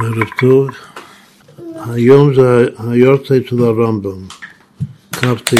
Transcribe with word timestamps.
ערב 0.00 0.28
טוב. 0.40 0.68
היום 1.90 2.34
זה 2.34 2.66
היורצייט 2.78 3.48
של 3.48 3.64
הרמב"ם, 3.64 4.26
כ"ט. 5.12 5.54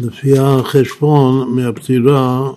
לפי 0.00 0.38
החשבון 0.38 1.56
מהפטירה, 1.56 2.50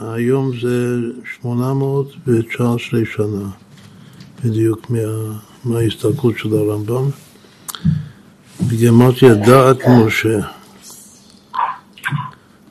היום 0.00 0.50
זה 0.60 0.96
819 1.42 3.00
שנה, 3.16 3.48
בדיוק 4.44 4.90
מה, 4.90 4.98
מההסתכלות 5.64 6.38
של 6.38 6.56
הרמב"ם. 6.56 7.10
בגמטיה 8.60 9.34
דעת 9.34 9.78
משה, 9.88 10.38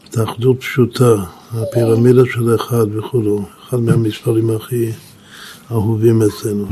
התאחדות 0.08 0.60
פשוטה, 0.60 1.16
הפירמידה 1.52 2.22
של 2.34 2.56
אחד 2.56 2.96
וכולו, 2.98 3.46
אחד 3.70 3.80
מהמספרים 3.80 4.50
הכי 4.50 4.92
אהובים 5.72 6.22
אצלנו, 6.22 6.66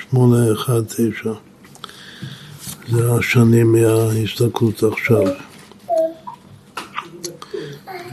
שמונה, 0.00 0.52
אחד, 0.52 0.82
תשע. 0.84 1.32
זה 2.90 3.12
השנים 3.12 3.72
מההסתכלות 3.72 4.82
עכשיו. 4.82 5.24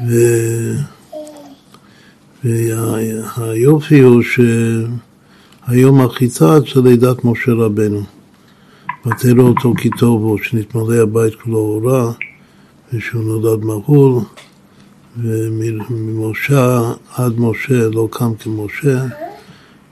ו... 0.09 0.13
והיופי 2.43 3.99
הוא 3.99 4.21
שהיום 5.67 6.01
החיטה 6.01 6.59
זה 6.59 6.81
לידת 6.81 7.25
משה 7.25 7.51
רבנו. 7.51 8.03
ותרא 9.05 9.41
אותו 9.41 9.73
כי 9.77 9.89
טוב 9.89 10.21
הוא, 10.21 10.37
שנתמלא 10.43 10.95
הבית 10.95 11.35
כולו 11.35 11.57
אורה, 11.57 12.11
ושהוא 12.93 13.23
נולד 13.23 13.65
מהול, 13.65 14.21
וממשה 15.17 16.81
עד 17.15 17.39
משה 17.39 17.89
לא 17.89 18.07
קם 18.11 18.35
כמשה. 18.35 19.24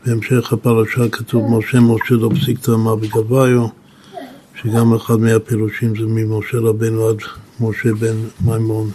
בהמשך 0.05 0.53
הפרשה 0.53 1.09
כתוב 1.11 1.57
משה 1.57 1.79
משה 1.79 2.15
לא 2.15 2.29
פסיק 2.39 2.59
תמה 2.59 2.95
בגביו, 2.95 3.67
שגם 4.61 4.93
אחד 4.93 5.19
מהפירושים 5.19 5.95
זה 5.95 6.05
ממשה 6.05 6.57
רבנו 6.57 7.07
עד 7.07 7.17
משה 7.59 7.93
בן 7.93 8.15
מימון 8.41 8.91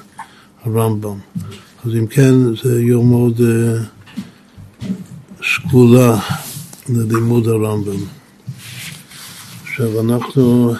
הרמב"ם. 0.64 1.18
אז 1.84 1.92
אם 1.94 2.06
כן, 2.06 2.34
זה 2.62 2.82
יום 2.82 3.10
מאוד 3.10 3.40
uh, 3.40 4.84
שקולה 5.40 6.18
ללימוד 6.88 7.48
הרמב"ם. 7.48 8.04
עכשיו 9.62 10.00
אנחנו 10.00 10.74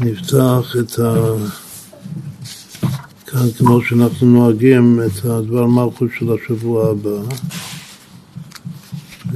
נפתח 0.00 0.76
את 0.80 0.98
ה... 0.98 1.14
כאן 3.26 3.50
כמו 3.58 3.82
שאנחנו 3.82 4.26
נוהגים 4.26 5.00
את 5.06 5.24
הדבר 5.24 5.66
מלכות 5.66 6.08
של 6.18 6.26
השבוע 6.32 6.90
הבא 6.90 7.36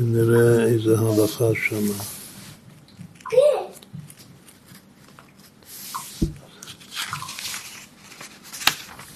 ונראה 0.00 0.64
איזה 0.64 0.98
הלכה 0.98 1.44
שמה. 1.54 2.04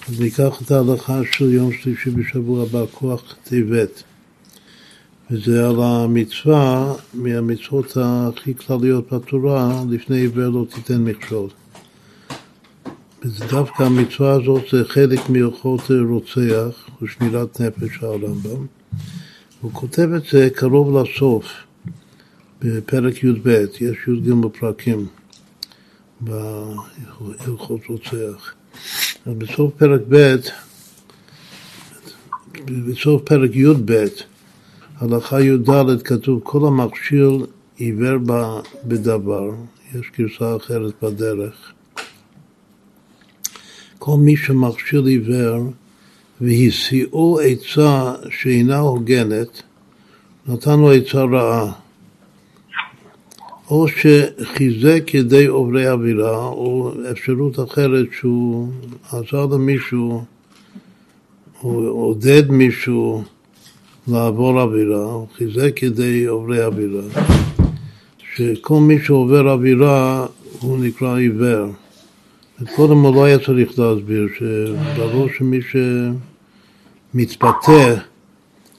אז 0.09 0.19
ניקח 0.19 0.61
את 0.61 0.71
ההלכה 0.71 1.21
של 1.31 1.53
יום 1.53 1.71
שלישי 1.73 2.09
בשבוע 2.09 2.63
הבא, 2.63 2.85
כוח 2.91 3.35
טבת. 3.43 4.03
וזה 5.31 5.67
על 5.67 5.81
המצווה 5.81 6.93
מהמצוות 7.13 7.97
הכי 8.01 8.55
כלליות 8.55 9.13
בתורה, 9.13 9.83
לפני 9.89 10.17
עיוור 10.17 10.49
לא 10.49 10.65
תיתן 10.75 11.03
מכשול. 11.03 11.49
וזה 13.23 13.45
דווקא 13.45 13.83
המצווה 13.83 14.31
הזאת 14.31 14.63
זה 14.71 14.83
חלק 14.87 15.29
מהלכות 15.29 15.81
רוצח 16.09 16.89
ושמירת 17.01 17.61
נפש 17.61 18.03
הרמב"ם. 18.03 18.65
הוא 19.65 19.73
כותב 19.73 20.09
את 20.15 20.23
זה 20.31 20.49
קרוב 20.55 20.97
לסוף, 20.97 21.45
בפרק 22.61 23.23
י"ב, 23.23 23.47
יש 23.81 23.97
י"ג 24.07 24.33
פרקים 24.59 25.07
בהלכות 26.21 27.81
רוצח. 27.89 28.53
אז 29.25 29.33
בסוף 29.37 29.73
פרק 29.77 30.01
ב', 30.09 30.35
בסוף 32.65 33.21
פרק 33.21 33.51
י"ב, 33.53 34.05
הלכה 34.97 35.41
י"ד 35.41 36.01
כתוב 36.03 36.41
כל 36.43 36.67
המכשיר 36.67 37.45
עיוור 37.75 38.17
בדבר, 38.85 39.51
יש 39.95 40.11
גרסה 40.17 40.55
אחרת 40.55 40.93
בדרך. 41.03 41.71
כל 43.99 44.17
מי 44.17 44.37
שמכשיר 44.37 45.05
עיוור 45.05 45.71
והסיעו 46.41 47.39
עצה 47.39 48.13
שאינה 48.29 48.77
הוגנת, 48.77 49.61
נתן 50.47 50.79
לו 50.79 50.91
עצה 50.91 51.23
רעה. 51.23 51.71
או 53.69 53.85
שחיזק 53.87 55.13
ידי 55.13 55.45
עוברי 55.45 55.89
אווירה, 55.89 56.47
או 56.47 56.91
אפשרות 57.11 57.59
אחרת 57.59 58.05
שהוא 58.11 58.67
עזר 59.11 59.45
למישהו, 59.45 60.23
או 61.63 61.87
עודד 61.87 62.51
מישהו 62.51 63.23
לעבור 64.07 64.61
אווירה, 64.61 65.05
או 65.05 65.27
חיזק 65.35 65.83
ידי 65.83 66.25
עוברי 66.25 66.65
אווירה. 66.65 67.01
שכל 68.35 68.79
מי 68.79 68.99
שעובר 68.99 69.51
אווירה 69.51 70.25
הוא 70.59 70.79
נקרא 70.79 71.17
עיוור. 71.17 71.84
קודם 72.75 72.97
הוא 72.97 73.15
לא 73.15 73.23
היה 73.23 73.39
צריך 73.39 73.79
להסביר, 73.79 74.27
שברור 74.37 75.27
שמי 75.37 75.59
שמתפתה 77.13 77.95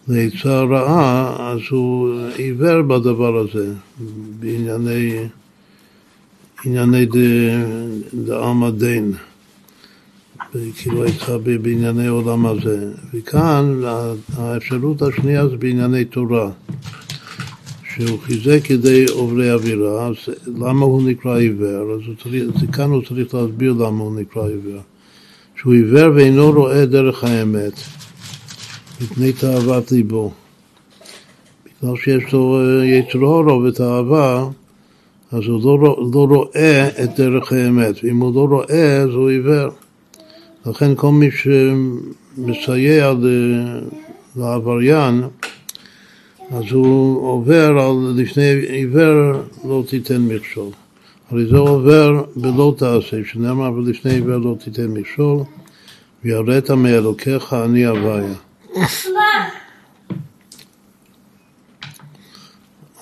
לעצה 0.08 0.62
רעה, 0.62 1.36
אז 1.52 1.60
הוא 1.70 2.20
עיוור 2.36 2.82
בדבר 2.82 3.36
הזה, 3.36 3.72
בענייני 4.40 5.18
ענייני 6.64 7.06
דעלמא 8.14 8.70
דין, 8.70 9.12
כאילו 10.76 11.04
עצה 11.04 11.38
בענייני 11.38 12.06
עולם 12.06 12.46
הזה. 12.46 12.92
וכאן 13.14 13.80
האפשרות 14.36 15.02
השנייה 15.02 15.48
זה 15.48 15.56
בענייני 15.56 16.04
תורה. 16.04 16.50
שהוא 17.96 18.18
חיזק 18.18 18.70
ידי 18.70 19.04
עוברי 19.12 19.52
אווירה, 19.52 20.06
אז 20.06 20.14
למה 20.46 20.84
הוא 20.84 21.02
נקרא 21.08 21.38
עיוור? 21.38 21.92
אז 21.92 22.00
צריך, 22.22 22.44
כאן 22.72 22.90
הוא 22.90 23.02
צריך 23.02 23.34
להסביר 23.34 23.72
למה 23.72 24.02
הוא 24.02 24.20
נקרא 24.20 24.42
עיוור. 24.48 24.80
שהוא 25.56 25.72
עיוור 25.72 26.14
ואינו 26.14 26.50
רואה 26.52 26.86
דרך 26.86 27.24
האמת, 27.24 27.72
מפני 29.00 29.32
תאוות 29.32 29.92
ליבו. 29.92 30.32
בגלל 31.82 31.96
שיש 31.96 32.32
לו 32.32 32.60
אה, 32.60 32.84
יצר 32.84 33.18
הורו 33.18 33.62
ותאווה, 33.62 34.48
אז 35.32 35.42
הוא 35.46 35.80
לא, 35.82 36.10
לא 36.14 36.26
רואה 36.26 36.88
את 36.88 37.20
דרך 37.20 37.52
האמת, 37.52 37.94
ואם 38.02 38.16
הוא 38.16 38.34
לא 38.34 38.56
רואה 38.56 38.96
אז 38.96 39.10
הוא 39.10 39.30
עיוור. 39.30 39.68
לכן 40.66 40.94
כל 40.96 41.10
מי 41.10 41.28
שמסייע 41.30 43.12
לעבריין, 44.36 45.22
אז 46.50 46.64
הוא 46.72 47.28
עובר 47.28 47.78
על 47.78 48.22
לפני 48.22 48.52
עיוור 48.68 49.42
לא 49.64 49.82
תיתן 49.88 50.22
מכשול. 50.22 50.70
הרי 51.30 51.46
זה 51.46 51.56
עובר 51.56 52.24
בלא 52.36 52.74
תעשה, 52.78 53.16
שנאמר 53.24 53.72
ולפני 53.72 54.12
עיוור 54.12 54.36
לא 54.36 54.56
תיתן 54.64 54.86
מכשול, 54.86 55.38
ויראת 56.24 56.70
מאלוקיך 56.70 57.52
אני 57.52 57.86
הוויה. 57.86 58.34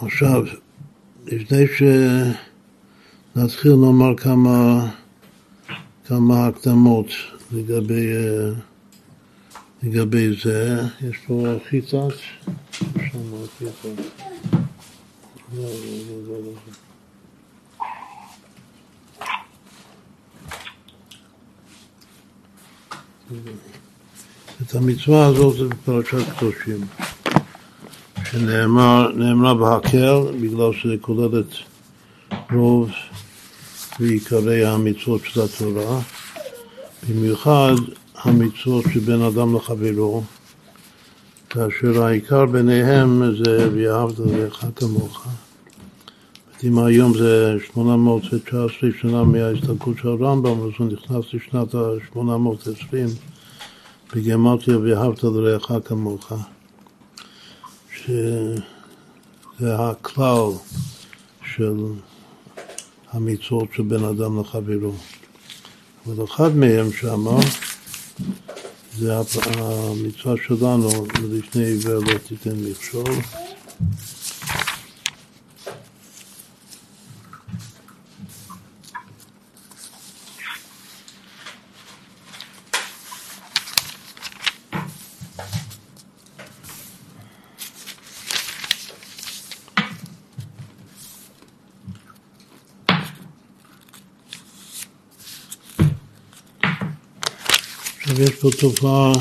עכשיו, 0.02 0.44
לפני 1.26 1.64
שנתחיל 3.36 3.72
לומר 3.72 4.16
כמה, 4.16 4.86
כמה 6.06 6.46
הקדמות 6.46 7.06
לגבי 7.52 8.12
uh, 8.12 8.60
לגבי 9.86 10.36
זה, 10.42 10.80
יש 11.08 11.16
פה 11.26 11.46
חיטת, 11.70 12.14
שם 12.72 13.46
חיטת. 13.58 14.02
לא, 15.56 15.68
לא, 16.28 16.36
לא. 16.44 16.52
את 24.62 24.74
המצווה 24.74 25.26
הזאת 25.26 25.56
זה 25.56 25.64
בפרשת 25.68 26.28
קדושים, 26.36 26.86
שנאמרה 28.30 29.54
בהקל 29.54 30.20
בגלל 30.40 30.72
שזה 30.72 30.94
כולל 31.00 31.40
את 31.40 31.54
רוב 32.52 32.90
ועיקרי 34.00 34.66
המצוות 34.66 35.20
של 35.24 35.40
התורה, 35.40 36.00
במיוחד 37.08 37.74
המצוות 38.24 38.84
שבין 38.92 39.22
אדם 39.22 39.56
לחברו, 39.56 40.22
כאשר 41.50 42.02
העיקר 42.02 42.46
ביניהם 42.46 43.22
זה 43.44 43.68
ואהבת 43.74 44.18
לך 44.18 44.66
כמוך. 44.76 45.26
אם 46.64 46.78
היום 46.78 47.18
זה 47.18 47.56
819 47.72 48.90
שנה 49.00 49.24
מההסתכלות 49.24 49.98
של 49.98 50.08
הרמב"ם, 50.08 50.60
אז 50.60 50.70
הוא 50.78 50.86
נכנס 50.86 51.24
לשנת 51.34 51.74
ה-820 51.74 52.94
בגמטיה 54.14 54.78
ואהבת 54.78 55.22
לרעך 55.22 55.72
כמוך. 55.84 56.32
ש... 57.96 58.10
זה 59.60 59.76
הכלל 59.78 60.50
של 61.54 61.76
המצוות 63.12 63.68
של 63.76 63.82
בין 63.82 64.04
אדם 64.04 64.40
לחברו. 64.40 64.92
אבל 66.06 66.24
אחד 66.24 66.56
מהם 66.56 66.92
שאמר, 66.92 67.38
זה 68.98 69.14
המצווה 69.46 70.34
שלנו, 70.46 71.06
ולפני 71.22 71.64
עיוור 71.64 71.94
לא 72.04 72.18
תיתן 72.28 72.56
מכשול. 72.70 73.14
פה 98.44 98.50
תופעה 98.60 99.12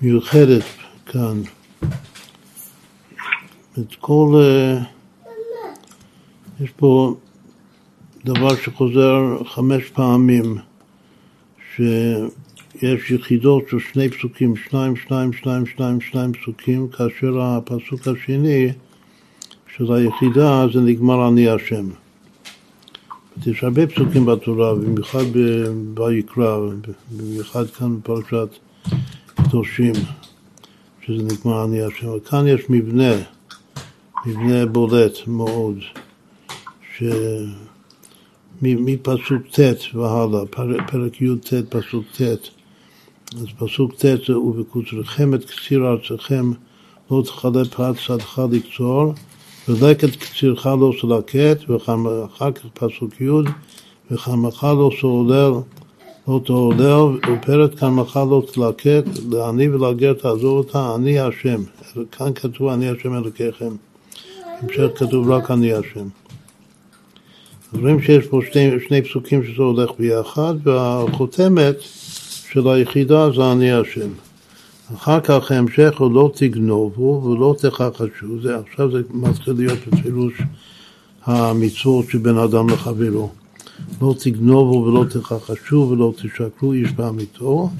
מיוחדת 0.00 0.64
כאן. 1.06 1.42
את 3.78 3.94
כל... 4.00 4.40
אה, 4.40 4.78
יש 6.60 6.70
פה 6.76 7.14
דבר 8.24 8.56
שחוזר 8.56 9.44
חמש 9.44 9.90
פעמים, 9.90 10.58
שיש 11.76 13.10
יחידות 13.10 13.64
של 13.70 13.78
שני 13.92 14.08
פסוקים, 14.08 14.56
שניים, 14.56 14.96
שניים, 14.96 15.32
שניים, 15.32 15.66
שניים, 15.66 16.00
שניים 16.00 16.32
פסוקים, 16.32 16.88
כאשר 16.88 17.40
הפסוק 17.40 18.08
השני 18.08 18.68
של 19.76 19.92
היחידה 19.92 20.66
זה 20.72 20.80
נגמר 20.80 21.28
אני 21.28 21.48
השם. 21.48 21.88
יש 23.46 23.64
הרבה 23.64 23.86
פסוקים 23.86 24.26
בתורה, 24.26 24.74
במיוחד 24.74 25.24
ביקרא, 25.94 26.58
במיוחד 27.10 27.70
כאן 27.70 27.98
בפרשת 27.98 28.48
קדושים, 29.34 29.92
שזה 31.06 31.22
נגמר 31.22 31.64
אני 31.64 31.82
השם. 31.82 32.08
וכאן 32.16 32.46
יש 32.46 32.60
מבנה, 32.68 33.12
מבנה 34.26 34.66
בולט 34.66 35.26
מאוד, 35.26 35.78
שמפסוק 38.60 39.42
ט' 39.52 39.94
והלאה, 39.94 40.46
פרק 40.86 41.22
י"ט, 41.22 41.54
פסוק 41.68 42.04
ט', 42.16 42.22
אז 43.34 43.46
פסוק 43.58 43.94
ט' 43.94 44.04
זה 44.26 44.38
ובקוצרכם 44.38 45.34
את 45.34 45.44
קציר 45.44 45.86
ארצכם 45.86 46.52
לא 47.10 47.22
תכלה 47.26 47.64
פרט 47.64 47.96
שדך 47.98 48.40
לקצור 48.52 49.14
ולקט 49.68 50.16
קצירך 50.16 50.66
לא 50.66 50.92
סלקט, 51.00 51.70
ואחר 51.70 52.52
כך 52.52 52.64
פסוק 52.74 53.20
י' 53.20 53.30
וחמך 54.10 54.64
לא 54.64 54.90
סולל 55.00 55.52
לא 56.28 56.40
תעולל, 56.44 57.18
ופרט 57.32 57.78
כמך 57.78 58.16
לא 58.16 58.42
תלקט, 58.52 59.08
לעני 59.30 59.68
ולגר 59.68 60.12
תעזור 60.12 60.58
אותה, 60.58 60.94
אני 60.94 61.18
השם. 61.18 61.62
כאן 62.12 62.32
כתוב 62.34 62.68
אני 62.68 62.88
השם 62.88 63.14
אלוקיכם. 63.14 63.76
המשך 64.60 64.86
כתוב 64.94 65.30
רק 65.30 65.50
אני 65.50 65.72
השם. 65.72 66.08
רואים 67.80 68.02
שיש 68.02 68.26
פה 68.26 68.40
שני, 68.52 68.70
שני 68.88 69.02
פסוקים 69.02 69.44
שזה 69.44 69.62
הולך 69.62 69.90
ביחד, 69.98 70.54
והחותמת 70.62 71.76
של 72.52 72.68
היחידה 72.68 73.30
זה 73.30 73.52
אני 73.52 73.72
השם. 73.72 74.08
אחר 74.94 75.20
כך 75.20 75.50
ההמשך 75.50 75.94
הוא 75.98 76.12
לא 76.12 76.30
תגנובו 76.34 77.22
ולא 77.24 77.54
תכחשו, 77.58 78.26
עכשיו 78.66 78.90
זה 78.90 78.98
מתחיל 79.10 79.54
להיות 79.56 79.78
בפירוש 79.86 80.42
המצוות 81.24 82.10
שבין 82.10 82.38
אדם 82.38 82.68
לחברו. 82.68 83.30
לא 84.00 84.14
תגנובו 84.18 84.84
ולא 84.84 85.04
תכחשו 85.04 85.88
ולא 85.90 86.12
תשקרו 86.16 86.72
איש 86.72 86.92
בעמיתו, 86.92 87.70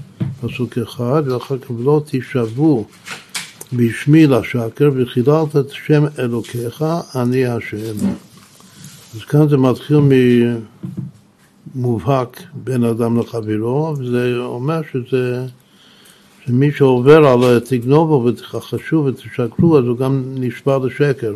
פסוק 0.41 0.79
אחד, 0.79 1.23
ואחר 1.27 1.59
כך 1.59 1.71
ולא 1.71 2.03
תשבו 2.07 2.85
בשמי 3.73 4.27
לשקר 4.27 4.91
וחיללת 4.95 5.57
את 5.57 5.71
שם 5.71 6.05
אלוקיך, 6.19 6.85
אני 7.15 7.47
השם. 7.47 8.07
אז 9.15 9.25
כאן 9.29 9.49
זה 9.49 9.57
מתחיל 9.57 10.01
ממובהק 11.75 12.43
בין 12.55 12.85
אדם 12.85 13.19
לחברו, 13.21 13.95
וזה 13.99 14.37
אומר 14.39 14.81
שזה 14.93 15.47
שמי 16.49 16.73
שעובר 16.73 17.27
על 17.27 17.59
תגנובו 17.59 18.25
ותכחשו 18.25 19.05
ותשקרו, 19.05 19.79
אז 19.79 19.85
הוא 19.85 19.97
גם 19.97 20.23
נשבע 20.35 20.79
לשקר, 20.79 21.35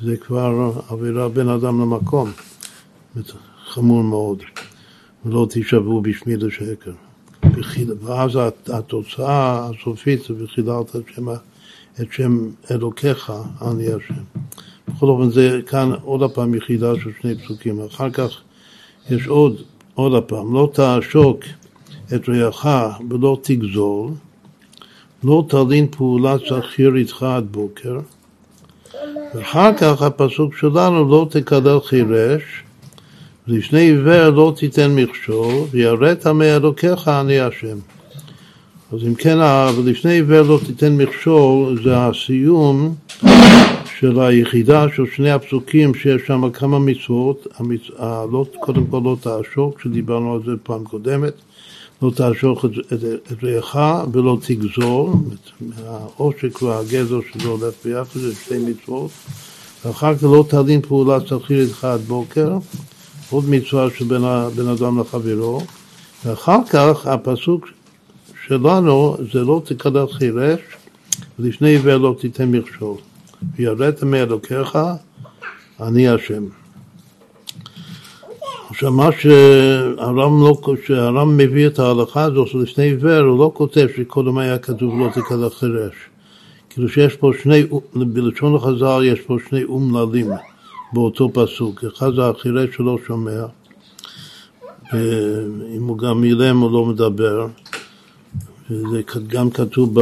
שזה 0.00 0.16
כבר 0.16 0.72
עבירה 0.88 1.28
בין 1.28 1.48
אדם 1.48 1.80
למקום, 1.80 2.30
חמור 3.64 4.02
מאוד, 4.02 4.42
ולא 5.24 5.46
תשבו 5.50 6.00
בשמי 6.00 6.36
לשקר. 6.36 6.92
ואז 8.00 8.38
התוצאה 8.66 9.68
הסופית 9.68 10.22
זה 10.28 10.34
וחיללת 10.38 10.96
את 10.96 11.02
שם, 11.14 11.28
את 12.00 12.12
שם 12.12 12.48
אלוקיך, 12.70 13.32
אני 13.62 13.86
השם. 13.86 14.22
בכל 14.88 15.06
אופן 15.06 15.30
זה 15.30 15.60
כאן 15.66 15.90
עוד 16.02 16.22
הפעם 16.22 16.54
יחידה 16.54 16.92
של 16.94 17.10
שני 17.20 17.34
פסוקים. 17.34 17.80
אחר 17.80 18.10
כך 18.10 18.40
יש 19.10 19.26
עוד, 19.26 19.56
עוד 19.94 20.14
הפעם, 20.14 20.54
לא 20.54 20.70
תעשוק 20.74 21.44
את 22.14 22.28
רעך 22.28 22.66
ולא 23.10 23.38
תגזול, 23.42 24.10
לא 25.24 25.44
תלין 25.48 25.86
פעולת 25.90 26.40
שכיר 26.44 26.96
איתך 26.96 27.22
עד 27.22 27.46
בוקר, 27.50 27.98
ואחר 29.34 29.72
כך 29.76 30.02
הפסוק 30.02 30.56
שלנו 30.56 31.08
לא 31.10 31.26
תקלל 31.30 31.80
חירש, 31.80 32.42
ולפני 33.48 33.80
עיוור 33.80 34.28
לא 34.28 34.52
תיתן 34.56 34.90
מכשול, 34.94 35.54
ויראת 35.70 36.26
מאלוקיך 36.26 37.08
אני 37.08 37.40
השם. 37.40 37.78
אז 38.92 38.98
אם 39.06 39.14
כן, 39.14 39.38
ולפני 39.76 40.12
עיוור 40.12 40.42
לא 40.42 40.58
תיתן 40.66 40.96
מכשול, 40.96 41.82
זה 41.84 41.98
הסיום 41.98 42.94
של 43.98 44.20
היחידה 44.20 44.86
של 44.96 45.04
שני 45.16 45.30
הפסוקים 45.30 45.94
שיש 45.94 46.22
שם 46.26 46.50
כמה 46.50 46.78
מצוות, 46.78 47.46
המצ... 47.58 47.80
לא, 48.32 48.44
קודם 48.60 48.86
כל 48.86 49.00
לא 49.04 49.16
תעשוק, 49.20 49.80
שדיברנו 49.80 50.34
על 50.34 50.40
זה 50.46 50.52
פעם 50.62 50.84
קודמת, 50.84 51.32
לא 52.02 52.10
תעשוך 52.10 52.64
את, 52.64 52.70
את, 52.92 53.04
את 53.32 53.44
רעך 53.44 53.76
ולא 54.12 54.38
תגזור, 54.46 55.14
העושק 55.86 56.62
והגזר 56.62 57.18
שזה 57.32 57.48
הולך 57.48 57.74
ביחד, 57.84 58.20
זה 58.20 58.34
שתי 58.34 58.58
מצוות, 58.58 59.10
ואחר 59.84 60.16
כך 60.16 60.22
לא 60.22 60.44
תלין 60.48 60.80
פעולה 60.80 61.18
שכיר 61.26 61.60
איתך 61.60 61.84
עד 61.84 62.00
בוקר, 62.00 62.58
עוד 63.30 63.44
מצווה 63.48 63.88
של 63.98 64.04
בין, 64.04 64.68
אדם 64.68 65.00
לחברו, 65.00 65.60
ואחר 66.24 66.58
כך 66.70 67.06
הפסוק 67.06 67.68
שלנו 68.46 69.16
זה 69.32 69.40
לא 69.40 69.62
תקלל 69.64 70.06
חירש, 70.12 70.60
ולפני 71.38 71.68
עיוור 71.68 71.96
לא 71.96 72.16
תיתן 72.20 72.50
מכשול. 72.50 72.96
ויראת 73.56 74.02
מאלוקיך, 74.02 74.78
אני 75.80 76.08
השם. 76.08 76.61
עכשיו 78.72 78.92
מה 78.92 79.08
שהרם, 79.20 80.42
לא, 80.42 80.60
שהרם 80.86 81.36
מביא 81.36 81.66
את 81.66 81.78
ההלכה 81.78 82.22
הזאת 82.22 82.54
לפני 82.54 82.84
עיוור, 82.84 83.20
הוא 83.20 83.38
לא 83.38 83.50
כותב 83.54 83.86
שקודם 83.96 84.38
היה 84.38 84.58
כתוב 84.58 85.00
לא 85.00 85.08
תקלל 85.14 85.48
חירש. 85.50 85.94
כאילו 86.70 86.88
שיש 86.88 87.16
פה 87.16 87.30
שני, 87.42 87.62
בלשון 87.94 88.54
החז"ל 88.54 89.04
יש 89.04 89.20
פה 89.20 89.36
שני 89.48 89.64
אומללים 89.64 90.30
באותו 90.92 91.30
פסוק. 91.32 91.84
אחד 91.84 92.14
זה 92.14 92.28
החירש 92.28 92.76
שלא 92.76 92.98
שומע, 93.06 93.44
אם 95.76 95.82
הוא 95.86 95.98
גם 95.98 96.24
אילם 96.24 96.60
הוא 96.60 96.72
לא 96.72 96.84
מדבר. 96.84 97.46
וזה 98.70 99.02
גם 99.26 99.50
כתוב 99.50 100.00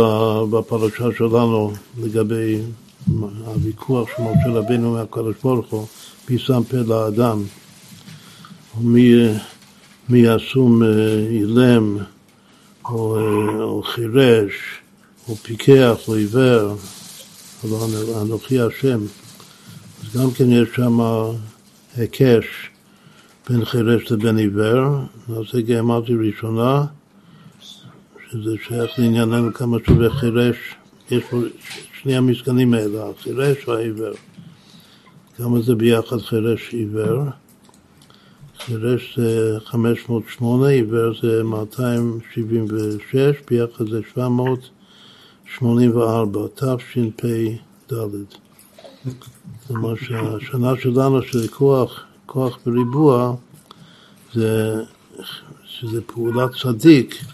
בפרשה 0.51 1.07
שלנו 1.19 1.73
לגבי 2.03 2.61
הוויכוח 3.47 4.09
של 4.17 4.23
משה 4.23 4.59
רבינו 4.59 4.93
מהקדוש 4.93 5.37
ברוך 5.43 5.67
הוא, 5.71 5.87
מי 6.31 6.39
שם 6.39 6.63
פה 6.71 6.77
לאדם, 6.77 7.43
מי 8.79 10.37
אסום 10.37 10.83
אילם, 11.31 11.99
או, 12.85 13.19
או 13.61 13.83
חירש, 13.83 14.53
או 15.29 15.37
פיקח, 15.37 16.09
או 16.09 16.15
עיוור, 16.15 16.77
או 17.65 17.87
אנוכי 18.23 18.61
השם. 18.61 19.01
אז 20.03 20.21
גם 20.21 20.31
כן 20.31 20.53
יש 20.53 20.69
שם 20.77 20.99
היקש 21.97 22.71
בין 23.49 23.65
חירש 23.65 24.13
לבין 24.13 24.39
עיוור, 24.39 24.99
אז 25.29 25.45
זה 25.67 25.81
אמרתי 25.81 26.13
ראשונה, 26.15 26.85
שזה 28.31 28.55
שייך 28.69 28.91
לענייננו 28.99 29.55
כמה 29.55 29.77
שווה 29.87 30.11
חירש, 30.11 30.57
יש 31.11 31.25
פה 31.31 31.41
שני 32.03 32.17
המשכנים 32.17 32.75
האלה, 32.75 33.11
החירש 33.11 33.69
והעיוור. 33.69 34.15
כמה 35.37 35.61
זה 35.61 35.75
ביחד 35.75 36.19
חירש 36.19 36.75
עיוור? 36.75 37.25
חירש 38.67 39.19
זה 39.19 39.59
508, 39.65 40.69
עיוור 40.69 41.13
זה 41.23 41.43
276, 41.45 43.15
ביחד 43.51 43.89
זה 43.89 44.01
784, 44.15 46.41
תשפ"ד. 46.55 47.95
כלומר 49.67 49.95
שהשנה 49.97 50.73
שלנו 50.81 51.23
של 51.23 51.47
כוח, 51.47 52.05
כוח 52.27 52.59
בריבוע 52.67 53.35
זה 54.35 54.75
שזה 55.65 56.03
פעולת 56.03 56.51
צדיק 56.63 57.25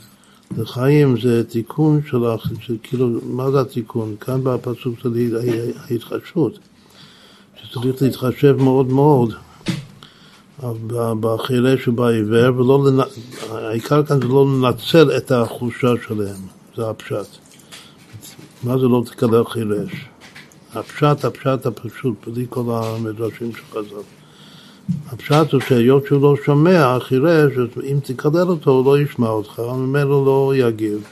לחיים 0.58 1.20
זה 1.20 1.44
תיקון 1.44 2.00
של, 2.10 2.22
של 2.60 2.76
כאילו, 2.82 3.08
מה 3.22 3.50
זה 3.50 3.60
התיקון? 3.60 4.16
כאן 4.20 4.40
בפסוק 4.44 4.98
של 5.02 5.36
ההתחדשות, 5.90 6.58
שצריך 7.62 8.02
להתחשב 8.02 8.56
מאוד 8.58 8.86
מאוד 8.86 9.32
בחילש 11.20 11.88
ובעיוור, 11.88 12.60
ולא, 12.60 12.84
לנ... 12.86 13.00
העיקר 13.50 14.02
כאן 14.02 14.20
זה 14.20 14.28
לא 14.28 14.46
לנצל 14.46 15.16
את 15.16 15.32
החולשה 15.32 15.92
שלהם, 16.06 16.36
זה 16.76 16.90
הפשט. 16.90 17.26
מה 18.62 18.78
זה 18.78 18.84
לא 18.88 19.02
תקלל 19.06 19.44
חילש? 19.44 20.06
הפשט, 20.74 21.24
הפשט 21.24 21.66
הפשוט, 21.66 22.14
בלי 22.26 22.46
כל 22.50 22.62
המדרשים 22.68 23.52
של 23.52 23.62
חז"ל. 23.70 24.02
הפשט 25.12 25.52
הוא 25.52 25.60
שהיות 25.60 26.06
שהוא 26.06 26.22
לא 26.22 26.34
שומע, 26.44 26.98
חירש, 27.00 27.52
אם 27.90 27.98
תקלל 28.02 28.48
אותו 28.48 28.70
הוא 28.70 28.84
לא 28.84 28.98
ישמע 28.98 29.28
אותך, 29.28 29.58
ממנו 29.58 30.24
לא 30.24 30.52
יגיב. 30.56 31.04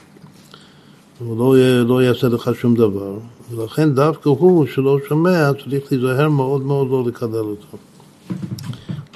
הוא 1.19 1.37
לא, 1.37 1.85
לא 1.87 2.03
יעשה 2.03 2.27
לך 2.27 2.49
שום 2.61 2.75
דבר. 2.75 3.13
ולכן 3.51 3.93
דווקא 3.93 4.29
הוא 4.29 4.65
שלא 4.65 4.97
שומע 5.09 5.51
צריך 5.63 5.91
להיזהר 5.91 6.29
מאוד 6.29 6.61
מאוד 6.61 6.87
לא 6.89 7.03
לקלל 7.07 7.35
אותו. 7.35 7.77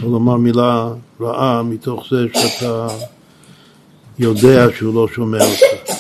לא 0.04 0.10
לומר 0.12 0.36
מילה 0.36 0.90
רעה 1.22 1.64
מתוך 1.64 2.06
זה 2.12 2.26
שאתה 2.34 2.88
יודע 4.20 4.66
שהוא 4.78 4.96
לא 4.96 5.08
שומע 5.08 5.38
אותך. 5.38 5.94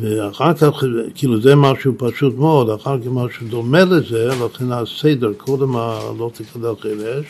ואחר 0.00 0.54
כך, 0.54 0.84
כאילו 1.14 1.40
זה 1.40 1.56
משהו 1.56 1.92
פשוט 1.98 2.34
מאוד, 2.38 2.70
אחר 2.70 2.98
כך 2.98 3.06
משהו 3.06 3.46
דומה 3.48 3.84
לזה, 3.84 4.28
לכן 4.44 4.72
הסדר, 4.72 5.32
קודם 5.36 5.72
לא 6.18 6.30
תקדח 6.34 6.80
חירש, 6.80 7.26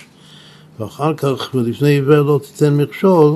ואחר 0.81 1.15
כך, 1.15 1.51
ולפני 1.55 1.89
עיוור 1.89 2.23
לא 2.23 2.41
תיתן 2.43 2.77
מכשול, 2.77 3.35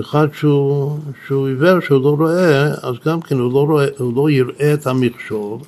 אחד 0.00 0.26
שהוא, 0.32 0.98
שהוא 1.26 1.48
עיוור, 1.48 1.80
שהוא 1.80 2.02
לא 2.02 2.16
רואה, 2.18 2.66
אז 2.66 2.94
גם 3.06 3.20
כן 3.20 3.38
הוא 3.38 3.52
לא, 3.52 3.58
רואה, 3.58 3.86
הוא 3.98 4.16
לא 4.16 4.30
יראה 4.30 4.74
את 4.74 4.86
המכשול, 4.86 5.58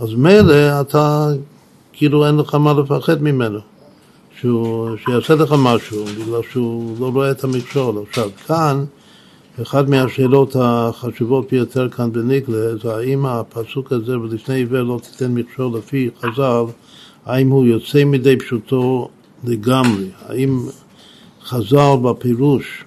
אז 0.00 0.14
מילא 0.14 0.80
אתה, 0.80 1.28
כאילו 1.92 2.26
אין 2.26 2.36
לך 2.36 2.54
מה 2.54 2.72
לפחד 2.72 3.22
ממנו, 3.22 3.58
שיעשה 5.04 5.34
לך 5.34 5.54
משהו, 5.58 6.04
בגלל 6.04 6.40
שהוא 6.50 6.96
לא 7.00 7.08
רואה 7.08 7.30
את 7.30 7.44
המכשול. 7.44 7.94
עכשיו, 8.08 8.30
כאן, 8.46 8.84
אחת 9.62 9.88
מהשאלות 9.88 10.56
החשובות 10.60 11.52
ביותר 11.52 11.88
כאן 11.88 12.12
בניגלה 12.12 12.76
זה 12.82 12.94
האם 12.94 13.26
הפסוק 13.26 13.92
הזה 13.92 14.18
ולפני 14.18 14.54
עיוור 14.54 14.82
לא 14.82 15.00
תיתן 15.02 15.34
מכשול 15.34 15.78
לפי 15.78 16.10
חז"ל, 16.20 16.64
האם 17.26 17.50
הוא 17.50 17.66
יוצא 17.66 18.04
מדי 18.04 18.36
פשוטו 18.36 19.08
לגמרי, 19.44 20.08
האם 20.26 20.60
חז"ל 21.44 21.96
בפירוש 22.02 22.84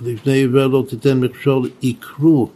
לפני 0.00 0.32
עיוור 0.32 0.66
לא 0.66 0.84
תיתן 0.88 1.20
מכשול 1.20 1.68
יקרו 1.82 2.48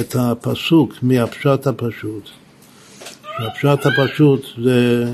את 0.00 0.16
הפסוק 0.18 0.94
מהפשט 1.02 1.66
הפשוט. 1.66 2.28
הפשט 3.38 3.86
הפשוט 3.86 4.46
זה 4.64 5.04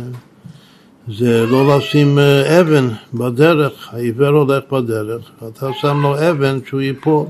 זה 1.09 1.47
לא 1.47 1.77
לשים 1.79 2.19
אה, 2.19 2.61
אבן 2.61 2.89
בדרך, 3.15 3.89
העיוור 3.93 4.29
הולך 4.29 4.65
בדרך, 4.73 5.23
ואתה 5.43 5.67
שם 5.81 6.01
לו 6.03 6.31
אבן 6.31 6.59
שהוא 6.67 6.81
ייפול. 6.81 7.27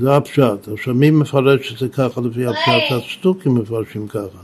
זה 0.00 0.16
הפשט. 0.16 0.68
עכשיו 0.72 0.94
מי 0.94 1.10
מפרש 1.10 1.72
את 1.72 1.78
זה 1.78 1.88
ככה 1.88 2.20
לפי 2.20 2.46
הפשט? 2.46 2.92
הסטוקים 2.92 3.54
מפרשים 3.54 4.08
ככה. 4.08 4.38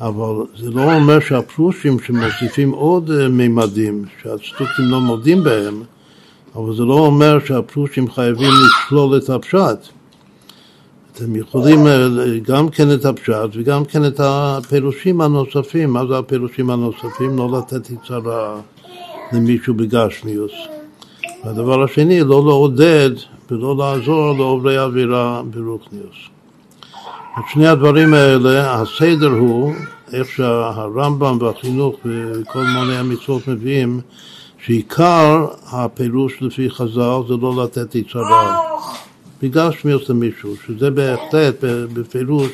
אבל 0.00 0.46
זה 0.58 0.70
לא 0.70 0.94
אומר 0.94 1.20
שהפרושים 1.20 1.98
שמוסיפים 2.00 2.70
עוד 2.70 3.10
אה, 3.10 3.28
מימדים, 3.28 4.04
שהסטוקים 4.22 4.84
לא 4.84 5.00
מודים 5.00 5.44
בהם, 5.44 5.82
אבל 6.54 6.74
זה 6.74 6.82
לא 6.82 6.98
אומר 6.98 7.38
שהפרושים 7.44 8.10
חייבים 8.10 8.50
לשלול 8.50 9.16
את 9.16 9.30
הפשט. 9.30 9.95
אתם 11.16 11.36
יכולים 11.36 11.86
אה, 11.86 12.08
גם 12.42 12.68
כן 12.68 12.92
את 12.94 13.04
הפשט 13.04 13.50
וגם 13.52 13.84
כן 13.84 14.06
את 14.06 14.20
הפירושים 14.20 15.20
הנוספים. 15.20 15.90
מה 15.90 16.06
זה 16.06 16.18
הפירושים 16.18 16.70
הנוספים? 16.70 17.36
לא 17.36 17.58
לתת 17.58 17.90
יצרה 17.90 18.60
למישהו 19.32 19.74
בגשמיוס. 19.74 20.52
והדבר 21.44 21.84
השני, 21.84 22.20
לא 22.20 22.42
לעודד 22.46 23.10
ולא 23.50 23.76
לעזור 23.76 24.32
לעוברי 24.32 24.78
אווירה 24.78 25.42
ברוכניוס. 25.50 26.16
את 27.38 27.44
שני 27.52 27.66
הדברים 27.66 28.14
האלה, 28.14 28.74
הסדר 28.74 29.30
הוא, 29.30 29.72
איך 30.12 30.28
שהרמב"ם 30.28 31.38
והחינוך 31.40 31.96
וכל 32.04 32.64
מיני 32.64 32.96
המצוות 32.96 33.48
מביאים, 33.48 34.00
שעיקר 34.64 35.46
הפירוש 35.72 36.42
לפי 36.42 36.70
חז"ל 36.70 37.20
זה 37.28 37.34
לא 37.40 37.64
לתת 37.64 37.94
יצרה. 37.94 38.58
בגלל 39.42 39.72
שמירת 39.72 40.08
למישהו, 40.08 40.54
שזה 40.66 40.90
בהחלט 40.90 41.64
בפירוש 41.92 42.50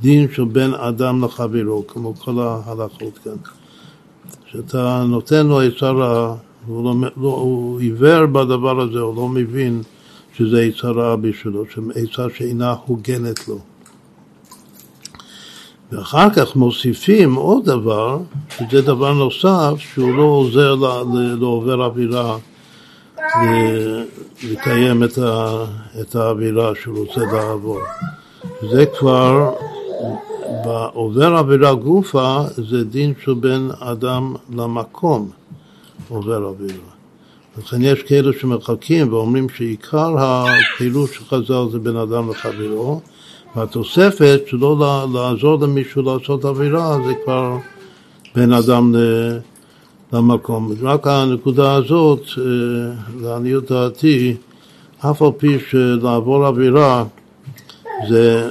דין 0.00 0.26
של 0.32 0.44
בין 0.44 0.74
אדם 0.74 1.24
לחברו, 1.24 1.86
כמו 1.86 2.14
כל 2.14 2.38
ההלכות 2.38 3.18
כאן. 3.24 3.32
שאתה 4.52 5.04
נותן 5.08 5.46
לו 5.46 5.60
עצה 5.60 5.90
רע, 5.90 6.36
הוא, 6.66 6.84
לא, 6.84 7.08
לא, 7.16 7.28
הוא 7.28 7.80
עיוור 7.80 8.26
בדבר 8.26 8.80
הזה, 8.80 8.98
הוא 8.98 9.16
לא 9.16 9.28
מבין 9.28 9.82
שזה 10.36 10.62
עצה 10.62 10.90
רעה 10.90 11.16
בשבילו, 11.16 11.64
שעצה 11.74 12.26
שאינה 12.36 12.74
הוגנת 12.86 13.48
לו. 13.48 13.58
ואחר 15.92 16.30
כך 16.30 16.56
מוסיפים 16.56 17.34
עוד 17.34 17.64
דבר, 17.64 18.18
שזה 18.58 18.82
דבר 18.82 19.12
נוסף, 19.12 19.74
שהוא 19.78 20.14
לא 20.14 20.22
עוזר 20.22 20.74
לעובר 21.40 21.84
אווירה 21.84 22.36
לקיים 24.42 25.04
את, 25.04 25.18
ה, 25.18 25.64
את 26.00 26.14
האווירה 26.14 26.72
שהוא 26.82 26.98
רוצה 26.98 27.20
לעבור. 27.32 27.80
זה 28.70 28.84
כבר, 28.98 29.52
בעובר 30.64 31.38
אווירה 31.38 31.74
גופה, 31.74 32.40
זה 32.56 32.84
דין 32.84 33.12
של 33.24 33.34
בין 33.34 33.70
אדם 33.80 34.34
למקום 34.56 35.30
עובר 36.08 36.44
אווירה. 36.44 36.92
לכן 37.58 37.82
יש 37.82 38.02
כאלה 38.02 38.32
שמחכים 38.40 39.12
ואומרים 39.12 39.48
שעיקר 39.48 40.14
הפעילות 40.18 41.10
של 41.12 41.24
חז"ל 41.24 41.70
זה 41.72 41.78
בין 41.78 41.96
אדם 41.96 42.30
לחברו, 42.30 43.00
והתוספת 43.56 44.40
שלא 44.46 45.06
לעזור 45.14 45.60
למישהו 45.60 46.02
לעשות 46.02 46.44
אווירה 46.44 46.96
זה 47.06 47.12
כבר 47.24 47.56
בין 48.34 48.52
אדם 48.52 48.94
ל... 48.94 48.98
למקום. 50.12 50.72
רק 50.82 51.06
הנקודה 51.06 51.74
הזאת, 51.74 52.20
אה, 52.38 52.44
לעניות 53.20 53.72
דעתי, 53.72 54.36
אף 54.98 55.22
על 55.22 55.28
פי 55.36 55.58
שלעבור 55.70 56.46
עבירה 56.46 57.04
זה 58.08 58.48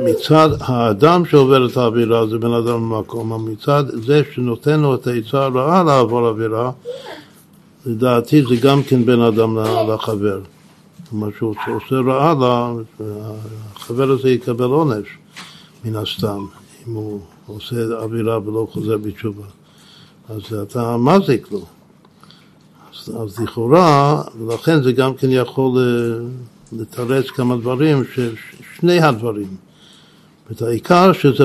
מצד 0.00 0.48
האדם 0.60 1.24
שעובר 1.24 1.66
את 1.66 1.76
העבירה 1.76 2.26
זה 2.26 2.38
בן 2.38 2.52
אדם 2.52 2.92
למקום, 2.92 3.32
אבל 3.32 3.50
מצד 3.52 3.84
זה 3.88 4.22
שנותן 4.34 4.80
לו 4.80 4.94
את 4.94 5.06
העצה 5.06 5.44
הרעה 5.44 5.84
לעבור 5.84 6.26
עבירה, 6.26 6.70
לדעתי 7.86 8.42
זה 8.42 8.56
גם 8.56 8.82
כן 8.82 9.04
בן 9.04 9.20
אדם 9.20 9.58
לחבר. 9.94 10.40
כלומר 11.10 11.28
שהוא 11.38 11.54
עושה 11.66 11.96
רעה, 12.06 12.72
החבר 13.76 14.10
הזה 14.10 14.30
יקבל 14.30 14.64
עונש 14.64 15.06
מן 15.84 15.96
הסתם, 15.96 16.46
אם 16.88 16.92
הוא 16.92 17.20
עושה 17.46 17.76
עבירה 18.02 18.38
ולא 18.38 18.68
חוזר 18.72 18.98
בתשובה. 18.98 19.59
אז 20.30 20.52
אתה 20.62 20.96
מזיק 20.96 21.52
לו. 21.52 21.60
אז, 22.92 23.14
אז 23.22 23.40
לכאורה, 23.40 24.22
ולכן 24.38 24.82
זה 24.82 24.92
גם 24.92 25.14
כן 25.14 25.28
יכול 25.30 25.78
לתרץ 26.72 27.26
כמה 27.26 27.56
דברים, 27.56 28.02
שני 28.76 29.00
הדברים. 29.00 29.56
את 30.52 30.62
העיקר 30.62 31.12
שזה, 31.12 31.44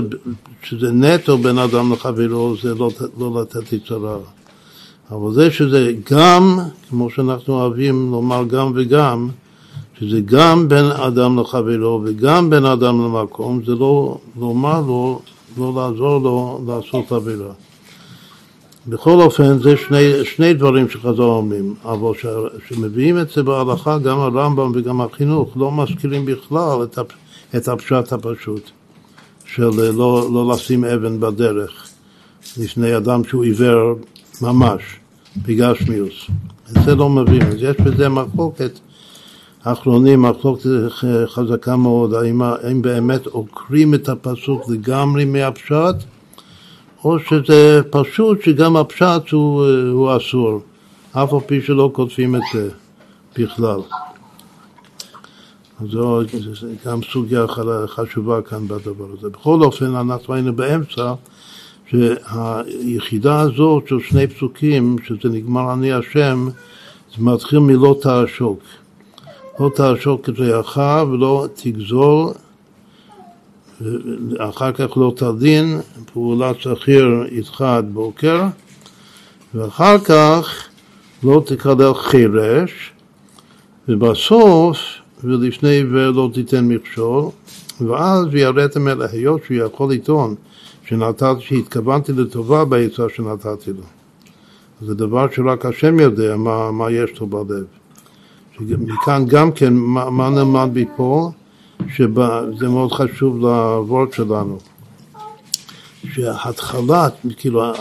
שזה 0.63 0.91
נטו 0.91 1.37
בין 1.37 1.57
אדם 1.57 1.93
לחברו, 1.93 2.55
זה 2.63 2.73
לא, 2.73 2.91
לא 3.19 3.41
לתת 3.41 3.73
יצרה. 3.73 4.17
אבל 5.11 5.33
זה 5.33 5.51
שזה 5.51 5.91
גם, 6.11 6.59
כמו 6.89 7.09
שאנחנו 7.09 7.53
אוהבים 7.53 8.11
לומר 8.11 8.43
גם 8.47 8.71
וגם, 8.75 9.29
שזה 9.99 10.21
גם 10.25 10.67
בין 10.67 10.85
אדם 10.85 11.39
לחברו 11.39 12.01
וגם 12.05 12.49
בין 12.49 12.65
אדם 12.65 13.05
למקום, 13.05 13.61
זה 13.65 13.75
לא 13.75 14.17
לומר 14.39 14.81
לו, 14.81 15.21
לא 15.57 15.73
לעזור 15.75 16.17
לו 16.17 16.61
לעשות 16.67 17.11
עבירה. 17.11 17.53
בכל 18.87 19.21
אופן, 19.21 19.59
זה 19.59 19.77
שני, 19.77 20.25
שני 20.25 20.53
דברים 20.53 20.89
שחז"ל 20.89 21.21
אומרים, 21.21 21.75
אבל 21.85 22.11
כשמביאים 22.65 23.19
את 23.19 23.29
זה 23.29 23.43
בהלכה, 23.43 23.97
גם 23.97 24.19
הרמב"ם 24.19 24.71
וגם 24.75 25.01
החינוך 25.01 25.53
לא 25.55 25.71
מזכירים 25.71 26.25
בכלל 26.25 26.83
את, 26.83 26.97
הפ, 26.97 27.07
את 27.55 27.67
הפשט 27.67 28.13
הפשוט 28.13 28.69
של 29.45 29.69
לא, 29.93 30.29
לא 30.33 30.53
לשים 30.53 30.85
אבן 30.85 31.19
בדרך 31.19 31.89
לפני 32.57 32.97
אדם 32.97 33.23
שהוא 33.23 33.43
עיוור 33.43 33.95
ממש, 34.41 34.81
בגשמיוס. 35.37 36.27
את 36.71 36.83
זה 36.83 36.95
לא 36.95 37.09
מביאים, 37.09 37.41
אז 37.41 37.55
יש 37.59 37.77
בזה 37.77 38.09
מחלוקת 38.09 38.79
האחרונים, 39.63 40.21
מחלוקת 40.21 40.69
חזקה 41.25 41.75
מאוד, 41.75 42.13
האם 42.13 42.81
באמת 42.81 43.25
עוקרים 43.25 43.93
את 43.93 44.09
הפסוק 44.09 44.69
לגמרי 44.69 45.25
מהפשט, 45.25 45.95
או 47.05 47.19
שזה 47.19 47.81
פשוט 47.89 48.41
שגם 48.41 48.77
הפשט 48.77 49.29
הוא, 49.31 49.65
הוא 49.91 50.17
אסור, 50.17 50.59
אף 51.11 51.33
על 51.33 51.39
פי 51.45 51.61
שלא 51.61 51.89
כותבים 51.93 52.35
את 52.35 52.41
זה 52.53 52.69
בכלל. 53.37 53.79
זו 55.91 56.21
גם 56.85 56.99
סוגיה 57.13 57.45
חשובה 57.87 58.41
כאן 58.41 58.67
בדבר 58.67 59.05
הזה. 59.17 59.29
בכל 59.29 59.61
אופן, 59.61 59.95
אנחנו 59.95 60.33
היינו 60.33 60.53
באמצע 60.53 61.13
שהיחידה 61.89 63.39
הזאת 63.39 63.87
של 63.87 63.99
שני 63.99 64.27
פסוקים, 64.27 64.95
שזה 65.07 65.29
נגמר 65.29 65.73
אני 65.73 65.93
השם, 65.93 66.47
זה 67.17 67.23
מתחיל 67.23 67.59
מלא 67.59 67.95
תעשוק. 68.01 68.59
לא 69.59 69.71
תעשוק 69.75 70.29
את 70.29 70.39
רעך 70.39 70.77
ולא 71.11 71.47
תגזול, 71.53 72.33
אחר 74.37 74.71
כך 74.71 74.97
לא 74.97 75.13
תדין 75.15 75.79
פעולת 76.13 76.59
שכיר 76.59 77.25
איתך 77.31 77.61
עד 77.61 77.89
בוקר, 77.93 78.43
ואחר 79.55 79.97
כך 79.99 80.67
לא 81.23 81.43
תקלל 81.45 81.93
חירש, 81.93 82.91
ובסוף 83.89 84.77
ולפני 85.23 85.69
עיוור 85.69 86.11
לא 86.11 86.29
תיתן 86.33 86.67
מכשול, 86.67 87.23
ואז 87.81 88.25
ויראתם 88.31 88.87
אל 88.87 89.01
היות 89.01 89.41
שהוא 89.45 89.57
יכול 89.57 89.93
לטעון 89.93 90.35
שנתתי, 90.87 91.25
שהתכוונתי 91.39 92.11
לטובה 92.11 92.65
בעצה 92.65 93.03
שנתתי 93.15 93.73
לו. 93.73 93.83
זה 94.81 94.95
דבר 94.95 95.25
שרק 95.31 95.65
השם 95.65 95.99
יודע 95.99 96.35
מה, 96.35 96.71
מה 96.71 96.91
יש 96.91 97.19
לו 97.19 97.27
בלב. 97.27 97.65
מכאן 98.59 99.25
גם 99.27 99.51
כן, 99.51 99.73
מה, 99.73 100.09
מה 100.09 100.29
נלמד 100.29 100.69
מפה? 100.73 101.31
שזה 101.95 102.67
מאוד 102.69 102.91
חשוב 102.91 103.37
לוורד 103.37 104.13
שלנו. 104.13 104.59
שהתחלת, 106.13 107.13
כאילו, 107.37 107.73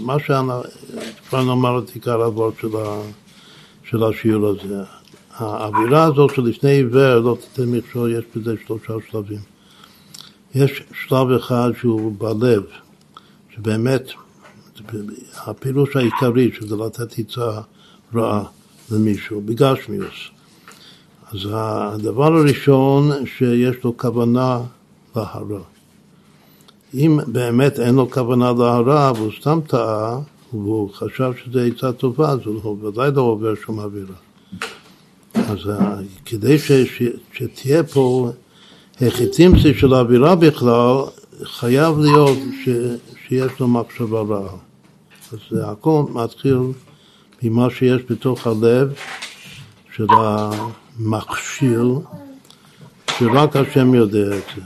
מה 0.00 0.16
שכבר 0.18 1.52
אמר 1.52 1.78
את 1.78 1.90
עיקר 1.94 2.22
הוורד 2.22 2.52
של, 2.60 2.68
של 3.84 4.04
השיעור 4.04 4.48
הזה, 4.48 4.82
האווירה 5.36 6.04
הזאת 6.04 6.34
של 6.34 6.42
לפני 6.42 6.70
עיוור 6.70 7.18
לא 7.18 7.36
תיתן 7.40 7.68
מכשול, 7.68 8.12
יש 8.18 8.24
בזה 8.36 8.54
שלושה 8.66 8.92
שלבים. 9.10 9.40
יש 10.54 10.82
שלב 11.06 11.30
אחד 11.30 11.70
שהוא 11.80 12.14
בלב, 12.18 12.62
שבאמת 13.54 14.02
הפילוש 15.36 15.96
העיקרי 15.96 16.50
שזה 16.60 16.76
לתת 16.76 17.18
עצה 17.18 17.60
רעה 18.14 18.44
למישהו, 18.90 19.40
בגשמיוס. 19.40 20.31
אז 21.32 21.48
הדבר 21.52 22.36
הראשון 22.36 23.10
שיש 23.26 23.76
לו 23.84 23.96
כוונה 23.96 24.60
להרע. 25.16 25.60
אם 26.94 27.18
באמת 27.26 27.80
אין 27.80 27.94
לו 27.94 28.10
כוונה 28.10 28.52
להרע 28.52 29.12
והוא 29.16 29.32
סתם 29.40 29.58
טעה 29.66 30.18
והוא 30.52 30.90
חשב 30.94 31.32
שזו 31.44 31.60
עצה 31.60 31.92
טובה, 31.92 32.30
אז 32.30 32.38
הוא 32.44 32.84
ודאי 32.84 33.10
לא 33.14 33.20
עובר 33.22 33.54
שום 33.54 33.78
אווירה. 33.78 34.14
אז 35.34 35.58
כדי 36.24 36.58
ש, 36.58 36.72
ש, 36.72 37.02
שתהיה 37.32 37.82
פה 37.82 38.30
החצימציה 39.00 39.74
של 39.74 39.94
האווירה 39.94 40.34
בכלל, 40.34 40.96
חייב 41.42 41.98
להיות 41.98 42.38
ש, 42.64 42.68
שיש 43.28 43.60
לו 43.60 43.68
מחשבה 43.68 44.20
רעה. 44.20 44.56
אז 45.32 45.58
הכל 45.64 46.02
מתחיל 46.12 46.58
ממה 47.42 47.70
שיש 47.70 48.02
בתוך 48.10 48.46
הלב 48.46 48.92
של 49.96 50.06
המכשיר, 51.00 51.98
שרק 53.18 53.56
השם 53.56 53.94
יודע 53.94 54.36
את 54.36 54.42
זה. 54.56 54.62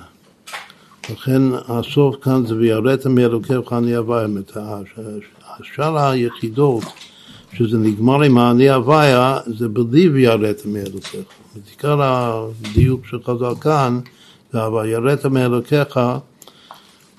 לכן 1.13 1.43
הסוף 1.69 2.17
כאן 2.23 2.47
זה 2.47 2.55
ויראת 2.55 3.07
מאלוקיך 3.07 3.73
אני 3.73 3.99
אביים. 3.99 4.39
שאר 5.63 5.99
היחידות 5.99 6.85
שזה 7.53 7.79
נגמר 7.79 8.23
עם 8.23 8.39
האני 8.39 8.71
הוויה, 8.71 9.39
זה 9.47 9.69
בלי 9.69 10.09
ויראת 10.09 10.67
מאלוקיך. 10.67 11.25
עיקר 11.71 12.03
הדיוק 12.03 13.07
שחזר 13.07 13.55
כאן, 13.55 14.01
זה 14.53 14.69
ויראת 14.69 15.27
מאלוקיך, 15.27 16.01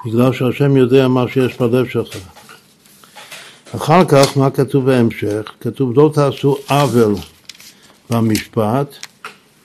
בגלל 0.06 0.34
שהשם 0.34 0.78
יודע 0.78 1.08
מה 1.08 1.26
שיש 1.28 1.58
בלב 1.58 1.88
שלך. 1.88 2.18
אחר 3.76 4.06
כך, 4.06 4.38
מה 4.38 4.50
כתוב 4.50 4.86
בהמשך? 4.86 5.52
כתוב 5.62 5.92
לא 5.96 6.12
תעשו 6.14 6.58
עוול 6.70 7.16
במשפט, 8.10 8.96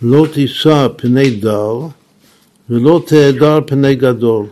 לא 0.03 0.27
תישא 0.33 0.89
פני 0.97 1.31
דל 1.31 1.77
ולא 2.71 3.03
תהדר 3.07 3.59
פני 3.67 3.95
גדול, 3.95 4.47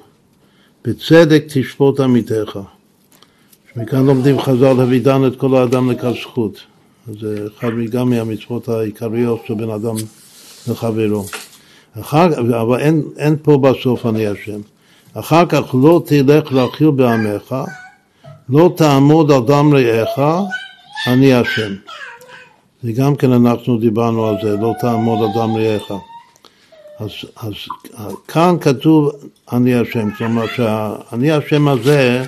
בצדק 0.85 1.45
תשפוט 1.49 2.01
עמיתך. 2.01 2.59
מכאן 3.77 4.07
לומדים 4.07 4.41
חז"ל 4.41 4.99
דן 4.99 5.27
את 5.27 5.37
כל 5.37 5.57
האדם 5.57 5.91
לכף 5.91 6.13
זכות. 6.23 6.61
זה 7.21 7.47
אחד 7.59 7.69
גם 7.91 8.11
מהמצוות 8.11 8.69
העיקריות 8.69 9.43
של 9.47 9.55
בן 9.55 9.71
אדם 9.71 9.95
לחברו. 10.69 11.25
אחר, 12.01 12.41
אבל 12.41 12.81
אין, 12.81 13.03
אין 13.17 13.37
פה 13.43 13.59
בסוף 13.59 14.07
אני 14.07 14.27
השם. 14.27 14.61
אחר 15.15 15.47
כך 15.47 15.75
לא 15.75 16.03
תלך 16.07 16.53
להכיל 16.53 16.91
בעמך, 16.91 17.55
לא 18.49 18.73
תעמוד 18.77 19.33
על 19.33 19.41
דם 19.47 19.75
רעך, 19.75 20.19
אני 21.07 21.35
השם. 21.35 21.75
זה 22.83 22.93
גם 22.93 23.17
כן 23.17 23.33
אנחנו 23.33 23.79
דיברנו 23.79 24.27
על 24.27 24.35
זה, 24.43 24.57
לא 24.57 24.75
תעמוד 24.81 25.19
על 25.19 25.29
דם 25.35 25.57
רעך. 25.57 25.93
אז, 26.99 27.11
אז 27.37 27.53
כאן 28.29 28.57
כתוב 28.61 29.11
אני 29.53 29.75
השם, 29.75 30.11
כלומר 30.11 30.47
שהאני 30.47 31.33
השם 31.33 31.69
הזה 31.69 32.25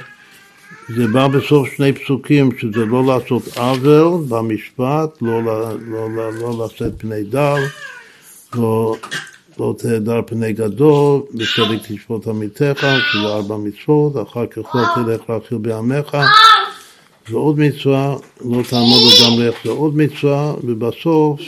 זה 0.97 1.07
בא 1.13 1.29
בסוף 1.29 1.69
שני 1.77 1.93
פסוקים, 1.93 2.51
שזה 2.59 2.87
לא 2.87 3.05
לעשות 3.07 3.43
עוול 3.57 4.25
במשפט, 4.29 5.23
לא, 5.23 5.43
לא, 5.43 5.77
לא, 5.89 6.33
לא, 6.33 6.67
לשאת 6.67 6.93
פני 6.99 7.25
דר, 7.25 7.55
לא, 8.55 8.97
לא 9.59 9.75
תהדר 9.79 10.21
פני 10.27 10.53
גדול, 10.53 11.21
בצדק 11.35 11.87
תשפוט 11.89 12.27
עמיתך, 12.29 12.87
שזה 13.13 13.27
ארבע 13.27 13.57
מצוות, 13.57 14.29
אחר 14.29 14.47
כך 14.47 14.75
לא 14.75 14.83
תלך 14.95 15.31
להכיל 15.31 15.59
בעמך, 15.59 16.17
זה 17.29 17.37
עוד 17.37 17.59
מצווה, 17.59 18.17
לא 18.41 18.63
תעמוד 18.71 19.03
ריח, 19.39 19.55
זה 19.65 19.71
עוד 19.71 19.97
מצווה, 19.97 20.55
ובסוף 20.65 21.41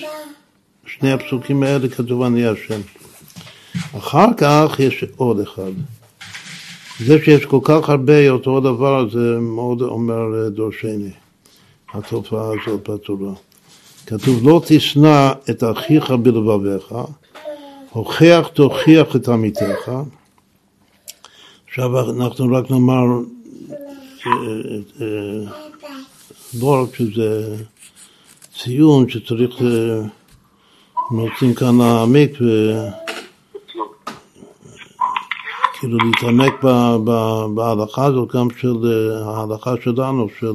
שני 0.87 1.13
הפסוקים 1.13 1.63
האלה 1.63 1.89
כתוב 1.89 2.23
אני 2.23 2.47
השם. 2.47 2.81
אחר 3.99 4.27
כך 4.37 4.77
יש 4.79 5.05
עוד 5.17 5.41
אחד. 5.41 5.73
זה 7.01 7.19
שיש 7.25 7.45
כל 7.45 7.59
כך 7.63 7.89
הרבה 7.89 8.31
אותו 8.31 8.61
דבר, 8.61 9.11
זה 9.11 9.39
מאוד 9.41 9.83
אומר 9.83 10.49
דורשני, 10.49 11.11
התופעה 11.93 12.51
הזאת 12.53 12.89
בתורה. 12.89 13.33
כתוב 14.07 14.49
לא 14.49 14.63
תשנא 14.67 15.33
את 15.51 15.65
אחיך 15.73 16.11
בלבביך, 16.11 16.95
הוכיח 17.91 18.49
תוכיח 18.49 19.17
את 19.17 19.29
עמיתך. 19.29 19.93
עכשיו 21.69 22.11
אנחנו 22.11 22.53
רק 22.53 22.71
נאמר, 22.71 23.05
אה, 24.27 24.33
אה, 25.01 25.64
לא 26.61 26.83
רק 26.83 26.95
שזה 26.95 27.57
ציון 28.59 29.09
שצריך, 29.09 29.63
אה, 29.63 31.55
כאן 31.57 31.79
להעמיק 31.79 32.33
כאילו 35.79 35.99
להתעמק 35.99 36.53
בהלכה 37.55 38.05
הזאת, 38.05 38.35
גם 38.35 38.49
של 38.59 38.77
ההלכה 39.27 39.75
שלנו, 39.85 40.29
של 40.41 40.55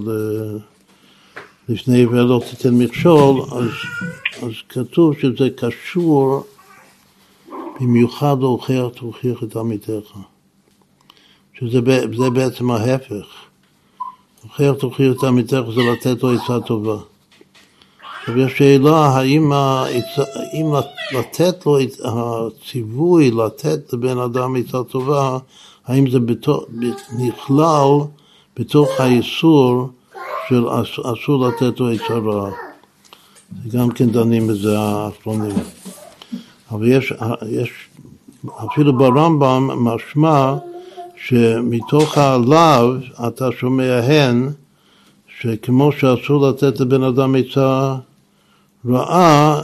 לפני 1.70 2.06
ולא 2.06 2.42
תיתן 2.50 2.74
מכשול, 2.74 3.42
אז, 3.52 3.70
אז 4.44 4.52
כתוב 4.70 5.14
שזה 5.20 5.50
קשור 5.56 6.44
במיוחד 7.80 8.36
להוכיח 8.40 8.86
תוכיח 8.96 9.44
את 9.44 9.56
עמיתך, 9.56 10.18
שזה 11.54 11.82
בעצם 12.34 12.72
ההפך. 12.72 13.49
הוכיח 14.44 14.76
תוכיח 14.80 15.16
את 15.18 15.24
עמיתך 15.24 15.62
זה 15.76 15.82
לתת 15.82 16.24
לו 16.24 16.32
עצה 16.32 16.60
טובה. 16.60 16.98
עכשיו 18.20 18.40
יש 18.40 18.58
שאלה 18.58 19.06
האם, 19.06 19.52
האם 19.52 20.74
לתת 21.12 21.66
לו 21.66 21.78
הציווי, 22.04 23.32
לתת 23.32 23.94
לבן 23.94 24.18
אדם 24.18 24.56
עצה 24.56 24.84
טובה, 24.84 25.38
האם 25.86 26.10
זה 26.10 26.20
בתוך, 26.20 26.64
נכלל 27.20 27.88
בתוך 28.58 28.90
האיסור 29.00 29.90
של 30.50 30.66
אסור 31.04 31.48
לתת 31.48 31.80
לו 31.80 31.90
עצה 31.90 32.14
רעה. 32.14 32.52
גם 33.74 33.90
כן 33.90 34.10
דנים 34.10 34.48
בזה 34.48 34.80
האחרונים. 34.80 35.56
אבל 36.72 36.88
יש, 36.88 37.14
יש 37.50 37.70
אפילו 38.66 38.98
ברמב"ם 38.98 39.86
משמע 39.86 40.56
שמתוך 41.26 42.18
הלאו 42.18 42.94
אתה 43.28 43.50
שומע 43.60 44.00
הן 44.00 44.50
שכמו 45.40 45.92
שאסור 45.92 46.50
לתת 46.50 46.80
לבן 46.80 47.04
אדם 47.04 47.36
עצה 47.36 47.96
רעה, 48.90 49.62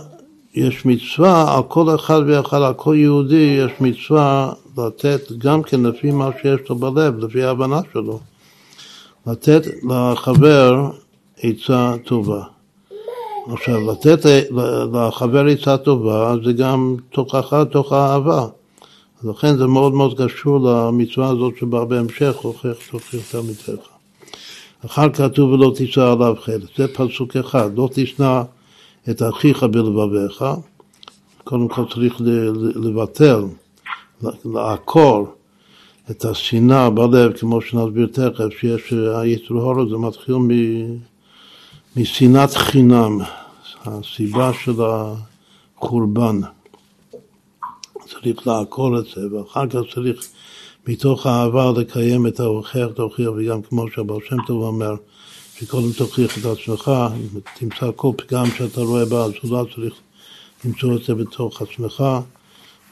יש 0.54 0.86
מצווה 0.86 1.56
על 1.58 1.63
כל 1.68 1.96
אחד 1.96 2.22
ואחד, 2.28 2.62
על 2.62 2.74
כל 2.74 2.96
יהודי 2.98 3.58
יש 3.65 3.72
מצווה 3.80 4.54
לתת 4.78 5.32
גם 5.38 5.63
כן 5.63 5.84
לפי 5.84 6.12
מה 6.12 6.30
שיש 6.41 6.70
לו 6.70 6.76
בלב, 6.76 7.20
לפי 7.20 7.44
ההבנה 7.44 7.80
שלו, 7.94 8.20
לתת 9.28 9.62
לחבר 9.89 10.89
עצה 11.44 11.94
טובה. 12.06 12.44
עכשיו, 13.52 13.91
לתת 13.91 14.20
לחבר 14.94 15.46
עצה 15.46 15.78
טובה 15.78 16.36
זה 16.46 16.54
גם 16.54 16.96
תוכחה, 17.10 17.65
תוך 17.65 17.94
האהבה. 17.94 18.48
לכן 19.23 19.58
זה 19.58 19.67
מאוד 19.67 19.93
מאוד 19.93 20.21
קשור 20.21 20.60
למצווה 20.60 21.30
הזאת 21.30 21.54
שבאה 21.60 21.86
בהמשך, 21.86 22.36
הוכיח 22.41 22.78
תוכיח 22.91 23.32
תלמידיך. 23.32 23.89
אחר 24.86 25.10
כתוב 25.10 25.51
ולא 25.51 25.73
תישא 25.75 26.01
עליו 26.01 26.36
חלק, 26.41 26.63
זה 26.78 26.88
פסוק 26.88 27.36
אחד, 27.36 27.78
לא 27.78 27.89
תשנא 27.93 28.41
את 29.10 29.21
אחיך 29.21 29.63
בלבביך, 29.63 30.45
קודם 31.43 31.67
כל 31.67 31.84
צריך 31.93 32.21
לבטל, 32.75 33.43
לעקור 34.45 35.28
את 36.12 36.25
השנאה 36.25 36.89
בלב, 36.89 37.38
כמו 37.38 37.62
שנסביר 37.62 38.08
תכף, 38.12 38.60
שיש 38.60 38.93
היצר 38.93 39.54
הורו, 39.54 39.89
זה 39.89 39.97
מתחיל 39.97 40.36
משנאת 41.95 42.54
חינם, 42.54 43.19
הסיבה 43.86 44.51
של 44.54 44.82
החורבן. 45.78 46.41
צריך 48.21 48.47
לעקור 48.47 48.99
את 48.99 49.06
זה, 49.15 49.36
ואחר 49.36 49.67
כך 49.67 49.80
צריך 49.93 50.28
מתוך 50.88 51.25
האהבה 51.25 51.71
לקיים 51.78 52.28
את 52.28 52.39
ההוכח 52.39 52.88
תוכיח, 52.95 53.30
וגם 53.38 53.62
כמו 53.62 53.86
שהבר 53.91 54.17
שם 54.30 54.38
טוב 54.47 54.63
אומר, 54.63 54.95
שקודם 55.60 55.91
תוכיח 55.97 56.38
את 56.38 56.45
עצמך, 56.45 56.91
תמצא 57.60 57.89
כל 57.95 58.12
פגם 58.17 58.45
שאתה 58.58 58.82
רואה 58.82 59.06
באזולה, 59.06 59.62
צריך 59.75 59.93
למצוא 60.65 60.95
את 60.95 61.04
זה 61.04 61.15
בתוך 61.15 61.62
עצמך 61.62 62.04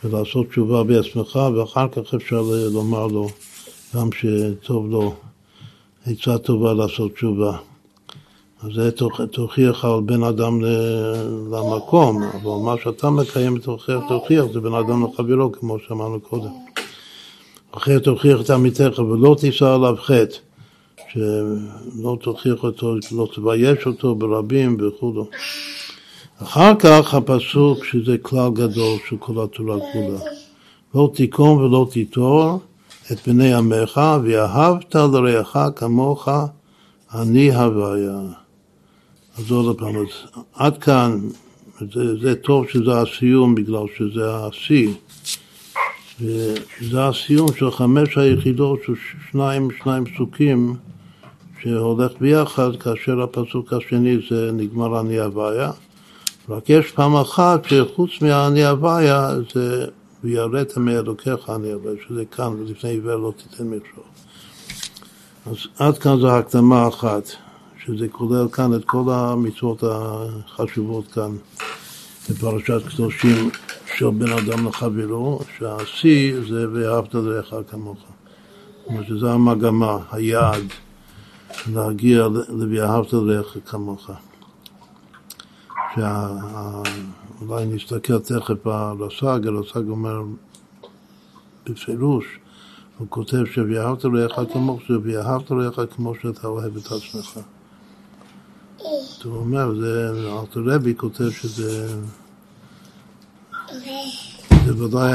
ולעשות 0.03 0.49
תשובה 0.49 0.83
בעצמך, 0.83 1.36
ואחר 1.36 1.88
כך 1.88 2.13
אפשר 2.13 2.41
לומר 2.71 3.07
לו 3.07 3.29
גם 3.95 4.09
שטוב 4.12 4.91
לו 4.91 5.15
עצה 6.05 6.38
טובה 6.38 6.73
לעשות 6.73 7.13
תשובה. 7.13 7.57
אז 8.63 8.69
זה 8.76 8.91
תוכיח 9.32 9.86
על 9.86 10.02
בין 10.06 10.23
אדם 10.23 10.62
למקום, 11.52 12.23
אבל 12.23 12.65
מה 12.65 12.76
שאתה 12.84 13.10
מקיים 13.10 13.58
תוכיח 13.58 13.99
תוכיח 14.08 14.45
זה 14.54 14.60
בין 14.60 14.73
אדם 14.73 15.06
לחברו, 15.06 15.52
כמו 15.52 15.78
שאמרנו 15.88 16.19
קודם. 16.19 16.52
אחרי 17.71 17.99
תוכיח 17.99 18.41
את 18.41 18.49
עמיתך 18.49 18.99
ולא 18.99 19.36
תישא 19.39 19.65
עליו 19.65 19.95
חטא, 20.02 20.38
שלא 21.12 22.17
תוכיח 22.21 22.63
אותו, 22.63 22.95
לא 23.12 23.28
תבייש 23.36 23.86
אותו 23.86 24.15
ברבים 24.15 24.78
וכו'. 24.80 25.26
אחר 26.43 26.76
כך 26.80 27.13
הפסוק 27.13 27.86
שזה 27.86 28.17
כלל 28.21 28.49
גדול 28.54 28.97
של 29.10 29.15
כל 29.19 29.43
התורה 29.43 29.78
כולה. 29.93 30.19
לא 30.95 31.12
תיקום 31.15 31.58
ולא 31.58 31.88
תיטור 31.91 32.60
את 33.12 33.28
בני 33.28 33.54
עמך, 33.54 34.02
ואהבת 34.23 34.95
לרעך 34.95 35.58
כמוך 35.76 36.30
אני 37.13 37.56
הוויה. 37.56 38.42
אז 39.38 39.52
עוד 39.52 39.78
פעם, 39.78 39.96
אז 39.96 40.41
עד 40.54 40.78
כאן, 40.78 41.19
זה, 41.93 42.19
זה 42.22 42.36
טוב 42.36 42.69
שזה 42.69 43.02
הסיום 43.02 43.56
בגלל 43.56 43.86
שזה 43.98 44.36
השיא. 44.36 44.89
וזה 46.22 47.08
הסיום 47.08 47.48
של 47.58 47.72
חמש 47.72 48.17
היחידות 48.17 48.80
של 48.86 48.93
שניים, 49.32 49.69
שניים 49.84 50.06
פסוקים 50.06 50.76
שהולך 51.62 52.12
ביחד 52.22 52.69
כאשר 52.80 53.22
הפסוק 53.22 53.74
השני 53.74 54.17
זה 54.30 54.52
נגמר 54.54 55.00
אני 55.00 55.19
הוויה. 55.19 55.72
רק 56.50 56.69
יש 56.69 56.91
פעם 56.91 57.15
אחת 57.15 57.65
שחוץ 57.65 58.12
מהאני 58.22 58.65
הוויה 58.65 59.30
זה 59.54 59.86
ויראת 60.24 60.78
מאלוקיך 60.78 61.50
אני 61.50 61.72
הוויה, 61.72 61.96
שזה 62.08 62.26
כאן, 62.26 62.48
ולפני 62.48 62.89
עיוור 62.89 63.15
לא 63.15 63.34
תיתן 63.38 63.67
מכשול. 63.67 64.04
אז 65.46 65.58
עד 65.80 65.98
כאן 65.98 66.19
זו 66.19 66.32
הקדמה 66.32 66.88
אחת, 66.88 67.24
שזה 67.86 68.08
כולל 68.08 68.48
כאן 68.52 68.74
את 68.74 68.86
כל 68.86 69.04
המצוות 69.08 69.84
החשובות 69.84 71.08
כאן 71.12 71.32
בפרשת 72.30 72.88
קדושים 72.88 73.50
של 73.96 74.10
בן 74.10 74.32
אדם 74.32 74.67
לחברו, 74.67 75.39
שהשיא 75.58 76.36
זה 76.50 76.65
ואהבת 76.74 77.13
לרעך 77.13 77.54
כמוך. 77.72 77.98
זאת 77.98 78.88
אומרת 78.88 79.06
שזו 79.08 79.32
המגמה, 79.32 79.98
היעד, 80.12 80.63
להגיע 81.74 82.28
ל"ואהבת 82.28 83.13
לרעך 83.13 83.58
כמוך". 83.65 84.10
אולי 87.41 87.65
נסתכל 87.65 88.19
תכף 88.19 88.67
על 88.67 88.98
הסג, 89.04 89.48
הסג 89.48 89.89
אומר 89.89 90.22
בפירוש, 91.65 92.26
הוא 92.98 93.08
כותב 93.10 93.46
ש"ואהבת 93.46 94.04
לרעך 94.04 94.39
כמוך" 94.54 94.82
זה 94.89 94.96
"ואהבת 95.04 95.52
לרעך 95.52 95.80
כמו 95.96 96.13
שאתה 96.22 96.48
אוהב 96.48 96.78
את 96.78 96.86
עצמך". 96.86 97.39
הוא 99.24 99.38
אומר, 99.38 99.76
זה, 99.80 100.10
אלתר 100.10 100.62
רבי 100.65 100.93
כותב 100.98 101.32
שזה 101.32 101.96
זה 104.65 104.84
ודאי 104.84 105.12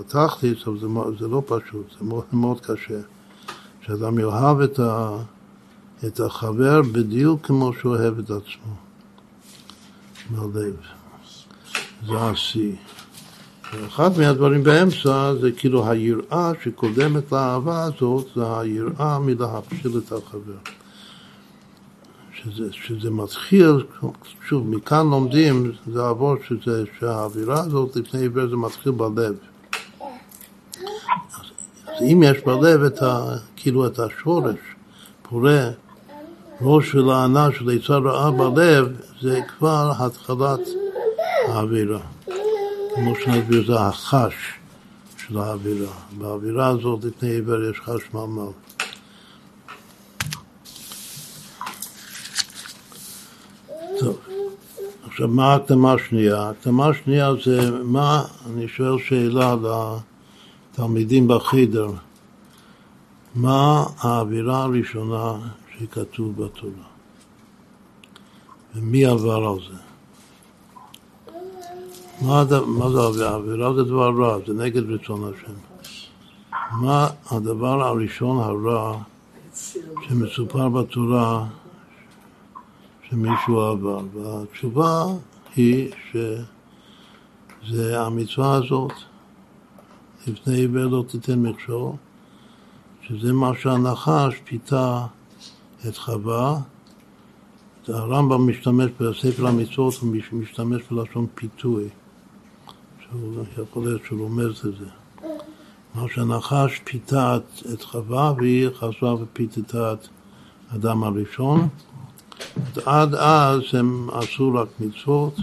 התכלית, 0.00 0.58
אבל 0.66 0.78
זה, 1.18 1.28
לא 1.28 1.42
פשוט, 1.46 1.86
זה 1.98 2.04
מאוד, 2.04 2.24
מאוד 2.32 2.60
קשה. 2.60 3.00
שאדם 3.86 4.18
יאהב 4.18 4.60
את, 4.60 4.78
ה, 4.78 5.16
את 6.06 6.20
החבר 6.20 6.82
בדיוק 6.82 7.46
כמו 7.46 7.72
שהוא 7.80 7.96
אוהב 7.96 8.18
את 8.18 8.30
עצמו, 8.30 8.74
מהלב. 10.30 10.76
זה 12.06 12.20
השיא. 12.20 12.72
ואחד 13.72 14.18
מהדברים 14.18 14.62
באמצע 14.62 15.34
זה 15.40 15.52
כאילו 15.52 15.90
היראה 15.90 16.52
שקודמת 16.64 17.32
לאהבה 17.32 17.82
הזאת, 17.84 18.26
זה 18.36 18.58
היראה 18.58 19.18
מלהפשיל 19.18 19.98
את 19.98 20.12
החבר. 20.12 20.71
שזה, 22.44 22.72
שזה 22.72 23.10
מתחיל, 23.10 23.84
שוב, 24.48 24.68
מכאן 24.68 25.10
לומדים, 25.10 25.72
זה 25.92 26.06
עבור 26.08 26.34
שזה, 26.48 26.84
שהאווירה 26.98 27.60
הזאת 27.60 27.96
לפני 27.96 28.20
עיוור 28.20 28.48
זה 28.48 28.56
מתחיל 28.56 28.92
בלב. 28.92 29.34
אז 31.86 32.02
אם 32.02 32.22
יש 32.26 32.38
בלב 32.46 32.82
את 32.82 33.02
ה, 33.02 33.36
כאילו 33.56 33.86
את 33.86 33.98
השורש, 33.98 34.58
פורה, 35.22 35.70
ראש 36.60 36.90
של 36.90 37.10
הענה 37.10 37.48
של 37.58 37.70
עצה 37.70 37.96
רעה 37.96 38.30
בלב, 38.30 38.88
זה 39.20 39.40
כבר 39.58 39.92
התחלת 39.98 40.60
האווירה. 41.48 42.00
כמו 42.94 43.14
שנסביר, 43.24 43.66
זה 43.66 43.80
החש 43.80 44.34
של 45.16 45.38
האווירה. 45.38 45.92
באווירה 46.18 46.68
הזאת 46.68 47.04
לפני 47.04 47.30
עיוור 47.30 47.70
יש 47.70 47.80
חש 47.80 48.14
ממל. 48.14 48.52
טוב, 53.98 54.18
עכשיו 55.12 55.28
מה 55.28 55.52
ההקדמה 55.52 55.92
השנייה? 55.92 56.36
ההקדמה 56.36 56.88
השנייה 56.88 57.30
זה 57.44 57.70
מה, 57.84 58.24
אני 58.46 58.68
שואל 58.68 58.98
שאלה 58.98 59.56
לתלמידים 60.72 61.28
בחדר, 61.28 61.90
מה 63.34 63.84
האווירה 63.98 64.62
הראשונה 64.62 65.34
שכתוב 65.78 66.44
בתורה? 66.44 66.86
ומי 68.74 69.06
עבר 69.06 69.48
על 69.48 69.58
זה? 69.68 69.78
מה, 72.22 72.44
מה 72.66 72.90
זה 72.90 73.00
האווירה? 73.00 73.30
האווירה 73.30 73.74
זה 73.74 73.82
דבר 73.82 74.10
רע, 74.18 74.38
זה 74.46 74.54
נגד 74.54 74.90
רצון 74.90 75.32
השם. 75.34 75.54
מה 76.80 77.08
הדבר 77.30 77.82
הראשון 77.82 78.38
הרע 78.38 78.98
שמסופר 80.08 80.68
בתורה 80.68 81.46
שמישהו 83.12 83.60
עבר, 83.60 84.00
והתשובה 84.14 85.04
היא 85.56 85.90
שזה 86.12 88.00
המצווה 88.00 88.54
הזאת, 88.54 88.92
לפני 90.26 90.54
עיוור 90.54 90.84
לא 90.84 91.04
תיתן 91.08 91.42
מכשול, 91.42 91.92
שזה 93.02 93.32
מה 93.32 93.52
שהנחש 93.62 94.34
פיתה 94.44 95.06
את 95.88 95.96
חווה. 95.96 96.58
הרמב"ם 97.88 98.50
משתמש 98.50 98.90
בספר 99.00 99.46
המצוות, 99.46 99.94
הוא 99.94 100.14
משתמש 100.32 100.82
בלשון 100.90 101.26
פיתוי, 101.34 101.88
שהוא 103.00 103.44
יכול 103.62 103.84
להיות 103.84 104.02
שהוא 104.04 104.20
רומז 104.20 104.64
לזה. 104.64 104.90
מה 105.94 106.02
שהנחש 106.14 106.80
פיתה 106.84 107.36
את 107.72 107.82
חווה 107.82 108.32
והיא 108.36 108.68
חזרה 108.74 109.14
ופיתתה 109.14 109.92
את 109.92 110.08
האדם 110.70 111.04
הראשון. 111.04 111.68
עד 112.84 113.14
אז 113.14 113.60
הם 113.72 114.08
עשו 114.12 114.54
רק 114.54 114.68
מצוות, 114.80 115.34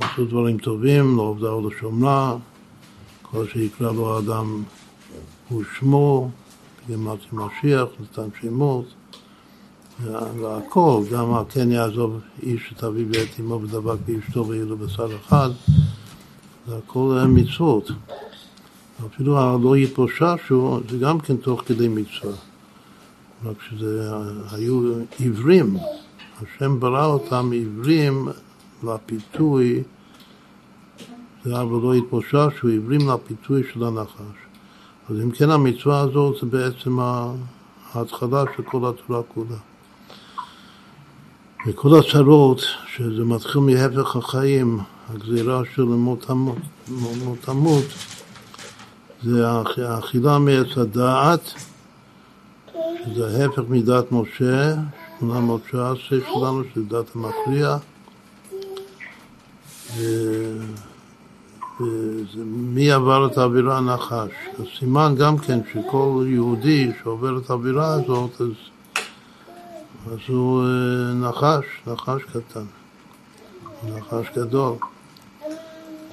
עשו 0.00 0.24
דברים 0.24 0.58
טובים, 0.58 1.16
לא 1.16 1.22
עובדה 1.22 1.48
או 1.48 1.68
לשומרה, 1.68 2.36
כל 3.22 3.46
שיקרא 3.52 3.92
לו 3.92 4.16
האדם 4.16 4.62
הוא 5.48 5.62
שמו, 5.78 6.30
בגמרתי 6.88 7.26
משיח, 7.32 7.88
נתן 8.00 8.28
שמות, 8.40 8.84
והכל, 10.40 11.02
גם 11.12 11.44
כן 11.48 11.72
יעזוב 11.72 12.20
איש 12.42 12.72
את 12.76 12.84
אביו 12.84 13.06
ואת 13.10 13.40
אמו 13.40 13.62
ודבק 13.62 13.96
באשתו 14.06 14.46
ויהיו 14.46 14.66
לו 14.66 14.76
בשר 14.76 15.16
אחד, 15.16 15.50
זה 16.66 16.76
הכל 16.76 17.24
מצוות. 17.28 17.90
אפילו 19.06 19.38
הלא 19.38 19.76
יתפוששו 19.76 20.80
זה 20.90 20.98
גם 20.98 21.20
כן 21.20 21.36
תוך 21.36 21.62
כדי 21.66 21.88
מצווה. 21.88 22.53
רק 23.44 23.56
שזה 23.70 24.10
היו 24.52 24.92
עיוורים, 25.18 25.76
השם 26.42 26.80
ברא 26.80 27.06
אותם 27.06 27.50
עיוורים 27.52 28.28
לפיתוי, 28.84 29.82
זה 31.44 31.54
היה 31.54 31.64
ולא 31.64 31.94
יתפוששו, 31.94 32.68
עיוורים 32.68 33.08
לפיתוי 33.08 33.62
של 33.72 33.84
הנחש. 33.84 34.36
אז 35.10 35.16
אם 35.22 35.30
כן 35.30 35.50
המצווה 35.50 36.00
הזאת 36.00 36.36
זה 36.40 36.46
בעצם 36.46 36.98
ההתחלה 37.94 38.44
של 38.56 38.62
כל 38.62 38.88
התורה 38.88 39.22
כולה. 39.22 39.56
וכל 41.66 41.98
הצרות, 41.98 42.60
שזה 42.96 43.24
מתחיל 43.24 43.60
מהפך 43.60 44.16
החיים, 44.16 44.80
הגזירה 45.08 45.62
של 45.74 45.82
מות 45.84 46.30
המות, 47.48 47.84
זה 49.22 49.48
האכילה 49.76 50.38
מעץ 50.38 50.78
הדעת, 50.78 51.54
שזה 53.04 53.42
ההפך 53.42 53.62
מדת 53.68 54.12
משה, 54.12 54.74
819 55.20 56.18
שלנו, 56.20 56.62
שזה 56.74 56.84
דת 56.84 57.16
המכריע. 57.16 57.76
ומי 61.80 62.92
עבר 62.92 63.26
את 63.26 63.38
האווירה 63.38 63.78
הנחש. 63.78 64.30
אז 64.58 64.64
סימן 64.78 65.14
גם 65.18 65.38
כן 65.38 65.60
שכל 65.72 66.24
יהודי 66.28 66.92
שעובר 67.02 67.38
את 67.38 67.50
האווירה 67.50 67.94
הזאת, 67.94 68.40
אז, 68.40 68.50
אז 70.06 70.18
הוא 70.28 70.62
אה, 70.62 71.14
נחש, 71.14 71.64
נחש 71.86 72.22
קטן, 72.22 72.64
נחש 73.88 74.26
גדול. 74.36 74.74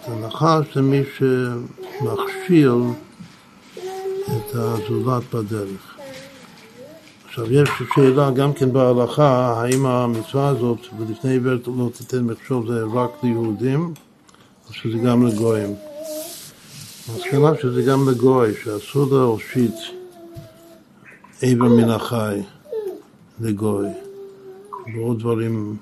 הנחש 0.07 0.75
זה 0.75 0.81
מי 0.81 1.01
שמכשיל 1.17 2.71
את 4.27 4.55
הזולת 4.55 5.23
בדרך. 5.33 6.00
עכשיו 7.31 7.53
יש 7.53 7.69
שאלה 7.95 8.31
גם 8.31 8.53
כן 8.53 8.73
בהלכה, 8.73 9.61
האם 9.61 9.85
המצווה 9.85 10.47
הזאת, 10.47 10.79
ולפני 10.99 11.31
עיוורת 11.31 11.67
לא 11.67 11.89
תיתן 11.97 12.23
מכשול, 12.23 12.67
זה 12.67 12.83
רק 12.93 13.09
ליהודים, 13.23 13.93
או 14.67 14.73
שזה 14.73 14.97
גם 14.97 15.27
לגויים. 15.27 15.75
המסקנה 17.09 17.51
שזה 17.61 17.81
גם 17.81 18.09
לגוי, 18.09 18.53
שאסור 18.63 19.05
להושיט 19.11 19.75
איבר 21.41 21.69
מן 21.69 21.89
החי 21.89 22.41
לגוי, 23.41 23.87
ועוד 24.95 25.19
דברים 25.19 25.77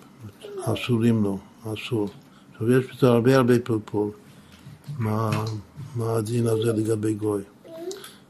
אסורים 0.64 1.24
לו, 1.24 1.38
אסור. 1.64 2.10
עכשיו 2.52 2.72
יש 2.72 2.86
בזה 2.86 3.08
הרבה 3.08 3.36
הרבה 3.36 3.60
פלפול, 3.60 4.10
מה, 5.00 5.32
מה 5.96 6.16
הדין 6.16 6.48
הזה 6.48 6.74
לגבי 6.74 7.14
גוי. 7.14 7.42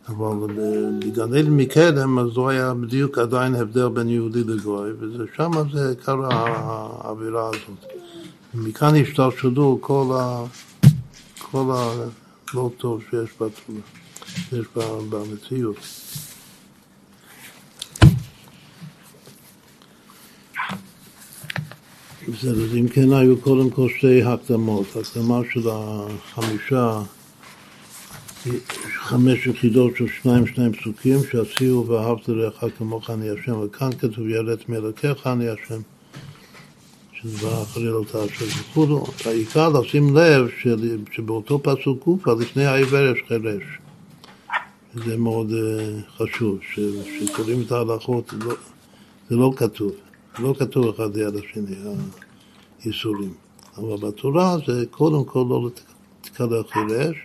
אבל 0.09 0.53
בגן 0.99 1.21
עדן 1.21 1.51
מקדם, 1.51 2.19
אז 2.19 2.37
לא 2.37 2.49
היה 2.49 2.73
בדיוק 2.73 3.17
עדיין 3.17 3.55
הבדל 3.55 3.87
בין 3.87 4.09
יהודי 4.09 4.43
לגוי, 4.43 4.91
ושם 4.99 5.51
זה 5.73 5.93
קרה 6.03 6.29
האווירה 6.31 7.47
הזאת. 7.47 7.93
מכאן 8.53 8.95
השתלשלו 8.95 9.77
כל, 9.81 10.15
ה... 10.19 10.43
כל 11.51 11.71
הלא 11.71 12.71
טוב 12.77 13.01
שיש 13.09 13.29
בתורה, 13.35 13.81
שיש 14.49 14.65
במציאות. 15.09 15.77
בסדר, 22.27 22.63
אז 22.63 22.75
אם 22.75 22.87
כן 22.87 23.13
היו 23.13 23.41
קודם 23.41 23.69
כל 23.69 23.89
שתי 23.97 24.23
הקדמות, 24.23 24.87
הקדמה 24.95 25.41
של 25.53 25.69
החמישה 25.69 27.01
חמש 28.93 29.47
יחידות 29.47 29.95
של 29.97 30.07
שניים 30.07 30.47
שניים 30.47 30.73
פסוקים 30.73 31.19
שעשיו 31.31 31.87
ואהבת 31.87 32.27
לרעך 32.27 32.63
כמוך 32.77 33.09
אני 33.09 33.29
השם 33.29 33.59
וכאן 33.59 33.89
כתוב 33.99 34.27
יראת 34.27 34.69
מאלוקיך 34.69 35.27
אני 35.27 35.49
השם. 35.49 35.81
שזה 37.21 37.47
חליל 37.73 37.89
אותה 37.89 38.25
אשר 38.25 38.45
וכולו 38.45 39.05
העיקר 39.25 39.69
לשים 39.69 40.17
לב 40.17 40.47
שבאותו 41.11 41.59
פסוק 41.63 42.03
קופה 42.03 42.33
לפני 42.33 42.65
העיוור 42.65 43.15
יש 43.15 43.23
חירש 43.27 43.63
זה 44.93 45.17
מאוד 45.17 45.51
uh, 45.51 46.17
חשוב 46.17 46.59
שקוראים 47.19 47.61
את 47.61 47.71
ההלכות 47.71 48.33
לא, 48.33 48.53
זה 49.29 49.35
לא 49.35 49.51
כתוב. 49.55 49.91
לא 50.39 50.55
כתוב 50.59 50.87
אחד 50.87 51.17
ליד 51.17 51.35
השני 51.35 51.75
האיסורים. 52.83 53.33
אבל 53.77 54.07
בתורה 54.07 54.57
זה 54.67 54.83
קודם 54.91 55.23
כל 55.25 55.45
לא 55.49 55.69
תקלל 56.21 56.63
חירש 56.69 57.17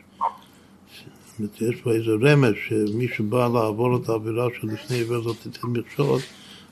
אומרת, 1.39 1.61
יש 1.61 1.81
פה 1.81 1.93
איזה 1.93 2.11
רמז 2.23 2.53
שמי 2.69 3.09
שבא 3.17 3.49
לעבור 3.49 3.97
את 3.97 4.09
האווירה 4.09 4.47
של 4.61 4.67
לפני 4.67 5.01
עבר 5.01 5.23
זאת 5.23 5.37
תיתן 5.43 5.67
מכשול, 5.67 6.21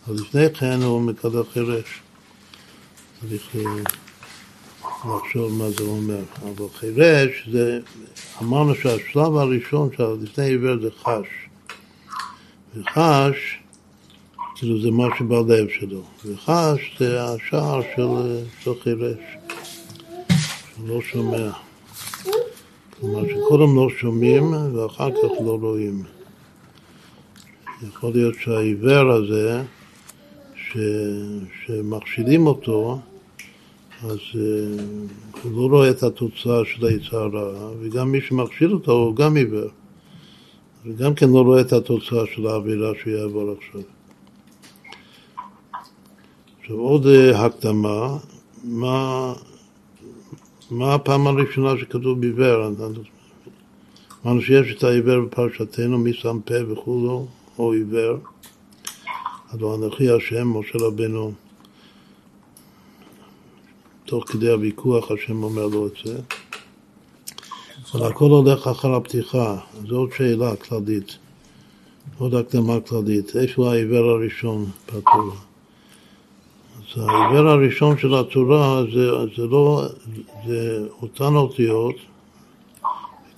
אז 0.07 0.21
לפני 0.21 0.55
כן 0.55 0.83
הוא 0.83 1.01
מקבל 1.01 1.43
חירש. 1.53 2.01
צריך 3.21 3.57
אה, 3.57 3.61
לחשוב 4.85 5.53
מה 5.53 5.71
זה 5.71 5.85
אומר. 5.85 6.23
אבל 6.43 6.69
חירש 6.75 7.49
זה, 7.53 7.81
אמרנו 8.43 8.75
שהשלב 8.75 9.37
הראשון 9.37 9.89
של 9.97 10.05
לפני 10.23 10.55
עבר 10.55 10.83
זה 10.83 10.89
חש. 11.03 11.27
וחש, 12.77 13.59
כאילו 14.55 14.83
זה 14.83 14.91
מה 14.91 15.05
שבלב 15.19 15.67
שלו. 15.81 16.03
וחש 16.25 16.97
זה 16.99 17.25
השער 17.25 17.81
של, 17.97 18.43
של 18.63 18.71
חירש, 18.83 19.19
שלא 20.77 21.01
שומע. 21.03 21.51
כלומר 23.03 23.23
שקודם 23.29 23.77
לא 23.77 23.89
שומעים 24.01 24.45
ואחר 24.75 25.11
כך 25.11 25.41
לא 25.45 25.59
רואים. 25.61 26.03
יכול 27.89 28.13
להיות 28.13 28.35
שהעיוור 28.41 29.11
הזה, 29.11 29.63
ש... 30.55 30.77
שמכשילים 31.67 32.47
אותו, 32.47 32.99
אז 34.03 34.19
uh, 34.33 34.37
הוא 35.43 35.71
לא 35.71 35.77
רואה 35.77 35.91
את 35.91 36.03
התוצאה 36.03 36.65
של 36.65 36.87
היצר 36.87 37.17
הרע, 37.17 37.71
וגם 37.81 38.13
מי 38.13 38.21
שמכשיל 38.21 38.73
אותו 38.73 38.93
הוא 38.93 39.17
גם 39.17 39.37
עיוור. 39.37 39.69
וגם 40.87 41.15
כן 41.15 41.31
לא 41.31 41.43
רואה 41.43 41.61
את 41.61 41.73
התוצאה 41.73 42.27
של 42.35 42.47
האווירה 42.47 42.93
שהוא 43.01 43.13
יעבור 43.13 43.55
עכשיו. 43.59 43.81
עכשיו 46.61 46.77
עוד 46.77 47.07
uh, 47.07 47.37
הקדמה, 47.37 48.17
מה, 48.65 49.33
מה 50.73 50.95
הפעם 50.95 51.27
הראשונה 51.27 51.71
שכתוב 51.81 52.21
בעיוור? 52.21 52.73
אמרנו 54.25 54.43
שיש 54.43 54.77
את 54.77 54.85
העיוור 54.85 55.21
בפרשתנו, 55.21 55.99
מי 55.99 56.13
שם 56.13 56.39
פה 56.45 56.55
וכולו, 56.69 57.27
או 57.59 57.73
עיוור. 57.73 58.17
אבל 59.53 59.65
אנוכי 59.65 60.11
השם, 60.11 60.49
משה 60.49 60.79
רבנו, 60.79 61.33
תוך 64.05 64.25
כדי 64.29 64.51
הוויכוח 64.51 65.11
השם 65.11 65.43
אומר 65.43 65.67
לו 65.67 65.87
את 65.87 65.93
זה. 66.05 66.21
אבל 67.95 68.07
הכל 68.11 68.31
הולך 68.31 68.67
אחר 68.67 68.95
הפתיחה, 68.95 69.57
זו 69.89 69.97
עוד 69.97 70.11
שאלה 70.17 70.57
כללית, 70.57 71.17
עוד 72.19 72.35
הקדמה 72.35 72.81
כללית. 72.81 73.37
איפה 73.37 73.73
העיוור 73.73 74.11
הראשון 74.11 74.67
בתורה? 74.87 75.52
אז 76.97 77.03
העיוור 77.09 77.49
הראשון 77.49 77.99
של 77.99 78.15
התורה 78.15 78.83
זה, 78.95 79.11
זה 79.37 79.47
לא, 79.47 79.83
זה 80.47 80.87
אותן 81.03 81.35
אותיות, 81.37 81.95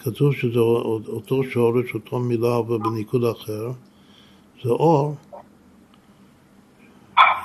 כתוב 0.03 0.35
שזה 0.35 0.59
אותו 1.09 1.45
שורש, 1.45 1.95
אותו 1.95 2.19
מילה, 2.19 2.59
אבל 2.59 2.79
בניקוד 2.79 3.25
אחר, 3.25 3.71
זה 4.65 4.71
אור. 4.71 5.15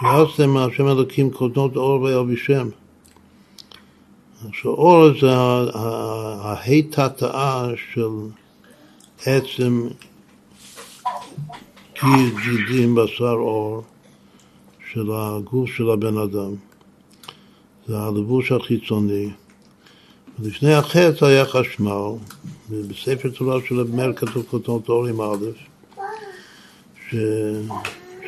יעשתם 0.02 0.50
מהשם 0.50 0.88
אלוקים 0.88 1.32
קודנות 1.32 1.76
אור 1.76 2.02
וילבישם. 2.02 2.70
עכשיו 4.50 4.72
אור 4.72 5.08
זה 5.22 5.36
ההיטטאה 6.44 7.68
של 7.94 8.10
עצם 9.26 9.88
גידים 12.44 12.96
בשר 12.96 13.34
אור. 13.34 13.84
של 14.94 15.12
הגוף 15.14 15.70
של 15.70 15.90
הבן 15.90 16.18
אדם. 16.18 16.52
זה 17.88 17.98
הלבוש 18.00 18.52
החיצוני. 18.52 19.30
לפני 20.44 20.74
החטא 20.74 21.26
היה 21.26 21.46
חשמל, 21.46 22.12
ובספר 22.70 23.30
תורה 23.30 23.60
של 23.68 23.80
המר 23.80 24.14
כתוב 24.14 24.46
כותנות 24.50 24.90
אור 24.90 25.06
עם 25.06 25.22
א', 25.22 25.46
ש... 27.10 27.16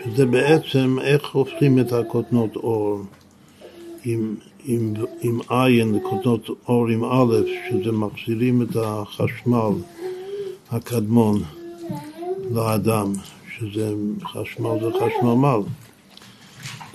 שזה 0.06 0.26
בעצם 0.26 0.98
איך 1.02 1.30
הופכים 1.32 1.80
את 1.80 1.94
הכותנות 1.94 2.56
אור 2.56 3.02
עם, 4.06 4.36
עם, 4.66 4.94
עם 5.22 5.40
עין 5.50 5.96
לכותנות 5.96 6.50
אור 6.68 6.88
עם 6.88 7.04
א', 7.04 7.36
שזה 7.70 7.92
מחזירים 7.92 8.62
את 8.62 8.76
החשמל 8.76 9.72
הקדמון 10.72 11.44
לאדם, 12.52 13.14
שזה 13.58 13.94
חשמל 14.24 14.80
זה 14.82 14.90
חשמל 14.92 15.34
מל. 15.34 15.62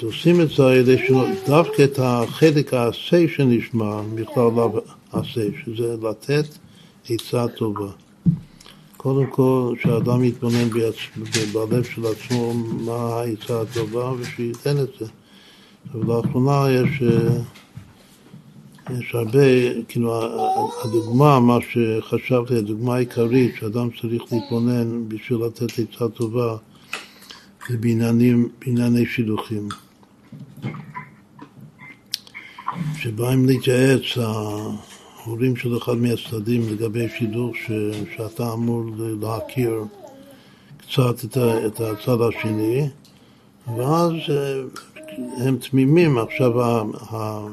עושים 0.03 0.41
את 0.41 0.49
זה 0.49 0.67
על 0.67 0.77
ידי 0.77 0.97
שדווקא 1.07 1.85
את 1.85 1.99
החלק 2.03 2.75
העשה 2.75 3.25
שנשמע, 3.37 4.01
בכלל 4.15 4.51
לאו 4.57 4.81
עשה, 5.13 5.41
שזה 5.65 5.97
לתת 6.03 6.45
עצה 7.11 7.49
טובה. 7.49 7.89
קודם 8.97 9.27
כל, 9.27 9.75
שהאדם 9.83 10.25
יתבונן 10.25 10.69
בלב 11.53 11.83
של 11.83 12.03
עצמו 12.07 12.55
מה 12.55 12.93
העצה 12.93 13.61
הטובה 13.61 14.13
ושייתן 14.19 14.79
את 14.83 14.89
זה. 15.01 15.07
ולאחרונה 15.95 16.71
יש, 16.71 17.03
יש 18.99 19.15
הרבה, 19.15 19.39
כאילו 19.89 20.23
הדוגמה, 20.85 21.41
מה 21.41 21.59
שחשבתי, 21.61 22.57
הדוגמה 22.57 22.95
העיקרית 22.95 23.55
שאדם 23.61 23.89
צריך 24.01 24.23
להתבונן 24.33 25.09
בשביל 25.09 25.39
לתת 25.47 25.79
עצה 25.79 26.09
טובה 26.09 26.57
זה 27.69 27.77
בענייני 27.79 29.07
שידוכים. 29.07 29.69
שבאים 32.99 33.47
להתייעץ 33.47 34.19
ההורים 34.19 35.57
של 35.57 35.77
אחד 35.77 35.97
מהצדדים 35.97 36.63
לגבי 36.71 37.07
שידוך 37.19 37.57
ש, 37.57 37.71
שאתה 38.17 38.53
אמור 38.53 38.83
להכיר 39.21 39.85
קצת 40.79 41.25
את, 41.25 41.37
ה, 41.37 41.67
את 41.67 41.81
הצד 41.81 42.21
השני 42.21 42.89
ואז 43.77 44.13
אה, 44.29 44.63
הם 45.37 45.57
תמימים. 45.57 46.19
עכשיו, 46.19 46.63
ה, 46.63 46.83
ה, 47.13 47.47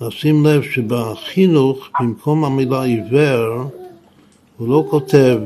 נשים 0.00 0.46
לב 0.46 0.62
שבחינוך, 0.62 1.88
במקום 2.00 2.44
המילה 2.44 2.82
עיוור, 2.82 3.70
הוא 4.56 4.68
לא 4.68 4.86
כותב, 4.90 5.38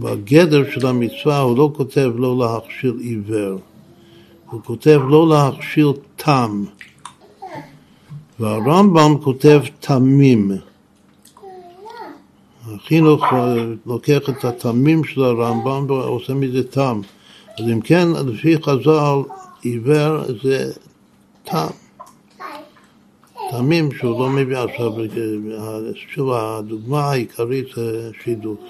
בגדר 0.00 0.70
של 0.70 0.86
המצווה 0.86 1.38
הוא 1.38 1.56
לא 1.56 1.70
כותב 1.76 2.10
לא 2.16 2.38
להכשיר 2.38 2.94
עיוור, 3.00 3.58
הוא 4.50 4.60
כותב 4.64 5.00
לא 5.08 5.28
להכשיר 5.28 5.92
תם. 6.16 6.64
והרמב"ם 8.40 9.14
כותב 9.22 9.60
תמים. 9.80 10.52
החינוך 12.66 13.24
לוקח 13.86 14.18
את 14.28 14.44
התמים 14.44 15.04
של 15.04 15.22
הרמב"ם 15.22 15.90
ועושה 15.90 16.34
מזה 16.34 16.70
תם. 16.70 17.00
אז 17.58 17.64
אם 17.72 17.80
כן, 17.80 18.08
לפי 18.26 18.62
חז"ל, 18.62 19.18
עיוור 19.62 20.22
זה 20.42 20.72
תם. 21.44 21.66
תמים 23.50 23.92
שהוא 23.92 24.20
לא 24.20 24.28
מביא 24.28 24.56
עכשיו, 24.56 24.92
שוב, 26.14 26.32
הדוגמה 26.32 27.10
העיקרית 27.10 27.66
זה 27.76 28.10
שידוך. 28.24 28.60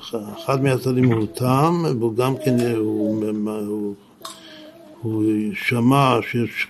שאחד 0.00 0.62
מהצדדים 0.62 1.12
הוא 1.12 1.26
תם, 1.34 1.84
והוא 1.98 2.16
גם 2.16 2.34
כן, 2.44 2.56
הוא, 2.76 3.94
הוא 5.06 5.24
שמע 5.54 6.18
שיש 6.30 6.66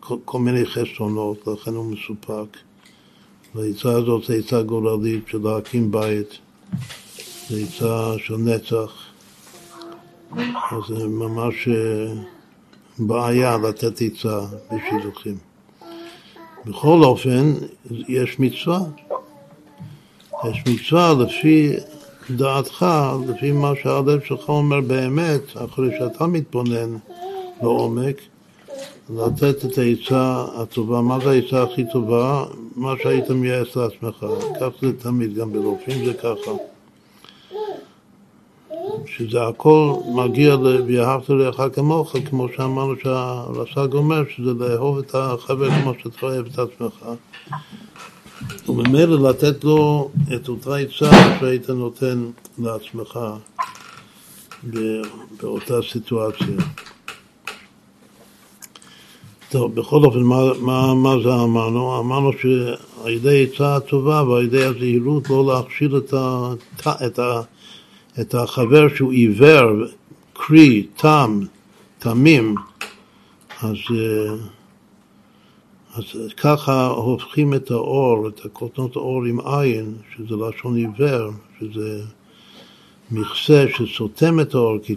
כל 0.00 0.38
מיני 0.38 0.66
חסרונות, 0.66 1.46
לכן 1.46 1.74
הוא 1.74 1.84
מסופק. 1.84 2.56
והעצה 3.54 3.88
הזאת 3.88 4.24
זו 4.24 4.32
עצה 4.32 4.62
גורלית 4.62 5.28
של 5.28 5.38
להקים 5.44 5.90
בית, 5.90 6.38
זו 7.48 7.56
עצה 7.56 8.18
של 8.18 8.36
נצח. 8.36 8.92
אז 10.70 10.82
זה 10.88 11.08
ממש 11.08 11.68
אה, 11.68 12.12
בעיה 12.98 13.56
לתת 13.56 14.02
עצה 14.02 14.40
בשידוכים. 14.66 15.36
בכל 16.66 17.00
אופן, 17.02 17.52
יש 18.08 18.40
מצווה. 18.40 18.80
יש 20.50 20.62
מצווה 20.68 21.14
לפי 21.14 21.72
דעתך, 22.30 22.86
לפי 23.28 23.52
מה 23.52 23.72
שהלב 23.82 24.20
שלך 24.24 24.48
אומר 24.48 24.80
באמת, 24.80 25.42
אחרי 25.54 25.90
שאתה 25.98 26.26
מתבונן 26.26 26.96
לעומק, 27.62 28.20
לתת 29.10 29.64
את 29.64 29.78
העצה 29.78 30.44
הטובה. 30.56 31.00
מה 31.00 31.18
זה 31.24 31.30
העצה 31.30 31.62
הכי 31.62 31.84
טובה? 31.92 32.44
מה 32.76 32.94
שהיית 33.02 33.30
מייעץ 33.30 33.76
לעצמך. 33.76 34.26
כך 34.60 34.68
זה 34.82 34.92
תמיד, 34.98 35.34
גם 35.34 35.52
ברופאים 35.52 36.04
זה 36.04 36.14
ככה. 36.14 36.50
שזה 39.06 39.42
הכל 39.42 39.94
מגיע 40.14 40.54
ל"ואהבת 40.54 41.28
לרעך 41.28 41.60
כמוך", 41.74 42.16
כמו 42.30 42.46
שאמרנו 42.56 42.94
שהרס"ג 43.02 43.94
אומר, 43.94 44.22
שזה 44.36 44.52
לאהוב 44.52 44.98
את 44.98 45.14
החבר 45.14 45.70
כמו 45.70 45.92
שאתה 46.02 46.26
אוהב 46.26 46.46
את 46.46 46.58
עצמך. 46.58 47.04
וממילא 48.68 49.30
לתת 49.30 49.64
לו 49.64 50.10
את 50.34 50.48
אותה 50.48 50.76
עצה 50.76 51.10
שהיית 51.40 51.70
נותן 51.70 52.30
לעצמך 52.58 53.18
באותה 55.40 55.74
סיטואציה. 55.92 56.56
טוב, 59.50 59.74
בכל 59.74 60.04
אופן, 60.04 60.22
מה, 60.22 60.52
מה, 60.60 60.94
מה 60.94 61.14
זה 61.22 61.34
אמרנו? 61.34 61.98
אמרנו 61.98 62.30
שעל 62.32 63.12
ידי 63.12 63.46
עצה 63.52 63.76
הטובה 63.76 64.22
ועל 64.22 64.44
ידי 64.44 64.64
הזהירות 64.64 65.30
לא 65.30 65.46
להכשיל 65.46 65.96
את, 65.96 66.12
ה, 66.12 66.52
את, 67.06 67.18
ה, 67.18 67.40
את 68.20 68.34
החבר 68.34 68.94
שהוא 68.94 69.12
עיוור, 69.12 69.84
קרי, 70.32 70.86
תם, 70.96 71.40
תמים, 71.98 72.54
אז, 73.62 73.76
אז 75.94 76.04
ככה 76.36 76.86
הופכים 76.86 77.54
את 77.54 77.70
האור, 77.70 78.28
את 78.28 78.44
הקוטנות 78.44 78.96
האור 78.96 79.24
עם 79.24 79.40
עין, 79.40 79.94
שזה 80.16 80.36
לשון 80.36 80.76
עיוור, 80.76 81.30
שזה 81.60 82.02
מכסה 83.10 83.64
שסותם 83.76 84.40
את 84.40 84.54
האור 84.54 84.78
כי. 84.82 84.94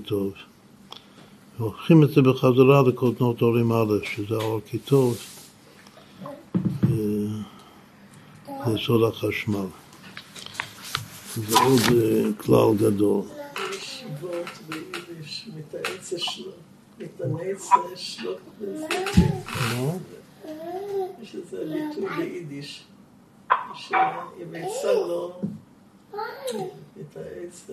והופכים 1.59 2.03
את 2.03 2.09
זה 2.09 2.21
בחזרה 2.21 2.81
לקוטנות 2.87 3.41
אורים 3.41 3.71
א', 3.71 3.93
שזה 4.03 4.35
האור 4.35 4.59
כיתוב, 4.65 5.17
זה 8.65 8.77
סוד 8.77 9.03
החשמל. 9.03 9.65
זה 11.35 11.59
עוד 11.59 11.81
אה, 11.97 12.23
כלל 12.37 12.77
גדול. 12.77 13.21
יש 21.21 21.35
איזה 21.35 21.65
ביטוי 21.65 22.09
ביידיש, 22.17 22.83
שאם 23.73 24.55
יצא 24.55 24.93
לו 24.93 25.41
את 27.01 27.17
העץ 27.17 27.69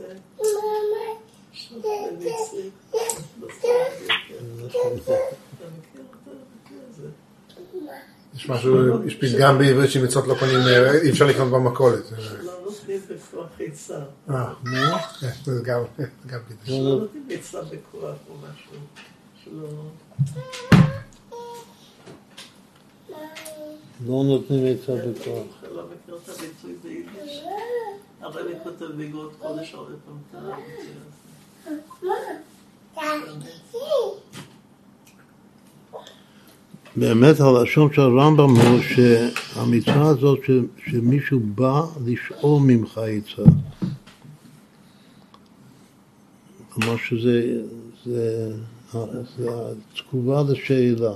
יש 8.35 8.49
משהו, 8.49 9.07
יש 9.07 9.15
פתגם 9.15 9.59
בעברית 9.59 9.91
שמצוות 9.91 10.27
לא 10.27 10.35
קונים, 10.39 10.59
אי 11.03 11.11
אפשר 11.11 11.27
לקנות 11.27 11.53
במכולת. 11.53 12.05
לא 12.43 12.53
נותנים 12.65 13.01
בכוח 13.11 13.47
עצה. 13.61 13.99
אה, 14.31 14.53
נו, 14.65 14.97
זה 15.45 15.63
גם 15.65 15.81
פתגם. 15.97 16.39
לא 16.69 16.99
נותנים 16.99 17.29
עצה 17.31 17.63
בכוח 17.63 18.17
או 18.29 18.35
משהו. 18.37 18.73
לא 24.07 24.25
נותנים 24.25 24.77
עצה 24.77 24.93
בכוח. 24.93 25.47
לא 25.75 25.85
מכיר 25.87 26.19
את 26.25 26.29
הביטוי 26.29 26.75
ביידיש. 26.83 27.43
הרבי 28.21 28.53
כותב 28.63 28.85
בגרות 28.85 29.33
קודש 29.39 29.75
הרבה 29.75 29.93
פעמים. 30.33 30.67
באמת 36.97 37.41
הלשון 37.41 37.93
של 37.93 38.01
הרמב"ם 38.01 38.51
הוא 38.51 38.81
שהמצווה 38.83 40.09
הזאת 40.09 40.41
שמישהו 40.87 41.41
בא 41.41 41.83
לשאול 42.07 42.63
ממך 42.63 42.99
עצה. 42.99 43.51
כלומר 46.69 46.97
שזה 46.97 47.63
זה, 48.07 48.53
זה 49.39 49.51
התגובה 49.95 50.43
לשאלה. 50.49 51.13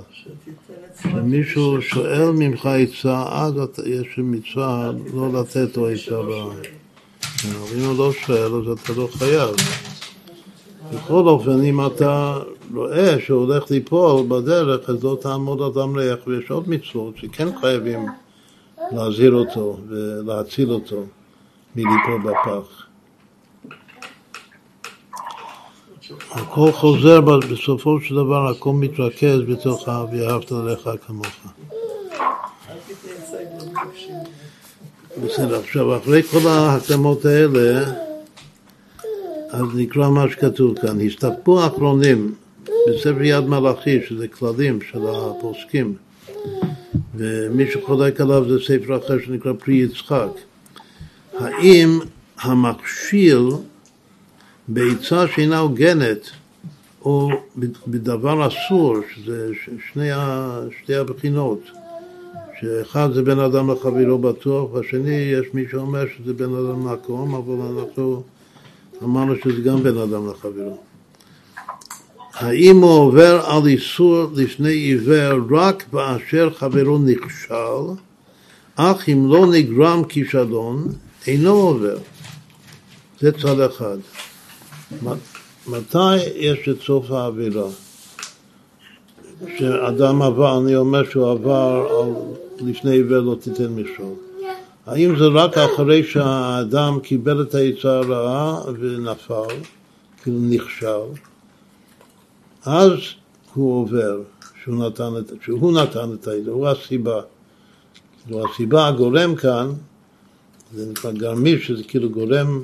כשמישהו 0.99 1.81
שואל 1.81 2.31
ממך 2.31 2.65
עצה, 2.65 3.23
אז 3.29 3.53
יש 3.85 4.07
מצווה 4.17 4.91
לא 5.13 5.33
לתת 5.33 5.77
לו 5.77 5.87
עצה 5.89 6.15
רעה. 6.15 6.55
אם 7.45 7.85
הוא 7.85 7.97
לא 7.97 8.13
שואל, 8.13 8.55
אז 8.55 8.79
אתה 8.79 8.93
לא 8.93 9.07
חייב. 9.11 9.55
בכל 10.93 11.27
אופן, 11.27 11.61
אם 11.61 11.85
אתה 11.85 12.39
רואה 12.73 13.19
שהוא 13.19 13.45
הולך 13.45 13.71
ליפול 13.71 14.25
בדרך, 14.27 14.89
אז 14.89 15.03
לא 15.03 15.17
תעמוד 15.21 15.61
על 15.61 15.71
דם 15.71 15.95
ריח, 15.95 16.19
ויש 16.27 16.51
עוד 16.51 16.69
מצוות 16.69 17.17
שכן 17.17 17.47
חייבים 17.61 18.05
להזהיר 18.91 19.33
אותו 19.33 19.77
ולהציל 19.87 20.71
אותו 20.71 21.03
מליפול 21.75 22.21
בפח. 22.23 22.85
הכל 26.31 26.71
חוזר, 26.71 27.21
בסופו 27.21 28.01
של 28.01 28.15
דבר 28.15 28.47
הכל 28.49 28.73
מתרכז 28.73 29.39
בתוך 29.47 29.87
ה"ואהבת 29.87 30.51
ללך 30.51 30.89
כמוך". 31.07 31.27
בסדר, 35.25 35.59
עכשיו 35.59 35.97
אחרי 35.97 36.23
כל 36.23 36.47
ההקדמות 36.47 37.25
האלה 37.25 37.83
אז 39.51 39.65
נקרא 39.75 40.09
מה 40.09 40.29
שכתוב 40.29 40.79
כאן. 40.81 41.01
הסתפקו 41.01 41.61
האחרונים 41.61 42.33
בספר 42.63 43.21
יד 43.21 43.45
מלאכי, 43.45 43.99
שזה 44.07 44.27
כללים 44.27 44.79
של 44.91 45.01
הפוסקים, 45.07 45.93
ומי 47.15 47.71
שחולק 47.71 48.21
עליו 48.21 48.49
זה 48.49 48.59
ספר 48.65 48.97
אחר 48.97 49.19
שנקרא 49.25 49.53
פרי 49.53 49.75
יצחק. 49.75 50.29
האם 51.39 51.99
המכשיל 52.41 53.49
בעצה 54.67 55.27
שאינה 55.27 55.59
הוגנת 55.59 56.29
או 57.05 57.29
בדבר 57.87 58.47
אסור, 58.47 58.95
שזה 59.15 59.51
שני, 59.93 60.09
שתי 60.83 60.95
הבחינות, 60.95 61.61
שאחד 62.59 63.09
זה 63.13 63.23
בין 63.23 63.39
אדם 63.39 63.71
לחברו 63.71 64.17
בטוח, 64.17 64.73
והשני 64.73 65.15
יש 65.15 65.45
מי 65.53 65.63
שאומר 65.71 66.05
שזה 66.17 66.33
בין 66.33 66.49
אדם 66.49 66.87
למקום, 66.87 67.35
אבל 67.35 67.79
אנחנו 67.79 68.23
אמרנו 69.03 69.35
שזה 69.43 69.61
גם 69.61 69.83
בין 69.83 69.97
אדם 69.97 70.29
לחברו. 70.29 70.77
האם 72.33 72.77
הוא 72.77 72.91
עובר 72.91 73.41
על 73.45 73.67
איסור 73.67 74.25
לפני 74.35 74.73
עיוור 74.73 75.39
רק 75.57 75.85
באשר 75.93 76.49
חברו 76.53 76.97
נכשל, 76.97 78.01
אך 78.75 79.09
אם 79.09 79.27
לא 79.31 79.45
נגרם 79.51 80.03
כישלון, 80.03 80.87
אינו 81.27 81.51
עובר. 81.51 81.97
זה 83.19 83.31
צד 83.31 83.59
אחד. 83.59 83.97
מתי 85.67 86.15
יש 86.35 86.69
את 86.69 86.81
סוף 86.81 87.11
העבירה? 87.11 87.69
שאדם 89.57 90.21
עבר, 90.21 90.59
אני 90.61 90.75
אומר 90.75 91.09
שהוא 91.09 91.31
עבר 91.31 91.87
על 91.99 92.13
לפני 92.69 92.91
עיוור 92.91 93.19
לא 93.19 93.35
תיתן 93.41 93.67
מכשול. 93.75 94.30
האם 94.85 95.19
זה 95.19 95.25
רק 95.33 95.57
אחרי 95.57 96.03
שהאדם 96.03 96.99
קיבל 97.03 97.41
את 97.41 97.55
העצה 97.55 97.97
הרעה 97.97 98.61
ונפל, 98.79 99.55
כאילו 100.23 100.37
נכשל, 100.39 101.01
אז 102.65 102.91
הוא 103.53 103.81
עובר, 103.81 104.21
שהוא 104.63 104.85
נתן 104.85 105.11
את, 105.19 105.31
שהוא 105.43 105.73
נתן 105.73 106.13
את 106.13 106.27
העצה, 106.27 106.51
הוא 106.51 106.67
הסיבה. 106.67 107.21
כאילו 108.23 108.45
הסיבה 108.49 108.87
הגורם 108.87 109.35
כאן, 109.35 109.71
זה 110.73 110.91
נקרא 110.91 111.11
גרמי, 111.11 111.59
שזה 111.59 111.83
כאילו 111.83 112.09
גורם 112.09 112.61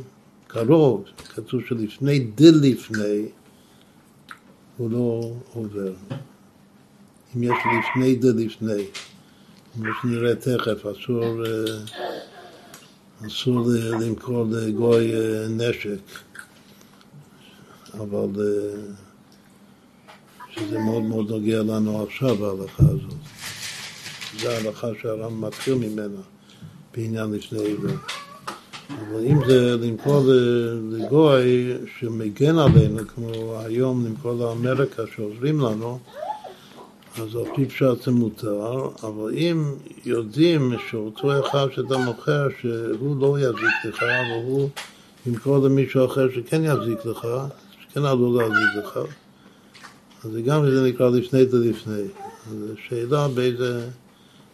קרוב, 0.48 1.04
כתוב 1.36 1.62
שלפני 1.68 2.20
דלפני 2.20 3.26
הוא 4.78 4.92
לא 4.92 5.32
עובר. 5.54 5.92
אם 7.36 7.44
יש 7.44 7.58
לפני 7.80 8.16
דלפני, 8.16 8.84
כמו 9.78 9.90
שנראה 10.02 10.36
תכף, 10.36 10.86
אסור, 10.86 11.46
אה, 11.46 11.78
אסור 13.28 13.68
למכור 14.02 14.46
לגוי 14.52 15.14
אה, 15.16 15.48
נשק, 15.50 16.20
אבל 17.94 18.28
אה, 18.40 18.80
שזה 20.52 20.80
מאוד 20.80 21.04
מאוד 21.04 21.30
נוגע 21.30 21.60
לנו 21.60 22.04
עכשיו, 22.04 22.46
ההלכה 22.46 22.84
הזאת. 22.84 23.14
זו 24.40 24.50
ההלכה 24.50 24.88
שהרם 25.02 25.42
מתחיל 25.42 25.74
ממנה 25.74 26.22
בעניין 26.94 27.32
לפני 27.32 27.60
עבר. 27.60 27.96
אבל 28.90 29.26
אם 29.26 29.40
זה 29.48 29.78
למכור 29.78 30.24
לגוי 30.92 31.74
שמגן 32.00 32.58
עלינו, 32.58 33.08
כמו 33.08 33.60
היום 33.60 34.06
למכור 34.06 34.34
לאמריקה 34.34 35.04
שעוזרים 35.16 35.60
לנו, 35.60 36.00
אז 37.22 37.36
על 37.36 37.44
פי 37.56 37.66
פשט 37.66 38.04
זה 38.06 38.12
מותר, 38.12 38.90
אבל 39.04 39.34
אם 39.34 39.74
יודעים 40.06 40.74
שאותו 40.90 41.48
אחד 41.48 41.68
שאתה 41.76 41.98
מוכר, 41.98 42.48
שהוא 42.62 43.22
לא 43.22 43.40
יזיק 43.40 43.86
לך, 43.86 44.04
והוא 44.32 44.70
ימכור 45.26 45.58
למישהו 45.58 46.06
אחר 46.06 46.28
שכן 46.36 46.62
יזיק 46.64 47.06
לך, 47.06 47.28
שכן 47.82 48.06
עלול 48.06 48.42
להזיק 48.42 48.86
לך, 48.86 49.00
אז 50.24 50.32
זה 50.32 50.42
גם 50.42 50.72
זה 50.72 50.90
נקרא 50.90 51.10
לפני 51.10 51.46
דלפני. 51.46 52.04
אז 52.48 52.56
השאלה 52.74 53.28
באיזה... 53.28 53.90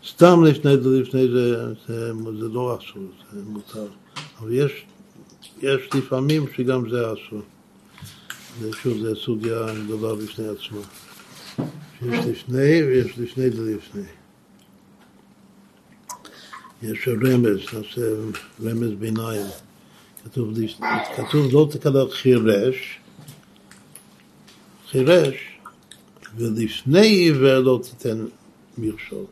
סתם 0.07 0.43
לפני 0.43 0.77
דלפני 0.77 1.27
זה, 1.27 1.73
זה, 1.87 2.11
זה 2.39 2.47
לא 2.53 2.77
אסור, 2.77 3.03
זה 3.33 3.41
מותר. 3.45 3.85
אבל 4.39 4.53
יש, 4.53 4.85
יש 5.61 5.89
לפעמים 5.95 6.45
שגם 6.55 6.89
זה 6.89 7.05
אסור. 7.13 7.41
שוב, 8.71 8.97
זו 8.97 9.15
סוגיה 9.15 9.65
גדולה 9.85 10.15
בפני 10.15 10.47
עצמה. 10.47 10.81
יש 12.01 12.25
לפני 12.25 12.83
ויש 12.83 13.17
לפני 13.17 13.45
ולפני. 13.45 14.03
יש 16.83 17.07
רמז, 17.07 17.59
נעשה 17.73 18.01
רמז 18.63 18.91
ביניים. 18.99 19.45
כתוב, 20.25 20.53
כתוב 21.15 21.53
לא 21.53 21.67
תקלל 21.71 22.09
חירש, 22.11 22.99
חירש, 24.89 25.35
ולפני 26.37 27.07
עיוור 27.07 27.59
לא 27.59 27.79
תיתן 27.83 28.25
מכשול. 28.77 29.25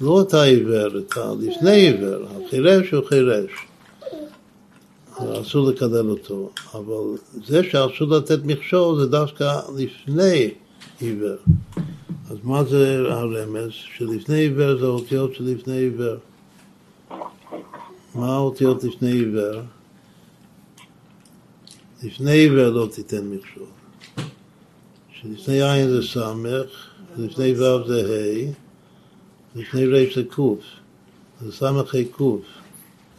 לא 0.00 0.22
את 0.22 0.34
העיוור, 0.34 0.98
את 0.98 1.16
הלפני 1.16 1.70
עיוור, 1.70 2.26
החירש 2.46 2.90
הוא 2.90 3.08
חירש. 3.08 3.50
אסור 5.18 5.70
לקלל 5.70 6.10
אותו, 6.10 6.50
אבל 6.74 7.18
זה 7.46 7.62
שאסור 7.64 8.08
לתת 8.08 8.44
מכשול 8.44 9.00
זה 9.00 9.06
דווקא 9.06 9.60
לפני 9.76 10.50
עיוור. 11.00 11.36
אז 12.30 12.36
מה 12.42 12.64
זה 12.64 12.98
הרמז? 13.10 13.70
שלפני 13.70 14.36
עיוור 14.36 14.78
זה 14.78 14.86
האותיות 14.86 15.34
שלפני 15.34 15.76
עיוור. 15.76 16.16
מה 18.14 18.34
האותיות 18.34 18.84
לפני 18.84 19.12
עיוור? 19.12 19.60
לפני 22.02 22.32
עיוור 22.32 22.68
לא 22.68 22.88
תיתן 22.92 23.24
מכשול. 23.24 23.66
שלפני 25.12 25.62
עין 25.62 25.88
זה 25.88 26.02
סמך, 26.02 26.70
לפני 27.18 27.52
ו' 27.52 27.88
זה 27.88 28.00
ה', 28.00 28.52
לפני 29.58 29.86
ר' 29.86 30.14
זה 30.14 30.24
ק', 30.24 30.40
זה 31.40 31.52
סמך 31.52 31.94
ה' 31.94 32.04
ק'. 32.04 32.22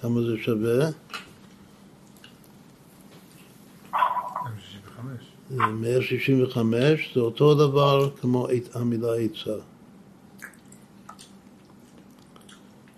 כמה 0.02 0.22
זה 0.22 0.36
שווה? 0.44 0.90
165 5.50 7.12
זה 7.16 7.20
אותו 7.20 7.54
דבר 7.54 8.10
כמו 8.22 8.48
המילה 8.74 9.16
עצה. 9.16 9.54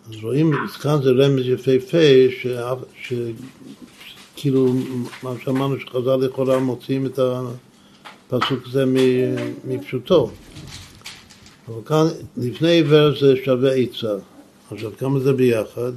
אז 0.09 0.15
רואים, 0.23 0.51
כאן 0.81 1.01
זה 1.03 1.09
רמז 1.09 1.45
יפהפה, 1.45 1.97
שכאילו, 4.35 4.73
מה 5.23 5.33
שאמרנו 5.43 5.79
שחז"ל 5.79 6.15
לכאורה 6.15 6.59
מוציאים 6.59 7.05
את 7.05 7.19
הפסוק 7.19 8.67
הזה 8.67 8.83
מפשוטו. 9.65 10.31
אבל 11.67 11.81
כאן, 11.85 12.05
לפני 12.37 12.69
עיוור 12.69 13.19
זה 13.19 13.33
שווה 13.45 13.73
עצה. 13.73 14.15
עכשיו, 14.71 14.91
כמה 14.97 15.19
זה 15.19 15.33
ביחד? 15.33 15.91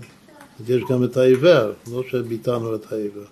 יש 0.68 0.82
גם 0.90 1.05
את 1.05 1.16
העיוור, 1.16 1.72
לא 1.92 2.02
שביטלנו 2.11 2.74
את 2.74 2.92
העיוור. 2.92 3.24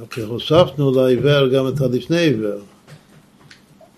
רק 0.00 0.18
הוספנו 0.18 0.90
לעיוור 0.90 1.48
גם 1.48 1.68
את 1.68 1.80
הלפני 1.80 2.18
עיוור. 2.18 2.60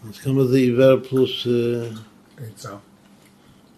אז 0.08 0.18
כמה 0.18 0.44
זה 0.44 0.56
עיוור 0.56 1.00
פלוס... 1.08 1.46
עצה. 2.36 2.76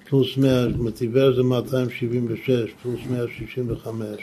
פלוס 0.08 0.36
100, 0.36 0.68
זאת 0.68 0.78
אומרת 0.78 1.00
עיוור 1.00 1.36
זה 1.36 1.42
276, 1.42 2.70
פלוס 2.82 3.00
165, 3.10 4.20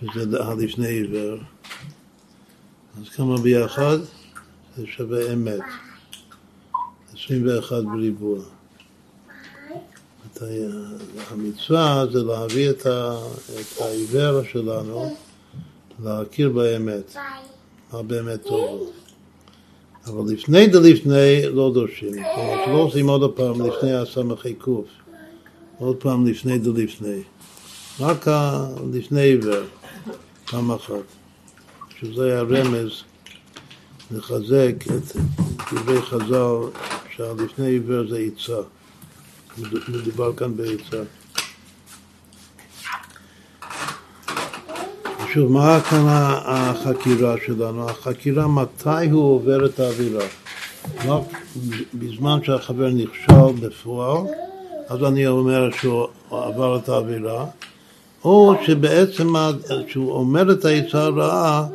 שזה 0.00 0.44
הלפני 0.44 0.88
עיוור. 0.88 1.38
אז 3.00 3.08
כמה 3.08 3.38
ביחד? 3.38 3.98
זה 4.76 4.86
שווה 4.86 5.32
אמת. 5.32 5.60
21 7.14 7.76
בריבוע. 7.84 8.38
המצווה 11.30 12.04
זה 12.12 12.22
להביא 12.22 12.70
את 12.70 12.86
העיוור 13.80 14.42
שלנו 14.44 15.16
להכיר 16.04 16.50
באמת, 16.50 17.16
מה 17.92 18.02
באמת 18.02 18.42
טוב. 18.42 18.90
אבל 20.06 20.32
לפני 20.32 20.66
דלפני 20.66 21.42
לא 21.46 21.70
דורשים, 21.74 22.12
כלומר 22.34 22.64
שלא 22.64 22.76
עושים 22.76 23.08
עוד 23.08 23.32
פעם 23.36 23.66
לפני 23.66 23.92
הסמכי 23.92 24.54
קוף, 24.54 24.86
עוד 25.78 25.96
פעם 25.96 26.26
לפני 26.26 26.58
דלפני, 26.58 27.22
רק 28.00 28.26
לפני 28.92 29.20
עיוור, 29.20 29.62
פעם 30.50 30.70
אחת, 30.70 30.94
שזה 32.00 32.24
היה 32.24 32.42
רמז 32.42 32.90
לחזק 34.10 34.74
את 34.86 35.16
דברי 35.72 36.02
חז"ל 36.02 36.80
שהלפני 37.16 37.66
עיוור 37.66 38.08
זה 38.08 38.16
עיצה, 38.16 38.60
מדובר 39.88 40.36
כאן 40.36 40.56
בעיצה. 40.56 41.02
שוב, 45.34 45.52
מה 45.52 45.80
כאן 45.80 46.04
החקירה 46.44 47.34
שלנו? 47.46 47.90
החקירה 47.90 48.48
מתי 48.48 49.10
הוא 49.10 49.34
עובר 49.34 49.66
את 49.66 49.80
האווירה. 49.80 50.24
לא 51.06 51.24
בזמן 51.94 52.38
שהחבר 52.44 52.88
נכשל 52.88 53.52
בפועל, 53.60 54.22
אז 54.88 55.04
אני 55.04 55.26
אומר 55.26 55.70
שהוא 55.70 56.06
עבר 56.30 56.76
את 56.76 56.88
האווירה, 56.88 57.46
או 58.24 58.54
שבעצם 58.66 59.34
כשהוא 59.86 60.12
אומר 60.12 60.52
את 60.52 60.64
העצה 60.64 61.04
הרעה, 61.04 61.66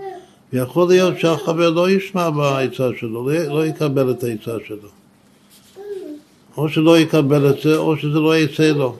יכול 0.53 0.87
להיות 0.87 1.19
שהחבר 1.19 1.69
לא 1.69 1.89
ישמע 1.89 2.29
בעצה 2.29 2.89
שלו, 2.99 3.29
לא, 3.29 3.43
לא 3.47 3.65
יקבל 3.65 4.11
את 4.11 4.23
העצה 4.23 4.57
שלו. 4.67 4.89
או 6.57 6.69
שלא 6.69 6.97
יקבל 6.97 7.49
את 7.49 7.61
זה, 7.63 7.77
או 7.77 7.97
שזה 7.97 8.19
לא 8.19 8.37
יצא 8.37 8.71
לו. 8.71 8.95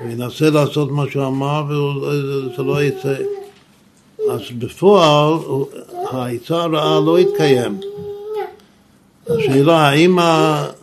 הוא 0.00 0.10
ינסה 0.10 0.50
לעשות 0.50 0.90
מה 0.90 1.04
שהוא 1.10 1.26
אמר 1.26 1.64
וזה 2.02 2.62
לא 2.62 2.82
יצא. 2.82 3.14
אז 4.30 4.40
בפועל 4.58 5.32
העצה 6.10 6.62
הרעה 6.62 7.00
לא 7.00 7.18
יתקיים. 7.18 7.80
השאלה 9.26 9.88
האם. 9.88 10.18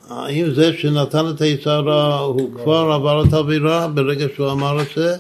האם 0.10 0.54
זה 0.54 0.74
שנתן 0.74 1.26
את 1.36 1.42
העצה 1.42 1.74
הרעה 1.74 2.20
הוא 2.20 2.50
כבר 2.64 2.92
עבר 2.92 3.24
את 3.28 3.34
העבירה 3.34 3.88
ברגע 3.88 4.26
שהוא 4.36 4.52
אמר 4.52 4.82
את 4.82 4.88
זה, 4.96 5.16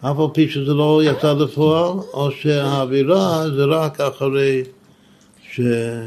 אף 0.00 0.18
על 0.18 0.26
פי 0.34 0.48
שזה 0.48 0.74
לא 0.74 1.00
יצא 1.04 1.32
לפועל, 1.32 1.92
או 2.12 2.30
שהעבירה 2.30 3.50
זה 3.56 3.64
רק 3.64 4.00
אחרי 4.00 4.64
ש... 5.50 5.60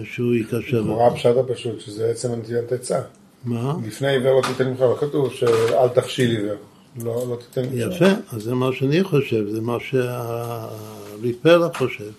שהוא 0.04 0.34
ייכשל. 0.34 0.82
נורא 0.82 1.08
הפשט 1.08 1.38
הפשוט, 1.38 1.80
שזה 1.80 2.10
עצם 2.10 2.32
נתינת 2.36 2.72
עצה. 2.72 3.00
מה? 3.46 3.74
לפני 3.88 4.08
עיוור 4.08 4.34
לא 4.34 4.42
תיתן 4.42 4.70
ממך, 4.70 4.84
כתוב 5.00 5.34
שאל 5.34 5.88
תכשיל 5.88 6.38
עיוור. 6.38 6.56
לא, 7.04 7.24
לא 7.30 7.36
תיתן 7.36 7.62
ממך. 7.70 7.96
יפה, 7.96 8.06
אז 8.32 8.44
זה 8.44 8.54
מה 8.56 8.70
שאני 8.74 9.04
חושב, 9.04 9.50
זה 9.50 9.62
מה 9.62 9.78
שהריפלה 9.80 11.68
חושב. 11.78 12.12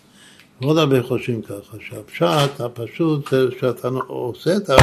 ועוד 0.61 0.79
הרבה 0.79 1.03
חושבים 1.03 1.43
ככה, 1.43 1.77
שהפשט 1.89 2.61
הפשוט 2.61 3.31
זה 3.31 3.47
שאתה 3.61 3.89
עושה 4.07 4.57
את 4.57 4.71
ה... 4.71 4.77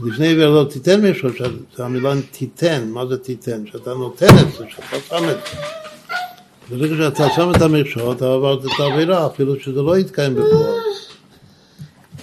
לפני 0.00 0.32
עבר 0.32 0.50
לא 0.50 0.64
תיתן 0.70 1.00
מישהו, 1.00 1.28
זה 1.76 1.84
המילה 1.84 2.12
תיתן, 2.30 2.88
מה 2.88 3.06
זה 3.06 3.18
תיתן? 3.18 3.66
שאתה 3.66 3.94
נותן 3.94 4.26
את 4.26 4.52
זה, 4.58 4.64
שאתה 4.68 4.96
שם 5.08 5.24
את 5.30 5.36
זה. 5.36 5.58
ברגע 6.70 6.94
שאתה 6.96 7.26
שם 7.36 7.50
את 7.56 7.62
המכשול, 7.62 8.12
אתה 8.12 8.32
עברת 8.32 8.64
את 8.64 8.70
העבירה, 8.80 9.26
אפילו 9.26 9.60
שזה 9.60 9.82
לא 9.82 9.98
יתקיים 9.98 10.34
בפועל. 10.34 10.74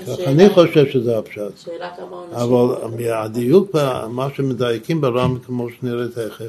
ככה 0.07 0.23
אני 0.23 0.49
חושב 0.49 0.85
שזה 0.91 1.17
הפשט. 1.17 1.57
שאלה 1.57 1.89
כמה 1.97 2.17
עונשים. 2.17 2.37
אבל 2.37 2.87
מהדיוק, 2.97 3.75
ב- 3.75 4.05
מה 4.07 4.27
שמדייקים 4.35 5.01
ברם, 5.01 5.37
כמו 5.45 5.67
שנראה 5.79 6.07
תכף, 6.07 6.45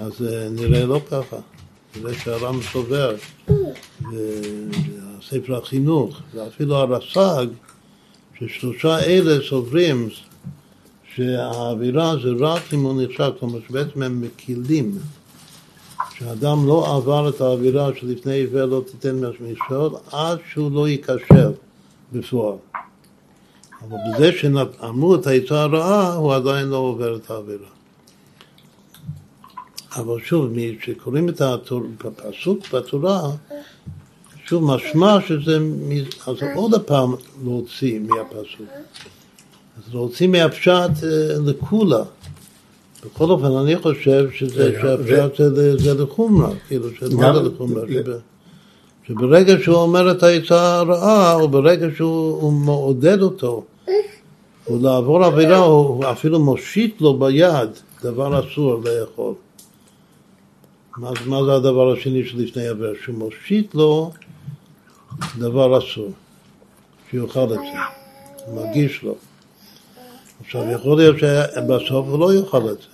אז 0.00 0.22
אה, 0.22 0.48
נראה 0.50 0.86
לא 0.86 1.00
ככה. 1.10 1.36
נראה 1.96 2.14
שהרם 2.14 2.60
סובר, 2.72 3.14
בספר 4.00 5.56
החינוך, 5.56 6.20
ואפילו 6.34 6.76
הרס"ג, 6.76 7.46
ששלושה 8.38 8.98
אלה 8.98 9.36
סוברים 9.48 10.08
שהאווירה 11.14 12.14
זה 12.22 12.28
רק 12.38 12.62
אם 12.74 12.82
הוא 12.82 13.02
נחשב, 13.02 13.30
כלומר 13.40 13.58
שבעצם 13.68 14.02
הם 14.02 14.20
מקילים. 14.20 14.98
שאדם 16.18 16.66
לא 16.66 16.96
עבר 16.96 17.28
את 17.28 17.40
האווירה 17.40 17.90
שלפני 18.00 18.32
עיוור 18.32 18.64
לא 18.64 18.82
תיתן 18.86 19.20
מכשול 19.40 19.90
עד 20.12 20.38
שהוא 20.52 20.72
לא 20.72 20.88
ייכשל 20.88 21.50
בפועל. 22.12 22.56
אבל 23.82 23.96
בזה 24.08 24.32
שאמרו 24.32 25.14
את 25.14 25.26
העצה 25.26 25.62
הרעה, 25.62 26.14
הוא 26.14 26.34
עדיין 26.34 26.68
לא 26.68 26.76
עובר 26.76 27.16
את 27.16 27.30
העבירה. 27.30 27.75
אבל 29.96 30.20
שוב, 30.24 30.48
כשקוראים 30.80 31.28
את 31.28 31.40
הפסוק 31.40 32.72
בתורה, 32.74 33.30
שוב, 34.46 34.64
משמע 34.64 35.18
שזה, 35.28 35.58
אז 36.26 36.36
עוד 36.54 36.80
פעם 36.82 37.14
להוציא 37.44 38.00
מהפסוק. 38.00 38.66
אז 39.78 39.94
להוציא 39.94 40.28
מהפשט 40.28 40.70
אה, 41.04 41.08
לקולה. 41.46 42.02
בכל 43.04 43.24
אופן, 43.30 43.56
אני 43.56 43.76
חושב 43.76 44.28
שזה, 44.34 44.64
רגע, 44.64 44.80
שהפשט 44.80 45.54
זה, 45.54 45.76
זה 45.76 45.94
לחומרה, 46.02 46.50
כאילו, 46.68 46.88
גם- 47.20 47.34
זה 47.34 47.42
לחומרה. 47.42 47.84
שברגע 49.08 49.54
שהוא 49.62 49.76
אומר 49.76 50.10
את 50.10 50.22
העצה 50.22 50.76
הרעה, 50.78 51.34
או 51.34 51.48
ברגע 51.48 51.86
שהוא 51.96 52.40
הוא 52.42 52.52
מעודד 52.52 53.22
אותו, 53.22 53.64
הוא 54.64 54.82
לעבור 54.82 55.24
עבירה, 55.24 55.56
הוא 55.58 56.04
אפילו 56.04 56.40
מושיט 56.40 57.00
לו 57.00 57.18
ביד 57.18 57.68
דבר 58.02 58.40
אסור 58.40 58.80
לאכול. 58.84 59.34
מה, 60.96 61.10
מה 61.26 61.44
זה 61.44 61.52
הדבר 61.54 61.92
השני 61.92 62.24
שלפני 62.28 62.68
עבירה? 62.68 62.92
שהוא 63.04 63.14
מושיט 63.14 63.74
לו 63.74 64.12
דבר 65.38 65.78
אסור, 65.78 66.10
שיאכל 67.10 67.44
את 67.44 67.48
זה, 67.48 67.78
מגיש 68.52 69.02
לו. 69.02 69.14
עכשיו, 70.40 70.70
יכול 70.70 70.96
להיות 70.96 71.16
שבסוף 71.18 72.06
הוא 72.08 72.18
לא 72.18 72.34
יאכל 72.34 72.70
את 72.70 72.78
זה. 72.78 72.86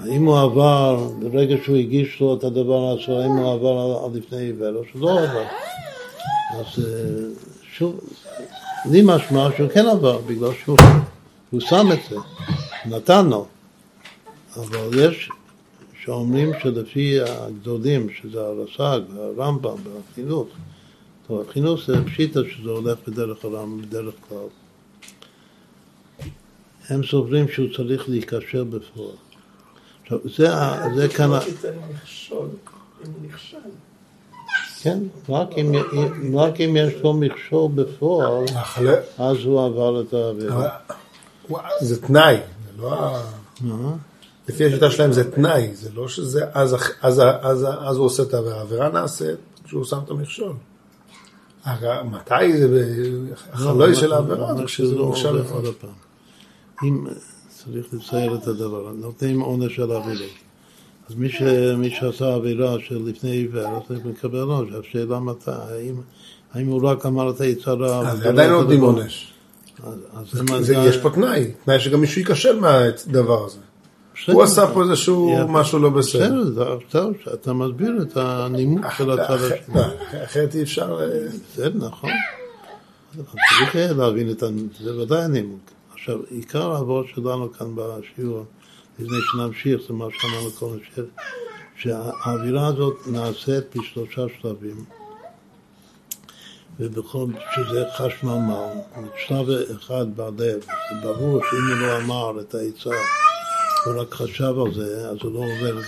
האם 0.00 0.24
הוא 0.26 0.38
עבר, 0.40 1.08
ברגע 1.20 1.54
שהוא 1.64 1.76
הגיש 1.76 2.20
לו 2.20 2.36
את 2.36 2.44
הדבר 2.44 2.80
האסור, 2.90 3.20
האם 3.20 3.30
הוא 3.30 3.52
עבר 3.54 3.78
על- 4.04 4.18
לפני 4.18 4.38
עיוור 4.38 4.74
או 4.76 4.82
שלא 4.92 5.20
עבר? 5.20 5.44
אז 6.54 6.84
אה, 6.84 6.92
שוב, 7.72 8.00
לי 8.90 9.02
משמע 9.04 9.48
שהוא 9.56 9.68
כן 9.70 9.86
עבר, 9.86 10.18
בגלל 10.18 10.50
שהוא 10.64 10.78
הוא 11.50 11.60
שם 11.60 11.86
את 11.92 11.98
זה, 12.10 12.16
נתן 12.86 13.26
לו. 13.26 13.46
אבל 14.56 14.98
יש 14.98 15.30
שאומרים 16.06 16.50
שלפי 16.62 17.18
הגדולים, 17.22 18.06
שזה 18.10 18.40
הרס"ג 18.40 19.00
והרמב"ם 19.14 19.74
והחינוך, 19.84 20.48
טוב, 21.28 21.44
החינוך 21.48 21.80
זה 21.86 22.04
פשיטה 22.04 22.40
שזה 22.56 22.70
הולך 22.70 22.98
בדרך 23.08 23.44
הרמב"ם, 23.44 23.82
בדרך 23.82 24.14
כלל. 24.28 24.38
הם 26.88 27.06
סוברים 27.06 27.48
שהוא 27.48 27.66
צריך 27.76 28.08
להיכשל 28.08 28.64
בפועל. 28.64 29.16
עכשיו, 30.02 30.18
זה, 30.36 30.54
ה- 30.56 30.88
זה 30.96 31.08
כאן, 31.08 31.30
לא. 31.30 31.38
כן, 34.82 34.98
רק 35.28 35.48
אם, 35.58 35.72
אם- 35.74 36.38
רק 36.38 36.60
אם 36.60 36.76
יש 36.78 36.94
לו 37.02 37.12
מכשול 37.14 37.70
בפועל, 37.74 38.44
אז 39.18 39.36
הוא 39.44 39.64
עבר 39.66 40.00
את 40.00 40.12
העבירה. 40.14 40.68
זה 41.80 42.02
תנאי, 42.06 42.36
זה 42.36 42.82
לא 42.82 42.94
ה... 42.94 43.22
לפי 44.48 44.64
השיטה 44.64 44.90
שלהם 44.90 45.12
זה 45.12 45.30
תנאי, 45.30 45.70
זה 45.74 45.90
לא 45.94 46.08
שזה, 46.08 46.44
אז, 46.52 46.76
אז, 47.02 47.22
אז, 47.42 47.66
אז 47.80 47.96
הוא 47.96 48.06
עושה 48.06 48.22
את 48.22 48.34
העבירה, 48.34 48.58
העבירה 48.58 48.88
נעשית 48.88 49.36
כשהוא 49.64 49.84
שם 49.84 49.98
את 50.04 50.10
המכשול. 50.10 50.52
מתי 52.04 52.58
זה, 52.58 52.68
ב- 52.68 53.32
החלוי 53.52 53.94
של 53.94 54.12
העבירה, 54.12 54.54
זה 54.54 54.64
כשזה 54.64 54.86
שזה 54.86 54.96
לא. 54.96 55.14
עוד 55.50 55.74
פעם. 55.74 55.90
אם 56.82 57.06
צריך 57.48 57.86
לצייר 57.92 58.34
את 58.34 58.46
הדבר, 58.46 58.92
נותנים 58.92 59.40
עונש 59.40 59.78
על 59.78 59.92
עבירות. 59.92 60.30
אז 61.08 61.14
מי, 61.14 61.28
ש, 61.28 61.42
מי 61.76 61.90
שעשה 61.90 62.34
עבירה 62.34 62.76
של 62.80 63.02
לפני 63.06 63.30
עיוור, 63.30 63.76
אז 63.76 63.82
צריך 63.88 64.00
לקבל 64.06 64.38
עונש. 64.38 64.70
השאלה 64.88 65.20
מתי, 65.20 65.50
האם, 65.50 65.94
האם 66.54 66.66
הוא 66.66 66.88
רק 66.88 67.06
אמר 67.06 67.30
את 67.30 67.40
היצרה... 67.40 68.10
אז 68.10 68.26
עדיין 68.26 68.50
לא 68.50 68.62
נותנים 68.62 68.80
עונש. 68.80 69.32
יש 70.88 70.96
פה 70.96 71.10
תנאי, 71.10 71.50
תנאי 71.64 71.80
שגם 71.80 72.00
מישהו 72.00 72.20
ייכשל 72.20 72.60
מהדבר 72.60 73.44
הזה. 73.46 73.58
הוא 74.32 74.42
עשה 74.42 74.66
פה 74.74 74.82
איזשהו. 74.82 75.48
משהו 75.48 75.78
לא 75.78 75.90
בסדר. 75.90 76.42
בסדר, 76.44 76.78
טוב, 76.90 77.12
שאתה 77.24 77.52
מסביר 77.52 78.02
את 78.02 78.16
הנימוק 78.16 78.84
של 78.98 79.10
הצד 79.10 79.38
השני. 79.42 79.80
אחרת 80.24 80.54
אי 80.54 80.62
אפשר... 80.62 80.98
אה, 81.00 81.28
זה 81.54 81.68
נכון. 81.74 82.10
צריך 83.58 83.74
היה 83.74 83.92
להבין 83.92 84.30
את 84.30 84.42
הנימוק, 84.42 84.72
זה 84.80 85.00
ודאי 85.00 85.22
הנימוק. 85.24 85.60
עכשיו, 85.92 86.18
עיקר 86.30 86.72
העבוד 86.72 87.06
שלנו 87.14 87.52
כאן 87.52 87.66
בשיעור, 87.74 88.44
לפני 88.98 89.16
שנמשיך, 89.32 89.80
זה 89.88 89.94
מה 89.94 90.04
שאמרנו 90.10 90.50
קודם, 90.58 90.78
ש- 90.94 91.00
שהאווירה 91.82 92.66
הזאת 92.66 92.96
נעשית 93.06 93.76
בשלושה 93.76 94.22
שלבים, 94.42 94.84
ובכל, 96.80 97.26
שזה 97.54 97.84
חשמל 97.96 98.40
שלב 99.26 99.46
אחד 99.76 100.06
בלב, 100.16 100.38
זה 100.60 100.66
ברור 101.02 101.40
שאם 101.50 101.78
הוא 101.78 101.86
לא 101.86 101.96
אמר 101.98 102.40
את 102.40 102.54
העצה, 102.54 102.90
הוא 103.86 104.00
רק 104.00 104.14
חשב 104.14 104.54
על 104.66 104.74
זה, 104.74 105.08
אז 105.10 105.16
הוא 105.22 105.32
לא 105.32 105.38
עובר, 105.38 105.78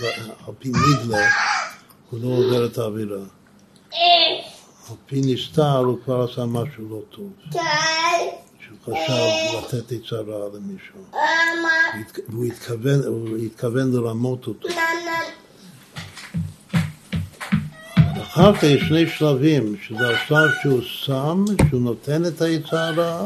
על 0.47 0.53
פי 0.59 0.69
נגלה, 0.69 1.29
הוא 2.09 2.19
לא 2.23 2.27
עובר 2.27 2.65
את 2.65 2.77
האווירה. 2.77 3.17
על 4.89 4.95
פי 5.05 5.21
נסתר 5.25 5.77
הוא 5.77 5.97
כבר 6.05 6.27
עשה 6.31 6.45
משהו 6.45 6.89
לא 6.89 7.01
טוב. 7.09 7.31
שהוא 8.59 8.77
חשב 8.83 9.57
לתת 9.57 9.91
עצה 9.91 10.15
רעה 10.15 10.47
למישהו. 10.53 10.99
והוא 12.29 12.45
התכוון, 12.45 12.99
הוא 13.05 13.37
התכוון 13.37 13.91
לרמות 13.91 14.47
אותו. 14.47 14.67
אחר 18.21 18.55
כך 18.55 18.63
יש 18.63 18.81
שני 18.87 19.09
שלבים, 19.09 19.75
שזה 19.87 20.09
השלב 20.09 20.49
שהוא 20.61 20.81
שם, 20.81 21.45
שהוא 21.69 21.81
נותן 21.81 22.25
את 22.25 22.41
העצה 22.41 22.87
הרעה, 22.87 23.25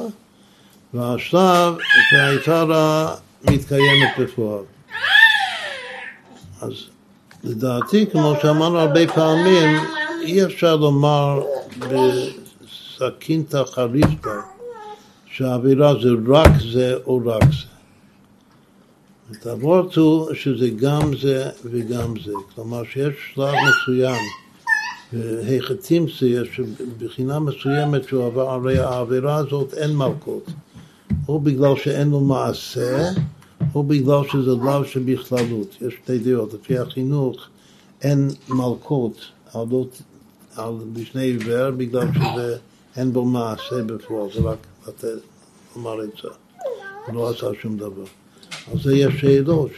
והשלב 0.94 1.76
שהעצה 2.10 2.60
הרעה 2.60 3.16
מתקיימת 3.44 4.10
בפועל. 4.20 4.64
אז 6.62 6.72
לדעתי, 7.44 8.06
כמו 8.12 8.34
שאמרנו 8.42 8.80
הרבה 8.80 9.08
פעמים, 9.08 9.80
אי 10.22 10.46
אפשר 10.46 10.76
לומר 10.76 11.42
בסכינתא 11.80 13.64
חריפתא 13.64 14.30
שהאווירה 15.26 15.94
זה 16.02 16.10
רק 16.28 16.52
זה 16.74 16.96
או 17.06 17.22
רק 17.26 17.44
זה. 17.44 17.74
הוורט 19.52 19.96
הוא 19.96 20.34
שזה 20.34 20.70
גם 20.70 21.18
זה 21.22 21.50
וגם 21.66 22.14
זה. 22.26 22.32
כלומר 22.56 22.84
שיש 22.84 23.14
שלב 23.34 23.54
מסוים, 23.70 24.22
היחתים 25.48 26.06
זה, 26.20 26.28
יש 26.28 26.60
בחינה 26.98 27.40
מסוימת 27.40 28.08
שהוא 28.08 28.26
עבר, 28.26 28.50
הרי 28.50 28.80
העבירה 28.80 29.36
הזאת 29.36 29.74
אין 29.74 29.96
מלכות. 29.96 30.46
או 31.28 31.40
בגלל 31.40 31.76
שאין 31.76 32.10
לו 32.10 32.20
מעשה, 32.20 33.10
או 33.76 33.84
בגלל 33.84 34.20
שזה 34.32 34.52
לאו 34.52 34.86
שבכללות. 34.86 35.76
יש 35.82 35.94
שתי 36.04 36.18
דעות. 36.18 36.54
לפי 36.54 36.78
החינוך 36.78 37.48
אין 38.02 38.30
מלכות 38.50 39.18
על, 39.54 39.66
לא, 39.72 39.86
על 40.56 40.74
בשני 40.94 41.22
עיוור 41.22 41.72
בגלל 41.72 42.08
שזה 42.14 42.58
אין 42.98 43.14
בו 43.14 43.26
מעשה 43.26 43.84
בפועל, 43.86 44.30
זה 44.34 44.40
רק 44.40 44.58
לתת, 44.88 45.08
לומר 45.76 46.04
את 46.04 46.10
זה. 46.24 46.30
הוא 47.08 47.16
לא 47.16 47.30
עשה 47.30 47.48
שום 47.62 47.78
דבר. 47.78 48.06
אז 48.74 48.82
זה 48.84 48.96
יש 48.96 49.22
שאלות, 49.22 49.72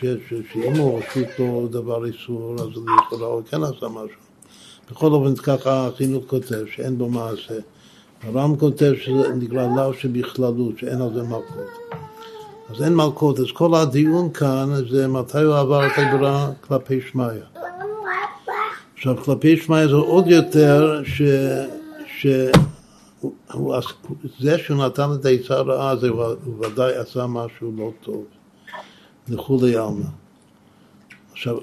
שאם 0.53 0.75
הוא 0.75 0.99
הוסיף 0.99 1.39
לו 1.39 1.67
דבר 1.71 2.05
איסור, 2.05 2.55
אז 2.59 2.67
לכאורה 2.67 3.27
הוא 3.27 3.41
כן 3.49 3.63
עשה 3.63 3.87
משהו. 3.87 4.19
בכל 4.91 5.11
אופן, 5.11 5.35
ככה 5.35 5.87
החינוך 5.87 6.23
כותב, 6.27 6.65
שאין 6.75 6.97
בו 6.97 7.09
מעשה. 7.09 7.59
הר"ם 8.23 8.55
כותב 8.55 8.93
שזה 9.01 9.33
נקרא 9.35 9.67
לאו 9.75 9.93
שבכללות, 9.93 10.77
שאין 10.77 11.01
על 11.01 11.13
זה 11.13 11.23
מלכות. 11.23 11.69
אז 12.69 12.83
אין 12.83 12.95
מלכות, 12.95 13.39
אז 13.39 13.45
כל 13.53 13.75
הדיון 13.75 14.33
כאן 14.33 14.69
זה 14.89 15.07
מתי 15.07 15.41
הוא 15.41 15.55
עבר 15.55 15.87
את 15.87 15.91
הגברה 15.97 16.51
כלפי 16.61 17.01
שמיא. 17.11 17.25
עכשיו, 18.93 19.17
כלפי 19.23 19.57
שמיא 19.57 19.87
זה 19.87 19.93
עוד 19.93 20.27
יותר 20.27 21.01
ש... 21.03 21.21
ש... 22.19 22.27
הוא, 23.53 23.75
זה 24.39 24.57
שהוא 24.57 24.85
נתן 24.85 25.09
את 25.19 25.25
העצה 25.25 25.53
הרעה 25.53 25.89
הזה, 25.89 26.09
הוא 26.09 26.65
ודאי 26.65 26.95
עשה 26.95 27.27
משהו 27.27 27.71
לא 27.77 27.91
טוב, 28.03 28.23
לכולי 29.27 29.75
עלמא. 29.75 30.05
עכשיו, 31.31 31.57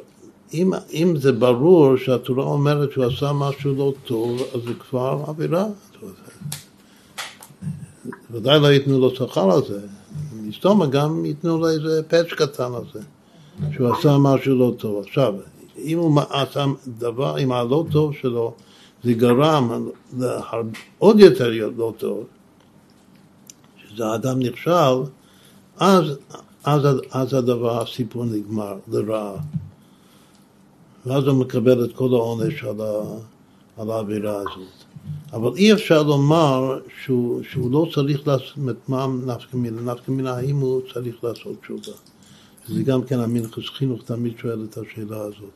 אם, 0.54 0.72
אם 0.92 1.14
זה 1.16 1.32
ברור 1.32 1.96
שהתורה 1.96 2.44
אומרת 2.44 2.92
שהוא 2.92 3.04
עשה 3.04 3.32
משהו 3.32 3.74
לא 3.74 3.92
טוב, 4.04 4.40
אז 4.54 4.60
זה 4.66 4.74
כבר 4.74 5.24
עבירה. 5.26 5.66
ודאי 8.32 8.60
לא 8.60 8.66
ייתנו 8.66 8.98
לו 8.98 9.14
שכר 9.14 9.50
על 9.50 9.64
זה. 9.68 9.80
מסתומה 10.42 10.86
גם 10.86 11.24
ייתנו 11.24 11.58
לו 11.58 11.68
איזה 11.68 12.02
פאץ' 12.08 12.26
קטן 12.26 12.74
על 12.74 12.84
זה, 12.92 13.00
שהוא 13.74 13.96
עשה 13.96 14.18
משהו 14.18 14.54
לא 14.54 14.72
טוב. 14.78 15.04
עכשיו, 15.06 15.34
אם 15.78 15.98
הוא 15.98 16.20
עשה 16.30 16.64
דבר 16.98 17.36
עם 17.36 17.52
הלא 17.52 17.84
טוב 17.92 18.14
שלו, 18.14 18.54
זה 19.04 19.12
גרם 19.12 19.88
עוד 20.98 21.20
יותר 21.20 21.50
להיות 21.50 21.72
לא 21.76 21.92
טוב, 21.98 22.24
שזה 23.76 24.14
אדם 24.14 24.38
נכשל, 24.38 25.02
אז, 25.76 26.04
אז, 26.64 26.82
אז 27.10 27.34
הדבר, 27.34 27.82
הסיפור 27.82 28.24
נגמר 28.24 28.74
לרעה. 28.88 29.34
ואז 31.06 31.24
הוא 31.24 31.40
מקבל 31.40 31.84
את 31.84 31.92
כל 31.94 32.08
העונש 32.12 32.64
על, 32.64 32.80
ה, 32.80 33.02
על 33.76 33.90
האווירה 33.90 34.36
הזאת. 34.36 34.81
אבל 35.32 35.56
אי 35.56 35.72
אפשר 35.72 36.02
לומר 36.02 36.78
שהוא, 37.04 37.42
שהוא 37.50 37.72
לא 37.72 37.86
צריך 37.94 38.28
לעשות, 38.28 38.58
מה 38.88 39.06
נפקא 39.26 39.56
מינה? 39.56 39.92
נפקא 39.92 40.10
מינה 40.10 40.36
האם 40.36 40.56
הוא 40.56 40.80
צריך 40.94 41.24
לעשות 41.24 41.60
תשובה. 41.62 41.98
זה 42.68 42.82
גם 42.82 43.02
כן 43.02 43.18
המנחס 43.18 43.68
חינוך 43.68 44.02
תמיד 44.04 44.38
שואל 44.38 44.66
את 44.70 44.78
השאלה 44.78 45.20
הזאת. 45.20 45.50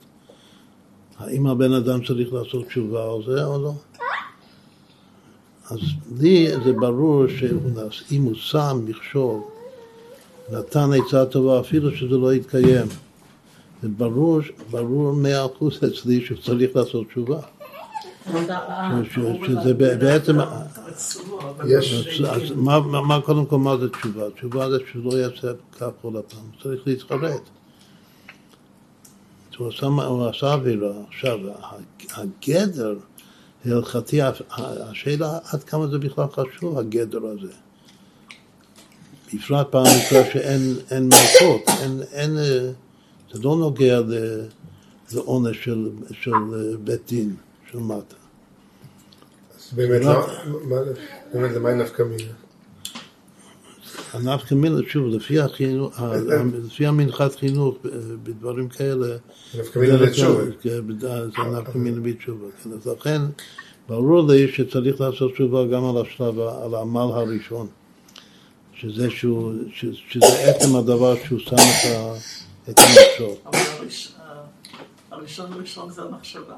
האם 1.19 1.47
הבן 1.47 1.73
אדם 1.73 2.05
צריך 2.05 2.33
לעשות 2.33 2.67
תשובה 2.67 3.13
על 3.13 3.23
זה 3.27 3.45
או 3.45 3.63
לא? 3.63 3.73
אז 5.71 5.79
לי 6.21 6.49
זה 6.65 6.73
ברור 6.73 7.25
שאם 7.91 8.23
הוא 8.23 8.35
שם 8.35 8.81
מכשול, 8.85 9.41
נתן 10.53 10.91
עצה 10.93 11.27
טובה 11.27 11.61
אפילו 11.61 11.97
שזה 11.97 12.17
לא 12.17 12.35
יתקיים, 12.35 12.87
זה 13.83 13.89
ברור, 13.89 14.41
ברור 14.71 15.13
מאה 15.13 15.47
אחוז 15.47 15.79
אצלי 15.85 16.25
שהוא 16.27 16.39
צריך 16.39 16.77
לעשות 16.77 17.07
תשובה. 17.09 17.41
שזה 19.47 19.75
בעצם, 19.75 20.37
מה 22.87 23.21
קודם 23.25 23.47
כל 23.47 23.59
מה 23.59 23.77
זה 23.77 23.89
תשובה? 23.89 24.31
תשובה 24.31 24.71
זה 24.71 24.79
שלא 24.93 25.19
יעשה 25.19 25.49
כך 25.73 25.89
כל 26.03 26.17
הפעם, 26.17 26.45
צריך 26.63 26.81
להתחרט. 26.87 27.41
הוא 29.57 30.29
עשה, 30.29 30.53
עבירה. 30.53 30.93
עכשיו, 31.09 31.39
הגדר 32.15 32.95
ההלכתי, 33.65 34.21
השאלה 34.51 35.39
עד 35.53 35.65
כמה 35.65 35.87
זה 35.87 35.99
בכלל 35.99 36.25
חשוב, 36.33 36.79
הגדר 36.79 37.21
הזה. 37.27 37.53
בפרט 39.35 39.67
פעם 39.71 39.85
ראשונה 39.85 40.25
שאין 40.33 41.09
מלכות, 41.09 41.69
אין, 42.13 42.37
זה 43.33 43.43
לא 43.43 43.57
נוגע 43.57 44.01
לעונש 45.13 45.65
של, 45.65 45.91
של 46.13 46.33
בית 46.85 47.01
דין, 47.09 47.37
של 47.73 47.79
מטה. 47.79 48.15
באמת, 49.73 50.03
באמת, 51.33 51.53
למה 51.53 51.69
היא 51.69 51.77
נפקא 51.77 52.03
מינה? 52.03 52.33
הנפקא 54.13 54.55
מינה, 54.55 54.77
שוב, 54.89 55.07
לפי, 55.07 55.41
החינוך, 55.41 56.01
לפי 56.65 56.87
המנחת 56.87 57.35
חינוך 57.35 57.77
בדברים 58.23 58.69
כאלה, 58.69 59.17
נפקא 59.59 59.79
מינה 59.79 59.95
לתשובה. 59.95 60.45
זה 60.63 60.81
נפקא 61.61 61.79
מינה 61.79 62.01
בתשובה. 62.01 62.47
כן, 62.65 62.71
אז 62.73 62.87
לכן, 62.87 63.23
ברור 63.89 64.29
לי 64.29 64.53
שצריך 64.53 65.01
לעשות 65.01 65.33
תשובה 65.33 65.67
גם 65.67 65.85
על 65.85 66.03
השלב, 66.03 66.39
על 66.39 66.75
העמל 66.75 67.01
הראשון, 67.01 67.67
שזה, 68.75 69.11
שהוא, 69.11 69.53
שזה 70.11 70.51
עצם 70.51 70.77
הדבר 70.77 71.15
שהוא 71.25 71.39
שם 71.39 71.57
את 72.71 72.79
המקצוע. 72.79 73.53
הראשון 75.17 75.53
הראשון 75.53 75.91
זה 75.91 76.03
המחשבה, 76.03 76.55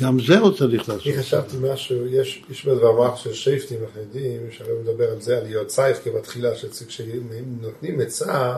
גם 0.00 0.20
זה 0.20 0.38
הוא 0.38 0.52
צריך 0.52 0.88
לעשות. 0.88 1.06
אני 1.06 1.18
חשבתי 1.18 1.56
משהו, 1.72 2.06
יש, 2.06 2.44
יש 2.50 2.66
בדבר 2.66 3.16
של 3.16 3.32
שייפטים 3.32 3.78
החרדים, 3.84 4.40
שהרי 4.50 4.72
מדבר 4.82 5.10
על 5.10 5.20
זה, 5.20 5.38
על 5.38 5.44
להיות 5.44 5.66
צייף 5.66 6.00
כבתחילה, 6.04 6.56
שכשנותנים 6.56 8.00
עצה, 8.00 8.56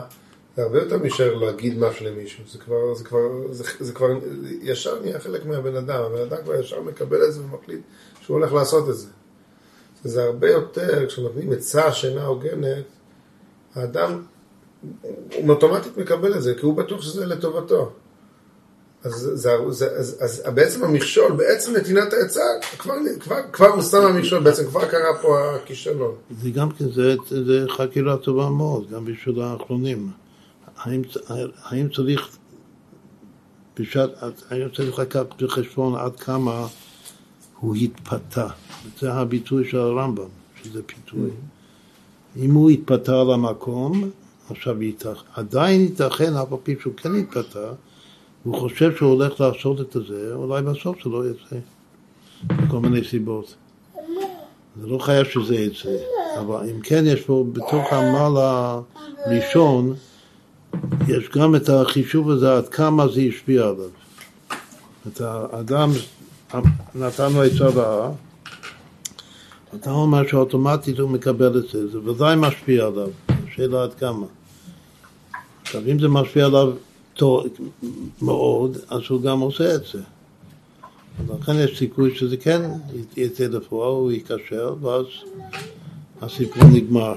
זה 0.55 0.63
הרבה 0.63 0.79
יותר 0.79 0.97
מאשר 0.97 1.33
להגיד 1.35 1.79
משהו 1.79 2.05
למישהו, 2.05 2.43
זה 2.51 2.57
כבר, 2.57 2.93
זה 2.93 3.03
כבר, 3.03 3.51
זה, 3.51 3.63
זה 3.79 3.93
כבר 3.93 4.07
ישר 4.61 5.01
נהיה 5.01 5.19
חלק 5.19 5.45
מהבן 5.45 5.75
אדם, 5.75 6.03
הבן 6.03 6.21
אדם 6.21 6.43
כבר 6.43 6.55
ישר 6.55 6.81
מקבל 6.81 7.25
את 7.27 7.33
זה 7.33 7.41
ומחליט 7.41 7.81
שהוא 8.21 8.37
הולך 8.37 8.53
לעשות 8.53 8.89
את 8.89 8.97
זה. 8.97 9.07
זה 10.03 10.23
הרבה 10.23 10.51
יותר, 10.51 11.05
כשנותנים 11.07 11.51
עצה 11.51 11.91
שאינה 11.91 12.25
הוגנת, 12.25 12.83
האדם, 13.75 14.21
הוא 15.35 15.49
אוטומטית 15.49 15.97
מקבל 15.97 16.35
את 16.35 16.43
זה, 16.43 16.53
כי 16.55 16.65
הוא 16.65 16.77
בטוח 16.77 17.01
שזה 17.01 17.25
לטובתו. 17.25 17.91
אז, 19.05 19.31
זה, 19.33 19.49
זה, 19.69 19.87
אז, 19.99 20.17
אז 20.21 20.43
בעצם 20.53 20.83
המכשול, 20.83 21.31
בעצם 21.31 21.75
נתינת 21.75 22.13
העצה, 22.13 22.41
כבר, 22.77 22.93
כבר, 23.19 23.35
כבר 23.53 23.67
הוא 23.67 23.81
שם 23.81 23.97
המכשול, 24.01 24.43
בעצם 24.43 24.67
כבר 24.67 24.85
קרה 24.85 25.17
פה 25.21 25.55
הכישלון. 25.55 26.15
זה 26.41 26.49
גם 26.49 26.71
כן, 26.71 26.91
זה, 26.91 27.15
זה 27.45 27.65
חקירה 27.69 28.17
טובה 28.17 28.49
מאוד, 28.49 28.89
גם 28.89 29.05
בשביל 29.05 29.41
האחרונים. 29.41 30.11
האם, 30.77 31.01
האם 31.63 31.89
צריך, 31.89 32.37
בשעת, 33.79 34.09
האם 34.49 34.69
צריך 34.75 34.99
לקחת 34.99 35.41
בחשבון 35.41 35.95
עד 35.95 36.19
כמה 36.19 36.67
הוא 37.59 37.75
התפתה? 37.75 38.47
זה 38.99 39.13
הביטוי 39.13 39.69
של 39.69 39.77
הרמב"ם, 39.77 40.29
שזה 40.63 40.81
פיתוי. 40.85 41.29
אם 42.37 42.53
הוא 42.53 42.69
התפתה 42.69 43.21
על 43.21 43.31
המקום, 43.31 44.09
עכשיו. 44.49 44.77
עדיין 45.33 45.81
ייתכן, 45.81 46.33
אף 46.33 46.51
על 46.51 46.57
פי 46.63 46.75
שהוא 46.81 46.93
כן 46.97 47.15
התפתה, 47.15 47.71
הוא 48.45 48.59
חושב 48.59 48.95
שהוא 48.95 49.11
הולך 49.11 49.41
לעשות 49.41 49.81
את 49.81 49.97
זה, 50.07 50.31
אולי 50.33 50.61
בסוף 50.61 51.03
זה 51.03 51.09
לא 51.09 51.23
יצא, 51.29 51.55
מכל 52.49 52.79
מיני 52.79 53.03
סיבות. 53.03 53.55
זה 54.81 54.87
לא 54.87 54.97
חייב 54.97 55.25
שזה 55.25 55.55
יצא, 55.55 55.89
אבל 56.39 56.69
אם 56.69 56.79
כן 56.79 57.03
יש 57.07 57.21
פה 57.21 57.45
בתוך 57.53 57.93
העמל 57.93 58.41
הראשון, 58.41 59.93
יש 61.07 61.29
גם 61.29 61.55
את 61.55 61.69
החישוב 61.69 62.29
הזה 62.29 62.57
עד 62.57 62.67
כמה 62.67 63.07
זה 63.07 63.21
השפיע 63.21 63.61
עליו. 63.61 63.89
את 65.07 65.21
האדם 65.21 65.91
נתן 66.95 67.33
לו 67.33 67.43
עצה 67.43 67.67
רעה, 67.67 68.11
אתה 69.75 69.91
אומר 69.91 70.27
שאוטומטית 70.27 70.99
הוא 70.99 71.09
מקבל 71.09 71.57
את 71.57 71.69
זה, 71.71 71.87
זה 71.87 71.99
ודאי 71.99 72.35
משפיע 72.37 72.85
עליו, 72.85 73.09
השאלה 73.47 73.83
עד 73.83 73.93
כמה. 73.93 74.25
עכשיו 75.61 75.81
אם 75.91 75.99
זה 75.99 76.07
משפיע 76.07 76.45
עליו 76.45 76.73
טוב 77.15 77.45
מאוד, 78.21 78.77
אז 78.89 79.01
הוא 79.09 79.21
גם 79.21 79.39
עושה 79.39 79.75
את 79.75 79.81
זה. 79.93 79.99
לכן 81.39 81.51
יש 81.55 81.79
סיכוי 81.79 82.15
שזה 82.15 82.37
כן 82.37 82.61
יצא 83.17 83.43
לפועל, 83.43 83.91
הוא 83.91 84.11
ייכשל, 84.11 84.69
ואז 84.81 85.05
הסיפור 86.21 86.63
נגמר. 86.73 87.13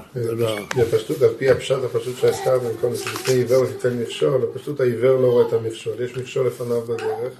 בפשטות, 0.77 1.21
על 1.21 1.29
פי 1.37 1.49
הפשט 1.49 1.77
הפשוט 1.83 2.17
שהזכרנו, 2.17 2.69
במקום 2.69 2.93
לפני 2.93 3.33
עיוור 3.33 3.65
תיתן 3.65 3.97
מכשול, 4.01 4.41
פשוט 4.53 4.81
העיוור 4.81 5.21
לא 5.21 5.27
רואה 5.27 5.47
את 5.47 5.53
המכשול, 5.53 5.93
יש 6.01 6.17
מכשול 6.17 6.47
לפניו 6.47 6.81
בדרך. 6.81 7.33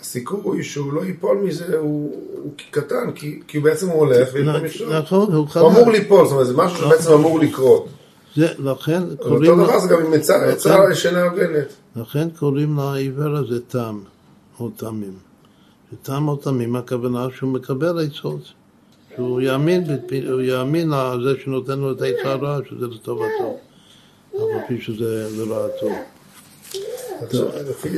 הסיכוי 0.00 0.62
שהוא 0.62 0.92
לא 0.92 1.04
ייפול 1.04 1.38
מזה 1.38 1.78
הוא, 1.78 2.12
הוא 2.42 2.52
קטן, 2.70 3.12
כי, 3.14 3.40
כי 3.48 3.60
בעצם 3.60 3.88
הוא 3.88 3.98
הולך 3.98 4.28
ויש 4.32 4.46
לו 4.46 4.62
מכשול. 4.62 4.98
נכון, 4.98 5.32
הוא 5.32 5.46
אמור 5.70 5.90
ליפול, 5.90 6.24
זאת 6.24 6.32
אומרת, 6.32 6.46
זה 6.46 6.56
משהו 6.56 6.78
שבעצם 6.78 7.12
אמור 7.12 7.40
לקרות. 7.40 7.88
זה, 8.36 8.46
לכן 8.58 9.02
אבל 9.02 9.16
קוראים, 9.16 9.50
אותו 9.50 9.64
דבר 9.64 9.78
זה 9.78 9.88
גם 9.88 10.06
עם 10.06 10.12
עצה, 10.12 10.76
ישנה 10.92 11.22
הוגנת. 11.22 11.66
לכן 11.96 12.30
קוראים 12.30 12.76
לעיוור 12.76 13.36
הזה 13.36 13.60
תם 13.60 14.00
או 14.60 14.70
תמים. 14.70 15.14
שתם 15.92 16.28
או 16.28 16.36
תמים, 16.36 16.76
הכוונה 16.76 17.26
שהוא 17.36 17.52
מקבל 17.52 18.06
עצות. 18.06 18.52
שהוא 19.16 19.40
יאמין, 19.40 19.84
הוא 20.30 20.40
יאמין 20.40 20.90
לזה 20.90 21.40
שנותן 21.44 21.78
לו 21.78 21.92
את 21.92 22.02
העצה 22.02 22.32
הרעה, 22.32 22.58
שזה 22.70 22.86
לטובתו. 22.86 23.58
אף 24.36 24.40
על 24.40 24.60
פי 24.68 24.80
שזה 24.80 25.28
לרעתו. 25.36 25.88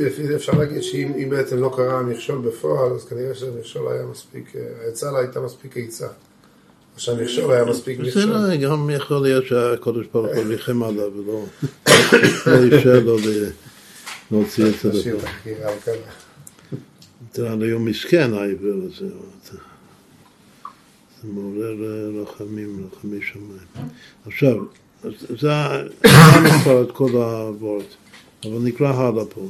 לפי 0.05 0.27
זה 0.27 0.35
אפשר 0.35 0.51
להגיד 0.57 0.81
שאם 0.81 1.13
אם 1.23 1.29
בעצם 1.29 1.61
לא 1.61 1.73
קרה 1.75 1.99
המכשול 1.99 2.37
בפועל, 2.37 2.91
אז 2.91 3.05
כנראה 3.05 3.35
שהמכשול 3.35 3.91
היה 3.91 4.05
מספיק, 4.05 4.55
אה, 4.55 4.61
העצה 4.85 5.11
לה 5.11 5.19
הייתה 5.19 5.41
מספיק 5.41 5.77
עצה. 5.77 6.07
שהמכשול 6.97 7.51
היה 7.51 7.65
מספיק 7.65 7.99
מכשול. 7.99 8.21
בסדר, 8.21 8.55
גם 8.55 8.89
יכול 8.89 9.21
להיות 9.21 9.45
שהקדוש 9.45 10.07
ברוך 10.13 10.35
הוא 10.35 10.43
ריחם 10.45 10.83
עליו 10.83 11.11
ולא 11.17 11.45
לא 12.47 12.77
אפשר 12.77 12.99
לו 12.99 13.17
להוציא 14.31 14.65
את 14.65 14.93
זה. 14.93 15.11
אתה 17.31 17.51
עד 17.51 17.61
היום 17.61 17.85
מסכן 17.85 18.33
העיוור 18.33 18.81
הזה, 18.87 19.07
זה 21.21 21.27
מעורר 21.33 21.75
אה, 21.83 22.21
רחמים, 22.21 22.87
רחמי 22.91 23.19
שמיים. 23.21 23.89
עכשיו, 24.25 24.55
זה 25.39 25.49
כבר 26.63 26.83
את 26.83 26.91
כל 26.91 27.11
הוורד, 27.11 27.85
אבל 28.43 28.59
נקרא 28.63 28.93
הלאה 28.93 29.25
פה. 29.25 29.47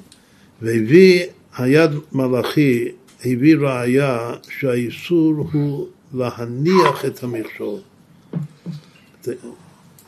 והביא 0.61 1.25
היד 1.57 1.91
מלאכי, 2.11 2.87
הביא 3.25 3.55
ראיה 3.55 4.33
שהאיסור 4.59 5.49
הוא 5.51 5.87
להניח 6.15 7.05
את 7.05 7.23
המכשול. 7.23 7.79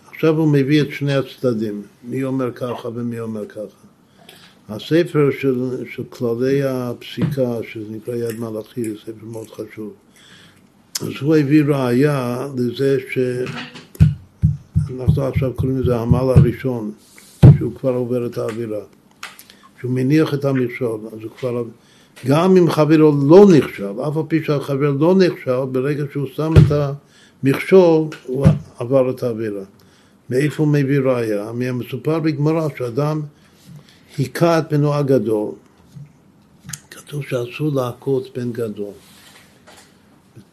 עכשיו 0.10 0.38
הוא 0.38 0.54
מביא 0.54 0.82
את 0.82 0.92
שני 0.92 1.14
הצדדים, 1.14 1.82
מי 2.04 2.24
אומר 2.24 2.52
ככה 2.52 2.88
ומי 2.88 3.20
אומר 3.20 3.46
ככה. 3.46 3.88
הספר 4.70 5.30
של, 5.40 5.86
של 5.92 6.04
כללי 6.10 6.64
הפסיקה, 6.64 7.58
שזה 7.72 7.92
נקרא 7.92 8.16
יד 8.16 8.40
מלאכי, 8.40 8.90
זה 8.90 8.96
ספר 9.02 9.26
מאוד 9.26 9.50
חשוב. 9.50 9.94
אז 11.02 11.12
הוא 11.22 11.36
הביא 11.36 11.64
ראיה 11.64 12.48
לזה 12.58 12.98
שאנחנו 13.10 14.14
עכשיו 15.24 15.54
קוראים 15.54 15.78
לזה 15.78 16.00
המעל 16.00 16.30
הראשון, 16.30 16.92
שהוא 17.58 17.76
כבר 17.76 17.94
עובר 17.94 18.26
את 18.26 18.38
האווירה. 18.38 18.82
שהוא 19.80 19.92
מניח 19.92 20.34
את 20.34 20.46
המכשול, 20.46 21.00
אז 21.14 21.20
הוא 21.24 21.32
כבר... 21.40 21.64
גם 22.26 22.58
אם 22.58 22.70
חברו 22.70 23.12
לא 23.28 23.46
נכשל, 23.58 24.02
אף 24.08 24.18
על 24.18 24.24
פי 24.28 24.44
שהחבר 24.44 24.92
לא 24.92 25.16
נכשל, 25.16 25.66
ברגע 25.72 26.04
שהוא 26.12 26.28
שם 26.36 26.54
את 26.58 26.96
המכשול, 27.44 28.08
הוא 28.26 28.48
עבר 28.80 29.10
את 29.10 29.24
האווירה. 29.24 29.64
מאיפה 30.30 30.64
הוא 30.64 30.74
מביא 30.74 31.00
ראיה? 31.00 31.52
מסופר 31.74 32.20
בגמרא 32.20 32.68
שאדם 32.78 33.22
היכה 34.18 34.60
את 34.60 34.74
בנו 34.74 34.94
הגדול. 34.94 35.52
כתוב 36.92 37.24
שאסור 37.24 37.72
להכות 37.76 38.38
בן 38.38 38.52
גדול. 38.52 38.94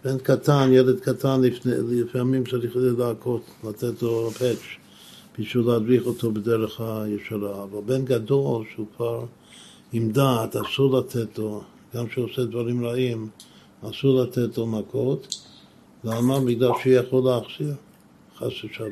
בן 0.04 0.18
קטן, 0.18 0.68
ילד 0.72 1.00
קטן, 1.00 1.40
לפני, 1.40 1.72
לפעמים 1.90 2.44
צריך 2.50 2.72
להכות, 2.98 3.42
לתת 3.68 4.02
לו 4.02 4.30
פאץ', 4.30 4.58
בשביל 5.38 5.64
להדריך 5.66 6.06
אותו 6.06 6.32
בדרך 6.32 6.80
הישרה. 6.80 7.62
אבל 7.62 7.80
בן 7.86 8.04
גדול, 8.04 8.64
שהוא 8.74 8.86
כבר 8.96 9.24
עם 9.96 10.10
דעת, 10.10 10.56
אסור 10.56 10.98
לתת 10.98 11.38
לו, 11.38 11.62
גם 11.94 12.06
כשהוא 12.06 12.24
עושה 12.24 12.44
דברים 12.44 12.86
רעים, 12.86 13.28
אסור 13.90 14.22
לתת 14.22 14.58
לו 14.58 14.66
מכות. 14.66 15.36
למה? 16.04 16.40
בגלל 16.40 16.70
שהוא 16.82 16.92
יכול 16.92 17.22
להחזיר, 17.24 17.74
חס 18.38 18.64
ושלום. 18.64 18.90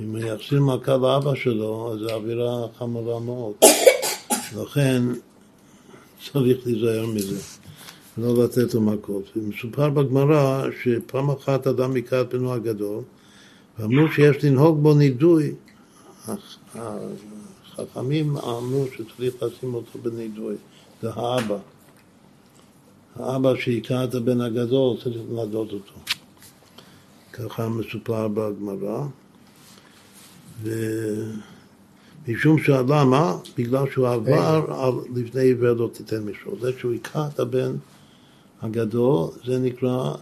אם 0.00 0.10
הוא 0.10 0.18
יחזיר 0.18 0.60
מכה 0.60 0.96
לאבא 0.96 1.34
שלו, 1.34 1.92
אז 1.92 1.98
זו 1.98 2.10
אווירה 2.10 2.66
חמורה 2.78 3.20
מאוד. 3.20 3.52
לכן 4.56 5.02
צריך 6.32 6.66
להיזהר 6.66 7.06
מזה, 7.06 7.40
לא 8.18 8.44
לתת 8.44 8.74
לו 8.74 8.80
מכות. 8.80 9.24
ומסופר 9.36 9.90
בגמרא 9.90 10.64
שפעם 10.82 11.30
אחת 11.30 11.66
אדם 11.66 11.94
היכה 11.94 12.20
את 12.20 12.34
בנו 12.34 12.52
הגדול, 12.52 13.02
ואמרו 13.78 14.12
שיש 14.12 14.44
לנהוג 14.44 14.82
בו 14.82 14.94
נידוי. 14.94 15.54
החכמים 17.80 18.36
אמרו 18.36 18.86
שצריך 18.96 19.42
לשים 19.42 19.74
אותו 19.74 19.98
בנידוי, 20.02 20.54
זה 21.02 21.10
האבא. 21.12 21.58
האבא 23.16 23.56
שהיכה 23.56 24.04
את 24.04 24.14
הבן 24.14 24.40
הגדול 24.40 24.96
צריך 25.02 25.16
לנדות 25.30 25.72
אותו. 25.72 25.94
ככה 27.32 27.68
מסופר 27.68 28.28
בגמרא. 28.28 29.06
ומשום 32.26 32.58
שלמה? 32.58 33.36
בגלל 33.58 33.90
שהוא 33.92 34.08
עבר 34.08 34.64
על 34.68 34.92
לפני 35.14 35.42
עיוור 35.42 35.72
לא 35.72 35.90
תיתן 35.92 36.22
מכשול. 36.22 36.54
זה 36.60 36.70
שהוא 36.78 36.92
היכה 36.92 37.28
את 37.34 37.40
הבן 37.40 37.72
הגדול, 38.62 39.28
זה 39.46 39.58
נקרא 39.58 40.14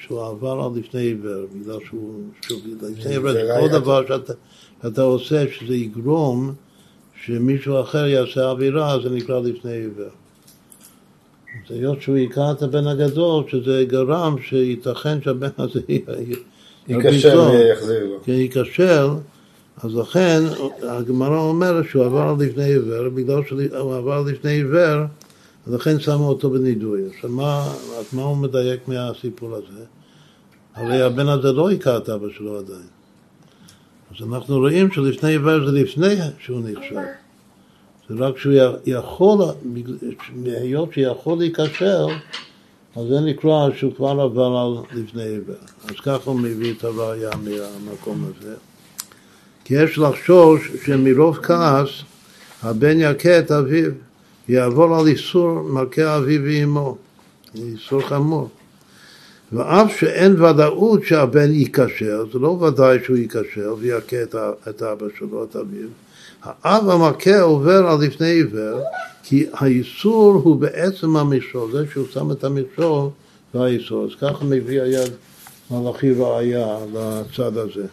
שהוא 0.00 0.26
עבר 0.26 0.60
על 0.60 0.80
לפני 0.80 1.00
עיוור, 1.00 1.46
בגלל 1.54 1.78
שהוא, 1.88 2.22
שהוא 2.40 2.60
לפני 2.66 3.10
עיוור, 3.10 3.32
זה 3.32 3.38
זה 3.46 3.52
ראיה. 3.52 3.60
כל 3.60 3.78
דבר 3.78 4.02
שאתה 4.82 5.02
עושה 5.02 5.44
שזה 5.52 5.74
יגרום 5.74 6.54
שמישהו 7.26 7.80
אחר 7.80 8.06
יעשה 8.06 8.50
עבירה, 8.50 8.98
זה 9.02 9.10
נקרא 9.10 9.40
לפני 9.40 9.72
עיוור. 9.72 10.04
אז 11.66 11.76
היות 11.76 12.02
שהוא 12.02 12.16
היכה 12.16 12.52
את 12.52 12.62
הבן 12.62 12.86
הגדול, 12.86 13.44
שזה 13.48 13.84
גרם 13.88 14.36
שייתכן 14.48 15.22
שהבן 15.22 15.48
הזה 15.58 15.80
ייכשל. 16.88 17.38
ויחזיר 17.38 18.06
לו. 18.06 18.20
כי 18.24 18.30
ייכשל, 18.30 19.06
אז 19.82 19.94
לכן 19.94 20.42
הגמרא 20.82 21.38
אומרת 21.38 21.84
שהוא 21.90 22.04
עבר 22.04 22.34
לפני 22.38 22.64
עיוור, 22.64 23.08
בגלל 23.08 23.44
שהוא 23.46 23.94
עבר 23.94 24.22
לפני 24.22 24.50
עיוור, 24.50 25.04
אז 25.66 25.72
לכן 25.74 26.00
שמו 26.00 26.28
אותו 26.28 26.50
בנידוי. 26.50 27.02
עכשיו 27.14 27.30
מה, 27.30 27.72
מה 28.12 28.22
הוא 28.22 28.36
מדייק 28.36 28.88
מהסיפור 28.88 29.54
הזה? 29.54 29.84
הרי 30.74 31.02
הבן 31.02 31.28
הזה 31.28 31.52
לא 31.52 31.68
היכה 31.68 31.96
את 31.96 32.08
אבא 32.08 32.26
שלו 32.36 32.58
עדיין. 32.58 33.01
אז 34.16 34.26
אנחנו 34.28 34.58
רואים 34.58 34.90
שלפני 34.90 35.30
עיוור 35.30 35.66
זה 35.66 35.72
לפני 35.72 36.14
שהוא 36.38 36.60
נכשל. 36.60 36.96
זה 38.08 38.14
רק 38.18 38.38
שהוא 38.38 38.54
יכול, 38.86 39.38
היות 40.46 40.92
שיכול 40.92 41.38
להיכשל, 41.38 42.06
אז 42.96 43.06
זה 43.08 43.20
נקרא 43.20 43.68
שהוא 43.76 43.94
כבר 43.94 44.20
עבר 44.20 44.56
על 44.56 45.00
לפני 45.00 45.22
עיוור. 45.22 45.54
אז 45.84 45.96
ככה 46.02 46.30
הוא 46.30 46.40
מביא 46.40 46.74
את 46.78 46.84
הראייה 46.84 47.30
מהמקום 47.44 48.24
הזה. 48.24 48.54
כי 49.64 49.74
יש 49.74 49.98
לחשוש 49.98 50.70
שמרוב 50.84 51.36
כעס 51.36 51.88
הבן 52.62 53.00
יכה 53.00 53.38
את 53.38 53.50
אביו, 53.50 53.90
יעבור 54.48 54.96
על 54.96 55.06
איסור 55.06 55.62
מכה 55.62 56.16
אביו 56.16 56.40
ואמו, 56.44 56.96
איסור 57.54 58.00
חמור. 58.00 58.48
ואף 59.52 59.96
שאין 59.98 60.42
ודאות 60.42 61.04
שהבן 61.04 61.52
ייכשל, 61.52 62.24
זה 62.32 62.38
לא 62.38 62.48
ודאי 62.48 62.98
שהוא 63.04 63.16
ייכשל 63.16 63.68
ויכה 63.78 64.22
את, 64.22 64.34
את 64.68 64.82
אבא 64.82 65.06
שלו, 65.18 65.44
את 65.44 65.56
אביו. 65.56 65.88
האב 66.42 66.90
המכה 66.90 67.40
עובר 67.40 67.86
על 67.86 68.06
לפני 68.06 68.26
עיוור, 68.26 68.80
כי 69.22 69.46
האיסור 69.52 70.40
הוא 70.44 70.56
בעצם 70.56 71.16
המכשול, 71.16 71.72
זה 71.72 71.84
שהוא 71.92 72.06
שם 72.12 72.30
את 72.30 72.44
המכשול 72.44 73.08
והאיסור. 73.54 74.04
אז 74.04 74.10
ככה 74.20 74.44
מביא 74.44 74.82
היד 74.82 75.12
מלאכי 75.70 76.12
ראיה 76.12 76.78
לצד 76.94 77.56
הזה. 77.56 77.86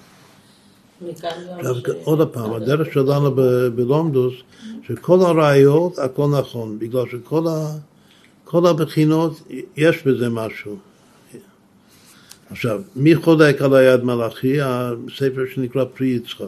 עוד 2.04 2.28
פעם, 2.28 2.54
הדרך 2.54 2.94
שלנו 2.94 3.36
בלומדוס, 3.76 4.34
שכל 4.88 5.20
הראיות, 5.20 6.00
הכל 6.00 6.28
נכון, 6.40 6.80
בגלל 6.80 7.04
שכל 7.12 8.68
הבחינות, 8.68 9.42
יש 9.78 10.08
בזה 10.08 10.30
משהו. 10.30 10.89
עכשיו, 12.52 12.82
מי 12.96 13.16
חולק 13.16 13.62
על 13.62 13.76
היד 13.76 14.04
מלאכי? 14.04 14.58
הספר 14.62 15.42
שנקרא 15.54 15.86
פרי 15.86 16.08
יצחק. 16.08 16.44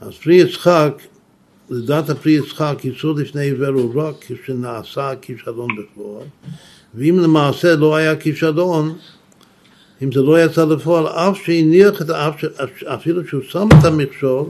אז 0.00 0.14
פרי 0.14 0.34
יצחק, 0.34 1.02
לדעת 1.70 2.10
הפרי 2.10 2.32
יצחק, 2.32 2.76
איסור 2.84 3.14
לפני 3.14 3.42
עיוור 3.42 3.80
הוא 3.80 4.02
רק 4.02 4.14
כשנעשה 4.20 5.12
כישלון 5.22 5.68
בפועל, 5.76 6.26
ואם 6.94 7.18
למעשה 7.18 7.76
לא 7.76 7.96
היה 7.96 8.16
כישלון, 8.16 8.96
אם 10.02 10.12
זה 10.12 10.22
לא 10.22 10.44
יצא 10.44 10.64
לפועל, 10.64 11.06
אף 11.06 11.38
שהניח 11.44 12.02
את 12.02 12.10
האף, 12.10 12.44
אפילו 12.84 13.26
שהוא 13.26 13.42
שם 13.48 13.68
את 13.80 13.84
המכשול, 13.84 14.46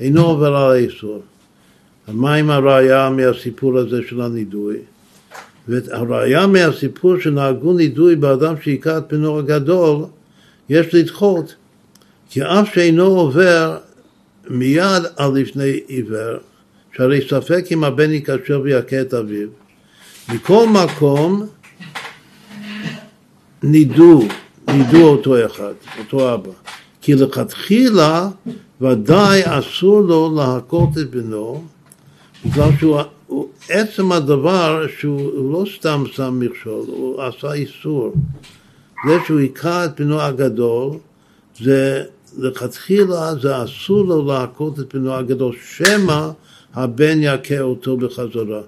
אינו 0.00 0.26
עובר 0.26 0.56
על 0.56 0.70
האיסור. 0.70 1.22
מה 2.08 2.34
עם 2.34 2.50
הראייה 2.50 3.10
מהסיפור 3.10 3.78
הזה 3.78 4.00
של 4.08 4.20
הנידוי? 4.20 4.76
והראייה 5.68 6.46
מהסיפור 6.46 7.20
שנהגו 7.20 7.72
נידוי 7.72 8.16
באדם 8.16 8.54
שהיכה 8.62 8.98
את 8.98 9.12
בנו 9.12 9.38
הגדול, 9.38 10.04
יש 10.68 10.94
לדחות. 10.94 11.54
כי 12.30 12.42
אף 12.42 12.74
שאינו 12.74 13.04
עובר 13.04 13.78
מיד 14.50 15.02
על 15.16 15.30
לפני 15.34 15.80
עיוור, 15.86 16.36
שהרי 16.96 17.20
ספק 17.28 17.64
אם 17.70 17.84
הבן 17.84 18.10
ייכשל 18.10 18.56
ויכה 18.56 19.00
את 19.00 19.14
אביו. 19.14 19.48
מכל 20.28 20.66
מקום, 20.68 21.46
נידו, 23.62 24.22
נידו 24.68 25.08
אותו 25.08 25.46
אחד, 25.46 25.72
אותו 25.98 26.34
אבא. 26.34 26.50
כי 27.00 27.14
לכתחילה 27.14 28.28
ודאי 28.80 29.42
אסור 29.44 30.00
לו 30.00 30.34
להכות 30.36 30.98
את 30.98 31.10
בנו, 31.10 31.64
בגלל 32.44 32.68
שהוא, 32.78 33.00
הוא, 33.00 33.02
עצם 33.68 34.12
הדבר 34.12 34.86
שהוא 34.98 35.52
לא 35.52 35.64
סתם 35.76 36.04
שם 36.12 36.40
מכשול, 36.40 36.84
הוא 36.86 37.22
עשה 37.22 37.52
איסור. 37.52 38.12
זה 39.06 39.16
שהוא 39.26 39.38
היכה 39.38 39.84
את 39.84 40.00
בנו 40.00 40.20
הגדול, 40.20 40.90
זה 41.60 42.04
לכתחילה 42.38 43.34
זה 43.34 43.64
אסור 43.64 44.04
לו 44.04 44.26
להכות 44.26 44.80
את 44.80 44.94
בנו 44.94 45.14
הגדול, 45.14 45.56
שמא 45.76 46.30
הבן 46.74 47.18
יכה 47.22 47.60
אותו 47.60 47.96
בחזרה. 47.96 48.62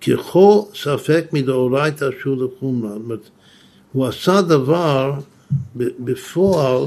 ככל 0.00 0.60
ספק 0.74 1.24
מדאורייתא 1.32 2.08
שהוא 2.20 2.44
לחומרה. 2.44 2.90
זאת 2.90 3.00
אומרת, 3.04 3.28
הוא 3.92 4.06
עשה 4.06 4.42
דבר 4.42 5.12
בפועל 5.76 6.82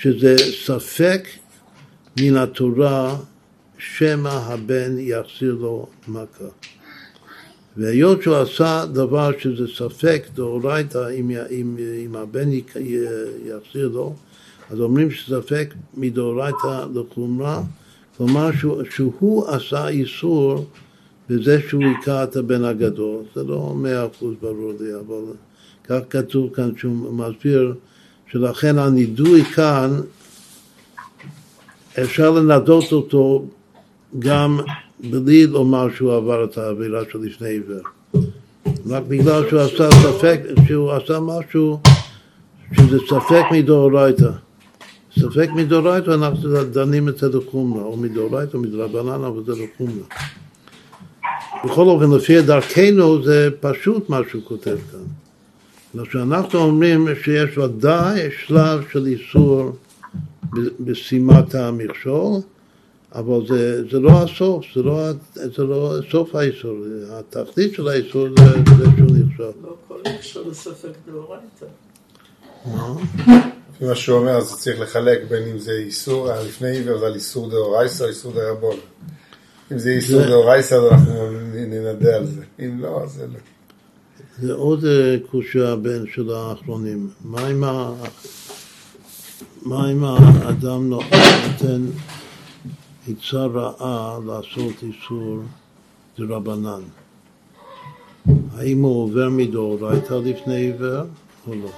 שזה 0.00 0.36
ספק 0.64 1.28
מן 2.20 2.36
התורה 2.36 3.16
שמא 3.92 4.28
הבן 4.28 4.98
יחזיר 4.98 5.54
לו 5.60 5.86
מכה. 6.08 6.44
והיות 7.76 8.22
שהוא 8.22 8.36
עשה 8.36 8.86
דבר 8.92 9.30
שזה 9.38 9.66
ספק 9.76 10.26
דאורייתא 10.34 11.10
אם, 11.10 11.30
אם, 11.50 11.76
אם 12.04 12.16
הבן 12.16 12.48
יחזיר 13.44 13.88
לו, 13.88 14.14
אז 14.70 14.80
אומרים 14.80 15.10
שספק 15.10 15.74
מדאורייתא 15.94 16.86
לחומרה, 16.94 17.62
כלומר 18.16 18.52
שהוא, 18.52 18.82
שהוא 18.90 19.48
עשה 19.48 19.88
איסור 19.88 20.66
בזה 21.30 21.60
שהוא 21.68 21.82
היכה 21.84 22.24
את 22.24 22.36
הבן 22.36 22.64
הגדול. 22.64 23.22
זה 23.34 23.42
לא 23.42 23.74
מאה 23.76 24.06
אחוז 24.06 24.34
ברור 24.40 24.72
לי, 24.80 24.94
אבל 24.94 25.24
כך 25.84 25.98
כתוב 26.10 26.54
כאן 26.54 26.70
שהוא 26.76 27.12
מסביר 27.12 27.74
שלכן 28.32 28.78
הנידוי 28.78 29.44
כאן 29.44 30.00
אפשר 32.02 32.30
לנדות 32.30 32.92
אותו 32.92 33.44
גם 34.18 34.60
בלי 35.10 35.46
לומר 35.46 35.88
שהוא 35.96 36.14
עבר 36.14 36.44
את 36.44 36.58
העבירה 36.58 37.00
של 37.12 37.18
לפני 37.18 37.48
עיוור. 37.48 37.82
רק 38.86 39.02
בגלל 39.08 39.48
שהוא 39.48 39.60
עשה 39.60 39.88
ספק, 39.90 40.40
שהוא 40.66 40.92
עשה 40.92 41.20
משהו 41.20 41.80
שזה 42.72 42.98
ספק 43.08 43.42
מדאורייתא. 43.52 44.30
ספק 45.18 45.48
מדאורייתא 45.54 46.10
אנחנו 46.10 46.64
דנים 46.64 47.08
את 47.08 47.18
זה 47.18 47.28
לחומרה, 47.28 47.82
או 47.82 47.96
מדאורייתא 47.96 48.56
או 48.56 48.62
מדרבנן, 48.62 49.24
אבל 49.24 49.42
זה 49.46 49.52
לחומרה. 49.52 50.06
בכל 51.64 51.82
אופן, 51.82 52.10
לפי 52.10 52.42
דרכנו 52.42 53.22
זה 53.24 53.48
פשוט 53.60 54.10
מה 54.10 54.20
שהוא 54.30 54.42
כותב 54.44 54.76
כאן. 54.92 55.00
מה 55.94 56.02
שאנחנו 56.12 56.58
אומרים 56.58 57.08
שיש 57.22 57.58
ודאי 57.58 58.20
שלב 58.46 58.84
של 58.92 59.06
איסור 59.06 59.72
בשימת 60.80 61.54
המכשול, 61.54 62.40
אבל 63.14 63.46
זה, 63.48 63.88
זה 63.90 64.00
לא 64.00 64.22
הסוף, 64.22 64.64
זה 64.74 64.82
לא, 64.82 65.12
זה 65.34 65.62
לא 65.62 65.94
סוף 66.10 66.34
האיסור, 66.34 66.76
התכלית 67.10 67.74
של 67.74 67.88
האיסור 67.88 68.26
זה, 68.38 68.44
זה 68.78 68.84
שהוא 68.96 69.10
נכשל. 69.10 69.42
לא 69.62 69.76
כל 69.88 69.98
מכשול 70.16 70.44
זה 70.48 70.54
ספק 70.54 70.88
דאורייתא. 71.06 71.66
מה 73.80 73.94
שהוא 73.94 74.18
אומר, 74.18 74.30
אז 74.30 74.58
צריך 74.58 74.80
לחלק 74.80 75.20
בין 75.28 75.42
אם 75.42 75.58
זה 75.58 75.72
איסור, 75.72 76.28
לפני 76.46 76.68
עיוור 76.70 76.98
זה 76.98 77.06
על 77.06 77.14
איסור 77.14 77.50
דאורייסא 77.50 78.04
או 78.04 78.08
איסור 78.08 78.32
דרבון. 78.32 78.76
אם 79.72 79.78
זה 79.78 79.90
איסור 79.90 80.22
דאורייסא, 80.26 80.74
אז 80.74 80.82
אנחנו 80.92 81.30
ננדה 81.54 82.16
על 82.16 82.26
זה. 82.26 82.42
אם 82.60 82.80
לא, 82.80 83.02
אז 83.02 83.10
זה 83.12 83.26
לא. 83.26 83.38
זה 84.42 84.52
עוד 84.52 84.84
אה, 84.84 85.16
קושייה 85.30 85.76
בין 85.76 86.04
של 86.14 86.30
האחרונים. 86.30 87.08
מה 87.24 87.50
אם, 87.50 87.64
ה... 87.64 87.92
מה 89.62 89.90
אם 89.92 90.04
האדם 90.04 90.88
נו- 90.88 91.00
נותן 91.48 91.82
עצה 93.08 93.46
רעה 93.46 94.18
לעשות 94.26 94.72
איסור 94.82 95.38
דרבנן? 96.18 96.80
האם 98.56 98.82
הוא 98.82 99.02
עובר 99.02 99.28
מדאורייתא 99.28 100.14
לפני 100.14 100.54
עיוור 100.54 101.02
או 101.48 101.54
לא? 101.54 101.70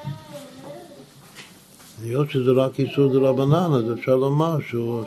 היות 2.03 2.31
שזה 2.31 2.51
רק 2.51 2.81
איסור 2.81 3.13
דרבנן, 3.13 3.73
אז 3.73 3.99
אפשר 3.99 4.17
לומר 4.17 4.59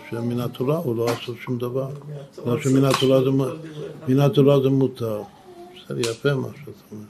שמן 0.10 0.40
התורה 0.40 0.78
הוא 0.78 0.96
לא 0.96 1.06
עשה 1.10 1.32
שום 1.42 1.58
דבר. 1.58 1.90
לא 2.46 2.62
שמן 2.62 2.86
התורה 2.86 3.20
זה, 3.24 4.26
התורה 4.26 4.62
זה 4.62 4.70
מותר. 4.70 5.22
בסדר, 5.76 6.00
יפה 6.00 6.34
מה 6.34 6.48
שאתה 6.60 6.72
אומר. 6.92 7.04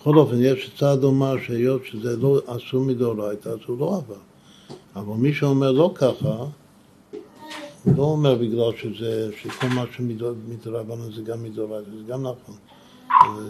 בכל 0.00 0.18
אופן, 0.18 0.36
יש 0.40 0.70
צד 0.78 0.98
לומר 1.02 1.34
שהיות 1.46 1.82
שזה 1.84 2.16
לא 2.16 2.40
אסור 2.46 2.80
מדאורייתא, 2.80 3.48
אז 3.48 3.58
הוא 3.66 3.78
לא 3.78 3.96
עבר. 3.96 4.20
אבל 4.96 5.14
מי 5.16 5.34
שאומר 5.34 5.72
לא 5.72 5.92
ככה, 5.94 6.44
לא 7.96 8.02
אומר 8.02 8.34
בגלל 8.34 8.70
שזה, 8.76 9.30
שכל 9.42 9.66
מה 9.66 9.84
שמדרבנן 9.96 11.12
זה 11.16 11.22
גם 11.22 11.42
מדאורייתא, 11.42 11.90
זה 11.90 12.12
גם 12.12 12.22
נכון. 12.22 12.54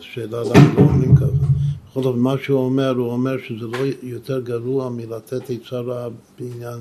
שאלה 0.01 0.41
למה 0.43 0.75
לא 0.77 0.81
אומרים 0.81 1.17
ככה. 1.17 1.47
בכל 1.91 2.05
אופן, 2.05 2.19
מה 2.19 2.35
שהוא 2.43 2.61
אומר, 2.61 2.91
הוא 2.97 3.13
אומר 3.13 3.37
שזה 3.49 3.67
לא 3.67 3.79
יותר 4.03 4.41
גרוע 4.41 4.89
מלתת 4.89 5.51
עצה 5.51 5.81
רעה 5.81 6.09
בעניין 6.39 6.79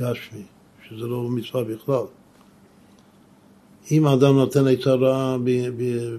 גשמי, 0.00 0.42
שזה 0.88 1.06
לא 1.06 1.22
מצווה 1.22 1.64
בכלל. 1.64 2.04
אם 3.90 4.06
האדם 4.06 4.34
נותן 4.34 4.66
עצה 4.66 4.96
ב- 5.44 5.68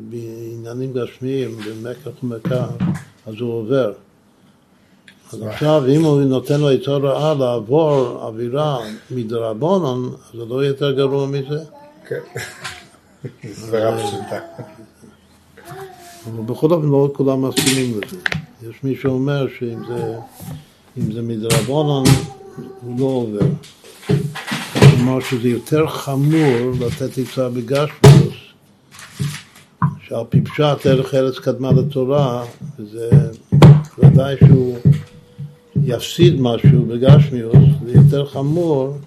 בעניינים 0.10 0.94
גשמיים, 0.94 1.52
במקח 1.68 2.24
ומקח, 2.24 2.68
אז 3.26 3.36
הוא 3.40 3.54
עובר. 3.54 3.94
אז 5.34 5.42
עכשיו, 5.42 5.84
אם 5.90 6.04
הוא 6.04 6.22
נותן 6.22 6.60
לו 6.62 6.70
עצה 6.70 6.92
רעה 6.92 7.34
לעבור 7.34 8.24
עבירה 8.28 8.78
מדרבנן, 9.12 10.06
אז 10.06 10.40
זה 10.40 10.46
לא 10.46 10.66
יותר 10.66 10.92
גרוע 10.92 11.28
מזה. 11.28 11.60
כן. 12.08 12.20
סברה 13.54 13.98
פשוטה. 13.98 14.40
אבל 16.26 16.44
בכל 16.46 16.72
אופן 16.72 16.88
לא 16.88 17.10
כולם 17.14 17.50
מסכימים 17.50 18.02
לזה. 18.02 18.18
יש 18.70 18.76
מי 18.84 18.96
שאומר 19.02 19.48
שאם 19.60 19.80
זה, 19.88 20.16
זה 21.14 21.22
מדרבנן, 21.22 22.12
הוא 22.82 23.00
לא 23.00 23.06
עובר. 23.06 23.48
כלומר 24.74 25.20
שזה 25.20 25.48
יותר 25.50 25.88
חמור 25.88 26.72
לתת 26.80 27.18
עצה 27.18 27.50
בגשמוס, 27.50 28.36
שעל 30.08 30.24
פי 30.30 30.42
פשט 30.42 30.88
דרך 30.88 31.14
ארץ 31.14 31.40
קדמה 31.40 31.72
לתורה, 31.72 32.44
וזה 32.80 33.10
ודאי 34.00 34.36
שהוא 34.48 34.78
יפסיד 35.86 36.42
משהו 36.42 36.86
בגשמיוס, 36.86 37.56
זה 37.86 37.92
יותר 37.92 38.26
חמור, 38.26 38.98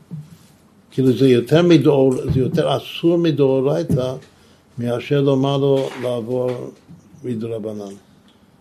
כאילו 0.91 1.17
זה 1.17 1.29
יותר 1.29 1.63
מדאור, 1.63 2.15
זה 2.35 2.41
יותר 2.41 2.77
אסור 2.77 3.19
מדאורייתא 3.19 4.15
מאשר 4.79 5.21
לומר 5.21 5.57
לו 5.57 5.89
לעבור 6.03 6.71
מדרבנן. 7.25 7.95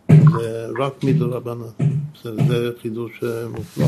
זה 0.10 0.68
רק 0.80 1.04
מדרבנן. 1.04 1.86
זה, 2.24 2.32
זה 2.48 2.70
חידוש 2.82 3.24
אה, 3.24 3.48
מופלא. 3.48 3.86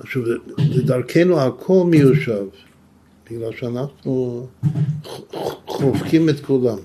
עכשיו, 0.00 0.22
לדרכנו 0.58 1.40
הכל 1.40 1.84
מיושב, 1.86 2.44
בגלל 3.30 3.52
שאנחנו 3.60 4.46
חובקים 5.66 6.28
את 6.28 6.40
כולם. 6.40 6.78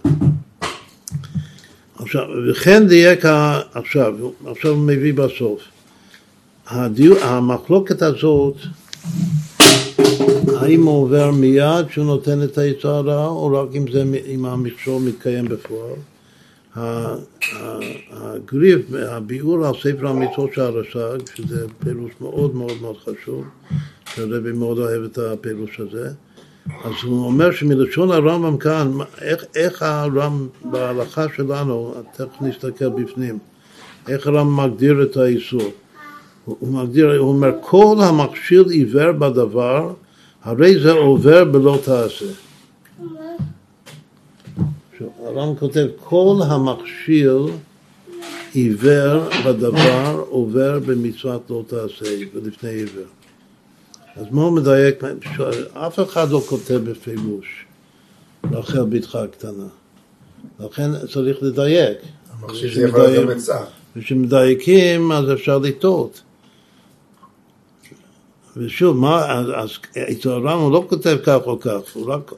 עכשיו, 1.99 2.27
וכן 2.49 2.87
דייק, 2.87 3.25
עכשיו, 3.73 4.13
עכשיו 4.45 4.71
הוא 4.71 4.87
מביא 4.87 5.13
בסוף. 5.13 5.61
הדיו, 6.67 7.23
המחלוקת 7.23 8.01
הזאת, 8.01 8.55
האם 10.57 10.83
הוא 10.83 11.01
עובר 11.03 11.31
מיד 11.31 11.87
כשהוא 11.87 12.05
נותן 12.05 12.43
את 12.43 12.57
העצה 12.57 12.87
הרעה, 12.87 13.27
או 13.27 13.47
רק 13.47 13.75
אם, 13.75 13.85
זה, 13.91 14.03
אם 14.27 14.45
המכשול 14.45 15.01
מתקיים 15.01 15.45
בפועל? 15.45 15.93
הגריף, 18.11 18.81
הביאור 18.93 19.67
על 19.67 19.73
ספר 19.73 20.07
המצוות 20.07 20.53
של 20.53 20.61
הרש"ג, 20.61 21.35
שזה 21.35 21.65
פירוש 21.79 22.11
מאוד 22.21 22.55
מאוד 22.55 22.81
מאוד 22.81 22.97
חשוב, 22.97 23.45
שהרבי 24.15 24.51
מאוד 24.51 24.79
אוהב 24.79 25.03
את 25.03 25.17
הפירוש 25.17 25.79
הזה, 25.79 26.09
אז 26.66 26.93
הוא 27.03 27.26
אומר 27.26 27.51
שמלשון 27.51 28.11
הרמב"ם 28.11 28.57
כאן, 28.57 28.91
איך, 29.22 29.45
איך 29.55 29.82
הרמב"ם 29.82 30.47
בהלכה 30.63 31.26
שלנו, 31.36 31.93
תכף 32.13 32.41
נסתכל 32.41 32.89
בפנים, 32.89 33.39
איך 34.07 34.28
הרמב"ם 34.28 34.66
מגדיר 34.66 35.03
את 35.03 35.18
האיסור? 35.18 35.72
הוא 36.45 36.74
מגדיר, 36.74 37.18
הוא 37.18 37.30
אומר, 37.30 37.51
כל 37.61 37.95
המכשיל 38.01 38.70
עיוור 38.70 39.11
בדבר, 39.11 39.93
הרי 40.43 40.80
זה 40.80 40.91
עובר 40.91 41.45
בלא 41.45 41.80
תעשה. 41.86 42.26
הרמב"ם 45.26 45.55
כותב, 45.59 45.88
כל 46.03 46.36
המכשיל 46.47 47.39
עיוור 48.53 49.30
בדבר 49.45 50.24
עובר 50.30 50.80
במצוות 50.80 51.49
לא 51.49 51.63
תעשה, 51.68 52.05
ולפני 52.34 52.70
עיוור. 52.70 53.05
אז 54.16 54.26
מה 54.32 54.41
הוא 54.41 54.53
מדייק? 54.53 55.03
אף 55.74 55.99
אחד 55.99 56.30
לא 56.30 56.41
כותב 56.49 56.74
בפירוש, 56.74 57.66
רחל 58.51 58.84
בתך 58.84 59.16
הקטנה. 59.16 59.68
לכן 60.59 60.91
צריך 61.13 61.38
לדייק. 61.41 61.97
וכשמדייקים 63.95 65.11
אז 65.11 65.32
אפשר 65.32 65.57
לטעות. 65.57 66.22
ושוב, 68.57 68.97
מה, 68.97 69.41
אז, 69.55 69.70
אצל 70.11 70.30
הר"ן 70.30 70.57
הוא 70.57 70.72
לא 70.72 70.86
כותב 70.89 71.18
כך 71.24 71.39
או 71.45 71.59
כך, 71.59 71.80
הוא 71.93 72.13
רק, 72.13 72.32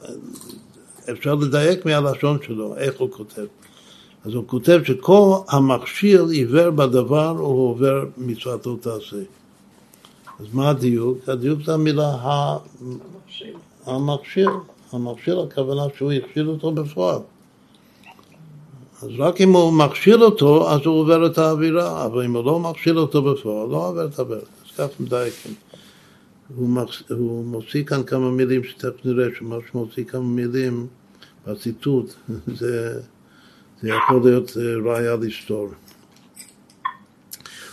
אפשר 1.12 1.34
לדייק 1.34 1.86
מהלשון 1.86 2.38
שלו, 2.46 2.76
איך 2.76 3.00
הוא 3.00 3.10
כותב. 3.10 3.46
אז 4.24 4.34
הוא 4.34 4.44
כותב 4.46 4.80
שכל 4.84 5.36
המכשיר 5.48 6.26
עיוור 6.26 6.70
בדבר, 6.70 7.28
הוא 7.28 7.70
עובר 7.70 8.04
מצוותו 8.16 8.76
תעשה. 8.76 9.16
אז 10.40 10.46
מה 10.52 10.70
הדיוק? 10.70 11.28
הדיוק 11.28 11.62
זה 11.64 11.74
המילה 11.74 12.16
המכשיר. 12.20 13.56
המכשיר. 13.86 14.50
המכשיר, 14.92 15.40
הכוונה 15.40 15.82
שהוא 15.96 16.12
הכשיר 16.12 16.46
אותו 16.46 16.72
בפועל. 16.72 17.20
אז 19.02 19.08
רק 19.18 19.40
אם 19.40 19.52
הוא 19.52 19.72
מכשיר 19.72 20.18
אותו, 20.18 20.70
אז 20.70 20.80
הוא 20.84 21.00
עובר 21.00 21.26
את 21.26 21.38
האווירה, 21.38 22.04
אבל 22.06 22.24
אם 22.24 22.36
הוא 22.36 22.44
לא 22.44 22.60
מכשיר 22.60 22.98
אותו 22.98 23.22
בפועל, 23.22 23.68
לא 23.68 23.88
עובר 23.88 24.06
את 24.06 24.18
האווירה. 24.18 24.40
אז 24.40 24.76
כך 24.76 25.00
מדייקים. 25.00 25.54
הוא, 26.56 26.68
מח... 26.68 27.02
הוא 27.10 27.44
מוציא 27.44 27.84
כאן 27.84 28.02
כמה 28.02 28.30
מילים 28.30 28.64
שתכף 28.64 29.04
נראה 29.04 29.26
שמה 29.38 29.56
שהוא 29.70 29.86
מוציא 29.86 30.04
כמה 30.04 30.22
מילים 30.22 30.86
בציטוט 31.46 32.14
זה, 32.58 33.00
זה 33.82 33.88
יכול 33.88 34.20
להיות 34.24 34.56
אה, 34.56 34.92
ראיה 34.92 35.16
לסתור. 35.16 35.68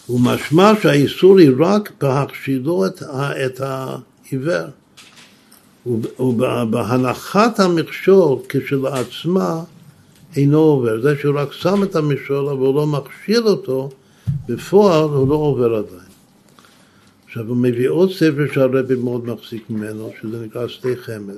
הוא 0.05 0.19
משמע 0.21 0.71
שהאיסור 0.81 1.39
היא 1.39 1.51
רק 1.59 1.91
בהכשילו 2.01 2.85
את. 2.85 3.03
את 3.45 3.61
העיוור. 3.61 4.67
ובהנחת 6.19 7.59
המכשול 7.59 8.39
כשלעצמה 8.49 9.63
אינו 10.35 10.59
עובר. 10.59 11.01
זה 11.01 11.15
שהוא 11.21 11.39
רק 11.39 11.53
שם 11.53 11.83
את 11.83 11.95
המכשול 11.95 12.49
אבל 12.49 12.65
הוא 12.65 12.75
לא 12.75 12.87
מכשיל 12.87 13.43
אותו, 13.43 13.89
בפועל 14.47 15.03
הוא 15.03 15.27
לא 15.27 15.35
עובר 15.35 15.75
עדיין. 15.75 16.11
עכשיו 17.25 17.47
הוא 17.47 17.57
מביא 17.57 17.89
עוד 17.89 18.11
ספר 18.11 18.45
שהרבי 18.53 18.95
מאוד 18.95 19.25
מחזיק 19.25 19.69
ממנו, 19.69 20.11
שזה 20.21 20.45
נקרא 20.45 20.67
שתי 20.67 20.95
חמד. 20.97 21.37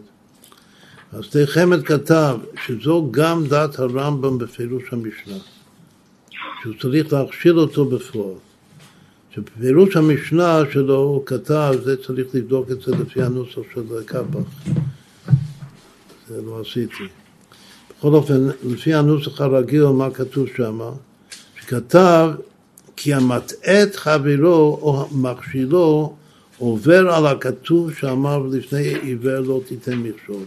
אז 1.13 1.23
שתי 1.23 1.47
חמד 1.47 1.83
כתב 1.83 2.37
שזו 2.65 3.07
גם 3.11 3.47
דת 3.47 3.79
הרמב"ם 3.79 4.37
בפירוש 4.37 4.83
המשנה, 4.91 5.37
שהוא 6.61 6.73
צריך 6.81 7.13
להכשיל 7.13 7.59
אותו 7.59 7.85
בפועל. 7.85 8.46
שבפירוש 9.37 9.95
המשנה 9.95 10.61
שלו 10.73 10.95
הוא 10.95 11.25
כתב, 11.25 11.73
זה 11.83 11.95
צריך 12.07 12.27
לבדוק 12.33 12.71
את 12.71 12.81
זה 12.81 12.91
לפי 12.91 13.21
הנוסח 13.21 13.61
של 13.73 13.83
קפח. 14.05 14.71
זה 16.27 16.41
לא 16.41 16.61
עשיתי. 16.61 17.03
בכל 17.97 18.13
אופן, 18.13 18.47
לפי 18.63 18.93
הנוסח 18.93 19.41
הרגיל, 19.41 19.85
מה 19.85 20.11
כתוב 20.11 20.47
שם? 20.57 20.79
שכתב 21.61 22.31
כי 22.95 23.13
המטעה 23.13 23.83
את 23.83 23.95
חברו 23.95 24.79
או 24.81 25.07
מכשילו 25.11 26.15
עובר 26.57 27.13
על 27.13 27.27
הכתוב 27.27 27.93
שאמר 27.93 28.39
לפני 28.51 28.95
עיוור 29.01 29.39
לא 29.39 29.61
תיתן 29.67 29.97
מכשול. 29.97 30.43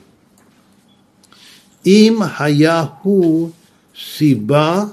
אם 1.87 2.19
היה 2.39 2.85
הוא 3.03 3.51
סיבה 4.17 4.85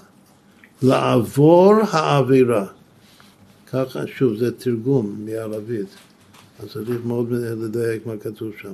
לעבור 0.81 1.73
העבירה, 1.91 2.65
ככה, 3.71 4.07
שוב, 4.07 4.35
זה 4.35 4.51
תרגום 4.51 5.25
מערבית, 5.25 5.87
אז 6.59 6.71
צריך 6.73 7.05
מאוד 7.05 7.31
לדייק 7.31 8.05
מה 8.05 8.17
כתוב 8.17 8.51
שם. 8.61 8.73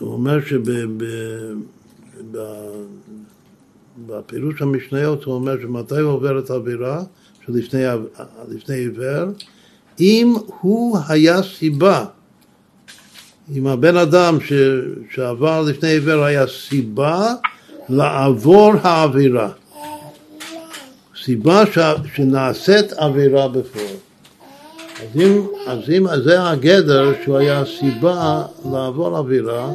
הוא 0.00 0.12
אומר 0.12 0.38
שבפירוש 3.96 4.62
המשניות 4.62 5.24
הוא 5.24 5.34
אומר 5.34 5.60
שמתי 5.62 6.00
הוא 6.00 6.12
עובר 6.12 6.38
את 6.38 6.50
העבירה? 6.50 7.02
שלפני 7.46 8.74
עיוור, 8.74 9.24
אם 10.00 10.34
הוא 10.60 10.98
היה 11.08 11.42
סיבה, 11.42 12.04
אם 13.54 13.66
הבן 13.66 13.96
אדם 13.96 14.40
ש, 14.40 14.52
שעבר 15.10 15.62
לפני 15.62 15.88
עיוור 15.88 16.24
היה 16.24 16.46
סיבה 16.46 17.34
לעבור 17.88 18.72
העבירה. 18.82 19.50
סיבה 21.24 21.64
ש, 21.72 21.78
שנעשית 22.14 22.92
עבירה 22.92 23.48
בפועל. 23.48 23.96
אז 25.00 25.20
אם, 25.20 25.46
אז 25.66 25.90
אם 25.90 26.06
זה 26.24 26.50
הגדר 26.50 27.12
שהוא 27.22 27.36
היה 27.36 27.64
סיבה 27.80 28.46
לעבור 28.72 29.16
עבירה, 29.16 29.72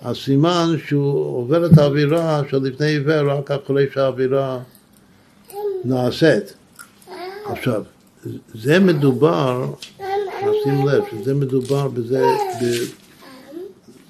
אז 0.00 0.16
סימן 0.16 0.66
שהוא 0.86 1.36
עובר 1.36 1.66
את 1.66 1.78
האווירה 1.78 2.42
של 2.50 2.56
לפני 2.56 2.86
עיוור 2.86 3.30
רק 3.30 3.50
אחרי 3.50 3.86
שהאווירה 3.94 4.58
נעשית. 5.84 6.54
עכשיו, 7.44 7.82
זה 8.54 8.78
מדובר, 8.78 9.66
נשים 10.38 10.86
לב, 10.86 11.02
שזה 11.10 11.34
מדובר 11.34 11.88
בזה, 11.88 12.22
ב, 12.62 12.64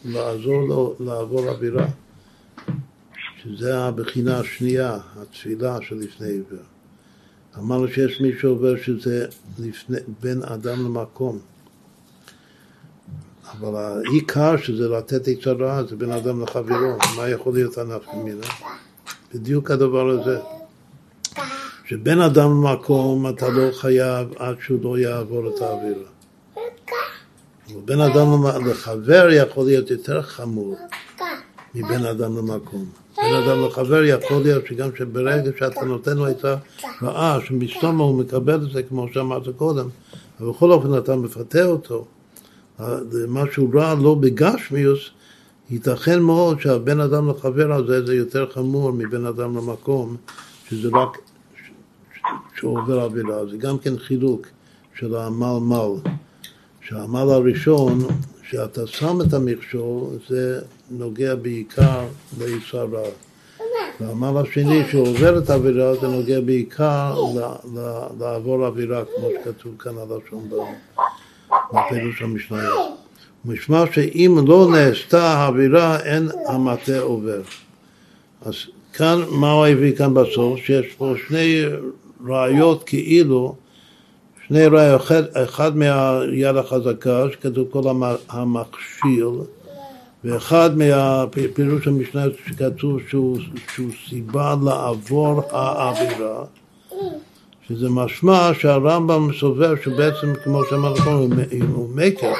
לעזור 0.04 0.68
לו 0.68 0.94
לעבור 1.00 1.48
עבירה, 1.48 1.86
שזה 3.42 3.78
הבחינה 3.78 4.38
השנייה, 4.38 4.98
התפילה 5.22 5.78
של 5.82 5.94
לפני 5.94 6.28
עיוור. 6.28 6.67
אמרנו 7.58 7.88
שיש 7.88 8.20
מי 8.20 8.32
שעובר 8.40 8.76
שזה 8.76 9.26
לפני, 9.58 9.98
בין 10.20 10.42
אדם 10.42 10.84
למקום. 10.84 11.38
אבל 13.52 13.76
העיקר 13.76 14.56
שזה 14.56 14.88
לתת 14.88 15.28
עצה 15.28 15.52
רעה 15.52 15.84
זה 15.84 15.96
בין 15.96 16.10
אדם 16.10 16.42
לחברו, 16.42 16.98
מה 17.16 17.28
יכול 17.28 17.52
להיות 17.54 17.78
הנפקא 17.78 18.16
מינה? 18.16 18.46
בדיוק 19.34 19.70
הדבר 19.70 20.08
הזה. 20.08 20.38
שבין 21.84 22.20
אדם 22.20 22.50
למקום 22.50 23.28
אתה 23.28 23.48
לא 23.48 23.72
חייב 23.72 24.28
עד 24.36 24.56
שהוא 24.60 24.82
לא 24.82 24.98
יעבור 24.98 25.48
את 25.48 25.62
האווירה. 25.62 26.08
אבל 27.66 27.80
בין 27.84 28.00
אדם 28.00 28.28
לחבר 28.70 29.28
יכול 29.32 29.64
להיות 29.64 29.90
יותר 29.90 30.22
חמור 30.22 30.76
מבין 31.74 32.04
אדם 32.04 32.36
למקום. 32.36 32.84
בין 33.16 33.34
אדם 33.34 33.64
לחבר 33.66 34.04
יכול 34.04 34.42
להיות 34.42 34.66
שגם 34.66 34.88
שברגע 34.98 35.50
שאתה 35.58 35.84
נותן 35.84 36.16
לו 36.16 36.30
את 36.30 36.44
הרעה, 37.00 37.38
שמסתומה 37.44 38.04
הוא 38.04 38.18
מקבל 38.18 38.54
את 38.54 38.70
זה 38.72 38.82
כמו 38.82 39.06
שאמרת 39.12 39.42
קודם, 39.56 39.88
אבל 40.40 40.48
בכל 40.48 40.72
אופן 40.72 40.98
אתה 40.98 41.16
מפתה 41.16 41.64
אותו, 41.64 42.04
משהו 43.28 43.70
רע 43.74 43.94
לא 43.94 44.14
בגשמיוס, 44.14 45.00
ייתכן 45.70 46.20
מאוד 46.20 46.60
שהבין 46.60 47.00
אדם 47.00 47.30
לחבר 47.30 47.72
הזה 47.72 48.06
זה 48.06 48.14
יותר 48.14 48.50
חמור 48.50 48.92
מבין 48.92 49.26
אדם 49.26 49.56
למקום, 49.56 50.16
שזה 50.68 50.88
רק 50.92 51.18
שהוא 52.56 52.78
עובר 52.78 53.00
עבירה, 53.00 53.46
זה 53.50 53.56
גם 53.56 53.78
כן 53.78 53.98
חילוק 53.98 54.46
של 54.98 55.14
העמל 55.14 55.58
מל. 55.60 56.10
שהעמל 56.80 57.30
הראשון, 57.30 57.98
שאתה 58.50 58.86
שם 58.86 59.18
את 59.20 59.34
המכשול, 59.34 60.04
זה 60.28 60.60
נוגע 60.90 61.34
בעיקר 61.34 62.04
ליצר 62.38 62.86
רע. 62.92 63.08
והעמל 64.00 64.40
השני 64.40 64.82
שעובר 64.90 65.38
את 65.38 65.50
העבירה 65.50 65.94
זה 65.94 66.08
נוגע 66.08 66.40
בעיקר 66.40 67.14
לעבור 68.20 68.66
עבירה, 68.66 69.02
כמו 69.04 69.28
שכתוב 69.30 69.74
כאן 69.78 69.92
על 69.98 70.18
השון 70.26 70.48
בפירוש 71.72 72.22
המשניות. 72.22 72.96
משמע 73.44 73.84
שאם 73.92 74.38
לא 74.46 74.68
נעשתה 74.72 75.32
העבירה, 75.32 76.00
אין 76.00 76.28
המטה 76.46 76.98
עובר. 77.00 77.40
אז 78.42 78.54
כאן, 78.92 79.18
מה 79.30 79.52
הוא 79.52 79.66
הביא 79.66 79.96
כאן 79.96 80.14
בסוף? 80.14 80.60
שיש 80.60 80.86
פה 80.98 81.14
שני 81.28 81.62
ראיות 82.26 82.84
כאילו, 82.84 83.54
שני 84.46 84.66
ראיות, 84.66 85.02
אחד 85.34 85.76
מהיד 85.76 86.56
החזקה, 86.56 87.24
שכתוב 87.32 87.68
כל 87.70 87.82
המכשיל, 88.28 89.28
ואחד 90.24 90.70
מהפירוש 90.76 91.86
המשנה 91.86 92.22
שכתוב 92.46 93.00
שהוא, 93.08 93.38
שהוא 93.74 93.90
סיבה 94.08 94.56
לעבור 94.64 95.42
העבירה, 95.50 96.44
שזה 97.68 97.88
משמע 97.90 98.50
שהרמב"ם 98.60 99.28
סובר 99.40 99.74
שבעצם, 99.84 100.32
כמו 100.44 100.64
שאמרנו 100.70 100.96
קודם, 101.04 101.38
הוא 101.72 101.88
מקר, 101.94 102.32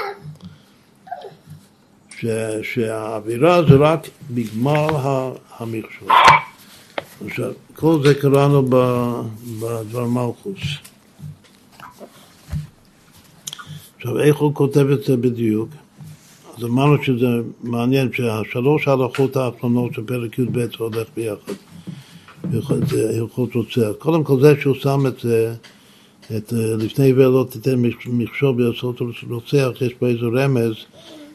שהעבירה 2.62 3.62
זה 3.62 3.76
רק 3.76 4.08
בגמר 4.30 4.86
המכשול. 5.58 6.08
עכשיו, 7.26 7.52
כל 7.76 7.98
זה 8.04 8.14
קראנו 8.14 8.62
בדבר 8.62 10.06
מלכוס. 10.06 10.60
עכשיו, 13.96 14.20
איך 14.20 14.36
הוא 14.36 14.54
כותב 14.54 14.86
את 14.92 15.04
זה 15.04 15.16
בדיוק? 15.16 15.68
אז 16.58 16.64
אמרנו 16.64 17.04
שזה 17.04 17.26
מעניין 17.62 18.12
שהשלוש 18.12 18.88
ההלכות 18.88 19.36
האחרונות 19.36 19.94
של 19.94 20.02
פרק 20.06 20.38
י"ב 20.38 20.66
הולך 20.78 21.08
ביחד. 21.16 21.52
זה 22.88 23.18
הלכות 23.20 23.54
רוצח. 23.54 23.88
קודם 23.98 24.24
כל 24.24 24.40
זה 24.40 24.54
שהוא 24.60 24.74
שם 24.74 25.06
את 25.06 25.20
זה, 25.22 25.54
את 26.36 26.52
לפני 26.52 27.04
עיוור 27.04 27.28
לא 27.28 27.46
תיתן 27.50 27.82
מכשול 28.06 28.54
ביסוד 28.54 28.96
רוצח, 29.30 29.68
יש 29.80 29.94
פה 29.94 30.06
איזה 30.06 30.26
רמז 30.34 30.72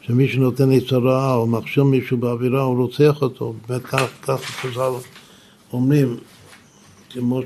שמי 0.02 0.28
שנותן 0.28 0.72
עצה 0.72 0.98
רעה 0.98 1.36
או 1.36 1.48
מכשיר 1.48 1.84
מישהו 1.84 2.18
באווירה 2.18 2.62
הוא 2.62 2.78
רוצח 2.78 3.22
אותו. 3.22 3.54
באמת 3.70 3.86
כך, 4.22 4.42
חז"ל 4.42 4.92
אומרים, 5.74 6.18
כמו 7.10 7.42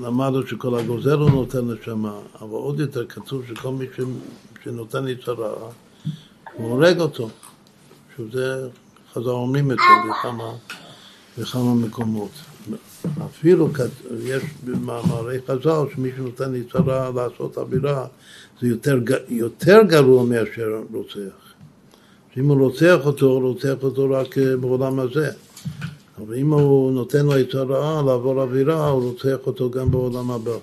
למדנו 0.00 0.46
שכל 0.46 0.78
הגוזל 0.78 1.18
הוא 1.18 1.30
נותן 1.30 1.70
נשמה, 1.70 2.18
אבל 2.40 2.50
עוד 2.50 2.80
יותר 2.80 3.06
כתוב 3.06 3.42
שכל 3.48 3.70
מי. 3.70 3.86
שנותן 4.64 5.08
יצרה, 5.08 5.50
הוא 6.56 6.70
הורג 6.70 7.00
אותו. 7.00 7.28
שזה, 8.16 8.68
חז"ל 9.12 9.28
אומרים 9.28 9.70
את 9.70 9.76
זה 9.76 10.10
בכמה, 10.10 10.52
בכמה 11.38 11.74
מקומות. 11.74 12.30
אפילו 13.26 13.68
יש 14.22 14.42
במאמרי 14.64 15.38
חז"ל 15.46 15.94
שמי 15.94 16.10
שנותן 16.16 16.54
יצרה 16.54 17.10
לעשות 17.14 17.58
עבירה 17.58 18.06
זה 18.60 18.68
יותר, 18.68 18.98
יותר 19.28 19.82
גרוע 19.82 20.24
מאשר 20.24 20.82
רוצח. 20.92 21.46
אם 22.36 22.48
הוא 22.48 22.60
רוצח 22.60 22.96
אותו, 23.04 23.26
הוא 23.26 23.42
רוצח 23.42 23.74
אותו 23.82 24.10
רק 24.10 24.38
אה, 24.38 24.56
בעולם 24.56 25.00
הזה. 25.00 25.30
אבל 26.18 26.34
אם 26.34 26.52
הוא 26.52 26.92
נותן 26.92 27.26
לו 27.26 27.38
יצר 27.38 27.62
רעה 27.62 28.02
לעבור 28.02 28.40
עבירה, 28.40 28.88
הוא 28.88 29.10
רוצח 29.10 29.46
אותו 29.46 29.70
גם 29.70 29.90
בעולם 29.90 30.30
הבא. 30.30 30.56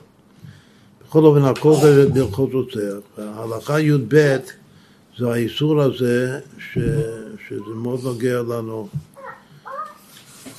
בכל 1.08 1.26
אופן, 1.26 1.46
הכל 1.46 1.74
בהלכות 2.14 2.54
רוצח. 2.54 2.98
ההלכה 3.18 3.80
י"ב 3.80 4.38
זה 5.18 5.32
האיסור 5.32 5.82
הזה, 5.82 6.40
ש, 6.58 6.78
שזה 7.48 7.74
מאוד 7.76 8.00
נוגע 8.04 8.42
לנו 8.42 8.88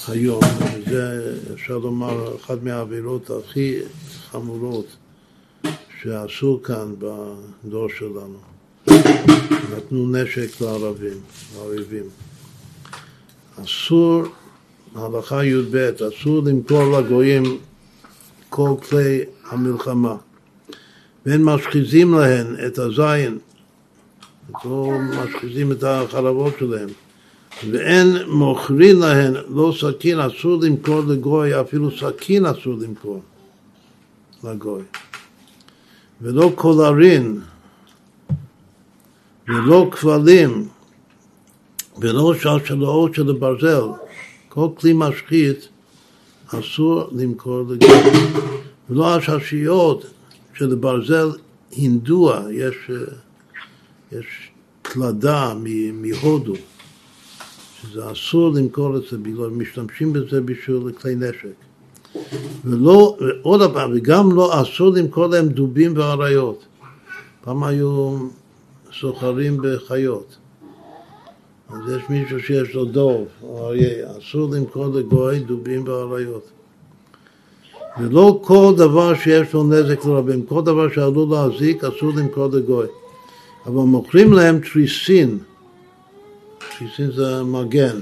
היום. 0.08 0.40
וזה, 0.86 1.34
אפשר 1.54 1.78
לומר, 1.78 2.36
אחת 2.36 2.62
מהעבירות 2.62 3.30
הכי 3.30 3.78
חמורות 4.30 4.86
שעשו 6.02 6.60
כאן 6.64 6.94
בדור 6.98 7.88
שלנו. 7.88 8.38
נתנו 9.76 10.12
נשק 10.12 10.60
לערבים, 10.60 11.18
לאויבים. 11.56 12.04
אסור 13.64 14.22
הלכה 14.94 15.44
י"ב, 15.44 15.76
אסור 15.76 16.42
למכור 16.44 16.98
לגויים 16.98 17.58
כל 18.48 18.74
כלי 18.88 19.20
המלחמה. 19.50 20.16
ואין 21.26 21.44
משחיזים 21.44 22.14
להן 22.14 22.66
את 22.66 22.78
הזין, 22.78 23.38
לא 24.64 24.90
משחיזים 25.10 25.72
את 25.72 25.82
החרבות 25.82 26.54
שלהם. 26.58 26.88
ואין 27.70 28.16
מוכרים 28.28 29.00
להן 29.00 29.34
לא 29.48 29.72
סכין, 29.80 30.20
אסור 30.20 30.62
למכור 30.62 31.00
לגוי, 31.00 31.60
אפילו 31.60 31.90
סכין 31.90 32.46
אסור 32.46 32.74
למכור 32.80 33.22
לגוי. 34.44 34.82
ולא 36.22 36.52
קולרין, 36.54 37.40
ולא 39.48 39.88
כבלים, 39.90 40.68
ולא 41.98 42.34
שלשלאות 42.34 43.14
של 43.14 43.32
ברזל, 43.32 43.84
כל 44.48 44.68
כלי 44.76 44.92
משחית 44.92 45.68
אסור 46.46 47.08
למכור 47.12 47.62
לגוי. 47.68 47.88
ולא 48.90 49.14
הששיות 49.14 50.04
של 50.54 50.74
ברזל 50.74 51.30
הינדוע, 51.70 52.42
יש, 52.52 52.90
יש 54.18 54.50
קלדה 54.82 55.54
מהודו, 55.92 56.54
שזה 57.82 58.12
אסור 58.12 58.52
למכור 58.52 58.96
את 58.96 59.02
זה, 59.10 59.18
בגלל 59.18 59.50
משתמשים 59.50 60.12
בזה 60.12 60.40
בשביל 60.40 60.92
כלי 61.00 61.14
נשק. 61.14 61.54
ולא, 62.64 63.16
עוד 63.42 63.72
פעם, 63.74 63.90
וגם 63.94 64.32
לא 64.32 64.62
אסור 64.62 64.90
למכור 64.90 65.26
להם 65.26 65.48
דובים 65.48 65.96
ואריות. 65.96 66.64
פעם 67.44 67.64
היו 67.64 68.18
סוחרים 69.00 69.58
בחיות. 69.62 70.36
אז 71.68 71.92
יש 71.96 72.02
מישהו 72.08 72.40
שיש 72.40 72.74
לו 72.74 72.84
דוב 72.84 73.26
או 73.42 73.66
אריה, 73.66 74.18
אסור 74.18 74.50
למכור 74.54 74.86
לגוי 74.86 75.38
דובים 75.38 75.88
ואריות. 75.88 76.50
ולא 78.00 78.40
כל 78.44 78.74
דבר 78.76 79.14
שיש 79.14 79.52
לו 79.52 79.64
נזק 79.64 80.04
לרבים, 80.04 80.46
כל 80.46 80.62
דבר 80.62 80.88
שעלול 80.94 81.28
להזיק 81.30 81.84
אסור 81.84 82.12
למכור 82.16 82.48
לגוי. 82.52 82.86
אבל 83.66 83.82
מוכרים 83.82 84.32
להם 84.32 84.60
תריסין, 84.60 85.38
תריסין 86.78 87.10
זה 87.10 87.42
מגן, 87.42 87.96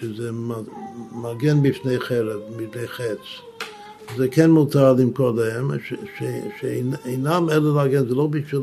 שזה 0.00 0.30
מגן 1.12 1.62
בפני 1.62 2.00
חרב, 2.00 2.40
בפני 2.56 2.86
חץ. 2.86 3.18
זה 4.16 4.28
כן 4.28 4.50
מותר 4.50 4.92
למכור 4.92 5.30
להם, 5.30 5.70
שאינם 6.60 7.48
אלא 7.50 7.76
להגן, 7.76 8.08
זה 8.08 8.14
לא 8.14 8.26
בשביל 8.26 8.60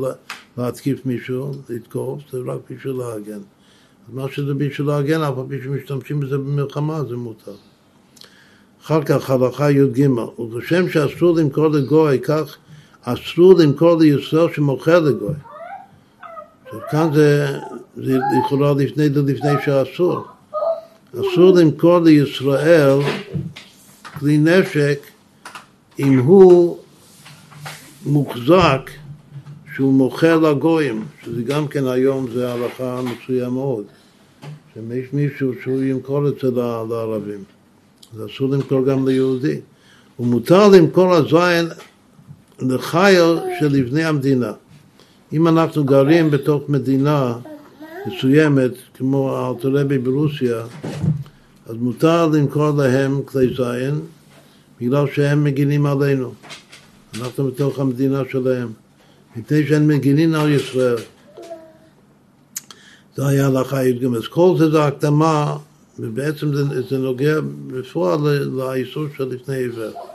להתקיף 0.57 1.05
מישהו, 1.05 1.51
לתקוף, 1.69 2.21
זה 2.31 2.37
רק 2.45 2.59
בשביל 2.71 2.93
להגן. 2.93 3.39
מה 4.13 4.25
שזה 4.31 4.53
בשביל 4.53 4.87
להגן, 4.87 5.21
אף 5.21 5.33
פעם 5.35 5.47
שמשתמשים 5.63 6.19
בזה 6.19 6.37
במלחמה, 6.37 7.03
זה 7.09 7.15
מותר. 7.15 7.55
אחר 8.83 9.03
כך 9.03 9.29
הלכה 9.29 9.71
י"ג, 9.71 10.07
ובשם 10.39 10.89
שאסור 10.89 11.35
למכור 11.37 11.67
לגוי, 11.67 12.19
כך 12.19 12.57
אסור 13.01 13.53
למכור 13.53 13.95
לישראל 13.95 14.53
שמוכר 14.53 14.99
לגוי. 14.99 15.33
כאן 16.91 17.13
זה, 17.13 17.57
זה 17.95 18.17
לכאורה 18.17 18.73
לפני 18.73 19.09
לפני 19.09 19.51
שאסור. 19.65 20.23
אסור 21.13 21.51
למכור 21.55 21.99
לישראל 21.99 22.99
כלי 24.19 24.37
נשק 24.37 24.99
אם 25.99 26.19
הוא 26.19 26.77
מוחזק 28.05 28.89
שהוא 29.75 29.93
מוכר 29.93 30.39
לגויים, 30.39 31.05
שזה 31.25 31.43
גם 31.43 31.67
כן 31.67 31.87
היום 31.87 32.27
זה 32.33 32.53
הלכה 32.53 33.01
מצויה 33.01 33.49
מאוד, 33.49 33.83
שיש 34.73 35.13
מישהו 35.13 35.51
שהוא 35.63 35.83
ימכור 35.83 36.27
את 36.27 36.33
זה 36.41 36.51
לערבים, 36.89 37.43
אז 38.13 38.25
אסור 38.25 38.49
למכור 38.49 38.85
גם 38.85 39.07
ליהודי. 39.07 39.59
ומותר 40.19 40.67
למכור 40.67 41.13
הזין 41.13 41.67
לחייל 42.59 43.37
של 43.59 43.67
לבני 43.67 44.03
המדינה. 44.03 44.51
אם 45.33 45.47
אנחנו 45.47 45.83
גרים 45.83 46.31
בתוך 46.31 46.69
מדינה 46.69 47.37
מסוימת, 48.07 48.71
כמו 48.93 49.35
הארתולבי 49.35 49.97
ברוסיה, 49.97 50.63
אז 51.65 51.75
מותר 51.75 52.27
למכור 52.27 52.69
להם 52.69 53.21
כלי 53.25 53.47
זין 53.57 54.01
בגלל 54.81 55.05
שהם 55.13 55.43
מגינים 55.43 55.85
עלינו. 55.85 56.33
אנחנו 57.19 57.47
בתוך 57.47 57.79
המדינה 57.79 58.21
שלהם. 58.31 58.71
מפני 59.35 59.67
שהם 59.67 59.87
מגינים 59.87 60.35
על 60.35 60.51
ישראל. 60.51 60.97
זה 63.15 63.27
היה 63.27 63.47
הלכה 63.47 63.83
י"ג. 63.83 64.05
אז 64.05 64.27
כל 64.27 64.55
זה 64.57 64.69
זה 64.71 64.83
הקדמה, 64.83 65.57
ובעצם 65.99 66.55
זה, 66.55 66.81
זה 66.89 66.97
נוגע 66.97 67.39
בפועל 67.67 68.19
לאיסור 68.51 69.05
של 69.17 69.23
לפני 69.23 69.55
עיוור. 69.55 70.12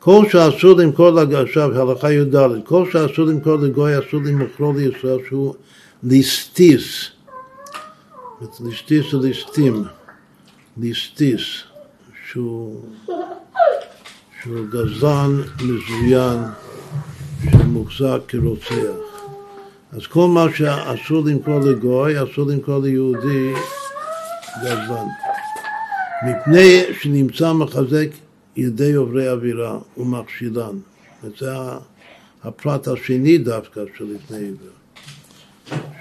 כל 0.00 0.24
שאסור 0.28 0.80
למכור, 0.80 1.20
עכשיו 1.20 1.90
הלכה 1.90 2.12
י"ד, 2.12 2.36
כל 2.64 2.90
שאסור 2.92 3.24
למכור 3.26 3.56
לגוי 3.56 3.98
אסור 3.98 4.20
למכרו 4.24 4.72
לישראל 4.72 5.18
שהוא 5.28 5.54
ליסטיס. 6.02 7.10
ליסטיס 8.60 9.04
זה 9.12 9.18
ליסטים, 9.18 9.84
ליסטיס, 10.76 11.42
שהוא, 12.28 12.84
שהוא 14.42 14.66
גזען 14.70 15.42
מזוין. 15.62 16.38
שמוחזק 17.52 18.20
כרוצח. 18.28 18.74
אז 19.92 20.06
כל 20.06 20.28
מה 20.28 20.46
שאסור 20.54 21.22
למכור 21.26 21.60
לגוי, 21.60 22.22
אסור 22.22 22.46
למכור 22.48 22.78
ליהודי 22.78 23.52
גזלן. 24.62 25.06
מפני 26.26 26.82
שנמצא 27.00 27.52
מחזק 27.52 28.08
ידי 28.60 28.92
עוברי 28.92 29.30
אווירה 29.30 29.78
ומכשילן. 29.96 30.76
וזה 31.24 31.52
הפרט 32.44 32.88
השני 32.88 33.38
דווקא 33.38 33.80
של 33.98 34.04
לפני 34.14 34.38
עבר. 34.38 34.80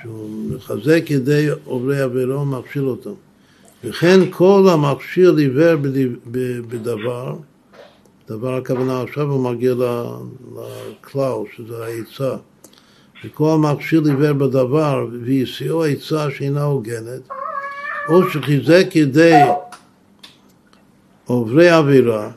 שהוא 0.02 0.52
מחזק 0.56 1.03
ידי 1.10 1.48
עוברי 1.64 2.03
אווירה 2.03 2.41
ומכשיל 2.41 2.84
אותם. 2.84 3.14
וכן 3.84 4.19
כל 4.31 4.68
המכשיר 4.72 5.36
עיוור 5.36 5.76
בדבר, 6.68 7.36
דבר 8.27 8.56
הכוונה 8.56 9.02
עכשיו 9.02 9.31
הוא 9.31 9.52
מגיע 9.52 9.73
לכלל, 9.73 11.44
שזה 11.56 11.86
העצה. 11.86 12.36
וכל 13.23 13.52
המכשיר 13.53 14.03
עיוור 14.06 14.34
בדבר 14.34 15.07
והסיעו 15.26 15.84
עצה 15.84 16.31
שאינה 16.31 16.64
הוגנת, 16.64 17.22
או 18.10 18.30
שחיזק 18.30 18.95
ידי 18.95 19.41
עוברי 21.26 21.69
עבירה, 21.69 22.31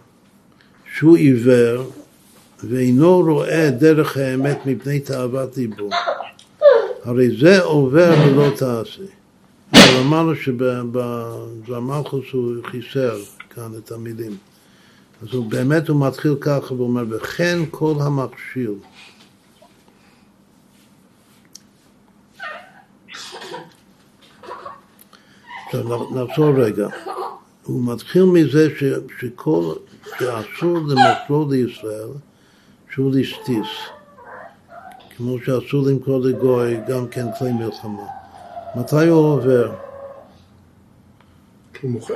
שהוא 0.97 1.17
עיוור 1.17 1.91
ואינו 2.65 3.21
רואה 3.21 3.71
דרך 3.71 4.17
האמת 4.17 4.67
מפני 4.67 5.01
תאוות 5.01 5.57
ליבו. 5.57 5.89
הרי 7.05 7.41
זה 7.41 7.63
עובר 7.63 8.15
ולא 8.27 8.51
תעשה. 8.57 9.03
אבל 9.73 9.97
אמרנו 10.01 10.37
שבדרמלכוס 10.37 12.25
הוא 12.33 12.55
חיסר 12.65 13.19
כאן 13.51 13.73
את 13.79 13.93
המילים. 13.93 14.37
אז 15.23 15.29
הוא 15.35 15.51
באמת, 15.51 15.89
הוא 15.89 16.07
מתחיל 16.07 16.35
ככה, 16.41 16.75
והוא 16.75 16.89
אומר, 16.89 17.05
וכן 17.09 17.59
כל 17.71 17.95
המכשיל. 18.01 18.75
עכשיו 25.67 26.11
נחזור 26.11 26.55
רגע. 26.57 26.89
הוא 27.63 27.93
מתחיל 27.95 28.25
מזה 28.25 28.69
ש, 28.79 28.85
שכל, 29.21 29.73
שאסור 30.19 30.79
למכרו 30.89 31.49
לישראל 31.51 32.09
שהוא 32.93 33.13
ליסטיס. 33.13 33.67
כמו 35.17 35.37
שאסור 35.45 35.87
למכור 35.87 36.21
לגוי 36.21 36.77
גם 36.89 37.09
כן 37.09 37.27
כלי 37.39 37.53
מלחמה. 37.53 38.03
מתי 38.77 39.07
הוא 39.09 39.19
עובר? 39.35 39.73
הוא 41.83 41.91
מוכר, 41.91 42.15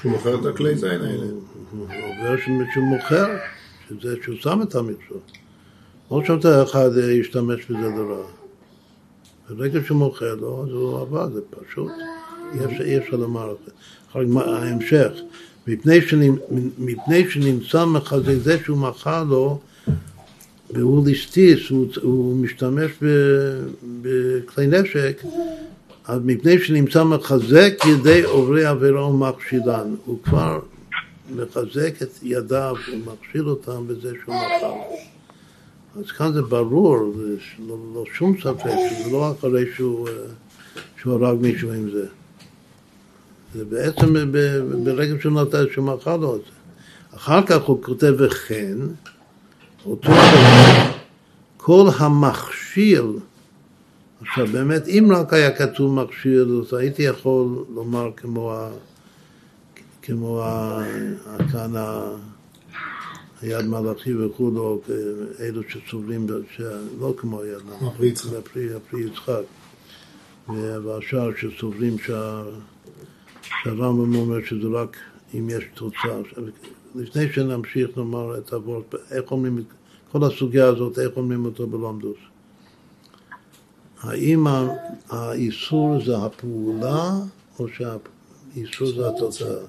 שהוא 0.00 0.12
מוכר 0.12 0.34
את 0.40 0.46
הכלי 0.54 0.76
זין 0.76 0.88
האלה. 1.00 1.26
הוא 1.70 1.82
עובר 1.82 2.36
ש- 2.36 2.44
שהוא 2.74 2.84
מוכר, 2.84 3.26
שזה 3.88 4.14
שהוא 4.22 4.36
שם 4.40 4.62
את 4.62 4.74
המכשול. 4.74 5.18
לא 6.10 6.20
שאתה 6.26 6.62
אחד 6.62 6.90
ישתמש 7.20 7.64
בזה 7.64 7.88
לרעה. 7.88 8.26
ברגע 9.50 9.80
שהוא 9.86 9.98
מוכר 9.98 10.34
לו, 10.34 10.62
אז 10.64 10.70
הוא 10.72 11.00
עבד, 11.00 11.32
זה 11.34 11.40
פשוט. 11.50 11.92
אי 12.80 12.98
אפשר- 12.98 13.16
לומר 13.16 13.52
את 13.52 13.56
זה. 13.66 13.72
ההמשך, 14.40 15.12
מפני, 15.68 16.28
מפני 16.78 17.30
שנמצא 17.30 17.84
מחזה 17.84 18.38
זה 18.40 18.58
שהוא 18.64 18.78
מכר 18.78 19.24
לו, 19.24 19.60
והוא 20.70 21.06
ליסטיס, 21.06 21.70
הוא, 21.70 21.86
הוא 22.02 22.36
משתמש 22.36 22.90
בכלי 24.02 24.66
נשק, 24.66 25.22
אז 26.04 26.20
מפני 26.24 26.58
שנמצא 26.58 27.04
מחזק 27.04 27.74
ידי 27.86 28.22
עוברי 28.22 28.64
עבירה 28.64 29.06
ומכשילן, 29.06 29.94
הוא 30.04 30.22
כבר 30.22 30.60
מחזק 31.36 32.02
את 32.02 32.18
ידיו 32.22 32.74
ומכשיל 32.92 33.48
אותם 33.48 33.86
בזה 33.86 34.12
שהוא 34.24 34.34
מכר. 34.34 34.74
אז 35.96 36.10
כאן 36.10 36.32
זה 36.32 36.42
ברור, 36.42 37.12
זה 37.16 37.36
לא, 37.68 37.76
לא 37.94 38.04
שום 38.14 38.36
ספק, 38.40 38.70
שזה 38.90 39.10
לא 39.12 39.32
אחרי 39.32 39.64
שהוא, 39.76 40.08
אה, 40.08 40.12
שהוא 41.00 41.12
הרג 41.12 41.38
מישהו 41.40 41.72
עם 41.72 41.90
זה. 41.90 42.06
זה 43.58 43.64
בעצם 43.64 44.32
ברגע 44.84 45.14
שהוא 45.20 45.32
נתן, 45.32 45.64
שהוא 45.72 45.84
מכר 45.84 46.16
לו 46.16 46.36
את 46.36 46.40
זה. 46.40 46.52
אחר 47.16 47.46
כך 47.46 47.62
הוא 47.62 47.82
כותב 47.82 48.14
וכן, 48.18 48.78
אותו 49.86 50.08
דבר, 50.08 50.92
כל 51.56 51.88
המכשיל 51.98 53.12
עכשיו 54.20 54.46
באמת, 54.46 54.88
אם 54.88 55.08
רק 55.16 55.32
היה 55.32 55.56
כתוב 55.56 55.94
מכשיר, 55.94 56.62
אז 56.68 56.74
הייתי 56.74 57.02
יכול 57.02 57.64
לומר 57.74 58.10
כמו 58.16 58.52
ה... 58.52 58.70
כמו 60.02 60.42
ה... 60.42 60.82
כאן 61.52 61.76
ה... 61.76 62.10
היד 63.42 63.66
מלאכי 63.66 64.14
וכולו, 64.14 64.80
אלו 65.40 65.62
שסובלים, 65.68 66.26
לא 67.00 67.14
כמו 67.16 67.40
היד 67.40 67.58
מלאכי, 67.64 68.74
הפרי 68.76 69.04
יצחק, 69.04 69.42
והשאר 70.84 71.30
שסובלים 71.36 71.98
שה... 71.98 72.42
שהרמב"ם 73.62 74.14
אומר 74.14 74.44
שזה 74.44 74.68
רק 74.72 74.96
אם 75.34 75.50
יש 75.50 75.64
תוצאה. 75.74 76.20
לפני 76.94 77.32
שנמשיך 77.32 77.90
נאמר 77.96 78.38
את 78.38 78.52
הוורד, 78.52 78.82
איך 79.10 79.30
אומרים, 79.30 79.64
כל 80.12 80.24
הסוגיה 80.24 80.66
הזאת, 80.66 80.98
איך 80.98 81.16
אומרים 81.16 81.44
אותו 81.44 81.66
בלומדוס. 81.66 82.18
האם 84.00 84.46
האיסור 85.10 86.04
זה 86.04 86.16
הפעולה 86.16 87.10
או 87.58 87.66
שהאיסור 87.68 88.88
זה 88.88 89.08
התוצאה? 89.08 89.64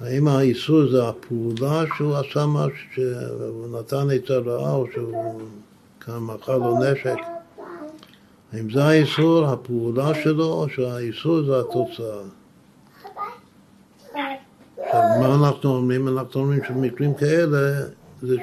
האם 0.00 0.28
האיסור 0.28 0.90
זה 0.90 1.08
הפעולה 1.08 1.84
שהוא 1.96 2.16
עשה 2.16 2.46
משהו, 2.46 2.86
שהוא 2.94 3.78
נתן 3.78 4.06
עצה 4.10 4.38
רעה 4.38 4.74
או 4.74 4.86
שהוא 4.94 5.40
כאן 6.00 6.18
מכר 6.18 6.58
לו 6.58 6.74
נשק? 6.78 7.35
האם 8.56 8.70
זה 8.70 8.84
האיסור, 8.84 9.46
הפעולה 9.46 10.12
שלו, 10.22 10.44
או 10.44 10.68
שהאיסור 10.68 11.42
זה 11.42 11.60
התוצאה? 11.60 12.22
עכשיו, 14.78 15.00
מה 15.20 15.34
אנחנו 15.34 15.76
אומרים? 15.76 16.08
אנחנו 16.08 16.40
אומרים 16.40 16.60
שבמקרים 16.68 17.14
כאלה, 17.14 17.86
זה 18.22 18.36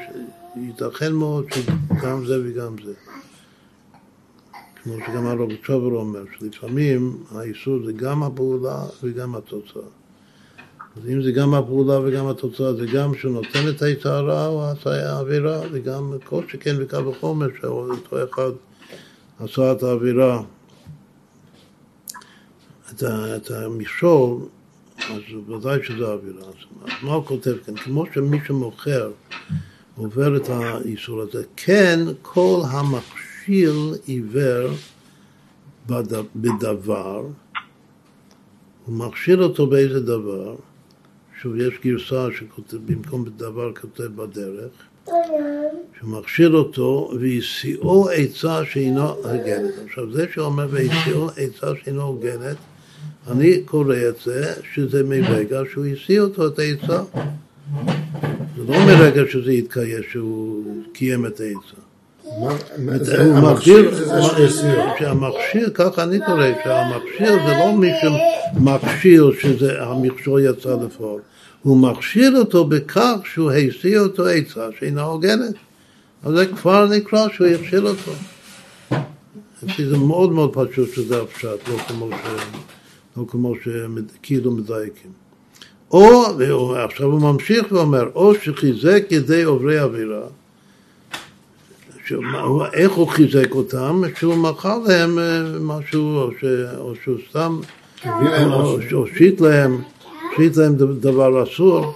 ייתכן 0.55 1.11
מאוד 1.11 1.45
שגם 1.53 2.25
זה 2.25 2.41
וגם 2.43 2.75
זה. 2.85 2.93
כמו 4.83 4.93
שגם 5.07 5.27
הרב 5.27 5.49
צ'ובר 5.65 5.97
אומר, 5.97 6.23
שלפעמים 6.39 7.23
האיסור 7.31 7.79
זה 7.85 7.93
גם 7.93 8.23
הפעולה 8.23 8.83
וגם 9.03 9.35
התוצאה. 9.35 9.83
אז 10.97 11.09
אם 11.09 11.23
זה 11.23 11.31
גם 11.31 11.53
הפעולה 11.53 11.99
וגם 11.99 12.27
התוצאה, 12.27 12.73
זה 12.73 12.85
גם 12.93 13.15
שהוא 13.15 13.33
נותן 13.33 13.59
את 13.91 14.05
הרעה 14.05 14.47
או 14.47 14.65
עשה 14.65 15.15
העבירה, 15.15 15.61
וגם 15.71 16.13
כל 16.23 16.43
שכן 16.47 16.75
וקל 16.79 17.07
וחומר 17.07 17.47
שאותו 17.61 18.23
אחד 18.23 18.51
עשה 19.39 19.71
את 19.71 19.83
העבירה, 19.83 20.41
את, 22.91 23.03
את 23.35 23.51
המכשול, 23.51 24.37
אז 24.97 25.21
ודאי 25.49 25.83
שזה 25.83 26.07
עבירה. 26.07 26.41
אז 26.47 26.91
מה 27.03 27.13
הוא 27.13 27.25
כותב 27.25 27.53
כאן? 27.65 27.75
כמו 27.75 28.05
שמי 28.13 28.37
שמוכר 28.47 29.11
עובר 29.95 30.37
את 30.37 30.49
האיסור 30.49 31.21
הזה, 31.21 31.43
כן 31.55 31.99
כל 32.21 32.61
המכשיל 32.71 33.93
עיוור 34.05 34.69
בד- 35.87 36.25
בדבר, 36.35 37.25
הוא 38.85 38.95
מכשיל 38.95 39.43
אותו 39.43 39.67
באיזה 39.67 39.99
דבר, 39.99 40.55
שוב 41.41 41.55
יש 41.55 41.73
גרסה 41.85 42.27
שכותב, 42.39 42.77
במקום 42.85 43.25
בדבר 43.25 43.73
כותב 43.81 44.03
בדרך, 44.03 44.71
שמכשיל 46.03 46.55
אותו 46.55 47.11
והשיאו 47.19 48.09
עצה 48.09 48.61
שאינו 48.71 49.09
הוגנת. 49.09 49.73
עכשיו 49.85 50.11
זה 50.11 50.25
שאומר 50.33 50.67
והשיאו 50.71 51.29
עצה 51.37 51.67
שאינו 51.83 52.01
הוגנת, 52.01 52.57
אני 53.31 53.61
קורא 53.65 53.95
את 54.09 54.15
זה 54.25 54.53
שזה 54.73 55.03
מרגע 55.03 55.61
שהוא 55.71 55.85
השיא 55.85 56.19
אותו 56.19 56.47
את 56.47 56.59
העצה. 56.59 57.03
זה 58.57 58.63
לא 58.67 58.85
מרגע 58.85 59.21
שזה 59.31 59.51
התקיים, 59.51 60.03
שהוא 60.11 60.63
קיים 60.93 61.25
את 61.25 61.39
העצה. 61.39 61.81
הוא 62.23 62.51
מגדיר. 63.39 63.91
שהמכשיר, 64.99 65.69
ככה 65.73 66.03
אני 66.03 66.19
קורא, 66.25 66.47
שהמכשיר 66.63 67.33
זה 67.47 67.53
לא 67.59 67.73
מי 67.73 67.91
שמכשיר 68.01 69.31
שזה 69.41 69.83
המכשול 69.83 70.41
יצא 70.45 70.75
לפועל, 70.85 71.19
הוא 71.61 71.77
מכשיר 71.77 72.37
אותו 72.37 72.65
בכך 72.65 73.15
שהוא 73.33 73.51
השיא 73.51 73.99
אותו 73.99 74.25
עצה 74.27 74.67
שאינה 74.79 75.01
הוגנת. 75.01 75.53
אז 76.23 76.33
זה 76.33 76.45
כבר 76.47 76.85
נקרא 76.85 77.27
שהוא 77.33 77.47
הכשיל 77.47 77.87
אותו. 77.87 78.11
זה 79.77 79.97
מאוד 79.97 80.31
מאוד 80.31 80.53
פשוט 80.53 80.93
שזה 80.93 81.21
הפשט, 81.21 81.67
לא 81.67 81.77
כמו 81.87 82.09
ש... 82.11 82.27
לא 83.17 83.25
כמו 83.27 83.53
שכאילו 83.55 84.51
מדייקים. 84.51 85.11
או, 85.91 86.23
ועכשיו 86.37 87.07
הוא 87.07 87.21
ממשיך 87.21 87.71
ואומר, 87.71 88.09
או 88.15 88.35
שחיזק 88.35 89.03
ידי 89.11 89.43
עוברי 89.43 89.79
עבירה, 89.79 90.21
איך 92.73 92.91
הוא 92.91 93.07
חיזק 93.07 93.55
אותם? 93.55 94.01
שהוא 94.19 94.35
מכר 94.35 94.77
להם 94.77 95.19
אה, 95.19 95.43
משהו, 95.61 96.17
או, 96.17 96.31
ש, 96.41 96.43
או 96.77 96.93
שהוא 97.03 97.17
סתם, 97.29 97.59
או. 98.05 98.77
שהושיט 98.89 99.41
להם, 99.41 99.81
להם 100.57 100.75
דבר 100.99 101.43
אסור, 101.43 101.93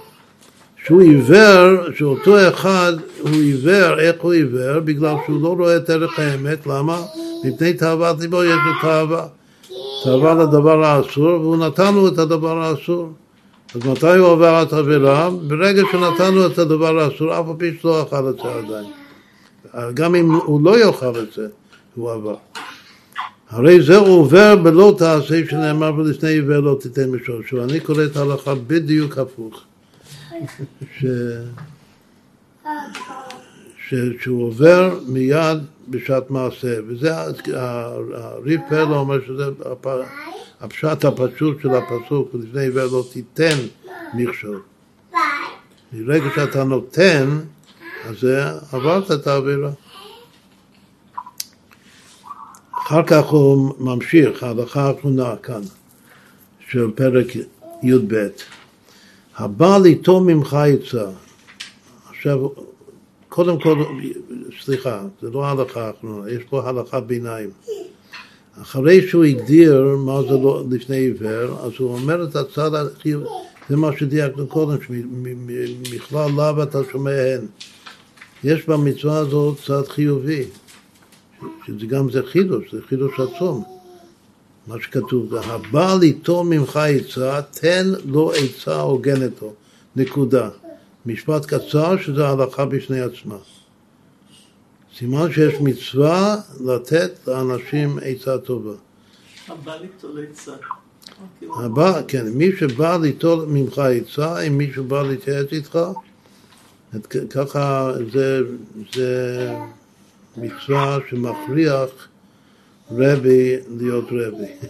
שהוא 0.88 1.02
עיוור, 1.02 1.92
שאותו 1.96 2.48
אחד 2.48 2.92
הוא 3.20 3.30
עיוור, 3.30 3.98
איך 3.98 4.16
הוא 4.20 4.32
עיוור? 4.32 4.80
בגלל 4.80 5.14
שהוא 5.26 5.42
לא 5.42 5.48
רואה 5.48 5.76
את 5.76 5.90
ערך 5.90 6.18
האמת, 6.18 6.66
למה? 6.66 7.02
מפני 7.44 7.72
תאוות 7.72 8.20
ליבו 8.20 8.44
יש 8.44 8.58
לו 8.66 8.72
תאווה. 8.82 9.26
תאווה 10.04 10.34
לדבר 10.34 10.84
האסור, 10.84 11.40
והוא 11.40 11.56
נתן 11.56 11.94
לו 11.94 12.08
את 12.08 12.18
הדבר 12.18 12.58
האסור. 12.62 13.12
אז 13.74 13.86
מתי 13.86 14.16
הוא 14.16 14.28
עבר 14.32 14.62
את 14.62 14.72
העבירה? 14.72 15.30
ברגע 15.30 15.82
שנתן 15.92 16.34
לו 16.34 16.46
את 16.46 16.58
הדבר 16.58 16.98
האסור, 16.98 17.40
אף 17.40 17.48
על 17.48 17.54
פי 17.58 17.78
שלא 17.82 18.02
אכל 18.02 18.28
את 18.28 18.36
זה 18.36 18.48
עדיין. 18.48 19.94
גם 19.94 20.14
אם 20.14 20.30
הוא 20.30 20.64
לא 20.64 20.78
יאכל 20.78 21.18
את 21.22 21.32
זה, 21.36 21.46
הוא 21.94 22.12
עבר. 22.12 22.36
הרי 23.50 23.82
זה 23.82 23.96
עובר 23.96 24.56
בלא 24.56 24.94
תעשה 24.98 25.40
שנאמר 25.50 25.92
ולפני 25.96 26.30
עיוור 26.30 26.60
לא 26.60 26.76
תיתן 26.80 27.10
משורשו. 27.10 27.64
אני 27.64 27.80
קורא 27.80 28.04
את 28.04 28.16
ההלכה 28.16 28.54
בדיוק 28.54 29.18
הפוך. 29.18 29.67
ש... 30.98 31.04
ש... 33.88 33.94
שהוא 34.20 34.44
עובר 34.46 34.98
מיד 35.06 35.58
בשעת 35.88 36.30
מעשה, 36.30 36.76
וזה 36.88 37.10
הריב 38.14 38.60
פרלה 38.68 38.96
אומר 38.96 39.20
שזה 39.26 39.44
הפ- 39.72 39.86
הפשט 40.60 41.04
הפשוט 41.04 41.60
של 41.62 41.70
הפסוק, 41.70 42.34
ולפני 42.34 42.60
עיוור 42.60 42.84
לא 42.92 43.04
תיתן 43.12 43.56
מכשול. 44.14 44.60
מרגע 45.92 46.24
שאתה 46.34 46.64
נותן, 46.64 47.38
אז 48.04 48.26
עברת 48.72 49.10
את 49.10 49.26
העבירה. 49.26 49.70
אחר 52.78 53.02
כך 53.06 53.24
הוא 53.26 53.74
ממשיך, 53.78 54.42
ההלכה 54.42 54.82
האחרונה 54.88 55.36
כאן, 55.42 55.60
של 56.68 56.90
פרק 56.94 57.26
י"ב. 57.82 58.26
הבא 59.38 59.78
ליטול 59.78 60.22
ממך 60.22 60.54
עצה. 60.54 61.04
עכשיו, 62.10 62.48
קודם 63.28 63.60
כל, 63.60 63.84
סליחה, 64.64 65.02
זה 65.22 65.30
לא 65.30 65.44
ההלכה 65.44 65.86
האחרונה, 65.86 66.30
יש 66.30 66.42
פה 66.50 66.68
הלכה 66.68 67.00
ביניים. 67.00 67.50
אחרי 68.62 69.08
שהוא 69.08 69.24
הגדיר 69.24 69.96
מה 69.98 70.22
זה 70.22 70.28
לא 70.28 70.64
לפני 70.70 70.96
עיוור, 70.96 71.66
אז 71.66 71.72
הוא 71.78 71.94
אומר 71.94 72.24
את 72.24 72.36
הצד 72.36 72.74
החיובי, 72.74 73.26
זה 73.68 73.76
מה 73.76 73.90
שדייקנו 73.98 74.46
קודם, 74.46 74.78
שמכלל 74.82 76.30
לאו 76.36 76.62
אתה 76.62 76.78
שומע 76.92 77.10
הן. 77.10 77.46
יש 78.44 78.68
במצווה 78.68 79.18
הזאת 79.18 79.58
צד 79.66 79.88
חיובי, 79.88 80.44
שזה 81.66 81.86
גם 81.86 82.10
זה 82.10 82.22
חידוש, 82.22 82.74
זה 82.74 82.78
חידוש 82.88 83.12
עצום. 83.20 83.77
מה 84.68 84.74
שכתוב, 84.80 85.34
הבא 85.34 85.96
ליטול 86.00 86.46
ממך 86.46 86.76
עצה, 86.76 87.42
תן 87.42 87.86
לו 88.04 88.32
עצה 88.32 88.80
הוגנת 88.80 89.42
לו, 89.42 89.54
נקודה. 89.96 90.48
משפט 91.06 91.46
קצר 91.46 91.96
שזה 91.96 92.28
הלכה 92.28 92.66
בפני 92.66 93.00
עצמה. 93.00 93.36
סימן 94.98 95.32
שיש 95.32 95.54
מצווה 95.60 96.36
לתת 96.64 97.10
לאנשים 97.26 97.98
עצה 98.02 98.38
טובה. 98.38 98.74
הבא 99.48 99.76
ליטול 99.76 100.24
עצה. 100.30 100.52
הבא, 101.42 102.00
כן, 102.08 102.28
מי 102.28 102.50
שבא 102.58 102.96
ליטול 102.96 103.46
ממך 103.48 103.78
עצה, 103.78 104.40
אם 104.40 104.58
מישהו 104.58 104.84
בא 104.84 105.02
להתייעץ 105.02 105.52
איתך, 105.52 105.78
ככה 107.30 107.92
זה, 108.12 108.40
זה 108.94 109.52
מצווה 110.36 110.98
שמכריח 111.10 112.08
רבי 112.90 113.56
להיות 113.78 114.04
רבי. 114.10 114.68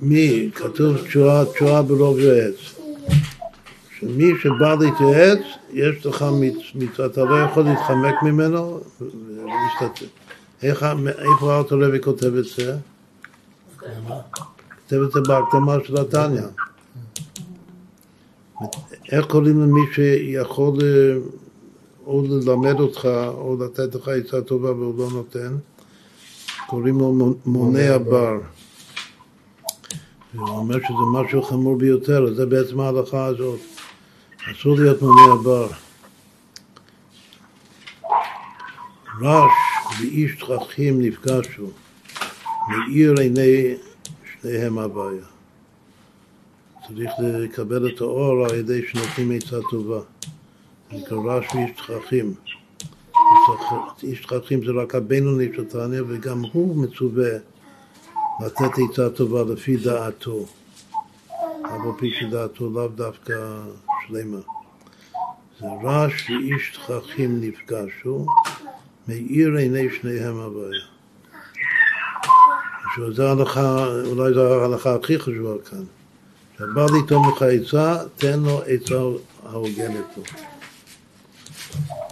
מי? 0.00 0.50
כתוב 0.54 0.96
תשועה, 0.96 1.44
תשועה 1.44 1.82
ברוב 1.82 2.18
יועץ. 2.18 2.54
שמי 3.98 4.32
שבא 4.42 4.74
להתייעץ, 4.74 5.38
יש 5.72 6.06
לך 6.06 6.24
מצווה, 6.74 7.06
אתה 7.06 7.24
לא 7.24 7.40
יכול 7.40 7.62
להתחמק 7.62 8.14
ממנו 8.22 8.80
ולהשתתף. 9.00 10.06
איפה 10.62 11.54
האוטו 11.54 11.76
לוי 11.76 12.00
כותב 12.02 12.34
את 12.34 12.44
זה? 12.44 12.76
כותב 13.78 15.02
את 15.02 15.12
זה 15.12 15.20
בהקדמה 15.20 15.76
של 15.84 15.96
התניא. 15.96 16.42
איך 19.12 19.26
קוראים 19.26 19.62
למי 19.62 19.80
שיכול 19.92 20.78
אה, 20.82 21.14
או 22.06 22.22
ללמד 22.28 22.80
אותך 22.80 23.08
או 23.28 23.56
לתת 23.60 23.94
לך 23.94 24.08
עצה 24.08 24.40
טובה 24.40 24.72
והוא 24.72 24.98
לא 24.98 25.08
נותן? 25.12 25.56
קוראים 26.68 26.98
לו 26.98 27.34
מונה 27.46 27.98
בר. 27.98 28.38
הוא 30.34 30.48
אומר 30.48 30.78
שזה 30.78 31.22
משהו 31.22 31.42
חמור 31.42 31.76
ביותר, 31.76 32.34
זה 32.34 32.46
בעצם 32.46 32.80
ההלכה 32.80 33.24
הזאת. 33.24 33.60
אסור 34.52 34.76
להיות 34.76 35.02
מונה 35.02 35.42
בר. 35.44 35.68
רש 39.20 39.52
ואיש 40.00 40.42
תככים 40.42 41.02
נפגשו, 41.02 41.70
מאיר 42.68 43.14
עיני 43.20 43.74
שניהם 44.32 44.78
הבעיה. 44.78 45.24
צריך 46.86 47.10
לקבל 47.18 47.88
את 47.88 48.00
האור 48.00 48.44
על 48.44 48.54
ידי 48.54 48.80
שנותנים 48.88 49.30
עצה 49.30 49.56
טובה. 49.70 50.00
זה 50.90 51.14
רש 51.26 51.46
ואיש 51.54 51.70
תככים. 51.70 52.34
איש 54.02 54.26
תככים 54.26 54.64
זה 54.64 54.72
רק 54.82 54.94
הבינוני 54.94 55.48
של 55.56 55.64
תניא, 55.64 56.02
וגם 56.08 56.42
הוא 56.52 56.84
מצווה 56.84 57.30
לתת 58.40 58.70
עצה 58.90 59.10
טובה 59.10 59.42
לפי 59.52 59.76
דעתו, 59.76 60.46
אבל 61.64 61.90
פי 61.98 62.10
שדעתו 62.20 62.70
לאו 62.70 62.88
דווקא 62.88 63.34
שלמה. 64.06 64.38
זה 65.60 65.66
רש 65.82 66.30
ואיש 66.30 66.78
תככים 66.86 67.40
נפגשו, 67.40 68.26
מאיר 69.08 69.56
עיני 69.56 69.88
שניהם 70.00 70.36
הבעיה. 70.36 70.84
זו 73.12 73.22
ההלכה, 73.22 73.86
אולי 74.06 74.34
זו 74.34 74.62
ההלכה 74.62 74.94
הכי 74.94 75.18
חשובה 75.18 75.62
כאן. 75.70 75.84
כשבא 76.56 76.86
לטעום 76.98 77.28
לך 77.28 77.42
עצה, 77.42 77.96
תן 78.16 78.40
לו 78.40 78.62
עצה 78.66 79.00
ההוגנת 79.46 80.04
לו. 80.16 80.22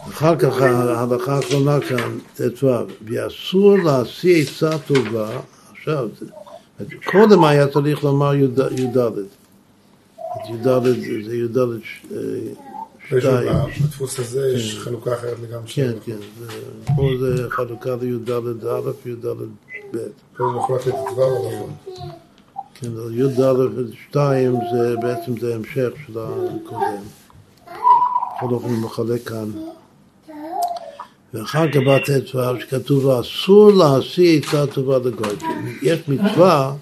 אחר 0.08 0.36
כך 0.36 0.60
ההלכה 0.60 1.36
האחרונה 1.36 1.80
כאן, 1.80 2.18
ט"ו, 2.34 2.68
ואסור 3.06 3.78
להשיא 3.78 4.42
עצה 4.42 4.78
טובה, 4.78 5.40
עכשיו, 5.72 6.08
קודם 7.04 7.44
היה 7.44 7.68
צריך 7.68 8.04
לומר 8.04 8.34
י"ד, 8.34 8.58
י"ד 8.58 8.98
זה 11.26 11.36
י"ד 11.36 11.58
שתיים. 13.08 13.52
בדפוס 13.84 14.18
הזה 14.18 14.52
יש 14.54 14.78
חלוקה 14.78 15.14
אחרת 15.14 15.36
לגמרי. 15.42 15.66
כן, 15.66 15.92
כן, 16.04 16.16
פה 16.96 17.10
זה 17.20 17.50
חלוקה 17.50 17.96
לי"ד 18.00 18.30
א', 18.30 18.90
י"ד 19.06 19.26
ב'. 19.26 19.44
פה 20.36 20.44
זה 20.52 20.58
מחולק 20.58 20.86
לט"ו 20.86 21.22
או 21.22 21.50
נכון? 21.54 21.72
כן, 22.74 22.90
י"ד 23.12 23.40
2 24.10 24.58
זה 24.72 24.94
בעצם 25.02 25.40
זה 25.40 25.54
המשך 25.54 25.88
של 26.06 26.18
הקודם. 26.18 27.02
בכל 28.36 28.54
אופן 28.54 28.68
הוא 28.68 28.78
מחלק 28.78 29.28
כאן. 29.28 29.50
ואחר 31.34 31.70
כך 31.72 31.76
בא 31.86 31.98
ט"ו 31.98 32.60
שכתוב 32.60 33.04
לו 33.04 33.20
אסור 33.20 33.72
להשיא 33.72 34.40
עצה 34.40 34.66
טובה 34.66 34.98
לגוי. 34.98 35.36
יש 35.82 36.00
מצווה 36.08 36.74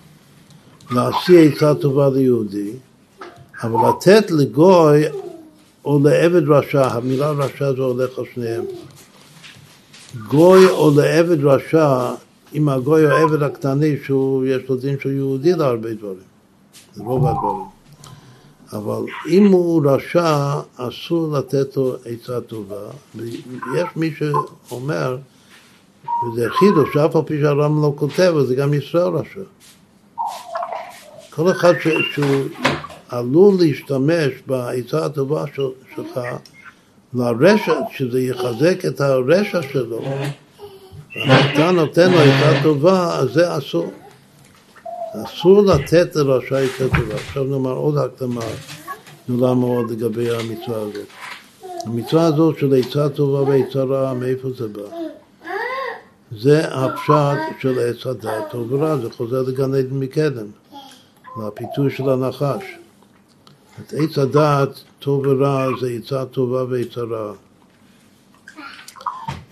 להשיא 0.91 1.51
עצה 1.53 1.75
טובה 1.75 2.09
ליהודי, 2.09 2.71
אבל 3.63 3.89
לתת 3.89 4.31
לגוי 4.31 5.05
או 5.85 5.99
לעבד 6.05 6.49
רשע, 6.49 6.87
המילה 6.87 7.31
רשע 7.31 7.73
זה 7.73 7.83
הולך 7.83 8.19
על 8.19 8.25
שניהם. 8.35 8.65
גוי 10.29 10.67
או 10.67 10.91
לעבד 10.97 11.45
רשע, 11.45 12.11
אם 12.55 12.69
הגוי 12.69 13.05
הוא 13.05 13.13
עבד 13.13 13.43
הקטני, 13.43 13.97
שיש 13.97 14.69
לו 14.69 14.77
דין 14.77 14.97
של 15.03 15.11
יהודי 15.13 15.53
להרבה 15.53 15.95
דברים, 15.95 16.17
זה 16.95 17.03
רוב 17.05 17.27
הדברים. 17.27 17.74
אבל 18.75 19.05
אם 19.29 19.47
הוא 19.47 19.83
רשע, 19.91 20.61
אסור 20.77 21.33
לתת 21.33 21.77
לו 21.77 21.97
עצה 22.05 22.41
טובה. 22.41 22.91
ויש 23.15 23.89
מי 23.97 24.11
שאומר, 24.19 25.17
וזה 26.05 26.47
חידוש, 26.51 26.89
שאף 26.95 27.17
על 27.17 27.23
פי 27.27 27.41
שהרמב"ם 27.41 27.83
לא 27.83 27.93
כותב, 27.97 28.35
אז 28.41 28.47
זה 28.47 28.55
גם 28.55 28.75
ישראל 28.75 29.07
רשע. 29.07 29.41
כל 31.31 31.51
אחד 31.51 31.73
ש, 31.83 31.89
שהוא 32.13 32.45
עלול 33.09 33.55
להשתמש 33.59 34.33
בעצה 34.47 35.05
הטובה 35.05 35.45
של, 35.55 35.63
שלך 35.97 36.21
לרשע, 37.15 37.75
שזה 37.97 38.21
יחזק 38.21 38.85
את 38.85 39.01
הרשע 39.01 39.63
שלו, 39.73 40.01
ואתה 41.29 41.71
נותן 41.71 42.11
לו 42.11 42.19
עצה 42.19 42.63
טובה, 42.63 43.19
אז 43.19 43.33
זה 43.33 43.59
אסור. 43.59 43.93
אסור 45.23 45.63
לתת 45.63 46.17
לרשע 46.17 46.61
יותר 46.61 46.89
טובה. 46.89 47.15
עכשיו 47.15 47.45
נאמר 47.45 47.73
עוד 47.73 47.99
הקדמה 47.99 48.45
גדולה 49.29 49.55
מאוד 49.55 49.91
לגבי 49.91 50.31
המצווה 50.31 50.81
הזאת. 50.81 51.07
המצווה 51.87 52.27
הזאת 52.27 52.59
של 52.59 52.75
עצה 52.75 53.09
טובה 53.09 53.51
ועצה 53.51 53.83
רעה, 53.83 54.15
מאיפה 54.15 54.49
זה 54.59 54.69
בא? 54.69 54.83
זה 56.39 56.75
הפשט 56.75 57.61
של 57.61 57.79
עץ 57.79 58.07
הדת 58.07 58.51
טוב 58.51 58.73
ורע, 58.73 58.97
זה 58.97 59.11
חוזר 59.11 59.43
לגן 59.43 59.75
עדן 59.75 59.97
מקדם, 59.97 60.47
לפיתוי 61.43 61.91
של 61.91 62.09
הנחש. 62.09 62.65
את 63.81 63.95
עץ 63.97 64.19
הדת 64.19 64.81
טוב 64.99 65.27
ורע 65.27 65.67
זה 65.81 65.91
עצה 65.91 66.25
טובה 66.25 66.65
ועצה 66.65 67.01
רעה. 67.01 67.33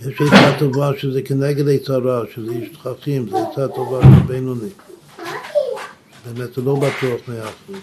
יש 0.00 0.20
עצה 0.20 0.58
טובה 0.58 0.90
שזה 0.98 1.22
כנגד 1.22 1.68
עצה 1.68 1.96
רעה, 1.96 2.22
שזה 2.34 2.52
איש 2.52 2.68
תככים, 2.68 3.28
זה 3.28 3.36
עצה 3.52 3.68
טובה 3.68 4.00
של 4.02 4.26
בינוני. 4.26 4.68
באמת 6.24 6.54
זה 6.54 6.62
לא 6.62 6.74
בטוח 6.74 7.28
מאה 7.28 7.48
אחוז. 7.48 7.76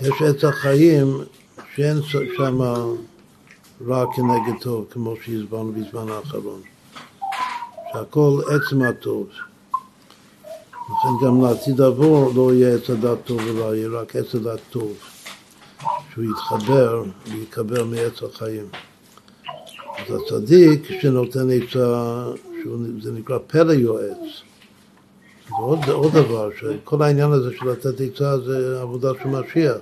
יש 0.00 0.22
עץ 0.22 0.44
החיים 0.44 1.20
שאין 1.74 1.96
שם 2.36 2.60
רע 3.86 4.04
כנגד 4.16 4.60
טוב, 4.60 4.86
כמו 4.90 5.14
שהסברנו 5.24 5.72
בזמן 5.72 6.12
האחרון. 6.12 6.60
שהכל 7.92 8.40
עצם 8.46 8.82
הטוב. 8.82 9.28
לכן 10.84 11.26
גם 11.26 11.42
לעתיד 11.42 11.80
עבור 11.80 12.32
לא 12.34 12.54
יהיה 12.54 12.74
עץ 12.74 12.90
הדת 12.90 13.18
טוב 13.24 13.40
ולא 13.44 13.76
יהיה 13.76 13.88
רק 13.88 14.16
עץ 14.16 14.34
הדת 14.34 14.60
טוב. 14.70 14.92
שהוא 16.12 16.24
יתחבר 16.24 17.04
ויקבל 17.32 17.82
מעץ 17.82 18.22
החיים. 18.22 18.66
אז 19.98 20.14
הצדיק 20.14 21.00
שנותן 21.00 21.48
עצה, 21.50 22.24
זה 23.02 23.12
נקרא 23.12 23.38
פלא 23.46 23.72
יועץ. 23.72 24.45
זה 25.48 25.92
עוד, 25.92 26.12
דבר, 26.12 26.50
שכל 26.60 27.02
העניין 27.02 27.32
הזה 27.32 27.50
של 27.58 27.70
לתת 27.70 28.00
עצה 28.00 28.38
זה 28.38 28.80
עבודה 28.82 29.10
של 29.22 29.28
משיח. 29.28 29.76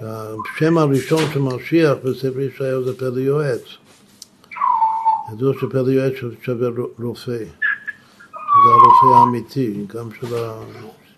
שהשם 0.00 0.78
הראשון 0.78 1.22
של 1.32 1.40
משיח 1.40 1.94
בספר 2.04 2.40
ישעיהו 2.40 2.84
זה 2.84 2.98
פלא 2.98 3.20
יועץ. 3.20 3.62
ידוע 5.32 5.54
שפלא 5.60 5.90
יועץ 5.90 6.12
שווה 6.42 6.68
רופא. 6.98 7.44
זה 8.64 8.72
הרופא 8.72 9.18
האמיתי, 9.18 9.84
גם, 9.86 10.08
ה... 10.36 10.60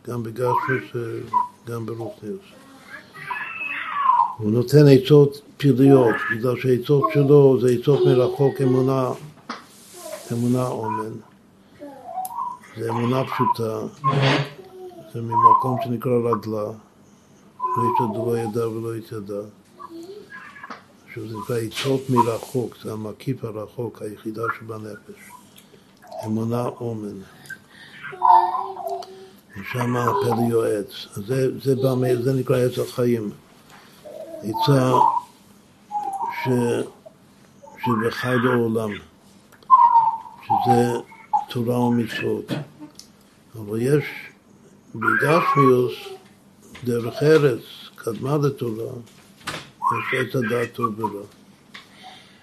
גם 0.08 0.22
בגשמוס, 0.22 1.04
גם 1.68 1.86
ברוכניוס. 1.86 2.40
הוא 4.36 4.52
נותן 4.52 4.88
עצות 4.88 5.40
פלאיות, 5.56 6.14
בגלל 6.30 6.60
שהעצות 6.60 7.02
שלו 7.14 7.58
זה 7.60 7.68
עצות 7.80 8.06
מרחוק 8.06 8.60
אמונה, 8.60 9.08
אמונה 10.32 10.66
אומן. 10.66 11.30
זה 12.76 12.90
אמונה 12.90 13.22
פשוטה, 13.24 13.80
זה 15.12 15.20
ממקום 15.22 15.76
שנקרא 15.84 16.12
רגלה, 16.12 16.64
לא 17.76 17.82
יתעדו 17.94 18.32
לא 18.32 18.38
ידע 18.38 18.68
ולא 18.68 18.97
יתיידע. 18.97 19.40
עכשיו 21.06 21.28
זה 21.28 21.36
נקרא 21.38 21.56
עצות 21.56 22.01
מרחוק, 22.10 22.76
זה 22.82 22.92
המקיף 22.92 23.44
הרחוק, 23.44 24.02
היחידה 24.02 24.42
שבנפש. 24.59 25.20
אמונה 26.24 26.64
אומן. 26.64 27.20
ושם 29.60 29.97
הפלא 29.97 30.42
יועץ. 30.48 31.06
זה, 31.14 31.60
זה, 31.62 31.76
בא, 31.76 32.22
זה 32.22 32.32
נקרא 32.32 32.56
עץ 32.56 32.78
החיים. 32.78 33.30
עצה 34.42 34.92
ש, 36.44 36.48
שבחי 37.84 38.36
לעולם, 38.44 38.90
שזה 40.42 41.10
תורה 41.51 41.81
ומצוות. 41.81 42.52
אבל 43.55 43.82
יש 43.82 44.05
בגשמיוס 44.94 45.93
דרך 46.85 47.22
ארץ, 47.22 47.60
קדמה 47.94 48.36
לתורה, 48.43 48.93
יש 49.78 50.18
עץ 50.18 50.36
הדעת 50.36 50.72
טוב 50.72 51.01
ורע. 51.01 51.22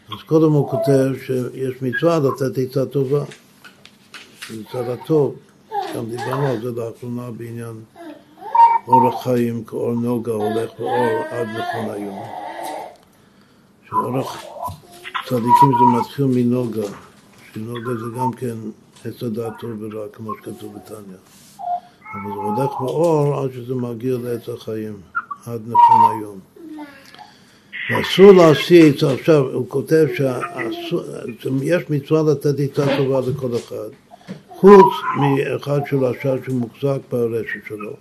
אז 0.10 0.24
קודם 0.26 0.52
הוא 0.52 0.70
כותב 0.70 1.12
שיש 1.26 1.82
מצווה 1.82 2.20
לתת 2.20 2.58
עצה 2.58 2.86
טובה, 2.86 3.24
זה 4.50 4.94
הטוב. 4.94 5.36
גם 5.96 6.06
דיברנו 6.10 6.48
על 6.48 6.62
זה 6.62 6.72
לאחרונה 6.72 7.32
בעניין 7.32 7.82
אורח 8.88 9.24
חיים 9.24 9.64
כאור 9.64 9.92
נוגה 9.92 10.32
הולך 10.32 10.70
באור 10.80 11.24
עד 11.30 11.48
נכון 11.48 11.90
היום. 11.90 12.24
שאורח 13.90 14.44
צדיקים 15.26 15.72
זה 15.80 16.00
מתחיל 16.00 16.26
מנוגה, 16.26 16.88
שנוגה 17.54 17.94
זה 17.94 18.06
גם 18.18 18.32
כן 18.32 18.56
הדעת 19.24 19.54
טוב 19.60 19.72
ורע, 19.80 20.08
כמו 20.14 20.34
שכתוב 20.36 20.76
בתניא. 20.76 21.18
אבל 22.14 22.32
זה 22.34 22.42
הולך 22.42 22.72
באור 22.80 23.40
עד 23.40 23.50
שזה 23.54 23.76
מגיע 23.76 24.18
לעץ 24.24 24.50
החיים, 24.50 24.98
עד 25.46 25.62
נכון 25.68 26.12
היום. 26.12 26.40
ואסור 27.90 28.32
להשיא 28.32 28.94
עצה, 28.94 29.14
עכשיו 29.14 29.44
הוא 29.54 29.70
כותב 29.70 30.06
שיש 30.16 31.90
מצווה 31.90 32.32
לתת 32.32 32.60
עצה 32.60 32.98
טובה 32.98 33.20
לכל 33.32 33.56
אחד, 33.56 33.90
חוץ 34.50 34.94
מאחד 35.18 35.80
של 35.90 36.06
השד 36.06 36.38
שמוחזק 36.46 37.00
ברשת 37.12 37.60
שלו. 37.68 37.94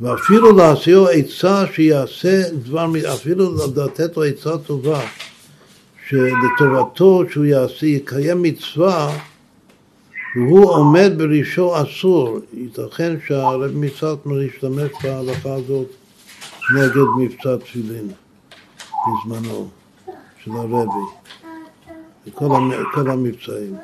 ואפילו 0.00 0.56
להשיאו 0.56 1.08
עצה 1.08 1.64
שיעשה 1.72 2.42
דבר, 2.52 2.86
אפילו 3.14 3.54
לתת 3.76 4.16
לו 4.16 4.24
עצה 4.24 4.58
טובה, 4.58 5.00
שלטובתו 6.08 7.22
שהוא 7.30 7.44
יעשה, 7.44 7.86
יקיים 7.86 8.42
מצווה, 8.42 9.18
והוא 10.36 10.70
עומד 10.70 11.12
בראשו 11.16 11.82
אסור. 11.82 12.38
ייתכן 12.52 13.16
שהרב 13.26 13.70
מסטמר 13.74 14.42
ישתמש 14.42 14.90
בהלכה 15.02 15.54
הזאת 15.54 15.86
נגד 16.76 17.06
מבצע 17.18 17.56
תפילין 17.56 18.08
בזמנו 19.06 19.68
של 20.44 20.50
הרבי, 20.50 21.04
כל 22.94 23.10
המבצעים. 23.10 23.76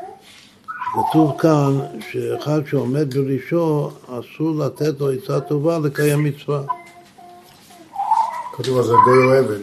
כתוב 0.95 1.39
כאן 1.39 1.79
שאחד 2.13 2.61
שעומד 2.67 3.15
בראשו 3.15 3.91
אסור 4.07 4.57
לתת 4.59 5.01
לו 5.01 5.11
עצה 5.11 5.41
טובה 5.41 5.79
לקיים 5.79 6.25
מצווה. 6.25 6.63
כתוב 8.53 8.79
על 8.79 8.85
זה 8.85 8.93
די 8.93 9.25
אוהבל, 9.27 9.63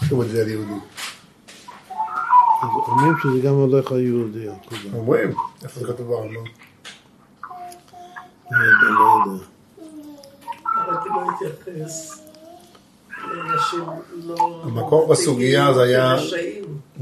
כתוב 0.00 0.20
על 0.20 0.28
זה 0.28 0.40
על 0.42 0.48
יהודי. 0.48 0.97
אז 2.62 2.68
אומרים 2.88 3.14
שזה 3.22 3.48
גם 3.48 3.54
הולך 3.54 3.92
על 3.92 4.00
יהודי. 4.00 4.46
אומרים, 4.94 5.34
איפה 5.64 5.80
זה 5.80 5.86
כתוב 5.86 6.06
ברמב"ם? 6.06 6.34
לא 8.50 8.56
יודע, 8.56 8.88
לא 8.94 9.22
יודע. 9.26 9.44
לא 11.06 11.88
לאנשים 13.34 13.80
לא... 14.26 14.62
המקור 14.64 15.08
בסוגיה 15.08 15.74
זה 15.74 15.82
היה-. 15.82 16.16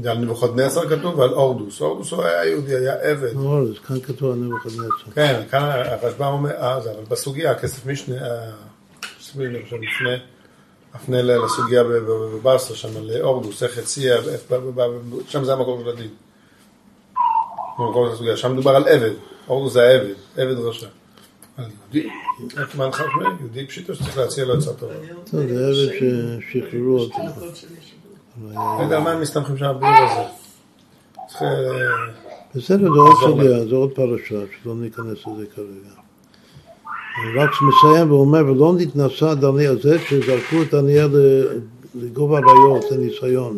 זה 0.01 0.11
על 0.11 0.17
נבוכדנצר 0.17 0.89
כתוב 0.89 1.19
ועל 1.19 1.33
אורדוס. 1.33 1.81
אורדוס 1.81 2.11
הוא 2.11 2.23
היה 2.23 2.45
יהודי, 2.45 2.75
היה 2.75 2.93
עבד. 2.93 3.33
לא, 3.35 3.61
אז 3.61 3.79
כאן 3.87 3.99
כתוב 3.99 4.31
על 4.31 4.37
נבוכדנצר. 4.37 5.11
כן, 5.13 5.41
כאן 5.51 5.61
הרשב"ם 5.63 6.25
אומר, 6.25 6.51
אה, 6.51 6.81
זה, 6.81 6.91
אבל 6.91 7.03
בסוגיה, 7.09 7.51
הכסף 7.51 7.85
משנה, 7.85 8.15
אה, 8.15 8.51
אני 9.39 9.47
לפני, 9.57 10.17
הפנה 11.01 11.21
ל- 11.21 11.45
לסוגיה 11.45 11.83
ב- 11.83 11.87
ב- 11.87 12.35
בבאסר, 12.35 12.73
שם 12.73 12.89
לאורדוס, 13.03 13.63
איך 13.63 13.77
הציע, 13.77 14.15
איך- 14.15 14.51
ב- 14.51 14.91
שם 15.27 15.43
זה 15.43 15.53
המקור 15.53 15.79
של 15.81 15.89
הדין. 15.89 16.09
במקור 17.79 18.07
של 18.07 18.13
הסוגיה, 18.13 18.37
שם 18.37 18.53
מדובר 18.53 18.75
על 18.75 18.87
עבד, 18.87 19.11
אורדוס 19.47 19.73
זה 19.73 19.83
העבד, 19.83 20.13
עבד 20.37 20.57
רשע. 20.59 20.87
על 21.57 21.65
יהודי, 21.93 22.09
איך 22.57 22.75
מה? 22.75 22.89
יהודי 23.39 23.67
פשיטו 23.67 23.95
שצריך 23.95 24.17
להציע 24.17 24.45
לו 24.45 24.53
עצה 24.53 24.73
טובה. 24.73 24.93
טוב, 25.31 25.39
זה 25.47 25.67
עבד 25.67 25.73
ששחררו 25.75 26.99
אותו. 26.99 27.15
שבו. 27.53 28.49
לא 28.53 28.83
יודע 28.83 28.97
על 28.97 29.03
מה 29.03 29.11
הם 29.11 29.21
מסתמכים 29.21 29.57
שם 29.57 29.73
בביור 29.77 29.91
הזה. 30.11 30.29
צריך... 31.27 31.41
אה, 31.41 31.47
בסדר, 32.55 32.93
זה 32.93 32.99
עוד 32.99 33.15
סוגיה, 33.21 33.65
זה 33.69 33.75
עוד 33.75 33.91
פרשה, 33.95 34.23
שלא 34.63 34.75
ניכנס 34.75 35.17
לזה 35.27 35.45
כרגע. 35.55 36.06
רק 37.35 37.49
מסיים 37.61 38.11
ואומר, 38.11 38.45
ולא 38.45 38.73
נתנסה 38.77 39.35
דניאל, 39.35 39.81
זה 39.81 39.99
שזרקו 39.99 40.61
את 40.61 40.73
דניאל 40.73 41.09
לגובה 41.95 42.37
אריות, 42.37 42.85
זה 42.89 42.97
ניסיון. 42.97 43.57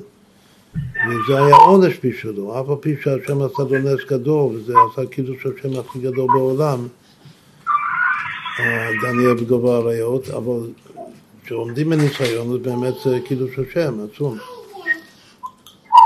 וזה 1.07 1.43
היה 1.43 1.55
עונש 1.55 1.93
בשבילו, 2.03 2.61
אף 2.61 2.69
על 2.69 2.75
פי 2.75 2.95
שהשם 3.03 3.41
עשה 3.41 3.63
לו 3.69 3.77
נס 3.77 3.99
גדול, 4.09 4.55
וזה 4.55 4.73
עשה 4.91 5.05
קידוש 5.05 5.45
השם 5.45 5.79
הכי 5.79 5.99
גדול 5.99 6.27
בעולם, 6.33 6.87
אה, 8.59 8.89
דניאל 9.01 9.33
בגובה 9.33 9.77
אריות, 9.77 10.29
אבל 10.29 10.59
כשעומדים 11.43 11.89
בניסיון, 11.89 12.51
זה 12.51 12.57
באמת 12.57 12.93
קידוש 13.25 13.51
השם, 13.59 13.93
עצום. 14.13 14.37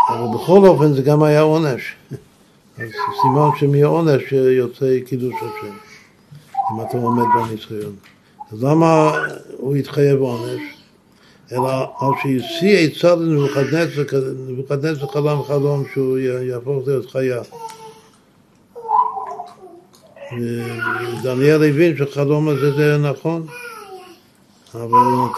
אבל 0.09 0.37
בכל 0.37 0.67
אופן 0.67 0.93
זה 0.93 1.01
גם 1.01 1.23
היה 1.23 1.41
עונש. 1.41 1.95
אז 2.77 2.89
סימן 3.21 3.49
שמעונש 3.59 4.31
יוצא 4.31 4.99
קידוש 5.05 5.35
השם, 5.35 5.73
אם 6.71 6.81
אתה 6.81 6.97
עומד 6.97 7.23
בניסיון. 7.35 7.95
אז 8.51 8.63
למה 8.63 9.11
הוא 9.57 9.75
התחייב 9.75 10.19
עונש? 10.21 10.61
אלא 11.51 11.71
על 11.99 12.09
שהשיא 12.23 12.77
עצה 12.77 13.15
לנבוכדנצר, 13.15 14.03
נבוכדנצר 14.47 15.07
חלם 15.07 15.43
חלום 15.43 15.83
שהוא 15.93 16.17
יהפוך 16.17 16.87
להיות 16.87 17.11
חיה. 17.11 17.41
ודניאל 20.31 21.63
הבין 21.63 21.97
שהחלום 21.97 22.49
הזה 22.49 22.71
זה 22.71 22.97
נכון, 22.97 23.47
אבל 24.73 24.89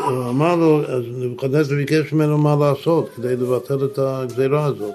הוא 0.07 0.29
אמר 0.29 0.55
לו, 0.55 0.83
אז 0.83 1.03
נבוכדנצר 1.17 1.75
ביקש 1.75 2.13
ממנו 2.13 2.37
מה 2.37 2.55
לעשות 2.55 3.09
כדי 3.15 3.35
לבטל 3.35 3.85
את 3.85 3.99
הגזירה 3.99 4.65
הזאת. 4.65 4.93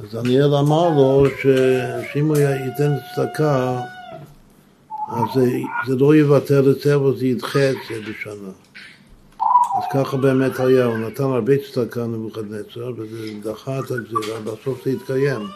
אז 0.00 0.06
דניאל 0.12 0.54
אמר 0.54 0.88
לו. 0.88 1.24
שאם 2.12 2.26
הוא 2.26 2.36
ייתן 2.36 2.92
צדקה, 3.14 3.80
אז 5.08 5.24
זה, 5.34 5.50
זה 5.86 5.96
לא 5.96 6.16
יבטל 6.16 6.72
זה, 6.82 6.94
אבל 6.94 7.16
זה 7.16 7.26
ידחה 7.26 7.70
את 7.70 7.76
זה 7.88 8.00
בשנה. 8.10 8.50
אז 9.78 9.82
ככה 9.92 10.16
באמת 10.16 10.60
היה, 10.60 10.84
הוא 10.84 10.98
נתן 10.98 11.24
הרבה 11.24 11.52
צדקה 11.72 12.06
נבוכדנצר, 12.06 12.92
וזה 12.96 13.28
דחה 13.42 13.78
את 13.78 13.90
הגזירה, 13.90 14.40
בסוף 14.44 14.84
זה 14.84 14.90
התקיים. 14.90 15.46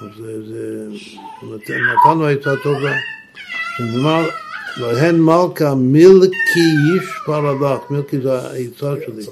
אז 0.00 0.08
זה, 0.18 0.46
זה 0.48 0.88
נתן, 1.42 2.18
לו 2.18 2.28
עצה 2.28 2.50
טובה. 2.62 2.92
שנאמר, 3.76 4.28
להן 4.76 5.20
מלכה 5.20 5.74
מילקי 5.74 6.68
איש 6.94 7.04
פרדך, 7.26 7.90
מילקי 7.90 8.20
זה 8.20 8.32
העצה 8.32 8.94
שלי. 9.06 9.24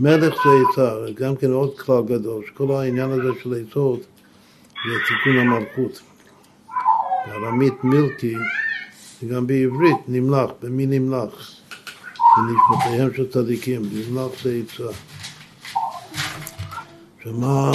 מלך 0.00 0.34
זה 0.44 0.50
עצה, 0.70 0.94
גם 1.14 1.36
כן 1.36 1.50
עוד 1.50 1.78
כלל 1.78 2.02
גדול, 2.06 2.44
שכל 2.46 2.74
העניין 2.74 3.10
הזה 3.10 3.28
של 3.42 3.54
עצות 3.68 4.00
זה 4.86 4.94
תיקון 5.08 5.38
המלכות. 5.38 6.13
בארמית 7.26 7.84
מילקי, 7.84 8.34
וגם 9.22 9.46
בעברית 9.46 9.96
נמלך, 10.08 10.50
במי 10.62 10.86
נמלך? 10.86 11.50
בנשמותיהם 12.36 13.14
של 13.16 13.30
צדיקים, 13.30 13.82
נמלך 13.92 14.42
זה 14.42 14.60
עצה. 14.64 14.98
עכשיו 17.18 17.32
מה, 17.32 17.72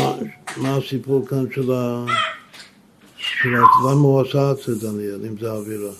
הסיפור 0.57 1.27
כאן 1.27 1.45
של 1.55 1.71
ה... 1.71 2.05
של. 3.17 3.49
למה 3.89 4.01
הוא 4.01 4.21
עשה 4.21 4.51
את 4.51 4.57
זה, 4.57 4.87
דניאל, 4.87 5.25
אם 5.27 5.37
זה 5.39 5.51
האווירה? 5.51 5.91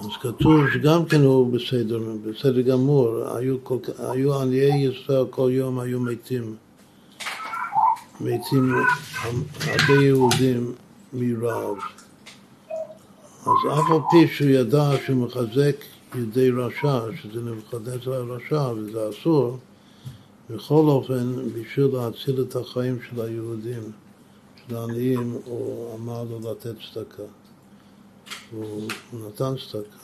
אז 0.00 0.06
כתוב 0.20 0.60
שגם 0.74 1.04
כן 1.04 1.20
הוא 1.20 1.52
בסדר, 1.52 2.00
בסדר 2.24 2.60
גמור, 2.60 3.36
היו, 3.36 3.64
כל, 3.64 3.76
היו 3.98 4.40
עניי 4.40 4.86
ישראל 4.86 5.24
כל 5.30 5.48
יום 5.52 5.78
היו 5.78 6.00
מתים, 6.00 6.56
מתים 8.20 8.74
הרבה 9.66 10.02
יהודים 10.02 10.72
מרעב. 11.16 11.76
אז 13.40 13.72
אף 13.72 13.90
על 13.90 14.00
פי 14.10 14.34
שהוא 14.34 14.50
ידע 14.50 14.90
שהוא 15.06 15.26
מחזק 15.26 15.76
ידי 16.14 16.50
רשע, 16.50 17.00
שזה 17.22 17.40
נבוכדנצר 17.40 18.14
הרשע 18.14 18.72
וזה 18.76 19.10
אסור, 19.10 19.58
בכל 20.50 20.84
אופן, 20.86 21.34
בשביל 21.54 21.86
להציל 21.86 22.42
את 22.42 22.56
החיים 22.56 22.98
של 23.10 23.20
היהודים, 23.20 23.82
לעניים, 24.70 25.38
הוא 25.44 25.94
אמר 25.94 26.22
לו 26.22 26.50
לתת 26.50 26.74
צדקה. 26.92 27.22
הוא, 28.50 28.88
נתן 29.12 29.54
צדקה. 29.70 29.96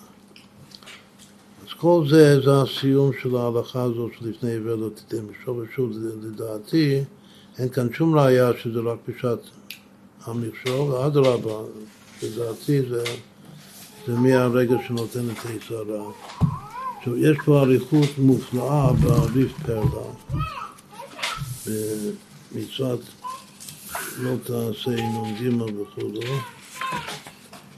אז 1.63 1.73
כל 1.77 2.05
זה, 2.11 2.41
זה 2.41 2.63
הסיום 2.63 3.11
של 3.23 3.37
ההלכה 3.37 3.83
הזאת 3.83 4.13
שלפני 4.19 4.51
עיוור 4.51 4.75
לא 4.75 4.89
תיתן 4.89 5.25
משוב 5.25 5.59
ושוב, 5.59 5.93
לדעתי, 6.23 7.05
אין 7.59 7.69
כאן 7.69 7.93
שום 7.93 8.19
ראייה 8.19 8.51
שזה 8.63 8.81
רק 8.81 8.99
בשעת 9.09 9.39
המכשול, 10.27 10.95
אדרבה, 10.95 11.61
לדעתי 12.23 12.83
זה, 12.89 13.05
זה 14.07 14.15
מהרגע 14.15 14.77
שנותן 14.89 15.31
את 15.31 15.47
היצרה. 15.47 16.05
עכשיו, 16.99 17.17
יש 17.17 17.37
פה 17.45 17.61
אריכות 17.61 18.19
מופלאה 18.19 18.93
בריף 18.93 19.53
פרלה, 19.67 20.07
במצוות 21.67 23.01
לא 24.19 24.31
תעשה 24.45 24.91
נ"ג 24.91 25.61
וכו', 25.63 26.21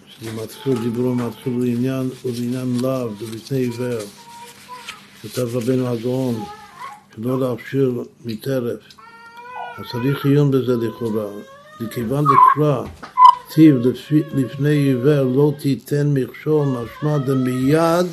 שזה 0.08 0.32
מתחיל, 0.42 0.78
דיברו 0.78 1.14
מתחיל 1.14 1.52
לעניין, 1.58 2.10
ולעניין 2.24 2.78
לאו, 2.82 3.14
זה 3.20 3.34
לפני 3.34 3.58
עיוור. 3.58 4.00
כתב 5.22 5.56
רבנו 5.56 5.88
הגאון, 5.88 6.44
שלא 7.16 7.40
להכשיר 7.40 8.02
מטרף. 8.24 8.80
אז 9.78 9.84
צריך 9.92 10.26
עיון 10.26 10.50
בזה 10.50 10.76
לכאורה. 10.76 11.53
מכיוון 11.80 12.24
דקרא, 12.24 12.84
טיב 13.54 13.76
לפני 14.34 14.68
עיוור 14.68 15.22
לא 15.22 15.52
תיתן 15.58 16.10
מכשול, 16.14 16.66
משמע 16.66 17.18
דמיד 17.18 18.06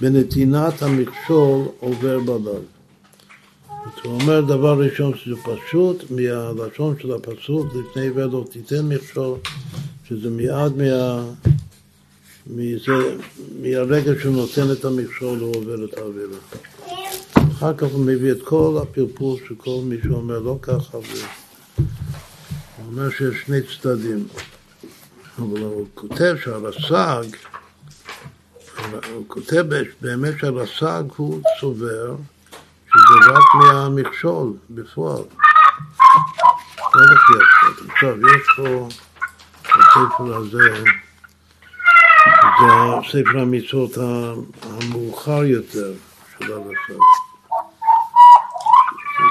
בנתינת 0.00 0.82
המכשול 0.82 1.62
עובר 1.80 2.18
בלב. 2.20 2.62
הוא 4.04 4.20
אומר 4.20 4.40
דבר 4.40 4.80
ראשון 4.80 5.12
שזה 5.16 5.34
פשוט 5.36 6.04
מהלשון 6.10 6.94
של 7.02 7.12
הפסוק 7.12 7.66
לפני 7.66 8.02
עיוור 8.02 8.26
לא 8.26 8.44
תיתן 8.50 8.88
מכשול, 8.88 9.38
שזה 10.08 10.30
מיד 10.30 10.76
מה... 10.76 11.24
מזה, 12.46 13.16
מהרגע 13.62 14.12
שהוא 14.20 14.36
נותן 14.36 14.72
את 14.72 14.84
המכשול 14.84 15.38
הוא 15.38 15.56
עובר 15.56 15.84
את 15.84 15.98
העבירה. 15.98 16.38
אחר 17.34 17.74
כך 17.74 17.86
הוא 17.92 18.04
מביא 18.04 18.32
את 18.32 18.42
כל 18.42 18.78
הפרפור 18.82 19.38
של 19.48 19.54
כל 19.54 19.80
מי 19.84 19.96
שאומר 20.02 20.38
לא 20.38 20.58
ככה, 20.62 20.98
הוא 22.84 22.92
אומר 22.92 23.10
שיש 23.10 23.42
שני 23.46 23.58
צדדים. 23.62 24.26
אבל 25.38 25.60
הוא 25.60 25.86
כותב 25.94 26.36
שהרס"ג, 26.44 27.36
הוא 29.12 29.24
כותב 29.28 29.64
באמת 30.00 30.34
שהרס"ג 30.40 31.04
הוא 31.16 31.42
סובר 31.60 32.16
שזה 32.86 33.30
רק 33.30 33.54
מהמכשול 33.54 34.52
בפועל. 34.70 35.22
לא 36.94 37.02
לפי 37.04 37.32
הצד. 37.34 37.90
עכשיו, 37.90 38.16
יש 38.16 38.42
פה 38.56 38.88
בספר 39.62 40.36
הזה, 40.36 40.84
זה 42.60 42.72
ספר 43.10 43.38
המצוות 43.40 43.98
המאוחר 44.62 45.44
יותר 45.44 45.92
של 46.38 46.52
הרס"ג. 46.52 47.00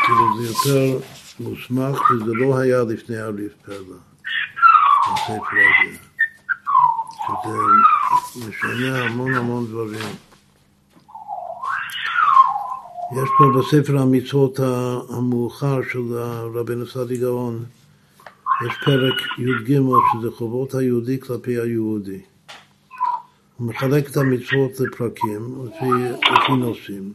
כאילו 0.06 0.42
זה 0.42 0.48
יותר 0.48 1.06
מוסמך 1.40 2.12
וזה 2.12 2.32
לא 2.34 2.58
היה 2.58 2.84
לפני 2.84 3.18
הריף 3.18 3.54
פרלה, 3.66 3.98
הספר 5.08 5.34
הזה. 5.34 5.98
שזה 7.24 8.48
משנה 8.48 9.04
המון 9.04 9.34
המון 9.34 9.66
דברים. 9.66 10.16
יש 13.12 13.30
פה 13.38 13.46
בספר 13.60 13.98
המצוות 14.00 14.60
המאוחר 15.10 15.80
של 15.92 16.14
רבנו 16.54 16.88
סעדי 16.88 17.18
גאון, 17.18 17.66
יש 18.68 18.74
פרק 18.86 19.14
י"ג 19.40 19.80
שזה 20.14 20.32
חובות 20.36 20.76
היהודי 20.76 21.20
כלפי 21.20 21.60
היהודי. 21.60 22.22
הוא 23.58 23.68
מחלק 23.68 24.10
את 24.10 24.18
המצוות 24.18 24.80
לפרקים 24.80 25.66
לפי 26.32 26.54
נושאים. 26.58 27.14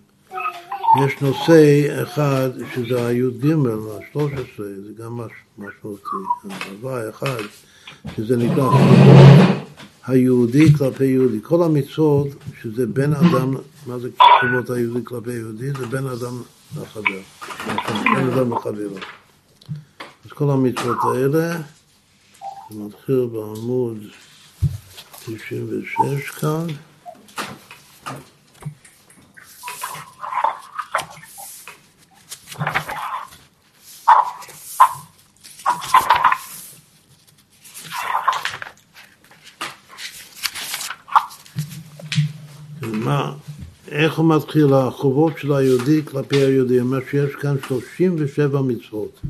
יש 0.96 1.20
נושא 1.20 2.02
אחד 2.02 2.50
שזה 2.74 3.06
הי"ג, 3.06 3.46
ה-13, 3.46 4.56
זה 4.56 5.02
גם 5.02 5.20
משמעותי, 5.58 6.50
הוואי 6.70 7.08
אחד, 7.10 7.42
שזה 8.16 8.36
נקרא 8.36 8.70
היהודי 10.06 10.72
כלפי 10.72 11.04
יהודי. 11.04 11.38
כל 11.42 11.62
המצוות 11.62 12.28
שזה 12.62 12.86
בין 12.86 13.14
אדם, 13.14 13.54
מה 13.86 13.98
זה 13.98 14.08
חובות 14.40 14.70
היהודי 14.70 15.04
כלפי 15.04 15.32
יהודי? 15.32 15.70
זה 15.70 15.86
בין 15.86 16.06
אדם 16.06 16.42
לחבר, 16.80 17.20
בין 18.16 18.30
אדם 18.30 18.52
לחברו. 18.52 18.98
אז 20.24 20.30
כל 20.30 20.50
המצוות 20.50 20.98
האלה, 21.14 21.56
זה 22.70 22.78
מתחיל 22.78 23.28
בעמוד 23.32 23.98
96 25.26 26.30
כאן. 26.30 26.66
מה, 43.08 43.32
איך 43.88 44.18
הוא 44.18 44.36
מתחיל? 44.36 44.72
החובות 44.72 45.32
של 45.38 45.52
היהודי 45.52 46.04
כלפי 46.04 46.36
היהודי, 46.36 46.80
אומר 46.80 46.98
שיש 47.10 47.34
כאן 47.34 47.56
37 47.68 48.62
מצוות 48.62 49.20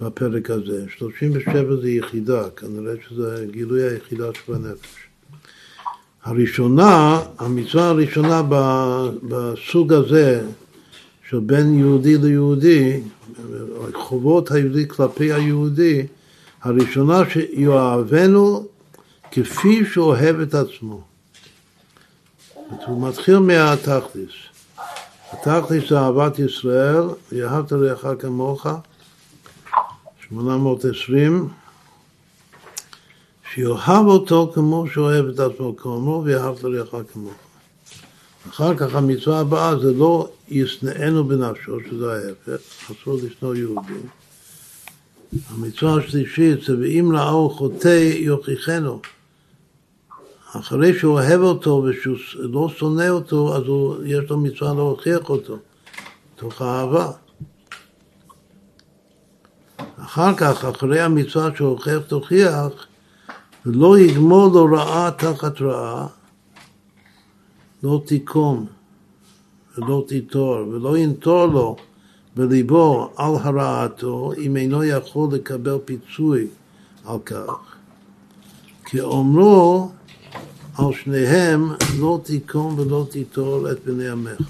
בפרק 0.00 0.50
הזה. 0.50 0.84
37 0.98 1.76
זה 1.76 1.90
יחידה, 1.90 2.50
כנראה 2.50 2.92
שזה 3.08 3.46
גילוי 3.50 3.82
היחידה 3.82 4.24
של 4.34 4.54
הנפש. 4.54 4.88
הראשונה, 6.24 7.20
המצווה 7.38 7.88
הראשונה 7.88 8.42
בסוג 9.28 9.92
הזה 9.92 10.42
של 11.28 11.38
בין 11.38 11.78
יהודי 11.78 12.18
ליהודי, 12.18 13.00
חובות 13.94 14.50
היהודי 14.50 14.88
כלפי 14.88 15.32
היהודי, 15.32 16.06
הראשונה 16.62 17.22
שיאהבנו 17.30 18.66
כפי 19.30 19.84
שאוהב 19.92 20.40
את 20.40 20.54
עצמו. 20.54 21.09
הוא 22.86 23.08
מתחיל 23.08 23.38
מהתכליס. 23.38 24.30
התכליס 25.32 25.88
זה 25.88 25.98
אהבת 25.98 26.38
ישראל, 26.38 27.02
ואהבת 27.32 27.72
לרעך 27.72 28.06
כמוך, 28.18 28.66
820, 30.28 31.48
שיאהב 33.54 34.06
אותו 34.06 34.52
כמו 34.54 34.84
שאוהב 34.94 35.26
את 35.26 35.40
עצמו 35.40 35.76
כמו, 35.76 36.22
ואהבת 36.26 36.64
לרעך 36.64 36.94
כמוך. 37.12 37.34
אחר 38.48 38.76
כך 38.76 38.94
המצווה 38.94 39.40
הבאה 39.40 39.78
זה 39.78 39.92
לא 39.92 40.28
ישנאנו 40.48 41.24
בנפשו, 41.24 41.78
שזה 41.90 42.12
ההפך, 42.12 42.90
אסור 42.90 43.18
לשנוא 43.22 43.54
יהודים. 43.54 44.06
המצווה 45.48 45.96
השלישית 45.96 46.64
זה 46.64 46.78
ואם 46.80 47.12
לאור 47.12 47.54
חוטא 47.54 48.12
יוכיחנו. 48.14 49.00
אחרי 50.52 50.98
שהוא 50.98 51.12
אוהב 51.12 51.40
אותו 51.40 51.84
ושהוא 51.84 52.16
לא 52.34 52.68
שונא 52.68 53.08
אותו, 53.08 53.56
אז 53.56 53.62
הוא, 53.66 53.96
יש 54.04 54.30
לו 54.30 54.38
מצווה 54.38 54.74
להוכיח 54.74 55.30
אותו, 55.30 55.56
תוך 56.36 56.62
אהבה. 56.62 57.10
אחר 59.96 60.34
כך, 60.36 60.64
אחרי 60.64 61.00
המצווה 61.00 61.48
שהוכיח 61.56 62.02
תוכיח, 62.08 62.86
ולא 63.66 63.98
יגמור 63.98 64.48
לו 64.48 64.64
רעה 64.64 65.10
תחת 65.10 65.60
רעה, 65.60 66.06
לא 67.82 68.02
תיקום 68.06 68.66
ולא 69.78 70.04
תיטור, 70.08 70.68
ולא 70.68 70.98
ינטור 70.98 71.46
לו 71.46 71.76
בליבו 72.36 73.10
על 73.16 73.32
הרעתו, 73.40 74.32
אם 74.38 74.56
אינו 74.56 74.84
יכול 74.84 75.28
לקבל 75.32 75.78
פיצוי 75.84 76.46
על 77.04 77.18
כך. 77.18 77.76
כי 78.84 79.00
אומרו 79.00 79.90
על 80.80 80.92
שניהם 81.04 81.72
לא 81.98 82.20
תיקום 82.24 82.78
ולא 82.78 83.06
תיטול 83.10 83.70
את 83.70 83.78
בני 83.84 84.08
עמך. 84.08 84.40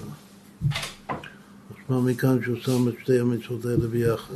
משמע 1.71 1.99
מכאן 1.99 2.37
שהוא 2.43 2.55
שם 2.61 2.87
את 2.87 2.93
שתי 3.03 3.19
המצוות 3.19 3.65
האלה 3.65 3.87
ביחד. 3.87 4.35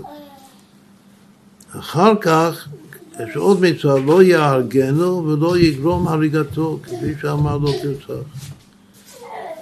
אחר 1.80 2.14
כך 2.22 2.68
יש 3.14 3.36
עוד 3.36 3.62
מצווה, 3.62 4.00
לא 4.00 4.24
יהרגנו 4.24 5.28
ולא 5.28 5.58
יגרום 5.58 6.08
הריגתו, 6.08 6.80
כפי 6.84 7.14
שאמר 7.22 7.58
לא 7.58 7.72
תרצח. 7.82 8.28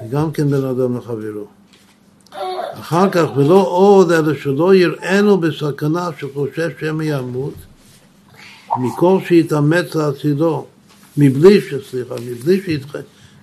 גם 0.10 0.32
כן 0.32 0.50
בן 0.50 0.66
אדם 0.66 0.98
לחברו. 0.98 1.48
אחר 2.74 3.10
כך, 3.10 3.26
ולא 3.36 3.68
עוד, 3.68 4.12
אלא 4.12 4.34
שלא 4.36 4.76
יראינו 4.76 5.38
בסכנה 5.38 6.10
שחושש 6.20 6.72
שמא 6.80 7.04
ימות, 7.04 7.54
מכל 8.78 9.20
שיתאמץ 9.28 9.96
להצילו. 9.96 10.66
מבלי. 11.18 11.62
סליחה, 11.90 12.16
מבלי 12.26 12.62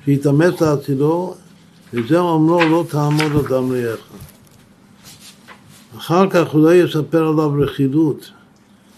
שיתאמץ 0.05 0.60
להצילו, 0.60 1.34
וזה 1.94 2.18
אומרו 2.18 2.60
לא 2.60 2.84
תעמוד 2.88 3.44
אדם 3.47 3.72
ליך. 3.72 4.01
אחר 5.98 6.30
כך 6.30 6.51
הוא 6.51 6.62
לא 6.62 6.74
יספר 6.74 7.28
עליו 7.28 7.52
רכילות, 7.62 8.30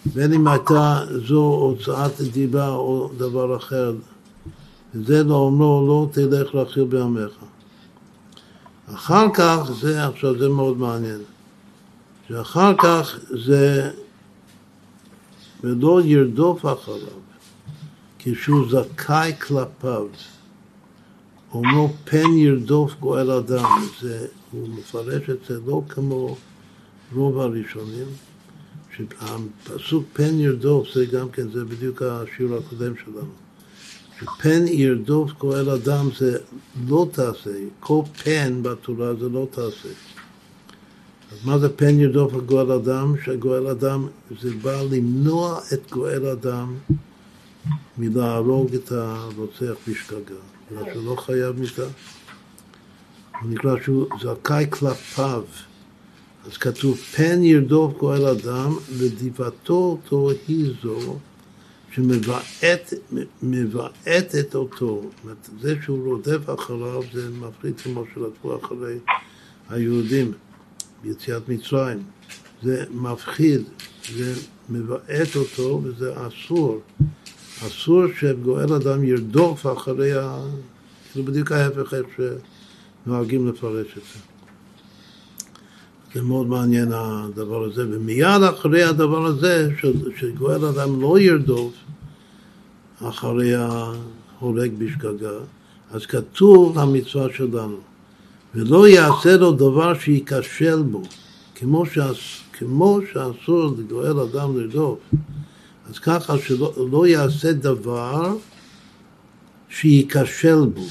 בין 0.07 0.33
אם 0.33 0.49
הייתה 0.49 1.01
זו 1.27 1.41
הוצאת 1.41 2.21
דיבה 2.21 2.69
או 2.69 3.11
דבר 3.17 3.57
אחר, 3.57 3.93
זה 4.95 5.25
לא 5.25 5.35
אומר 5.35 5.81
לא 5.89 6.09
תלך 6.13 6.55
להכיל 6.55 6.85
בעמך. 6.85 7.33
אחר 8.95 9.27
כך, 9.35 9.71
זה 9.81 10.07
עכשיו 10.07 10.39
זה 10.39 10.49
מאוד 10.49 10.79
מעניין, 10.79 11.21
שאחר 12.29 12.75
כך 12.79 13.19
זה 13.31 13.91
ולא 15.65 16.01
ירדוף 16.05 16.67
אחריו 16.67 17.22
כשהוא 18.25 18.67
זכאי 18.71 19.33
כלפיו. 19.41 20.07
אומרו 21.55 21.93
פן 22.05 22.33
ירדוף 22.37 22.93
גואל 23.01 23.31
אדם, 23.31 23.81
זה, 24.01 24.27
הוא 24.51 24.69
מפרש 24.69 25.31
את 25.31 25.39
זה 25.49 25.59
לא 25.67 25.83
כמו 25.89 26.37
רוב 27.15 27.39
הראשונים, 27.39 28.07
שהפסוק 28.97 30.05
פן 30.13 30.41
ירדוף 30.41 30.89
זה 30.95 31.07
גם 31.07 31.31
כן, 31.31 31.51
זה 31.51 31.65
בדיוק 31.65 32.03
השיעור 32.03 32.59
הקודם 32.59 32.93
שלנו. 33.05 33.33
שפן 34.21 34.67
ירדוף 34.67 35.33
גואל 35.39 35.71
אדם 35.71 36.09
זה 36.19 36.39
לא 36.89 37.07
תעשה, 37.13 37.51
כל 37.81 38.03
פן 38.25 38.63
בתורה 38.63 39.15
זה 39.15 39.29
לא 39.29 39.47
תעשה. 39.51 39.89
אז 41.33 41.39
מה 41.45 41.59
זה 41.59 41.69
פן 41.69 42.01
ירדוף 42.01 42.33
גואל 42.47 42.73
אדם? 42.73 43.15
שגואל 43.25 43.67
אדם 43.67 44.07
זה 44.41 44.51
בא 44.63 44.83
למנוע 44.83 45.61
את 45.73 45.91
גואל 45.91 46.27
אדם 46.27 46.75
מלהרוג 47.99 48.75
את 48.75 48.93
הרוצח 48.93 49.75
בשגגה, 49.89 50.35
בגלל 50.71 50.93
שהוא 50.93 51.05
לא 51.05 51.17
חייב 51.17 51.61
מיתה. 51.61 51.83
הוא 53.43 53.51
נקרא 53.51 53.75
שהוא 53.83 54.07
זכאי 54.21 54.67
כלפיו. 54.71 55.43
אז 56.47 56.57
כתוב, 56.57 56.97
פן 56.97 57.43
ירדוף 57.43 57.99
גואל 57.99 58.27
אדם, 58.27 58.77
ודיבתו 58.99 59.75
אותו 59.75 60.31
היא 60.49 60.73
זו 60.83 61.19
שמבעטת 61.93 62.95
אותו. 64.55 65.03
זה 65.61 65.75
שהוא 65.83 66.05
רודף 66.05 66.55
אחריו, 66.55 67.03
זה 67.13 67.29
מפחיד 67.31 67.81
כמו 67.81 68.05
שרדפו 68.15 68.57
אחרי 68.57 68.99
היהודים 69.69 70.33
ביציאת 71.03 71.49
מצרים. 71.49 72.03
זה 72.63 72.85
מפחיד, 72.91 73.63
זה 74.15 74.35
מבעט 74.69 75.37
אותו 75.37 75.81
וזה 75.85 76.13
אסור. 76.27 76.81
אסור 77.67 78.03
שגואל 78.19 78.73
אדם 78.73 79.05
ירדוף 79.05 79.67
אחרי 79.67 80.13
ה... 80.13 80.39
זה 81.15 81.23
בדיוק 81.23 81.53
ההפך 81.53 81.95
איך 81.95 82.07
שנוהגים 83.07 83.49
לפרש 83.49 83.87
את 83.87 84.03
זה. 84.15 84.21
זה 86.15 86.23
מאוד 86.23 86.47
מעניין 86.47 86.93
הדבר 86.93 87.65
הזה, 87.65 87.85
ומיד 87.91 88.43
אחרי 88.43 88.83
הדבר 88.83 89.27
הזה, 89.27 89.69
שגואל 90.17 90.65
אדם 90.65 91.01
לא 91.01 91.19
ירדוף 91.19 91.73
אחרי 93.01 93.55
ההורג 93.55 94.73
בשגגה, 94.79 95.39
אז 95.91 96.07
כתוב 96.07 96.79
המצווה 96.79 97.27
שלנו, 97.37 97.77
ולא 98.55 98.89
יעשה 98.89 99.37
לו 99.37 99.53
דבר 99.53 99.99
שייכשל 99.99 100.83
בו, 100.83 101.03
כמו, 101.55 101.87
שאס, 101.87 102.41
כמו 102.53 103.01
שאסור 103.13 103.75
לגואל 103.79 104.21
אדם 104.21 104.59
לרדוף, 104.59 104.99
אז 105.93 105.99
ככה 105.99 106.39
שלא 106.39 106.73
לא 106.91 107.07
יעשה 107.07 107.53
דבר 107.53 108.37
שייכשל 109.69 110.65
בו. 110.75 110.87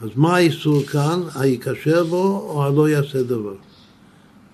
אז 0.00 0.08
מה 0.16 0.36
האיסור 0.36 0.82
כאן? 0.82 1.20
היכשל 1.34 2.02
בו 2.02 2.46
או 2.48 2.64
הלא 2.64 2.88
יעשה 2.88 3.22
דבר? 3.22 3.54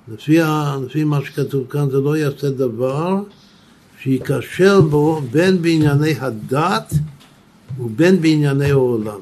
לפי, 0.08 0.40
ה, 0.40 0.76
לפי 0.86 1.04
מה 1.04 1.18
שכתוב 1.24 1.66
כאן 1.70 1.90
זה 1.90 1.96
לא 2.00 2.16
יעשה 2.16 2.50
דבר 2.50 3.14
שייכשל 4.02 4.80
בו 4.80 5.20
בין 5.30 5.62
בענייני 5.62 6.14
הדת 6.20 6.94
ובין 7.80 8.20
בענייני 8.20 8.70
העולם. 8.70 9.20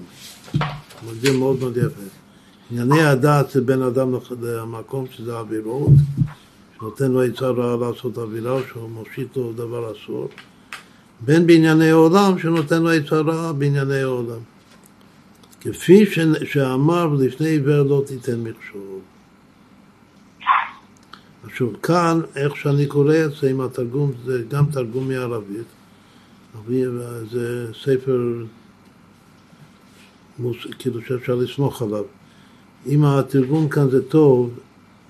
זה 1.20 1.32
מאוד 1.32 1.58
מאוד 1.60 1.76
יפה. 1.76 2.02
ענייני 2.70 3.02
הדת 3.02 3.50
זה 3.50 3.60
בין 3.60 3.82
אדם 3.82 4.14
למקום 4.42 5.06
שזה 5.16 5.38
אווירות, 5.38 5.92
שנותן 6.78 7.12
לו 7.12 7.23
עצה 7.23 7.51
רעה 7.51 7.77
לעשות 7.77 8.19
אווירה, 8.19 8.61
שהוא 8.69 8.90
מושיט 8.90 9.36
לו 9.36 9.53
דבר 9.53 9.93
אסור, 9.93 10.28
בין 11.20 11.47
בענייני 11.47 11.90
העולם, 11.90 12.39
שנותן 12.39 12.82
לו 12.82 12.90
עצה 12.90 13.20
רעה 13.20 13.53
בענייני 13.53 14.01
העולם. 14.01 14.40
כפי 15.61 16.07
שאמר 16.44 17.15
לפני 17.19 17.48
עיוור 17.48 17.82
לא 17.82 18.03
תיתן 18.07 18.40
מכשול. 18.40 18.98
עכשיו 21.44 21.82
כאן, 21.82 22.20
איך 22.36 22.57
שאני 22.57 22.86
קורא 22.86 23.15
את 23.24 23.31
זה 23.40 23.51
עם 23.51 23.61
התרגום, 23.61 24.12
זה 24.24 24.43
גם 24.48 24.66
תרגום 24.73 25.09
מערבית, 25.09 25.66
זה 27.31 27.73
ספר 27.82 28.44
מוס, 30.39 30.57
כאילו 30.78 31.03
שאפשר 31.03 31.35
לסמוך 31.35 31.82
עליו. 31.82 32.05
אם 32.86 33.05
התרגום 33.05 33.69
כאן 33.69 33.90
זה 33.90 34.09
טוב, 34.09 34.51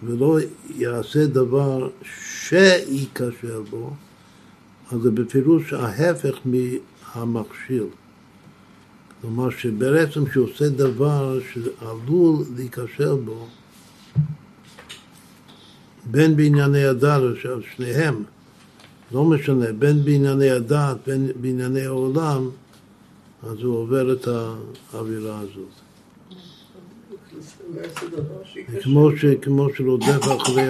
ולא 0.02 0.38
יעשה 0.76 1.26
דבר 1.26 1.88
שייכשל 2.02 3.60
בו, 3.70 3.90
אז 4.92 5.00
זה 5.00 5.10
בפירוש 5.10 5.72
ההפך 5.72 6.38
מהמכשיל. 6.44 7.86
כלומר 9.20 9.50
שבעצם 9.50 10.30
שהוא 10.32 10.46
עושה 10.50 10.68
דבר 10.68 11.38
שעלול 11.52 12.44
להיכשל 12.56 13.14
בו, 13.14 13.46
בין 16.10 16.36
בענייני 16.36 16.84
הדת, 16.84 17.22
שניהם, 17.76 18.22
לא 19.12 19.24
משנה, 19.24 19.72
בין 19.72 20.04
בענייני 20.04 20.50
הדת, 20.50 20.96
בין 21.06 21.30
בענייני 21.40 21.86
העולם, 21.86 22.50
אז 23.42 23.58
הוא 23.62 23.76
עובר 23.76 24.12
את 24.12 24.28
האווירה 24.92 25.38
הזאת. 25.38 25.85
כמו, 28.82 29.10
ש, 29.16 29.24
כמו 29.42 29.68
שרודף 29.74 30.22
אחרי 30.36 30.68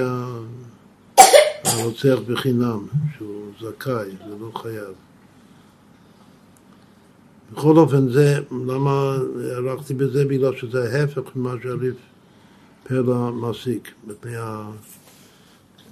הרוצח 1.65 2.19
בחינם, 2.29 2.87
שהוא 3.17 3.53
זכאי, 3.61 4.11
זה 4.11 4.35
לא 4.41 4.51
חייב. 4.55 4.95
בכל 7.53 7.77
אופן, 7.77 8.13
זה, 8.13 8.39
למה 8.67 9.17
ערכתי 9.51 9.95
בזה? 9.95 10.25
בגלל 10.25 10.57
שזה 10.57 10.99
ההפך 10.99 11.23
ממה 11.37 11.55
שהריף 11.63 11.95
פרלה 12.89 13.31
מסיק. 13.31 13.93
מה, 14.25 14.71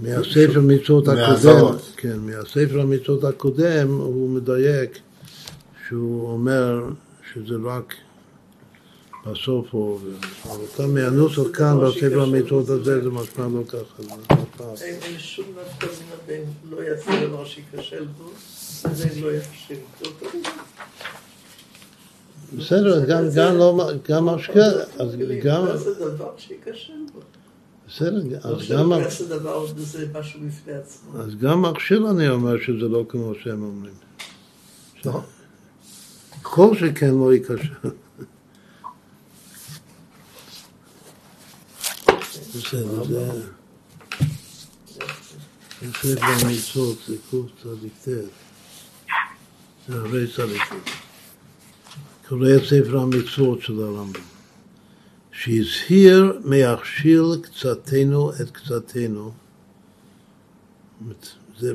מהספר 0.00 0.60
מצוות 0.60 1.08
הקודם, 1.08 1.76
כן, 1.96 2.18
מהספר 2.18 2.80
המצוות 2.80 3.24
הקודם 3.24 3.88
הוא 3.88 4.30
מדייק 4.30 4.98
שהוא 5.88 6.28
אומר 6.28 6.84
שזה 7.32 7.54
רק 7.64 7.94
בסוף 9.26 9.66
הוא, 9.70 10.00
אבל 10.44 10.86
מהנוסח 10.86 11.42
כאן 11.52 11.80
בספר 11.80 12.22
המצוות 12.22 12.68
הזה 12.68 13.02
זה 13.02 13.10
משמע 13.10 13.46
לא 13.48 13.62
ככה. 13.68 14.02
אין 14.82 15.18
שום 15.18 15.44
נפקא 15.48 15.86
מינה 15.86 16.16
בין 16.26 16.44
לא 16.70 16.82
יעשה 16.82 17.26
דבר 17.26 17.44
שייכשל 17.44 18.04
בו, 18.04 18.30
ובין 18.88 19.22
לא 19.22 19.32
יחשב. 19.32 19.74
בסדר, 22.58 23.04
גם 23.34 23.54
לא, 23.56 23.90
גם 24.08 24.26
משקה, 24.26 24.66
אז 24.98 25.16
גם... 25.42 25.66
לא 25.66 25.76
זה 25.76 25.94
דבר 25.94 26.30
שייכשל 26.36 26.92
בו. 27.14 27.20
בסדר, 27.88 28.38
אז 28.42 28.68
גם... 28.70 28.92
לא 28.92 28.96
עצמו. 30.80 31.20
אז 31.20 31.34
גם 31.36 31.62
מכשיל 31.62 32.06
אני 32.06 32.28
אומר 32.28 32.60
שזה 32.60 32.88
לא 32.88 33.04
כמו 33.08 33.32
שהם 33.42 33.62
אומרים. 33.62 33.94
נכון. 35.04 35.22
כל 36.42 36.76
שכן 36.76 37.14
לא 37.14 37.34
ייכשל. 37.34 37.88
בסדר, 42.56 43.04
זה... 43.04 43.42
ספר 45.92 46.24
המצוות, 46.24 46.98
זה 47.08 47.16
קוף 47.30 47.46
צדיק 47.62 47.92
ט', 48.02 48.08
זה 49.88 49.94
הרי 49.94 50.26
צדיק 50.36 50.62
ט'. 50.62 51.04
קורא 52.28 52.48
את 52.56 52.62
ספר 52.62 52.98
המצוות 52.98 53.62
של 53.62 53.82
הרמב"ם, 53.82 54.20
שהזהיר 55.32 56.40
מהכשיל 56.44 57.24
קצתנו 57.42 58.32
את 58.32 58.50
קצתנו, 58.50 59.32
זה 61.58 61.74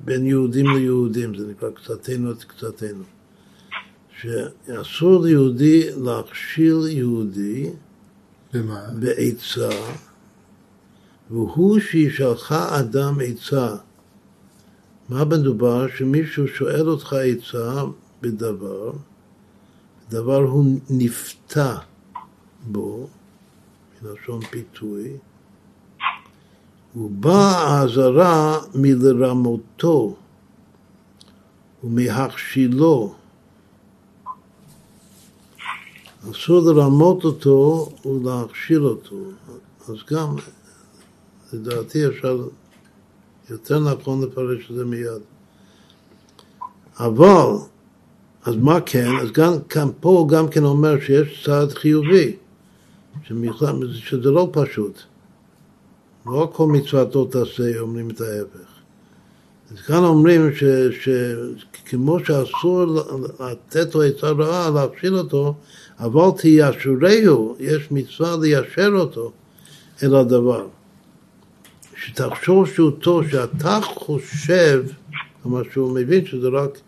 בין 0.00 0.26
יהודים 0.26 0.66
ליהודים, 0.76 1.34
זה 1.34 1.46
נקרא 1.46 1.70
קצתנו 1.70 2.32
את 2.32 2.44
קצתנו, 2.44 3.04
שאסור 4.20 5.24
ליהודי 5.24 5.90
להכשיל 5.96 6.78
יהודי 6.88 7.70
במה? 8.58 8.80
בעצה, 9.00 9.68
והוא 11.30 11.80
שישלחה 11.80 12.80
אדם 12.80 13.18
עצה. 13.24 13.76
מה 15.08 15.24
מדובר? 15.24 15.86
שמישהו 15.96 16.48
שואל 16.48 16.88
אותך 16.88 17.12
עצה 17.12 17.82
בדבר, 18.20 18.92
דבר 20.10 20.36
הוא 20.42 20.78
נפתע 20.90 21.74
בו, 22.66 23.08
מלשון 24.02 24.44
פיתוי, 24.44 25.16
ובאה 26.96 27.80
האזהרה 27.80 28.58
מלרמותו 28.74 30.16
ומהכשילו. 31.84 33.14
אסור 36.30 36.60
לרמות 36.60 37.24
אותו 37.24 37.88
ולהכשיל 38.06 38.82
אותו. 38.84 39.16
אז 39.88 39.94
גם, 40.10 40.36
לדעתי 41.52 42.06
אפשר 42.06 42.48
יותר 43.50 43.78
נכון 43.78 44.24
לפרש 44.24 44.70
את 44.70 44.76
זה 44.76 44.84
מיד. 44.84 45.22
אבל, 46.98 47.46
אז 48.44 48.56
מה 48.56 48.80
כן? 48.80 49.10
אז 49.22 49.30
גם 49.32 49.52
כאן 49.68 49.88
פה 50.00 50.26
גם 50.30 50.48
כן 50.48 50.64
אומר 50.64 51.00
שיש 51.00 51.42
צעד 51.46 51.72
חיובי, 51.72 52.36
שזה 53.92 54.30
לא 54.30 54.50
פשוט. 54.52 54.98
לא 56.26 56.50
כל 56.52 56.66
מצוות 56.66 57.14
לא 57.14 57.26
תעשה, 57.30 57.78
אומרים 57.80 58.10
את 58.10 58.20
ההפך. 58.20 58.68
אז 59.72 59.80
כאן 59.80 60.04
אומרים 60.04 60.50
שכמו 61.00 62.18
שאסור 62.24 62.84
לתת 63.40 63.94
לו 63.94 64.02
עצה 64.02 64.30
רעה, 64.30 64.70
להפשיל 64.70 65.14
אותו, 65.14 65.54
אבל 66.00 66.30
תיישרהו, 66.38 67.56
יש 67.60 67.88
מצווה 67.90 68.36
ליישר 68.40 68.90
אותו 68.94 69.32
אל 70.02 70.14
הדבר. 70.14 70.66
שתחשוב 71.96 72.68
שהוא 72.68 72.90
טוב, 72.90 73.28
שאתה 73.28 73.78
חושב, 73.82 74.84
כלומר 75.42 75.62
שהוא 75.72 75.94
מבין 75.94 76.26
שזה 76.26 76.48
רק 76.48 76.78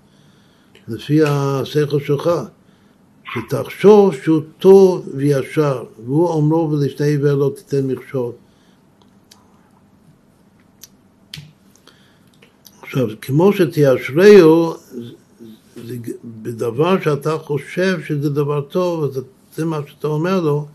לפי 0.89 1.21
השכל 1.27 2.01
שלך, 2.01 2.31
שתחשוב 3.35 4.15
שהוא 4.15 4.43
טוב 4.59 5.09
וישר, 5.15 5.85
והוא 6.05 6.29
אומרו 6.29 6.71
ולשני 6.71 7.07
עיוור 7.07 7.35
לא 7.35 7.53
תיתן 7.57 7.87
מכשול. 7.87 8.33
עכשיו, 12.83 13.09
כמו 13.21 13.53
שתיישרהו, 13.53 14.75
בדבר 16.43 17.01
שאתה 17.01 17.39
חושב 17.39 18.01
שזה 18.07 18.31
דבר 18.31 18.61
טוב, 18.61 19.05
אז 19.05 19.21
זה 19.57 19.65
מה 19.65 19.81
שאתה 19.87 20.07
אומר 20.07 20.41
לו, 20.41 20.67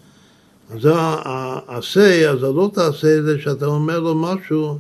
אז 0.69 0.81
זה 0.81 0.91
העשה, 0.95 2.31
אז 2.31 2.41
לא 2.41 2.72
תעשה 2.73 3.22
זה 3.22 3.39
שאתה 3.39 3.65
אומר 3.65 3.99
לו 3.99 4.15
משהו 4.15 4.77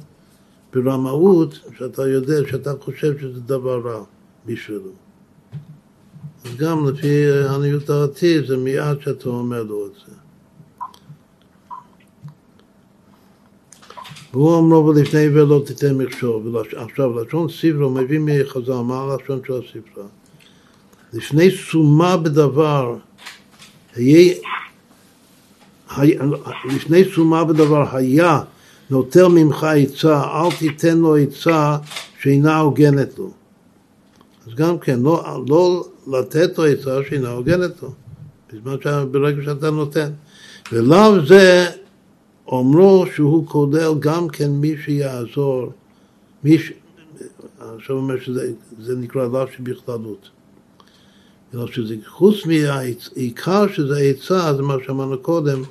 ברמאות, 0.73 1.59
שאתה 1.77 2.07
יודע, 2.07 2.35
שאתה 2.49 2.73
חושב 2.81 3.19
שזה 3.19 3.39
דבר 3.39 3.81
רע 3.85 4.03
בשבילו. 4.45 4.91
אז 6.45 6.55
גם 6.57 6.89
לפי 6.89 7.31
עניות 7.55 7.85
דעתי 7.85 8.47
זה 8.47 8.57
מיד 8.57 9.01
שאתה 9.01 9.29
אומר 9.29 9.63
לו 9.63 9.85
את 9.85 9.91
זה. 10.05 10.14
והוא 14.35 14.57
אמרו 14.59 14.85
ולפני 14.85 15.25
עבר 15.25 15.43
לא 15.43 15.61
תיתן 15.65 15.97
מכשול. 15.97 16.41
עכשיו, 16.75 17.19
לשון 17.19 17.47
ספרה, 17.49 17.89
מביא 17.89 18.19
מחז"ל, 18.19 18.73
מה 18.73 19.01
הלשון 19.01 19.39
של 19.47 19.53
הספרה? 19.53 20.03
לפני 21.13 21.51
סומה 21.51 22.17
בדבר, 22.17 22.95
היה, 23.95 24.33
לפני 26.75 27.03
סומה 27.15 27.43
בדבר 27.43 27.95
היה 27.95 28.41
נוטל 28.89 29.27
ממך 29.27 29.63
עצה, 29.63 30.23
אל 30.23 30.51
תיתן 30.59 30.97
לו 30.97 31.15
עצה 31.15 31.77
שאינה 32.21 32.59
הוגנת 32.59 33.17
לו. 33.17 33.31
אז 34.47 34.55
גם 34.55 34.79
כן, 34.79 34.99
לא, 34.99 35.43
לא 35.49 35.87
לתת 36.07 36.57
לו 36.57 36.65
עצה 36.65 36.99
שאינה 37.09 37.29
הוגנת 37.29 37.83
לו, 37.83 37.93
בזמן 38.53 38.75
ברגע 39.11 39.41
שאתה 39.45 39.69
נותן. 39.69 40.11
ולאו 40.71 41.25
זה 41.25 41.67
אומרו 42.47 43.05
שהוא 43.15 43.47
כולל 43.47 43.91
גם 43.99 44.27
כן 44.27 44.51
מי 44.51 44.75
שיעזור, 44.85 45.71
מי 46.43 46.57
ש... 46.57 46.71
עכשיו 47.59 47.95
אומר 47.95 48.15
שזה 48.19 48.95
נקרא 48.97 49.27
לאו 49.27 49.47
שבכללות. 49.57 50.29
אלא 51.53 51.67
שזה 51.67 51.95
חוץ 52.07 52.35
מהעיקר 52.45 53.67
שזה 53.67 53.99
עצה, 53.99 54.53
זה 54.53 54.61
מה 54.61 54.75
שאמרנו 54.85 55.17
קודם, 55.17 55.61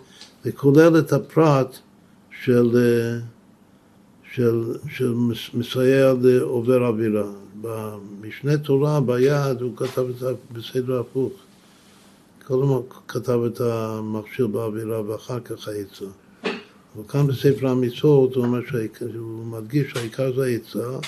זה 0.44 0.52
כולל 0.52 0.98
את 0.98 1.12
הפרט 1.12 1.78
של, 2.42 2.70
של, 4.32 4.76
של 4.88 5.14
מסייע 5.54 6.14
לעובר 6.22 6.84
עבירה. 6.84 7.30
במשנה 7.60 8.56
תורה, 8.58 9.00
ביד, 9.00 9.60
הוא 9.60 9.76
כתב 9.76 10.04
את 10.10 10.18
זה 10.18 10.32
בסדר 10.52 11.00
הפוך. 11.00 11.32
קודם 12.46 12.68
הוא 12.68 12.84
כתב 13.08 13.38
את 13.46 13.60
המכשיר 13.60 14.46
באווירה 14.46 15.02
ואחר 15.02 15.40
כך 15.40 15.68
העצה. 15.68 16.04
אבל 16.94 17.04
כאן 17.08 17.26
בספר 17.26 17.68
המצוות 17.68 18.34
הוא 18.34 18.44
אומר 18.44 18.60
שהוא 18.66 19.46
מדגיש 19.46 19.92
שהעיקר 19.92 20.34
זה 20.34 20.44
העצה, 20.44 20.98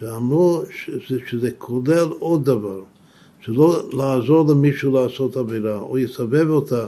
ואמרו 0.00 0.62
שזה, 0.70 1.18
שזה 1.30 1.50
כולל 1.58 2.08
עוד 2.18 2.44
דבר, 2.44 2.82
שלא 3.40 3.90
לעזור 3.92 4.50
למישהו 4.50 4.94
לעשות 4.94 5.36
עבירה, 5.36 5.76
או 5.76 5.98
יסבב 5.98 6.48
אותה, 6.48 6.86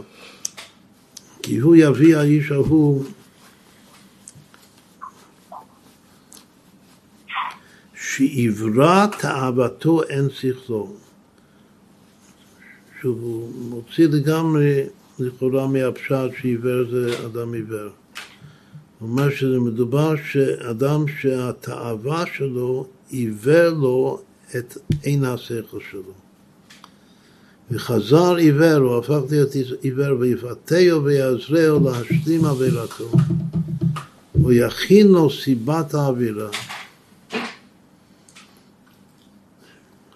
כי 1.42 1.58
הוא 1.58 1.76
יביא 1.76 2.16
האיש 2.16 2.50
ההוא 2.50 3.04
שעברה 7.94 9.06
תאוותו 9.20 10.02
אין 10.02 10.28
שכלו. 10.30 10.92
שהוא 13.00 13.50
מוציא 13.54 14.08
לגמרי, 14.08 14.82
לכאורה 15.18 15.66
מהפשט 15.66 16.30
שעיוור 16.40 16.90
זה 16.90 17.26
אדם 17.26 17.54
עיוור. 17.54 17.99
הוא 19.00 19.08
אומר 19.08 19.30
שזה 19.30 19.58
מדובר 19.58 20.14
שאדם 20.32 21.04
שהתאווה 21.20 22.24
שלו 22.34 22.86
עיוור 23.10 23.68
לו 23.68 24.20
את 24.56 24.78
עין 25.02 25.24
השכל 25.24 25.78
שלו. 25.90 26.12
וחזר 27.70 28.34
עיוור, 28.34 28.76
הוא 28.76 28.98
הפך 28.98 29.18
להיות 29.30 29.48
עיוור, 29.80 30.20
ויפתהו 30.20 31.04
ויעזרהו 31.04 31.80
להשלים 31.84 32.44
עבירתו. 32.44 33.10
הוא 34.32 34.52
יכין 34.52 35.08
לו 35.08 35.30
סיבת 35.30 35.94
האווירה. 35.94 36.48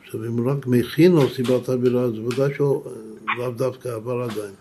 עכשיו, 0.05 0.25
אם 0.27 0.39
הוא 0.39 0.51
רק 0.51 0.67
מכין 0.67 1.13
לו 1.13 1.31
סיבת 1.31 1.69
האווירה, 1.69 2.03
אז 2.03 2.19
ודאי 2.19 2.55
שהוא 2.55 2.85
לאו 3.39 3.51
דווקא 3.51 3.89
עבר 3.89 4.23
עדיין. 4.23 4.55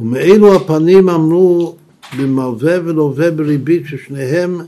ומאלו 0.00 0.56
הפנים 0.56 1.08
אמרו 1.08 1.76
במלווה 2.18 2.74
ולווה 2.84 3.30
בריבית 3.30 3.82
ששניהם 3.86 4.60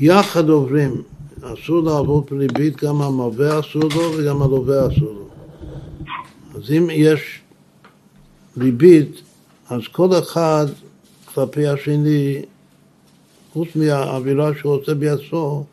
יחד 0.00 0.48
עוברים. 0.48 1.02
אסור 1.42 1.82
לעבוד 1.82 2.24
בריבית, 2.30 2.84
גם 2.84 3.02
המלווה 3.02 3.60
אסור 3.60 3.82
לו 3.82 4.12
וגם 4.18 4.42
הלווה 4.42 4.86
אסור 4.86 5.12
לו. 5.12 5.28
אז 6.54 6.70
אם 6.70 6.88
יש 6.92 7.40
ריבית, 8.58 9.22
אז 9.68 9.80
כל 9.92 10.18
אחד 10.18 10.66
כלפי 11.34 11.66
השני, 11.66 12.42
חוץ 13.52 13.68
מהאווירה 13.74 14.50
שהוא 14.58 14.72
עושה 14.72 14.94
בעצמו, 14.94 15.64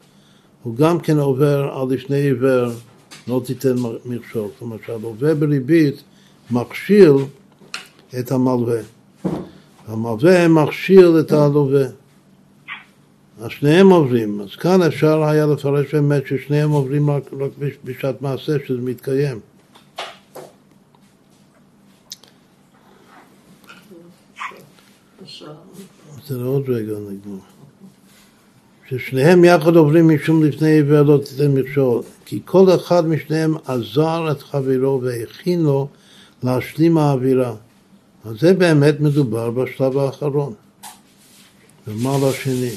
הוא 0.63 0.75
גם 0.75 0.99
כן 0.99 1.17
עובר 1.17 1.69
על 1.73 1.95
לפני 1.95 2.17
עיוור, 2.17 2.71
לא 3.27 3.41
תיתן 3.45 3.75
מכשול. 4.05 4.47
אומרת 4.61 4.79
שהלווה 4.85 5.35
בריבית 5.35 6.03
מכשיל 6.51 7.13
את 8.19 8.31
המלווה. 8.31 8.79
המלווה 9.87 10.47
מכשיר 10.47 11.19
את 11.19 11.31
הלווה. 11.31 11.85
אז 13.41 13.51
שניהם 13.51 13.89
עוברים. 13.89 14.41
אז 14.41 14.55
כאן 14.55 14.81
אפשר 14.81 15.23
היה 15.23 15.45
לפרש 15.45 15.95
באמת 15.95 16.27
ששניהם 16.27 16.69
עוברים 16.69 17.09
רק, 17.09 17.23
רק 17.33 17.51
בשעת 17.83 18.21
מעשה 18.21 18.53
שזה 18.67 18.81
מתקיים. 18.81 19.39
זה 26.27 26.35
עוד 26.43 26.69
רגע 26.69 26.93
נגמר. 26.93 27.39
ששניהם 28.89 29.45
יחד 29.45 29.75
עוברים 29.75 30.09
משום 30.15 30.43
לפני 30.43 30.79
עבר 30.79 31.03
לא 31.03 31.19
תיתן 31.25 31.51
מכשול, 31.51 32.01
כי 32.25 32.39
כל 32.45 32.75
אחד 32.75 33.07
משניהם 33.07 33.55
עזר 33.65 34.31
את 34.31 34.41
חברו 34.41 35.01
והכין 35.03 35.63
לו 35.63 35.87
להשלים 36.43 36.97
האווירה. 36.97 37.55
אז 38.27 38.39
זה 38.39 38.53
באמת 38.53 38.99
מדובר 38.99 39.51
בשלב 39.51 39.97
האחרון. 39.97 40.53
ומה 41.87 42.17
לשני? 42.29 42.71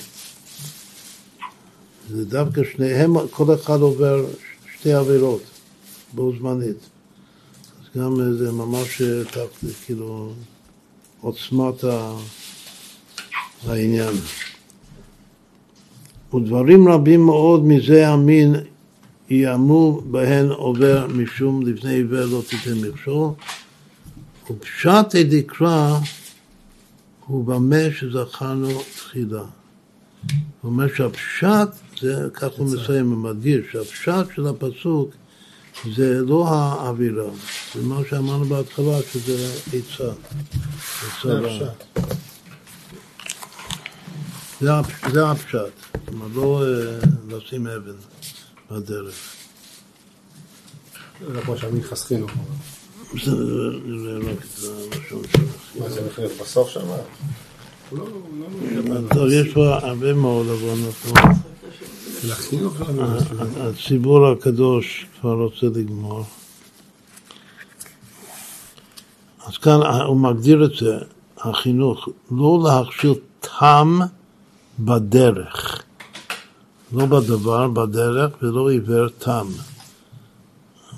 זה 2.10 2.24
דווקא 2.24 2.62
שניהם, 2.72 3.28
כל 3.30 3.54
אחד 3.54 3.80
עובר 3.80 4.24
שתי 4.74 4.92
עבירות 4.92 5.42
בו 6.12 6.32
זמנית. 6.38 6.76
אז 7.80 8.00
גם 8.02 8.34
זה 8.38 8.52
ממש 8.52 9.02
כאילו 9.84 10.32
עוצמת 11.20 11.84
העניין. 13.66 14.14
ודברים 16.34 16.88
רבים 16.88 17.26
מאוד 17.26 17.64
מזה 17.64 18.08
המין 18.08 18.54
יאמרו 19.30 20.00
בהן 20.04 20.48
עובר 20.48 21.06
משום 21.06 21.66
לפני 21.66 21.94
עיוור 21.94 22.24
לא 22.24 22.42
תיתן 22.48 22.88
מכשול 22.88 23.30
ופשט 24.50 25.14
דקרא 25.14 25.98
הוא 27.26 27.44
במה 27.44 27.92
שזכרנו 27.98 28.82
תחילה. 28.96 29.38
הוא 29.38 29.48
אומר 30.62 30.86
שהפשט, 30.94 31.68
זה, 32.00 32.28
כך 32.34 32.48
הוא 32.56 32.66
מסיים 32.66 33.12
ומדגיש, 33.12 33.66
שהפשט 33.72 34.34
של 34.34 34.46
הפסוק 34.46 35.10
זה 35.94 36.20
לא 36.20 36.48
האווירה, 36.48 37.30
זה 37.74 37.82
מה 37.82 38.00
שאמרנו 38.10 38.44
בהתחלה, 38.44 38.98
שזה 39.12 39.52
עצה. 39.72 40.12
זה. 44.60 45.30
הפשט. 45.30 45.54
זאת 45.92 46.08
אומרת, 46.08 46.30
לא 46.34 46.62
אה, 46.64 46.98
לשים 47.28 47.66
אבן 47.66 47.96
בדרך. 48.70 49.34
זה 51.34 51.40
כמו 51.44 51.56
שהמיכה 51.56 51.96
סחינו. 51.96 52.26
זה 53.18 53.30
הלשון 54.92 55.22
שלו. 55.32 55.46
מה 55.78 55.90
זה 55.90 56.00
להיות 56.18 56.32
בסוף 56.40 56.68
שם? 56.68 56.80
לא, 57.92 58.04
לא, 58.88 59.14
טוב, 59.14 59.28
יש 59.30 59.52
פה 59.54 59.74
הרבה 59.74 60.14
מאוד, 60.14 60.46
החינוך 62.30 62.74
שלנו. 62.76 63.02
הציבור 63.60 64.26
הקדוש 64.28 65.06
כבר 65.20 65.32
רוצה 65.32 65.66
לגמור. 65.66 66.24
אז 69.46 69.56
כאן 69.56 69.80
הוא 70.06 70.16
מגדיר 70.16 70.64
את 70.64 70.70
זה, 70.80 70.98
החינוך, 71.38 72.08
לא 72.30 72.60
להכשיל 72.64 73.14
תם 73.40 73.98
בדרך. 74.78 75.82
לא 76.92 77.06
בדבר, 77.06 77.68
בדרך, 77.68 78.30
ולא 78.42 78.70
עיוור 78.70 79.08
תם. 79.08 79.46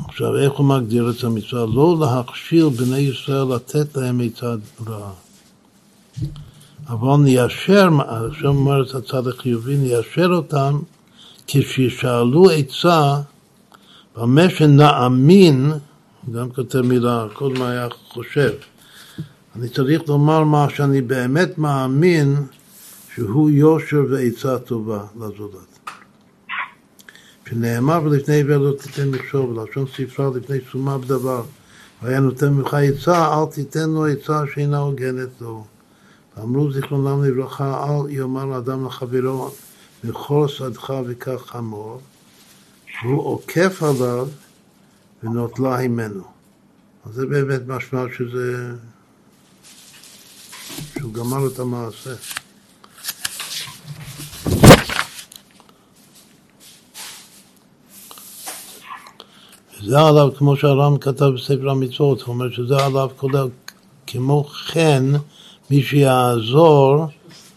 עכשיו, 0.09 0.37
איך 0.37 0.53
הוא 0.53 0.66
מגדיר 0.66 1.11
את 1.11 1.24
המצווה? 1.24 1.66
לא 1.74 1.97
להכשיל 2.01 2.69
בני 2.69 2.99
ישראל 2.99 3.55
לתת 3.55 3.97
להם 3.97 4.20
עצה 4.20 4.55
רעה. 4.87 5.12
אבל 6.89 7.16
ניישר, 7.23 7.89
עכשיו 8.31 8.49
אומר 8.51 8.83
את 8.83 8.95
הצד 8.95 9.29
החיובי, 9.29 9.77
ניישר 9.77 10.27
אותם 10.27 10.79
כשישאלו 11.47 12.51
עצה, 12.51 13.16
במה 14.16 14.51
שנאמין, 14.51 15.73
גם 16.33 16.51
כותב 16.51 16.81
מילה, 16.81 17.27
כל 17.33 17.53
מה 17.59 17.70
היה 17.70 17.89
חושב. 18.09 18.53
אני 19.57 19.69
צריך 19.69 20.09
לומר 20.09 20.45
מה 20.45 20.66
שאני 20.74 21.03
באמת 21.03 21.59
מאמין 21.59 22.37
שהוא 23.15 23.51
יושר 23.51 24.03
ועצה 24.11 24.59
טובה 24.59 25.05
לזולת. 25.16 25.72
שנאמר 27.53 28.01
ולפני 28.05 28.41
עבר 28.41 28.59
לא 28.59 28.73
תיתן 28.83 29.09
מכשול, 29.09 29.59
ולשון 29.59 29.87
ספרה 29.97 30.31
לפני 30.35 30.61
תשומה 30.61 30.99
בדבר. 30.99 31.45
והיה 32.03 32.20
נותן 32.20 32.49
ממך 32.49 32.74
עצה, 32.74 33.35
אל 33.35 33.47
תיתן 33.53 33.91
לו 33.91 34.07
עצה 34.07 34.43
שאינה 34.55 34.79
הוגנת 34.79 35.29
לו. 35.41 35.65
ואמרו 36.37 36.73
זיכרונם 36.73 37.24
לברכה, 37.24 37.85
אל 37.85 38.11
יאמר 38.11 38.45
לאדם 38.45 38.87
לחברו, 38.87 39.51
מכל 40.05 40.49
שדך 40.49 40.93
וקח 41.07 41.43
חמור, 41.47 42.01
שהוא 42.87 43.23
עוקף 43.23 43.83
עליו 43.83 44.29
ונוטלה 45.23 45.89
ממנו. 45.89 46.24
אז 47.07 47.15
זה 47.15 47.27
באמת 47.27 47.61
משמע 47.66 48.05
שזה... 48.16 48.73
שהוא 50.99 51.12
גמר 51.15 51.47
את 51.47 51.59
המעשה. 51.59 52.15
זה 59.87 60.01
עליו, 60.01 60.31
כמו 60.37 60.57
שהר"ם 60.57 60.99
כתב 60.99 61.25
בספר 61.25 61.71
המצוות, 61.71 62.23
הוא 62.23 62.35
אומר 62.35 62.51
שזה 62.51 62.77
עליו 62.77 63.11
כולל, 63.17 63.49
כמו 64.07 64.45
כן, 64.45 65.05
מי 65.71 65.83
שיעזור 65.83 67.07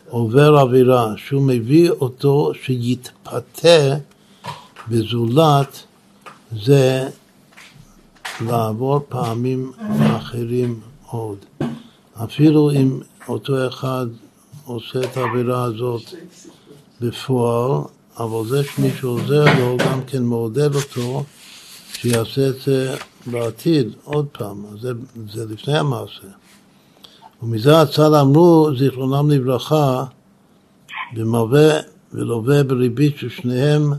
עובר 0.10 0.58
עבירה, 0.58 1.14
שהוא 1.18 1.42
מביא 1.42 1.90
אותו 1.90 2.52
שיתפתה 2.64 3.96
בזולת 4.88 5.84
זה 6.52 7.10
לעבור 8.42 9.00
פעמים 9.10 9.72
אחרים 10.18 10.80
עוד. 11.10 11.38
אפילו 12.24 12.72
אם 12.72 13.00
אותו 13.28 13.68
אחד 13.68 14.06
עושה 14.66 15.00
את 15.00 15.18
העבירה 15.18 15.64
הזאת 15.64 16.02
בפועל, 17.02 17.72
אבל 18.20 18.48
זה 18.50 18.64
שמישהו 18.64 19.10
עוזר 19.10 19.46
לו 19.60 19.78
גם 19.78 20.02
כן 20.08 20.24
מעודד 20.24 20.76
אותו 20.76 21.24
שיעשה 22.06 22.50
את 22.50 22.56
זה 22.66 22.96
בעתיד 23.26 23.88
עוד 24.04 24.26
פעם, 24.32 24.66
זה, 24.82 24.92
זה 25.34 25.46
לפני 25.46 25.78
המעשה. 25.78 26.28
ומזה 27.44 27.82
הצד 27.82 28.14
אמרו, 28.14 28.70
זיכרונם 28.80 29.30
לברכה, 29.30 30.06
במלווה 31.14 31.80
ולווה 32.14 32.64
בריבית 32.64 33.18
ששניהם 33.18 33.94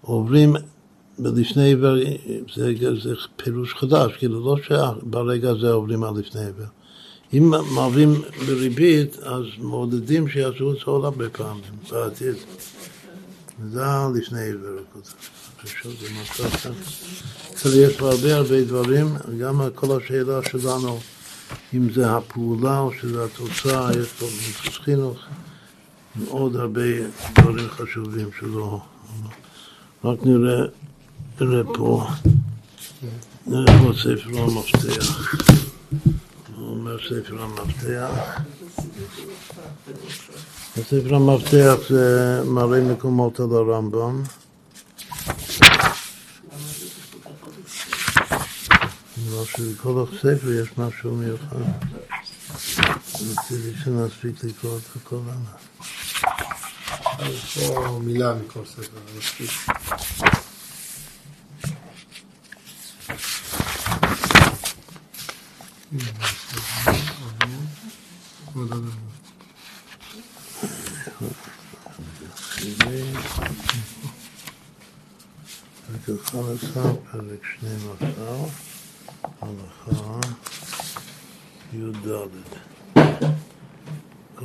עוברים 0.00 0.56
לפני 1.18 1.72
עבר, 1.72 1.96
זה, 2.54 2.72
זה 3.02 3.14
פירוש 3.36 3.74
חדש, 3.74 4.12
כאילו 4.18 4.44
לא 4.44 4.56
שברגע 4.62 5.50
הזה 5.50 5.72
עוברים 5.72 6.04
על 6.04 6.14
לפני 6.14 6.40
עבר. 6.44 6.64
אם 7.32 7.50
מלווים 7.74 8.14
בריבית, 8.46 9.16
אז 9.18 9.44
מעודדים 9.58 10.28
שיעשו 10.28 10.72
את 10.72 10.76
זה 10.76 10.82
עוד 10.84 11.04
הרבה 11.04 11.28
פעמים, 11.28 11.62
בעתיד. 11.90 12.34
זה 13.70 13.84
לפני 14.14 14.40
עבר. 14.40 14.78
פשוט 15.64 16.00
זה 16.00 16.06
מצב 16.22 16.56
כאן. 16.56 16.72
יש 17.74 17.96
פה 17.96 18.10
הרבה 18.10 18.36
הרבה 18.36 18.64
דברים, 18.64 19.06
גם 19.40 19.60
כל 19.74 19.98
השאלה 19.98 20.40
שלנו 20.50 21.00
אם 21.74 21.92
זה 21.92 22.16
הפעולה 22.16 22.78
או 22.78 22.90
שזה 23.00 23.24
התוצאה, 23.24 23.90
יש 23.90 24.08
פה 24.18 24.26
מצוות 24.26 24.74
חינוך, 24.84 25.18
עוד 26.28 26.56
הרבה 26.56 26.80
דברים 27.34 27.68
חשובים 27.68 28.30
שלא... 28.40 28.80
רק 30.04 30.18
נראה, 30.22 30.64
נראה 31.40 31.64
פה, 31.74 32.06
נראה 33.46 33.78
פה 33.78 33.92
ספר 33.92 34.38
המפתח. 34.38 35.34
הוא 36.56 36.68
אומר 36.68 36.98
ספר 36.98 37.42
המפתח. 37.42 38.40
ספר 40.76 41.14
המפתח 41.14 41.74
זה 41.88 42.42
מראה 42.46 42.80
מקומות 42.80 43.40
על 43.40 43.50
הרמב"ם. 43.50 44.22
משהו, 49.24 49.64
בכל 49.72 50.04
הספר 50.08 50.52
יש 50.52 50.68
משהו 50.78 51.14
מיוחד. 51.14 51.56
רציתי 53.14 53.78
שנספיק 53.84 54.44
לקרוא 54.44 54.78
את 54.78 54.96
הכל 54.96 55.20
הלאה. 55.26 55.54
יש 57.30 57.58
פה 57.58 58.00
מילה 58.04 58.34
מכל 58.34 58.64
ספר, 58.64 58.98
מספיק. 59.18 59.50
פרק 76.04 76.18
11, 76.20 76.82
פרק 77.12 77.44
12, 77.58 78.48
הלכה 79.40 80.20
י"ד. 81.72 82.08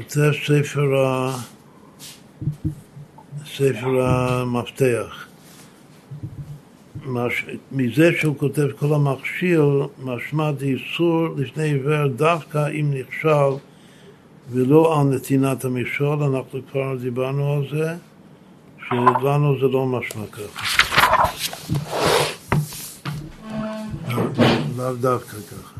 כותב 0.09 0.31
ספר, 0.45 1.05
ה... 1.05 1.37
ספר 3.45 4.01
המפתח. 4.01 5.27
מש... 7.05 7.45
מזה 7.71 8.11
שהוא 8.19 8.37
כותב 8.37 8.67
כל 8.79 8.93
המכשיר, 8.93 9.87
משמע 10.03 10.51
דאיסור 10.51 11.27
לפני 11.37 11.63
עיוור 11.63 12.07
דווקא 12.07 12.67
אם 12.71 12.93
נכשל 12.93 13.57
ולא 14.51 14.99
על 14.99 15.07
נתינת 15.07 15.65
המכשול, 15.65 16.23
אנחנו 16.23 16.59
כבר 16.71 16.95
דיברנו 17.01 17.53
על 17.53 17.67
זה, 17.71 17.95
שלנו 18.87 19.59
זה 19.59 19.67
לא 19.67 19.85
משמע 19.85 20.23
ככה. 20.31 20.65
לאו 24.77 24.93
דווקא 24.93 25.37
ככה. 25.37 25.79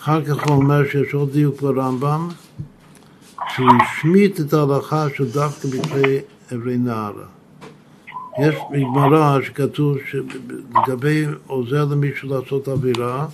אחר 0.00 0.24
כך 0.24 0.48
הוא 0.48 0.56
אומר 0.56 0.88
שיש 0.88 1.14
עוד 1.14 1.32
דיוק 1.32 1.62
ברמב"ם, 1.62 2.28
שהוא 3.56 3.68
השמיט 3.82 4.40
את 4.40 4.52
ההלכה 4.52 5.06
של 5.16 5.30
דווקא 5.30 5.68
בפני 5.68 6.18
אברי 6.54 6.76
נערה. 6.76 7.26
יש 8.42 8.54
בגמרא 8.72 9.40
שכתוב 9.42 9.96
שלגבי 10.10 11.26
עוזר 11.46 11.84
למישהו 11.84 12.28
לעשות 12.28 12.68
עבירה, 12.68 13.26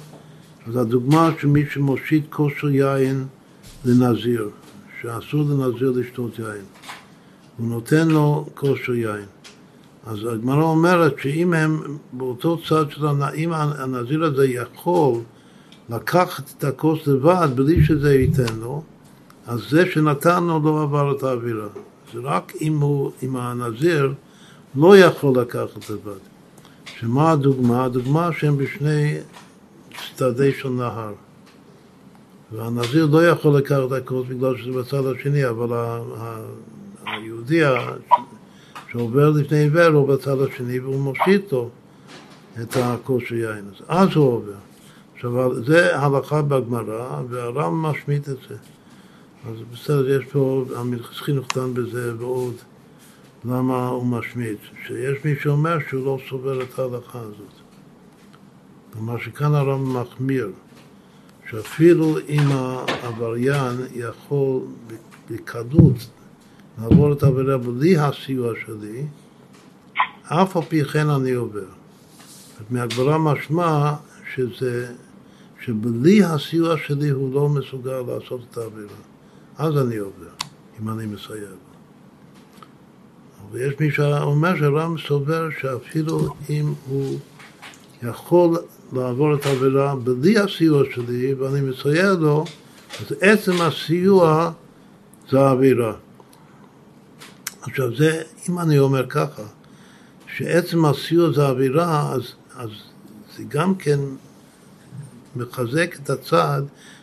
אז 0.68 0.76
הדוגמה 0.76 1.30
של 1.40 1.46
מי 1.46 1.64
שמושיט 1.70 2.24
כושר 2.30 2.70
יין 2.70 3.24
לנזיר, 3.84 4.50
שאסור 5.00 5.42
לנזיר 5.42 5.92
לשתות 5.96 6.38
יין. 6.38 6.64
הוא 7.56 7.68
נותן 7.68 8.08
לו 8.08 8.46
כושר 8.54 8.94
יין. 8.94 9.26
אז 10.06 10.18
הגמרא 10.32 10.62
אומרת 10.62 11.14
שאם 11.22 11.54
הם 11.54 11.98
באותו 12.12 12.58
צד 12.68 12.90
של 12.90 13.06
הנעים, 13.06 13.52
הנזיר 13.52 14.24
הזה 14.24 14.46
יכול 14.46 15.20
לקחת 15.90 16.52
את 16.58 16.64
הכוס 16.64 17.06
לבד 17.06 17.48
בלי 17.54 17.84
שזה 17.84 18.14
ייתן 18.14 18.54
לו, 18.60 18.82
אז 19.46 19.60
זה 19.70 19.90
שנתן 19.90 20.44
לו 20.44 20.60
לא 20.64 20.82
עבר 20.82 21.16
את 21.16 21.22
האווירה. 21.22 21.68
זה 22.12 22.20
רק 22.22 22.52
אם, 22.60 22.80
הוא, 22.80 23.10
אם 23.22 23.36
הנזיר 23.36 24.12
לא 24.74 24.98
יכול 24.98 25.40
לקחת 25.40 25.90
לבד. 25.90 26.18
שמה 26.84 27.32
הדוגמה? 27.32 27.84
הדוגמה 27.84 28.30
שהם 28.32 28.56
בשני 28.56 29.18
צדדי 30.16 30.52
של 30.52 30.68
נהר. 30.68 31.12
והנזיר 32.52 33.06
לא 33.06 33.26
יכול 33.28 33.56
לקחת 33.56 33.92
הכוס 33.92 34.26
בגלל 34.28 34.56
שזה 34.56 34.72
בצד 34.72 35.06
השני, 35.06 35.48
אבל 35.48 35.98
היהודי 37.06 37.60
שעובר 38.92 39.30
לפני 39.30 39.58
עיוור 39.58 39.86
הוא 39.86 40.08
בצד 40.08 40.40
השני 40.40 40.80
והוא 40.80 41.00
מושיט 41.00 41.52
לו 41.52 41.68
את 42.62 42.76
הכוס 42.76 43.22
של 43.26 43.34
יין. 43.34 43.64
אז 43.88 44.08
הוא 44.14 44.32
עובר. 44.32 44.52
עכשיו, 45.14 45.64
זה 45.64 45.98
הלכה 45.98 46.42
בגמרא, 46.42 47.20
והר"ם 47.28 47.82
משמיט 47.82 48.28
את 48.28 48.36
זה. 48.48 48.54
אז 49.46 49.56
בסדר, 49.72 50.10
יש 50.10 50.24
פה, 50.32 50.64
המלכסחינוך 50.76 51.46
דן 51.54 51.74
בזה 51.74 52.12
ועוד. 52.18 52.54
למה 53.44 53.88
הוא 53.88 54.06
משמיט? 54.06 54.58
שיש 54.86 55.24
מי 55.24 55.34
שאומר 55.42 55.78
שהוא 55.88 56.04
לא 56.04 56.18
סובר 56.28 56.62
את 56.62 56.78
ההלכה 56.78 57.18
הזאת. 57.18 57.52
כלומר 58.92 59.18
שכאן 59.18 59.54
הר"ם 59.54 59.96
מחמיר, 59.96 60.50
שאפילו 61.50 62.18
אם 62.28 62.48
העבריין 62.50 63.76
יכול 63.94 64.60
בקלות 65.30 65.96
לעבור 66.80 67.12
את 67.12 67.22
העבירה 67.22 67.58
בלי 67.58 67.96
הסיוע 67.98 68.52
שלי, 68.66 69.06
אף 70.22 70.56
על 70.56 70.62
פי 70.62 70.84
כן 70.84 71.08
אני 71.08 71.32
עובר. 71.32 71.64
מהגברה 72.70 73.18
משמע 73.18 73.94
שזה, 74.34 74.92
שבלי 75.64 76.24
הסיוע 76.24 76.76
שלי 76.86 77.08
הוא 77.08 77.34
לא 77.34 77.48
מסוגל 77.48 78.02
לעשות 78.08 78.40
את 78.50 78.56
העבירה. 78.56 79.11
אז 79.58 79.78
אני 79.78 79.96
עובר, 79.96 80.28
אם 80.80 80.88
אני 80.88 81.06
מסייע 81.06 81.40
לו. 81.40 81.72
ויש 83.52 83.74
מי 83.80 83.90
שאומר 83.90 84.56
שהר"ם 84.58 84.96
סובר 85.08 85.48
שאפילו 85.60 86.34
אם 86.50 86.74
הוא 86.86 87.18
יכול 88.02 88.58
לעבור 88.92 89.34
את 89.34 89.46
העבירה 89.46 89.96
בלי 89.96 90.38
הסיוע 90.38 90.82
שלי 90.94 91.34
ואני 91.34 91.60
מסייע 91.60 92.12
לו, 92.12 92.44
אז 93.00 93.16
עצם 93.20 93.52
הסיוע 93.62 94.50
זה 95.30 95.40
העבירה. 95.40 95.92
עכשיו 97.62 97.96
זה, 97.96 98.22
אם 98.48 98.58
אני 98.58 98.78
אומר 98.78 99.06
ככה, 99.06 99.42
שעצם 100.36 100.84
הסיוע 100.84 101.32
זה 101.32 101.46
העבירה, 101.46 102.12
אז, 102.12 102.22
אז 102.54 102.70
זה 103.36 103.42
גם 103.48 103.74
כן 103.74 103.98
מחזק 105.36 105.96
את 106.02 106.10
הצד 106.10 106.62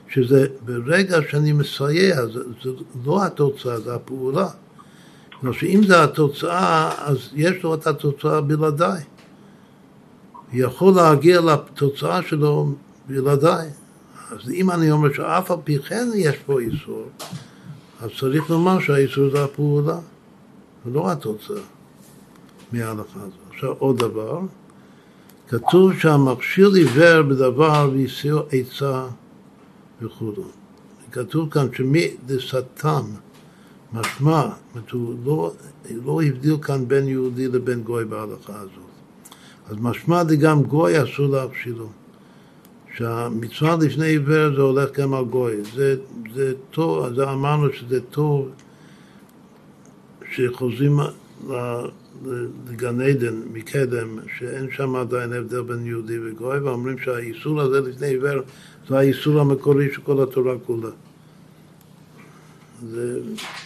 שזה 0.09 0.47
ברגע 0.65 1.17
שאני 1.29 1.51
מסייע, 1.51 2.25
זה, 2.25 2.39
זה 2.63 2.69
לא 3.05 3.25
התוצאה, 3.25 3.79
זה 3.79 3.95
הפעולה. 3.95 4.47
כלומר 5.39 5.57
שאם 5.57 5.81
זה 5.87 6.03
התוצאה, 6.03 6.91
אז 7.07 7.17
יש 7.33 7.63
לו 7.63 7.73
את 7.73 7.87
התוצאה 7.87 8.41
בלעדיי. 8.41 9.03
יכול 10.53 10.93
להגיע 10.93 11.41
לתוצאה 11.41 12.23
שלו 12.23 12.73
בלעדיי. 13.07 13.69
אז 14.31 14.49
אם 14.49 14.71
אני 14.71 14.91
אומר 14.91 15.13
שאף 15.13 15.51
על 15.51 15.57
פי 15.63 15.79
כן 15.79 16.09
יש 16.15 16.35
פה 16.45 16.59
איסור, 16.59 17.05
אז 18.01 18.09
צריך 18.19 18.49
לומר 18.49 18.79
שהאיסור 18.79 19.29
זה 19.29 19.43
הפעולה, 19.43 19.97
ולא 20.85 21.11
התוצאה 21.11 21.61
מההלכה 22.71 23.19
הזאת. 23.19 23.53
עכשיו 23.53 23.73
עוד 23.79 23.97
דבר, 23.97 24.39
כתוב 25.49 25.99
שהמכשיר 25.99 26.73
עיוור 26.73 27.21
בדבר 27.21 27.89
והסיעו 27.93 28.39
עצה 28.51 29.07
וכו'. 30.01 30.33
כתוב 31.11 31.49
כאן 31.49 31.67
שמי 31.73 32.07
דסתם 32.25 33.05
משמע, 33.93 34.41
זאת 34.75 34.93
אומרת, 34.93 35.17
לא, 35.25 35.51
לא 36.05 36.21
הבדיל 36.21 36.57
כאן 36.61 36.87
בין 36.87 37.07
יהודי 37.07 37.47
לבין 37.47 37.83
גוי 37.83 38.05
בהלכה 38.05 38.59
הזאת. 38.59 38.89
אז 39.69 39.75
משמע 39.79 40.23
גם 40.23 40.63
גוי 40.63 41.03
אסור 41.03 41.27
להכשילו. 41.27 41.89
שהמצווה 42.97 43.75
לפני 43.81 44.05
עיוור 44.05 44.55
זה 44.55 44.61
הולך 44.61 44.99
גם 44.99 45.13
על 45.13 45.25
גוי. 45.25 45.55
זה, 45.75 45.95
זה 46.35 46.53
טוב, 46.71 47.05
אז 47.05 47.19
אמרנו 47.19 47.73
שזה 47.73 48.01
טוב 48.01 48.49
שחוזרים 50.31 50.99
לגן 52.69 53.01
עדן 53.01 53.41
מקדם, 53.53 54.19
שאין 54.37 54.67
שם 54.71 54.95
עדיין 54.95 55.33
הבדל 55.33 55.61
בין 55.61 55.85
יהודי 55.85 56.19
וגוי, 56.19 56.59
ואומרים 56.59 56.97
שהאיסור 56.97 57.61
הזה 57.61 57.81
לפני 57.81 58.07
עיוור 58.07 58.41
זה 58.89 58.97
האיסור 58.97 59.39
המקורי 59.39 59.93
של 59.93 60.01
כל 60.01 60.23
התורה 60.23 60.55
כולה. 60.65 60.89
זה 62.89 63.19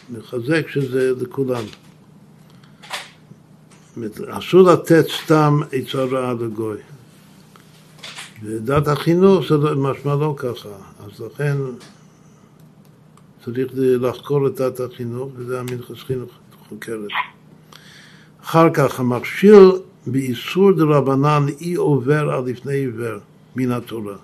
מחזק 0.09 0.67
שזה 0.67 1.11
לכולם. 1.21 1.63
אסור 4.27 4.61
לתת 4.61 5.05
סתם 5.23 5.59
עצה 5.71 6.03
רעה 6.03 6.33
לגוי. 6.33 6.77
בדת 8.43 8.87
החינוך 8.87 9.45
זה 9.49 9.55
משמע 9.57 10.15
לא 10.15 10.35
ככה, 10.37 10.69
אז 10.99 11.19
לכן 11.19 11.57
צריך 13.45 13.71
לחקור 13.75 14.47
את 14.47 14.61
דת 14.61 14.79
החינוך, 14.79 15.31
וזה 15.35 15.59
המנחס 15.59 16.03
חינוך 16.07 16.31
חוקרת. 16.69 17.09
אחר 18.43 18.73
כך 18.73 18.99
המכשיר 18.99 19.81
באיסור 20.07 20.71
דרבנן 20.71 21.45
אי 21.61 21.73
עובר 21.73 22.29
על 22.29 22.43
לפני 22.45 22.73
עיוור 22.73 23.17
מן 23.55 23.71
התורה. 23.71 24.15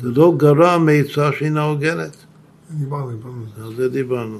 זה 0.00 0.10
לא 0.10 0.34
גרע 0.36 0.78
מעצה 0.78 1.32
שאינה 1.38 1.62
הוגנת. 1.62 2.16
דיברנו, 2.70 3.10
דיברנו. 3.10 3.44
על 3.64 3.76
זה 3.76 3.88
דיברנו. 3.88 4.38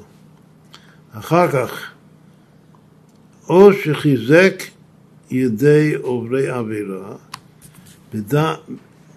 אחר 1.13 1.53
כך, 1.53 1.91
או 3.49 3.73
שחיזק 3.73 4.63
ידי 5.31 5.95
עוברי 6.03 6.49
עבירה, 6.49 7.17
בדע, 8.15 8.55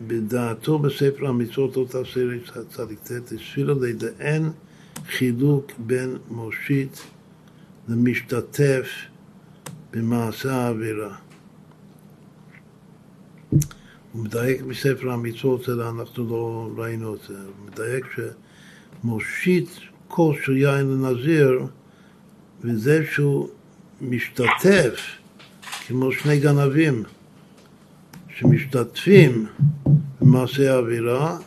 בדעתו 0.07 0.79
בספר 0.79 1.27
המצוות 1.27 1.77
לא 1.77 1.85
תעשה 1.89 2.19
צדיק 2.69 2.99
ט', 2.99 3.31
הסבירה 3.31 3.73
לידיען 3.81 4.49
חילוק 5.07 5.71
בין 5.77 6.17
מושיט 6.29 6.97
למשתתף 7.87 8.87
במעשה 9.91 10.55
העבירה. 10.55 11.15
הוא 14.13 14.23
מדייק 14.23 14.61
בספר 14.61 15.11
המצוות, 15.11 15.69
אנחנו 15.69 16.29
לא 16.29 16.69
ראינו 16.77 17.15
את 17.15 17.19
זה, 17.27 17.33
הוא 17.33 17.67
מדייק 17.71 18.05
שמושיט 19.03 19.69
כוס 20.07 20.37
של 20.43 20.57
יין 20.57 20.87
לנזיר, 20.87 21.65
וזה 22.61 23.05
שהוא 23.11 23.49
משתתף, 24.01 24.99
כמו 25.87 26.11
שני 26.11 26.39
גנבים 26.39 27.03
שמשתתפים 28.37 29.45
במעשה 30.21 30.73
העבירה, 30.73 31.37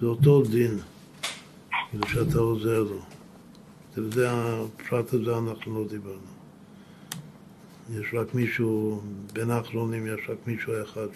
זה 0.00 0.06
אותו 0.06 0.42
דין, 0.42 0.78
כאילו 1.90 2.08
שאתה 2.08 2.38
עוזר 2.38 2.82
לו. 2.82 3.00
זה 3.96 4.28
הפרט 4.30 5.14
הזה 5.14 5.38
אנחנו 5.38 5.74
לא 5.74 5.88
דיברנו. 5.88 6.34
יש 7.94 8.06
רק 8.14 8.34
מישהו, 8.34 9.00
בין 9.32 9.50
האחרונים 9.50 10.06
יש 10.06 10.20
רק 10.28 10.38
מישהו 10.46 10.72
אחד 10.82 11.06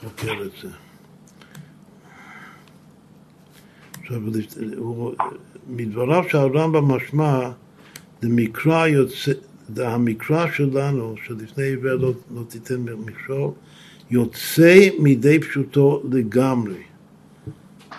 שחוקר 0.00 0.42
את 0.42 0.50
זה. 0.62 0.68
עכשיו, 4.00 4.20
מדבריו 5.68 6.24
של 6.28 6.38
הרמב"ם 6.38 6.84
משמע, 6.84 7.50
המקרא 9.76 10.50
שלנו, 10.52 11.14
שלפני 11.26 11.64
עיוור 11.64 11.94
לא, 11.94 12.12
לא 12.34 12.42
תיתן 12.48 12.80
מכשול, 12.80 13.50
יוצא 14.10 14.88
מידי 14.98 15.38
פשוטו 15.38 16.02
לגמרי. 16.12 16.82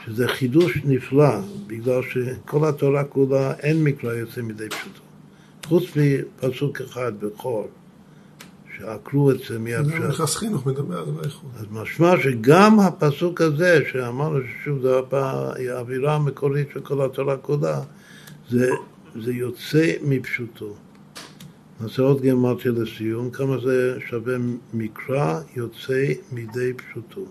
שזה 0.05 0.27
חידוש 0.27 0.77
נפלא, 0.85 1.39
בגלל 1.67 2.01
שכל 2.03 2.67
התורה 2.67 3.03
כולה 3.03 3.53
אין 3.53 3.83
מקרא 3.83 4.13
יוצא 4.13 4.41
מידי 4.41 4.69
פשוטו. 4.69 5.01
חוץ 5.65 5.83
מפסוק 5.95 6.81
אחד 6.81 7.11
בחור, 7.19 7.67
שעקרו 8.79 9.31
את 9.31 9.39
זה 9.49 9.59
מיד 9.59 9.85
זה 9.85 9.99
נכנס 9.99 10.35
חינוך 10.35 10.65
מדבר 10.65 10.97
על 10.97 11.05
זה 11.05 11.11
באיחוד. 11.11 11.51
אז 11.59 11.65
משמע 11.71 12.13
שגם 12.23 12.79
הפסוק 12.79 13.41
הזה, 13.41 13.79
שאמרנו 13.91 14.39
ששוב 14.41 14.81
זה 14.81 14.99
האווירה 15.71 16.15
המקורית 16.15 16.67
של 16.73 16.79
כל 16.79 17.05
התורה 17.05 17.37
כולה, 17.37 17.81
זה, 18.49 18.69
זה 19.23 19.33
יוצא 19.33 19.93
מפשוטו. 20.01 20.73
נעשה 21.81 22.01
עוד 22.01 22.21
גמרתיה 22.21 22.71
לסיום, 22.71 23.29
כמה 23.29 23.57
זה 23.65 23.97
שווה 24.09 24.35
מקרא 24.73 25.39
יוצא 25.55 26.05
מידי 26.31 26.73
פשוטו. 26.73 27.25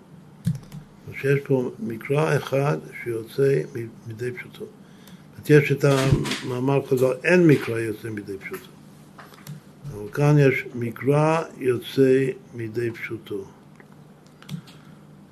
שיש 1.20 1.40
פה 1.40 1.70
מקרא 1.78 2.36
אחד 2.36 2.78
שיוצא 3.04 3.60
מידי 4.06 4.32
פשוטו. 4.32 4.64
יש 5.48 5.72
את 5.72 5.84
המאמר 5.84 6.86
חז"ל, 6.86 7.12
אין 7.24 7.46
מקרא 7.46 7.78
יוצא 7.78 8.08
מידי 8.08 8.38
פשוטו. 8.38 8.77
אבל 9.92 10.08
כאן 10.12 10.38
יש 10.38 10.64
מקרא 10.74 11.42
יוצא 11.58 12.26
מידי 12.54 12.90
פשוטו. 12.90 13.44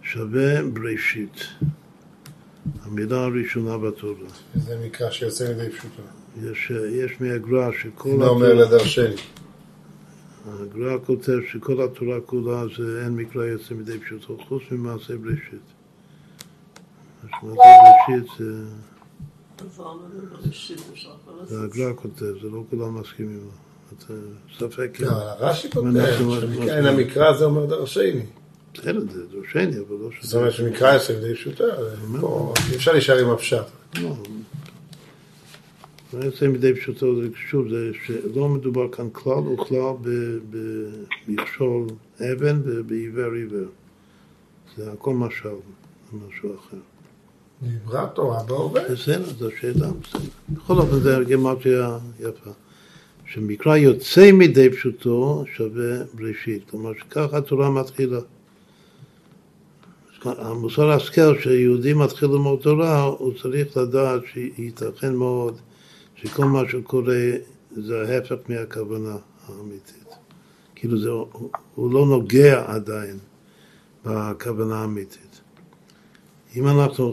שווה 0.03 0.63
בראשית. 0.73 1.41
המילה 2.83 3.25
הראשונה 3.25 3.79
בתורה. 3.79 4.29
זה 4.55 4.79
מקרא 4.87 5.11
שיוצא 5.11 5.49
מידי 5.49 5.71
פשוטו. 5.71 6.03
יש, 6.43 6.73
יש 6.91 7.21
מהגר"א 7.21 7.71
שכל 7.83 8.09
אינו 8.09 8.29
אומר 8.29 8.55
לדרשני. 8.55 9.15
הגר"א 10.47 10.99
כותב 11.07 11.39
שכל 11.53 11.85
התורה 11.85 12.21
כולה 12.21 12.63
זה 12.77 13.05
אין 13.05 13.17
מקרא 13.17 13.45
יוצא 13.45 13.75
מידי 13.75 13.99
פשוטו, 13.99 14.39
חוץ 14.49 14.63
ממעשה 14.71 15.17
בראשית. 15.17 15.67
מעשה 17.23 17.39
בראשית 17.43 18.31
זה, 18.39 18.65
זה. 21.47 21.65
הגר"א 21.65 21.93
כותב, 21.97 22.33
זה 22.43 22.49
לא 22.49 22.65
כולם 22.71 23.01
מסכימים 23.01 23.49
ספק 24.59 24.99
אם... 25.01 25.07
לא, 25.07 25.11
הרש"י 25.11 25.71
כותב, 25.71 25.87
אין 26.69 26.87
המקרא 26.87 27.33
זה 27.33 27.45
אומר 27.45 27.67
דרשני. 27.67 28.23
בסדר, 28.75 29.01
זה 29.13 29.27
דורשני, 29.27 29.79
אבל 29.79 29.97
לא 30.01 30.11
זאת 30.21 30.35
אומרת 30.35 30.53
שמקרא 30.53 30.95
יוצא 30.95 31.13
מידי 31.13 31.35
פשוטה, 31.35 31.65
פה 32.21 32.55
אי 32.71 32.77
אפשר 32.77 32.93
להישאר 32.93 33.19
עם 33.19 33.31
הפשט. 33.31 33.67
לא. 34.03 34.17
מה 36.13 36.25
יוצא 36.25 36.49
מדי 36.49 36.75
פשוטו, 36.75 37.23
זה 37.23 37.29
שוב, 37.51 37.69
זה 37.69 37.91
שלא 38.07 38.49
מדובר 38.49 38.93
כאן 38.93 39.09
כלל 39.13 39.39
וכלל 39.39 39.93
במכשול 41.29 41.87
אבן 42.21 42.61
ובעיוור 42.65 43.33
עיוור. 43.33 43.69
זה 44.77 44.93
הכל 44.93 45.15
משל, 45.15 45.49
זה 46.13 46.19
משהו 46.29 46.55
אחר. 46.55 46.77
דיברה 47.63 48.07
תורה 48.15 48.43
בהווה. 48.43 48.83
בסדר, 48.91 49.25
זו 49.39 49.49
שאלה, 49.61 49.89
בסדר. 50.03 50.21
בכל 50.49 50.75
אופן 50.75 51.01
זה 51.01 51.17
גימטריה 51.27 51.99
יפה. 52.21 52.51
שמקרא 53.27 53.77
יוצא 53.77 54.33
מדי 54.33 54.71
פשוטו 54.71 55.45
שווה 55.57 56.05
בראשית. 56.15 56.71
כלומר 56.71 56.93
שככה 56.99 57.39
התורה 57.39 57.71
מתחילה. 57.71 58.21
המוסר 60.25 60.91
השכל 60.91 61.41
שיהודי 61.41 61.95
מתחיל 61.95 62.29
ללמוד 62.29 62.61
תורה, 62.63 63.03
הוא 63.03 63.33
צריך 63.43 63.77
לדעת 63.77 64.23
שייתכן 64.33 65.15
מאוד 65.15 65.57
שכל 66.17 66.45
מה 66.45 66.63
שקורה 66.69 67.31
זה 67.77 68.03
ההפך 68.09 68.37
מהכוונה 68.49 69.17
האמיתית. 69.47 70.15
כאילו 70.75 70.99
זה, 70.99 71.11
הוא, 71.75 71.93
לא 71.93 72.07
נוגע 72.07 72.65
עדיין 72.67 73.19
בכוונה 74.05 74.77
האמיתית. 74.77 75.41
אם 76.57 76.69
אנחנו, 76.69 77.13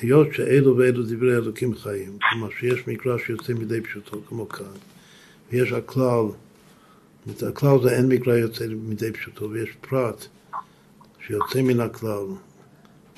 היות 0.00 0.28
שאלו 0.32 0.76
ואלו 0.76 1.02
דברי 1.02 1.36
אלוקים 1.36 1.74
חיים, 1.74 2.18
כלומר 2.30 2.48
שיש 2.60 2.88
מקרא 2.88 3.18
שיוצא 3.18 3.52
מדי 3.52 3.80
פשוטו 3.80 4.20
כמו 4.28 4.48
כאן, 4.48 4.66
ויש 5.50 5.72
הכלל, 5.72 6.26
הכלל 7.48 7.82
זה 7.82 7.90
אין 7.90 8.08
מקרא 8.08 8.36
יוצא 8.36 8.64
מדי 8.68 9.12
פשוטו, 9.12 9.50
ויש 9.50 9.70
פרט 9.80 10.26
שיוצא 11.26 11.62
מן 11.62 11.80
הכלל, 11.80 12.24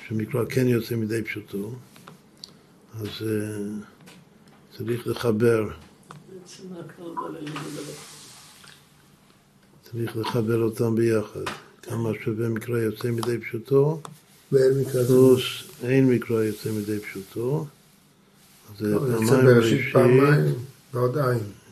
שמקרא 0.07 0.45
כן 0.49 0.67
יוצא 0.67 0.95
מדי 0.95 1.23
פשוטו, 1.23 1.71
אז 2.99 3.07
uh, 3.07 3.23
צריך 4.77 5.07
לחבר. 5.07 5.69
צריך 9.83 10.17
לחבר 10.17 10.61
אותם 10.61 10.95
ביחד. 10.95 11.43
כמה 11.81 12.09
שווה 12.23 12.49
מקרא 12.49 12.77
יוצא 12.77 13.11
מדי 13.11 13.37
פשוטו, 13.37 14.01
ואין 14.51 14.79
מקרא 14.81 15.03
זה. 15.03 15.07
פלוס 15.07 15.63
אין 15.83 16.09
מקרא 16.09 16.43
יוצא 16.43 16.71
מדי 16.71 16.99
פשוטו. 16.99 17.65
אז 18.71 18.79
זה 18.79 18.89
יוצא 18.89 19.25
פעמיים 19.25 19.45
בראשית, 19.45 19.93
פעמיים 19.93 20.53
ועוד 20.93 21.17
עין. 21.17 21.62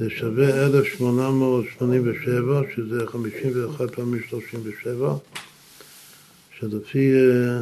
זה 0.00 0.10
שווה 0.10 0.66
1887, 0.66 2.62
שזה 2.76 3.06
51 3.06 3.94
פעמים 3.94 4.22
37, 4.28 5.14
שלפי 6.58 7.12
אה, 7.12 7.60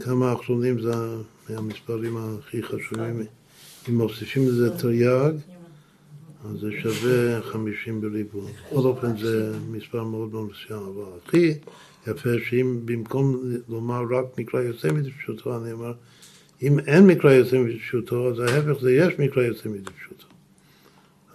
כמה 0.00 0.30
האחרונים 0.30 0.80
זה 0.80 0.92
המספרים 1.48 2.16
הכי 2.16 2.62
חשובים. 2.62 3.22
אם 3.88 3.96
מוסיפים 3.98 4.48
לזה 4.48 4.78
תרי"ג, 4.78 5.32
אז 6.44 6.60
זה 6.60 6.68
שווה 6.82 7.42
50 7.42 8.00
בריבוע. 8.00 8.50
בכל 8.70 8.88
אופן 8.88 9.18
זה 9.18 9.52
מספר 9.70 10.04
מאוד 10.04 10.32
מאוד 10.32 10.48
מסוים, 10.50 10.82
אבל 10.82 11.04
הכי 11.26 11.54
יפה 12.06 12.30
שאם 12.48 12.80
במקום 12.84 13.42
לומר 13.68 14.02
רק 14.10 14.24
מקרא 14.38 14.60
יוצא 14.60 14.92
מדפשוטו, 14.92 15.56
אני 15.56 15.72
אומר, 15.72 15.92
אם 16.62 16.78
אין 16.78 17.06
מקרא 17.06 17.32
יוצא 17.32 17.58
מדפשוטו, 17.58 18.30
אז 18.30 18.38
ההפך 18.38 18.80
זה 18.80 18.92
יש 18.92 19.14
מקרא 19.18 19.42
יוצא 19.42 19.68
מדפשוטו. 19.68 20.27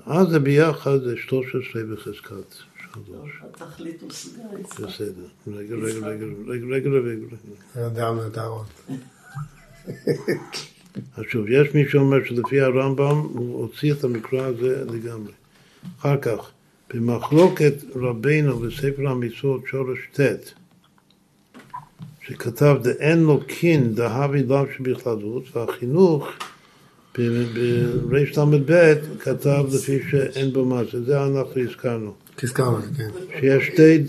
אז 0.06 0.28
זה 0.28 0.40
ביחד 0.40 1.04
זה 1.04 1.18
13 1.18 1.84
בחזקת 1.84 2.56
שלוש. 2.94 3.32
התכלית 3.44 4.02
הושגה, 4.02 4.44
יצחק. 4.60 4.80
בסדר. 4.80 5.28
רגע, 5.48 5.76
רגע, 5.76 6.08
רגע, 6.08 6.26
רגע, 6.48 6.90
רגע, 6.90 6.90
רגע. 7.76 7.88
אדם. 7.88 8.18
אז 11.18 11.24
שוב, 11.30 11.46
יש 11.50 11.74
מי 11.76 11.90
שאומר 11.90 12.18
שלפי 12.26 12.62
הרמב"ם 12.62 13.18
הוא 13.34 13.62
הוציא 13.62 13.94
את 13.94 14.04
המקרא 14.04 14.42
הזה 14.42 14.86
לגמרי. 14.86 15.32
אחר 16.00 16.18
כך, 16.18 16.52
במחלוקת 16.94 17.74
רבינו 17.96 18.60
בספר 18.60 19.08
המצוות 19.08 19.62
שורש 19.68 20.00
ט', 20.20 20.54
שכתב 22.22 22.78
דאין 22.84 23.20
לו 23.24 23.40
קין 23.48 23.96
דהבי 23.96 24.44
לאו 24.44 24.66
שבכללות, 24.78 25.58
והחינוך 25.58 26.28
ברל"ב 27.18 28.94
כתב 29.20 29.66
לפי 29.74 30.00
שאין 30.12 30.54
בו 30.54 30.66
מה 30.66 30.82
זה, 30.92 31.04
זה 31.04 31.26
אנחנו 31.26 31.62
הזכרנו. 31.62 32.14
הזכרנו 32.44 32.78
כן. 32.98 33.10
שיש 33.40 33.68
שתי, 33.68 34.04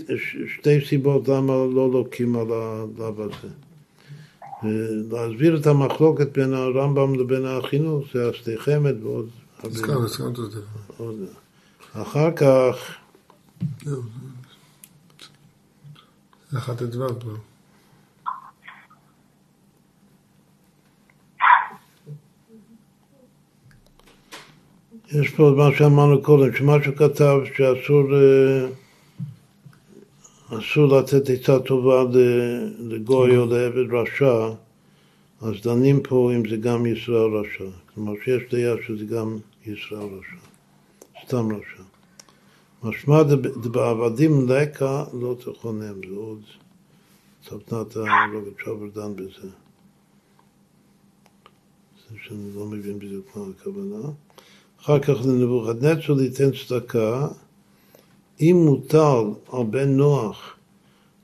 שתי 0.57 0.85
סיבות 0.89 1.27
למה 1.27 1.53
לא 1.53 1.91
לוקים 1.91 2.35
על 2.35 2.47
הלאו 2.51 3.23
הזה. 3.23 3.53
להסביר 5.11 5.57
את 5.57 5.67
המחלוקת 5.67 6.37
בין 6.37 6.53
הרמב"ם 6.53 7.19
לבין 7.19 7.45
החינוך, 7.45 8.05
זה 8.13 8.29
השדה 8.29 8.51
חמד 8.57 9.03
ועוד. 9.03 9.29
הזכרנו, 9.63 10.05
הזכרנו 10.05 10.45
את 10.45 10.51
זה. 10.51 11.25
אחר 11.93 12.31
כך, 12.31 12.75
אחת 16.57 16.81
הדבר 16.81 17.19
כבר. 17.19 17.35
יש 25.11 25.29
פה 25.29 25.53
מה 25.57 25.69
שאמרנו 25.77 26.21
קודם, 26.21 26.55
שמה 26.55 26.83
שכתב 26.83 27.37
שאסור 27.57 28.03
אה, 28.15 28.67
אסור 30.59 30.97
לתת 30.97 31.29
עצה 31.29 31.59
טובה 31.59 32.03
ל- 32.03 32.93
לגוי 32.93 33.37
או 33.37 33.45
לעבד 33.45 33.93
רשע, 33.93 34.49
אז 35.41 35.53
דנים 35.63 35.99
פה 36.03 36.31
אם 36.35 36.49
זה 36.49 36.57
גם 36.57 36.85
ישראל 36.85 37.29
רשע. 37.37 37.63
כלומר 37.93 38.13
שיש 38.25 38.43
דעה 38.51 38.75
שזה 38.87 39.05
גם 39.05 39.37
ישראל 39.65 39.99
רשע, 40.19 40.37
סתם 41.25 41.47
רשע. 41.55 41.83
משמע 42.83 43.23
דב- 43.23 43.61
דבעבדים 43.63 44.49
לקה 44.49 45.03
לא 45.13 45.35
תכונם, 45.39 45.81
זה 46.09 46.15
עוד 46.15 46.41
סבנת 47.47 47.95
הרוגת 47.95 48.59
שובר 48.63 48.87
דן 49.01 49.15
בזה. 49.15 49.49
זה 52.09 52.15
שאני 52.23 52.55
לא 52.55 52.65
מבין 52.65 52.99
בדיוק 52.99 53.35
מה 53.35 53.43
הכוונה. 53.59 54.07
אחר 54.85 54.99
כך 54.99 55.25
לנבוכדנצר 55.25 56.13
ליתן 56.13 56.49
צדקה, 56.51 57.27
אם 58.41 58.61
מוטל 58.65 59.23
על 59.51 59.63
בן 59.69 59.89
נוח 59.89 60.55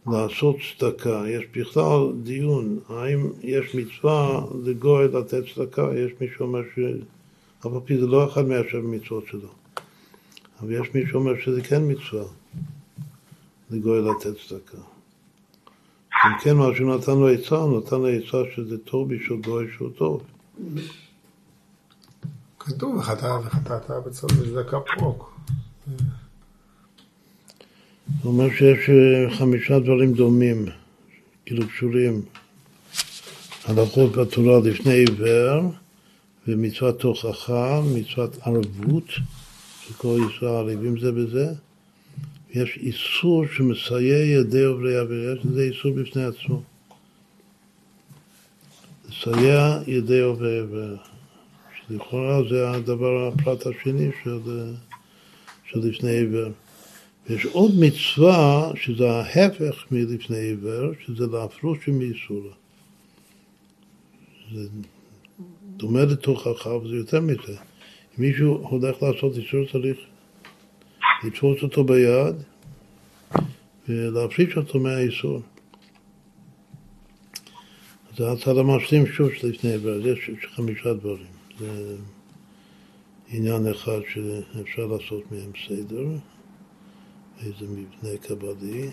לעשות 0.08 0.56
צדקה, 0.78 1.24
יש 1.28 1.46
בכלל 1.56 2.12
דיון, 2.24 2.80
האם 2.90 3.30
יש 3.42 3.76
מצווה 3.76 4.46
לגוי 4.64 5.08
לתת 5.08 5.44
צדקה, 5.56 5.90
יש 5.96 6.12
מי 6.22 6.28
שאומר 6.38 6.62
ש... 6.76 6.80
אף 7.60 7.66
על 7.66 7.80
פי 7.86 7.98
זה 7.98 8.08
לא 8.08 8.30
אחד 8.30 8.48
מהשבע 8.48 8.82
מצוות 8.82 9.24
שלו, 9.28 9.50
אבל 10.60 10.72
יש 10.72 10.94
מי 10.94 11.02
שאומר 11.12 11.34
שזה 11.46 11.62
כן 11.62 11.82
מצווה 11.92 12.26
לגוי 13.72 14.02
לתת 14.02 14.34
צדקה. 14.48 14.78
אם 16.26 16.40
כן, 16.44 16.56
מה 16.56 16.66
שהוא 16.76 16.96
נתן 16.96 17.12
לו 17.12 17.28
עצה, 17.28 17.66
נתן 17.78 17.96
לו 17.96 18.08
עצה 18.08 18.38
שזה 18.56 18.78
טוב 18.78 19.14
בשביל 19.14 19.40
גוי 19.42 19.68
שהוא 19.78 19.90
טוב. 19.90 20.24
כתוב, 22.66 22.96
וחטא 22.96 23.26
וחטאת 23.26 23.92
בצד 24.06 24.28
וצדקה 24.32 24.78
פרוק. 24.80 25.40
זה 28.22 28.28
אומר 28.28 28.50
שיש 28.50 28.90
אה, 28.90 29.38
חמישה 29.38 29.80
דברים 29.80 30.14
דומים, 30.14 30.66
כאילו 31.46 31.68
קשורים. 31.68 32.22
הלכות 33.66 34.12
בתורה 34.12 34.60
לפני 34.60 34.94
עיוור, 34.94 35.72
ומצוות 36.48 37.00
תוכחה, 37.00 37.82
מצוות 37.96 38.38
ערבות, 38.42 39.10
שכל 39.82 40.18
ישראל 40.30 40.52
ערבים 40.52 41.00
זה 41.00 41.12
בזה. 41.12 41.46
יש 42.50 42.78
איסור 42.78 43.46
שמסייע 43.56 44.40
ידי 44.40 44.64
עוברי 44.64 44.98
עבירה, 44.98 45.34
שזה 45.44 45.62
איסור 45.62 45.92
בפני 45.92 46.24
עצמו. 46.24 46.62
לסייע 49.10 49.80
ידי 49.88 50.20
עוברי 50.20 50.60
עבירה. 50.60 51.11
שלכאורה 51.88 52.42
זה 52.50 52.72
הדבר, 52.72 53.28
הפרט 53.28 53.68
השני 53.68 54.10
של, 54.24 54.40
אה, 54.48 54.74
של 55.66 55.80
לפני 55.80 56.12
עיוור. 56.12 56.52
יש 57.30 57.46
עוד 57.46 57.72
מצווה 57.80 58.72
שזה 58.76 59.12
ההפך 59.12 59.86
מלפני 59.92 60.38
עיוור, 60.38 60.92
שזה 61.06 61.28
להפרוש 61.28 61.88
מאיסורה. 61.88 62.54
זה 64.54 64.68
דומה 65.78 66.06
לתוכחה, 66.06 66.70
וזה 66.70 66.96
יותר 66.96 67.22
מזה. 67.22 67.56
אם 68.20 68.24
מישהו 68.26 68.68
הולך 68.70 69.04
לעשות 69.04 69.38
איסור 69.38 69.66
צריך 69.72 69.98
לתפוס 71.24 71.64
אותו 71.64 71.84
ביד 71.84 72.36
ולהפריש 73.90 74.58
אותו 74.58 74.80
מהאיסור. 74.80 75.42
זה 78.18 78.32
הצד 78.32 78.58
המשלים 78.58 79.08
שוב 79.08 79.34
שלפני 79.34 79.74
עבר, 79.74 80.08
יש 80.08 80.30
חמישה 80.56 80.94
דברים. 80.94 81.41
זה 81.60 81.96
עניין 83.28 83.68
אחד 83.68 84.00
שאפשר 84.14 84.86
לעשות 84.86 85.32
מהם 85.32 85.52
סדר, 85.68 86.06
איזה 87.40 87.66
מבנה 87.68 88.18
קבלי. 88.22 88.92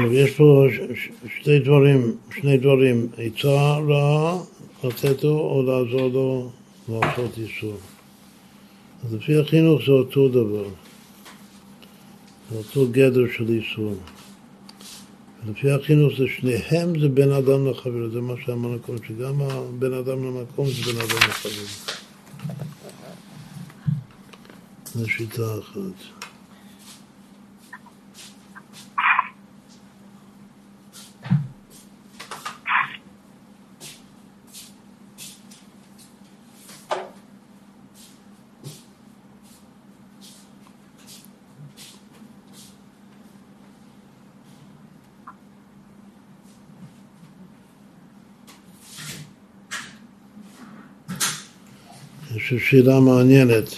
עכשיו 0.00 0.14
יש 0.14 0.30
פה 0.30 0.66
שני 1.42 1.58
דברים, 1.58 2.16
שני 2.40 2.56
דברים, 2.56 3.08
עצה 3.16 3.78
רעה 3.88 4.38
לתת 4.84 5.24
לו 5.24 5.38
או 5.38 5.62
לעזור 5.62 6.08
לו 6.08 6.50
לעשות 6.88 7.38
איסור. 7.38 7.76
אז 9.04 9.14
לפי 9.14 9.36
החינוך 9.36 9.80
זה 9.86 9.92
אותו 9.92 10.28
דבר, 10.28 10.68
זה 12.50 12.58
אותו 12.58 12.86
גדר 12.90 13.24
של 13.36 13.48
איסור. 13.48 13.94
לפי 15.50 15.70
החינוך 15.70 16.12
זה 16.18 16.24
שניהם 16.36 17.00
זה 17.00 17.08
בין 17.08 17.32
אדם 17.32 17.66
לחבר, 17.66 18.10
זה 18.12 18.20
מה 18.20 18.34
שאמרנו 18.44 18.78
קודם, 18.78 18.98
שגם 19.08 19.40
בין 19.78 19.92
אדם 19.92 20.24
למקום 20.24 20.66
זה 20.66 20.92
בין 20.92 20.96
אדם 20.96 21.28
לחבר. 21.28 21.66
זו 24.94 25.08
שיטה 25.08 25.58
אחת. 25.58 26.20
יש 52.52 52.52
שאלה 52.70 53.00
מעניינת. 53.00 53.68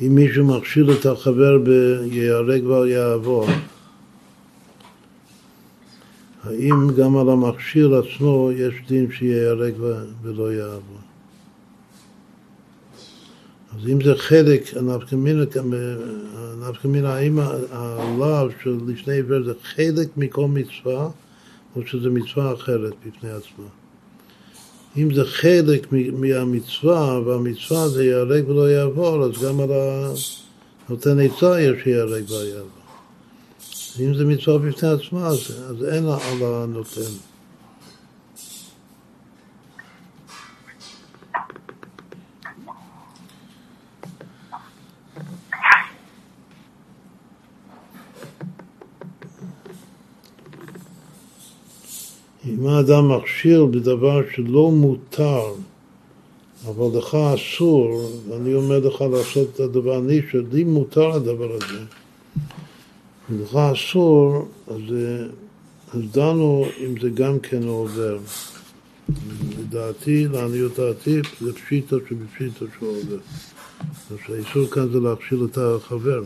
אם 0.00 0.14
מישהו 0.14 0.44
מכשיל 0.44 0.92
את 0.92 1.06
החבר 1.06 1.58
ביהרג 1.58 2.66
ועל 2.66 2.88
יעבור, 2.88 3.46
האם 6.44 6.94
גם 6.96 7.16
על 7.16 7.30
המכשיל 7.30 7.94
עצמו 7.94 8.50
יש 8.52 8.74
דין 8.88 9.12
שיהרג 9.12 9.74
ולא 10.22 10.52
יעבור? 10.52 10.98
אז 13.78 13.88
אם 13.88 14.04
זה 14.04 14.14
חלק, 14.16 14.62
נפקא 14.76 15.16
מינה, 16.86 17.14
האם 17.14 17.38
הלאו 17.70 18.48
של 18.62 18.78
לשני 18.86 19.14
עיוור 19.14 19.44
זה 19.44 19.52
חלק 19.62 20.08
מכל 20.16 20.48
מצווה, 20.48 21.08
או 21.76 21.86
שזה 21.86 22.10
מצווה 22.10 22.54
אחרת 22.54 22.92
בפני 23.06 23.30
עצמה? 23.30 23.85
אם 24.98 25.14
זה 25.14 25.24
חלק 25.24 25.92
מהמצווה, 26.12 27.20
והמצווה 27.20 27.88
זה 27.88 28.04
ייהרג 28.04 28.48
ולא 28.48 28.70
יעבור, 28.70 29.24
אז 29.24 29.42
גם 29.42 29.60
על 29.60 29.70
הנותן 30.88 31.20
עצה 31.20 31.60
יש 31.60 31.82
שיהרג 31.84 32.30
ולא 32.30 32.44
יעבור. 32.44 32.70
אם 34.00 34.14
זה 34.14 34.24
מצווה 34.24 34.58
בפני 34.58 34.88
עצמה, 34.88 35.26
אז, 35.26 35.38
אז 35.68 35.84
אין 35.84 36.04
על 36.04 36.42
הנותן. 36.42 37.35
אם 52.66 52.70
האדם 52.70 53.08
מכשיר 53.08 53.66
בדבר 53.66 54.20
שלא 54.34 54.70
מותר, 54.70 55.42
אבל 56.66 56.98
לך 56.98 57.14
אסור, 57.14 58.10
ואני 58.28 58.54
אומר 58.54 58.78
לך 58.78 59.00
לעשות 59.00 59.48
את 59.54 59.60
הדבר, 59.60 59.98
אני, 59.98 60.20
שלי 60.30 60.64
מותר 60.64 61.12
הדבר 61.12 61.52
הזה, 61.52 61.84
ולך 63.30 63.56
אסור, 63.56 64.48
אז, 64.66 64.80
אז 65.94 66.00
דנו 66.12 66.66
אם 66.84 66.94
זה 67.00 67.10
גם 67.10 67.38
כן 67.38 67.62
עובר. 67.62 68.18
לדעתי, 69.58 70.28
לעניות 70.28 70.78
דעתי, 70.78 71.20
זה 71.40 71.52
פשיטה 71.52 71.96
שבפשיטה 72.08 72.64
שהוא 72.78 72.88
עובר. 72.88 73.18
אז 74.10 74.16
האיסור 74.28 74.66
כאן 74.66 74.92
זה 74.92 75.00
להכשיל 75.00 75.44
את 75.50 75.58
החבר. 75.58 76.22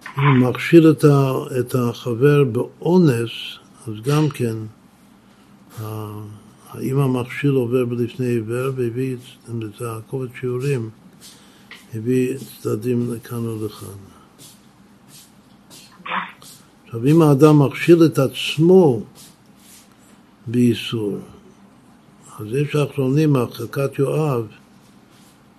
אם 0.00 0.04
הוא 0.04 0.05
מכשיל 0.16 0.90
את 1.60 1.74
החבר 1.74 2.44
באונס, 2.44 3.30
אז 3.86 3.94
גם 4.04 4.28
כן, 4.28 4.56
האם 6.68 6.98
המכשיל 6.98 7.50
עובר 7.50 7.84
בלפני 7.84 8.26
עיוור 8.26 8.72
והביא 8.76 9.16
את 9.16 9.82
הקובץ 9.82 10.30
שיעורים, 10.40 10.90
הביא 11.94 12.36
צדדים 12.62 13.14
לכאן 13.14 13.46
ולכאן. 13.46 13.88
עכשיו, 16.84 17.06
אם 17.06 17.22
האדם 17.22 17.62
מכשיל 17.62 18.04
את 18.04 18.18
עצמו 18.18 19.02
באיסור, 20.46 21.18
אז 22.38 22.46
יש 22.52 22.74
האחרונים, 22.74 23.36
הרחקת 23.36 23.98
יואב 23.98 24.46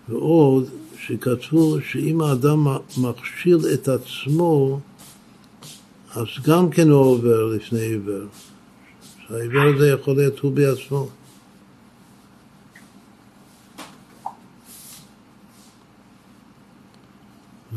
ועוד, 0.09 0.69
שכתבו 0.99 1.78
שאם 1.82 2.22
האדם 2.22 2.68
מכשיל 2.98 3.60
את 3.74 3.88
עצמו, 3.88 4.80
אז 6.15 6.28
גם 6.44 6.69
כן 6.69 6.90
הוא 6.90 7.06
עובר 7.06 7.45
לפני 7.45 7.80
עיוור. 7.80 8.26
שהעיוור 9.28 9.76
הזה 9.76 9.90
יכול 9.90 10.15
להיות 10.15 10.40
הוא 10.40 10.52
בעצמו. 10.52 11.10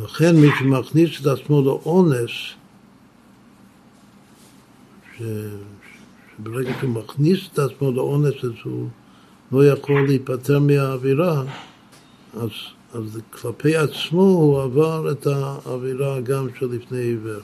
לכן 0.02 0.36
מי 0.36 0.48
שמכניס 0.58 1.10
את 1.20 1.26
עצמו 1.26 1.62
לאונס, 1.62 2.30
ש... 5.16 5.22
שברגע 6.36 6.72
שהוא 6.80 6.90
מכניס 6.90 7.38
את 7.52 7.58
עצמו 7.58 7.92
לאונס 7.92 8.34
אז 8.44 8.50
הוא 8.64 8.88
לא 9.52 9.66
יכול 9.66 10.06
להיפטר 10.06 10.58
מהאווירה, 10.58 11.42
אז 12.34 12.50
אז 12.94 13.20
כלפי 13.30 13.76
עצמו 13.76 14.22
הוא 14.22 14.62
עבר 14.62 15.12
את 15.12 15.26
האווירה 15.26 16.20
גם 16.20 16.46
של 16.58 16.66
לפני 16.66 16.98
עיוור. 16.98 17.40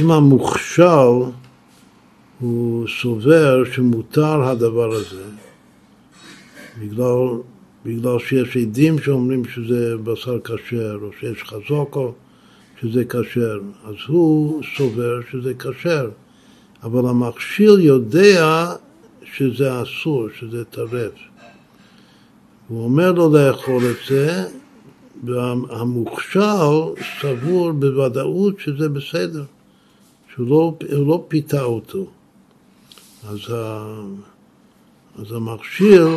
אם 0.00 0.10
המוכשר 0.10 1.10
הוא 2.40 2.88
סובר 3.00 3.64
שמותר 3.72 4.42
הדבר 4.42 4.92
הזה, 4.92 5.24
בגלל, 6.78 7.28
בגלל 7.84 8.18
שיש 8.18 8.56
עדים 8.56 8.98
שאומרים 8.98 9.44
שזה 9.44 9.96
בשר 9.96 10.40
כשר, 10.40 10.98
או 11.02 11.10
שיש 11.20 11.42
חזוקו, 11.42 12.12
שזה 12.80 13.04
כשר, 13.04 13.58
אז 13.84 13.94
הוא 14.06 14.62
סובר 14.76 15.20
שזה 15.30 15.54
כשר, 15.54 16.10
אבל 16.82 17.08
המכשיל 17.08 17.80
יודע 17.80 18.72
שזה 19.36 19.82
אסור, 19.82 20.28
שזה 20.38 20.64
טרף. 20.64 21.12
הוא 22.68 22.84
אומר 22.84 23.12
לו 23.12 23.32
לאכול 23.32 23.82
את 23.90 23.96
זה, 24.08 24.44
והמוכשר 25.24 26.92
סבור 27.20 27.72
בוודאות 27.72 28.60
שזה 28.60 28.88
בסדר, 28.88 29.44
שהוא 30.34 30.48
לא, 30.48 30.76
לא 30.90 31.24
פיתה 31.28 31.62
אותו. 31.62 32.06
אז, 33.28 33.38
ה, 33.50 33.86
אז 35.18 35.32
המכשיר 35.32 36.08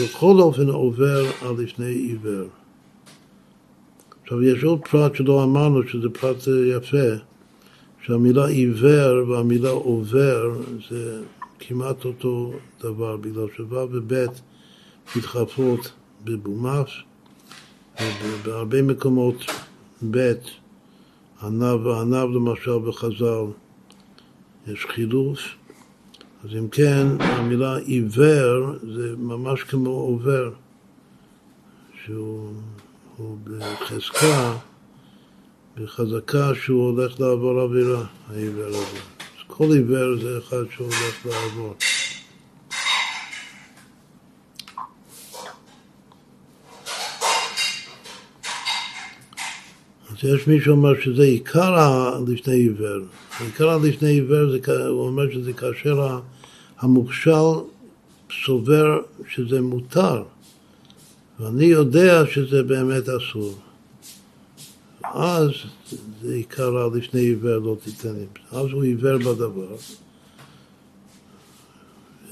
בכל 0.00 0.40
אופן 0.40 0.68
עובר 0.68 1.26
על 1.42 1.54
לפני 1.58 1.86
עיוור. 1.86 2.57
עכשיו, 4.28 4.42
יש 4.42 4.64
עוד 4.64 4.80
פרט 4.90 5.14
שלא 5.14 5.44
אמרנו, 5.44 5.88
שזה 5.88 6.08
פרט 6.08 6.36
יפה, 6.76 7.08
שהמילה 8.06 8.46
עיוור 8.46 9.30
והמילה 9.30 9.68
עובר 9.70 10.52
זה 10.90 11.22
כמעט 11.58 12.04
אותו 12.04 12.52
דבר, 12.80 13.16
בגלל 13.16 13.46
שו' 13.56 13.66
וב' 13.70 14.12
מתחלפות 15.16 15.92
בבומף, 16.24 16.90
ובהרבה 18.00 18.82
מקומות 18.82 19.44
ב', 20.10 20.32
ענב 21.42 21.86
וענב 21.86 22.30
למשל 22.34 22.78
בחז"ל, 22.78 23.44
יש 24.66 24.86
חילוף, 24.86 25.40
אז 26.44 26.50
אם 26.58 26.68
כן, 26.68 27.06
המילה 27.20 27.76
עיוור 27.76 28.72
זה 28.94 29.14
ממש 29.18 29.62
כמו 29.62 29.90
עובר, 29.90 30.50
שהוא 32.04 32.52
בחזקה, 33.44 34.56
בחזקה 35.76 36.50
שהוא 36.54 36.90
הולך 36.90 37.20
לעבור 37.20 37.60
עבירה, 37.60 38.04
העיוור 38.30 38.66
הזה. 38.66 38.98
אז 39.20 39.44
כל 39.46 39.72
עיוור 39.72 40.16
זה 40.22 40.38
אחד 40.38 40.64
שהולך 40.70 41.26
לעבור. 41.26 41.74
אז 50.10 50.24
יש 50.24 50.46
מי 50.46 50.60
שאומר 50.60 51.00
שזה 51.00 51.22
עיקר 51.22 51.74
הלפני 51.74 52.54
עיוור. 52.54 53.00
עיקר 53.40 53.70
הלפני 53.70 54.08
עיוור, 54.08 54.50
זה, 54.50 54.86
הוא 54.86 55.06
אומר 55.06 55.30
שזה 55.30 55.52
כאשר 55.52 56.18
המוכשל 56.78 57.30
סובר 58.44 58.98
שזה 59.28 59.60
מותר. 59.60 60.22
ואני 61.40 61.64
יודע 61.64 62.26
שזה 62.26 62.62
באמת 62.62 63.04
אסור. 63.08 63.58
אז 65.04 65.50
זה 66.22 66.34
עיקר 66.34 66.88
לפני 66.88 67.20
עיוור 67.20 67.58
לא 67.58 67.76
תיתן 67.84 68.14
לי. 68.14 68.26
אז 68.50 68.66
הוא 68.72 68.82
עיוור 68.82 69.18
בדבר. 69.18 69.76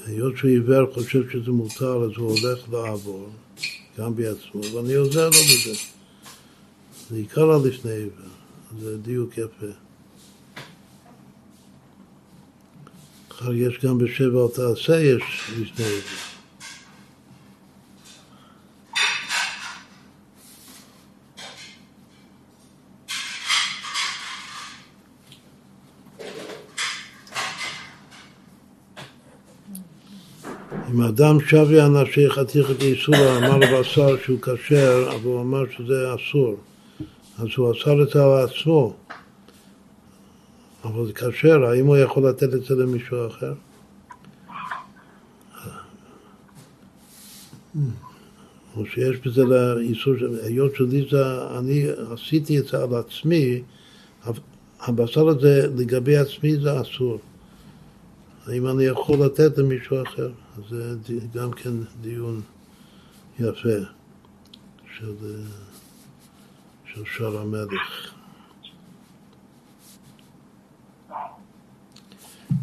היות 0.05 0.37
שהוא 0.37 0.49
עיוור 0.49 0.93
חושב 0.93 1.29
שזה 1.29 1.51
מותר, 1.51 2.03
אז 2.03 2.11
הוא 2.17 2.31
הולך 2.31 2.69
לעבור, 2.71 3.29
גם 3.97 4.15
בעצמו, 4.15 4.61
ואני 4.73 4.93
עוזר 4.93 5.25
לו 5.25 5.31
בזה. 5.31 5.79
זה 7.09 7.15
עיקר 7.15 7.57
לפני 7.57 7.91
עיוור, 7.91 8.25
זה 8.79 8.97
דיוק 8.97 9.37
יפה. 9.37 9.71
אחר 13.31 13.53
יש 13.53 13.79
גם 13.83 13.97
בשבע 13.97 14.47
תעשה, 14.53 15.01
יש 15.01 15.23
לפני 15.59 15.85
עיוור. 15.85 16.36
אם 30.91 31.01
אדם 31.01 31.39
שבי 31.39 31.81
אנשי 31.81 32.29
חתיכת 32.29 32.81
איסורה, 32.81 33.37
אמר 33.37 33.57
לבשר 33.57 34.17
שהוא 34.23 34.39
כשר, 34.41 35.09
אבל 35.09 35.23
הוא 35.23 35.41
אמר 35.41 35.63
שזה 35.77 36.15
אסור, 36.15 36.57
אז 37.37 37.47
הוא 37.57 37.71
אסר 37.71 38.03
את 38.03 38.09
זה 38.09 38.23
על 38.23 38.45
עצמו, 38.45 38.95
אבל 40.83 41.05
זה 41.05 41.13
כשר, 41.13 41.65
האם 41.65 41.85
הוא 41.85 41.97
יכול 41.97 42.29
לתת 42.29 42.53
את 42.53 42.63
זה 42.63 42.75
למישהו 42.75 43.27
אחר? 43.27 43.53
או 48.77 48.85
שיש 48.85 49.17
בזה 49.25 49.43
לאיסור, 49.43 50.13
היות 50.43 50.75
שלי 50.75 51.07
זה, 51.11 51.47
אני 51.57 51.85
עשיתי 52.13 52.59
את 52.59 52.67
זה 52.67 52.83
על 52.83 52.95
עצמי, 52.95 53.61
הבשר 54.79 55.27
הזה 55.27 55.67
לגבי 55.75 56.17
עצמי 56.17 56.57
זה 56.57 56.81
אסור. 56.81 57.19
האם 58.47 58.67
אני 58.67 58.83
יכול 58.83 59.25
לתת 59.25 59.57
למישהו 59.57 60.03
אחר? 60.03 60.29
זה 60.69 60.95
גם 61.33 61.51
כן 61.51 61.73
דיון 62.01 62.41
יפה 63.39 63.77
של, 64.97 65.13
של 66.93 67.03
שר 67.17 67.41
המלך. 67.41 68.13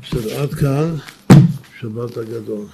בסדר, 0.02 0.42
עד 0.42 0.54
כאן, 0.54 0.96
שבת 1.80 2.16
הגדול. 2.16 2.66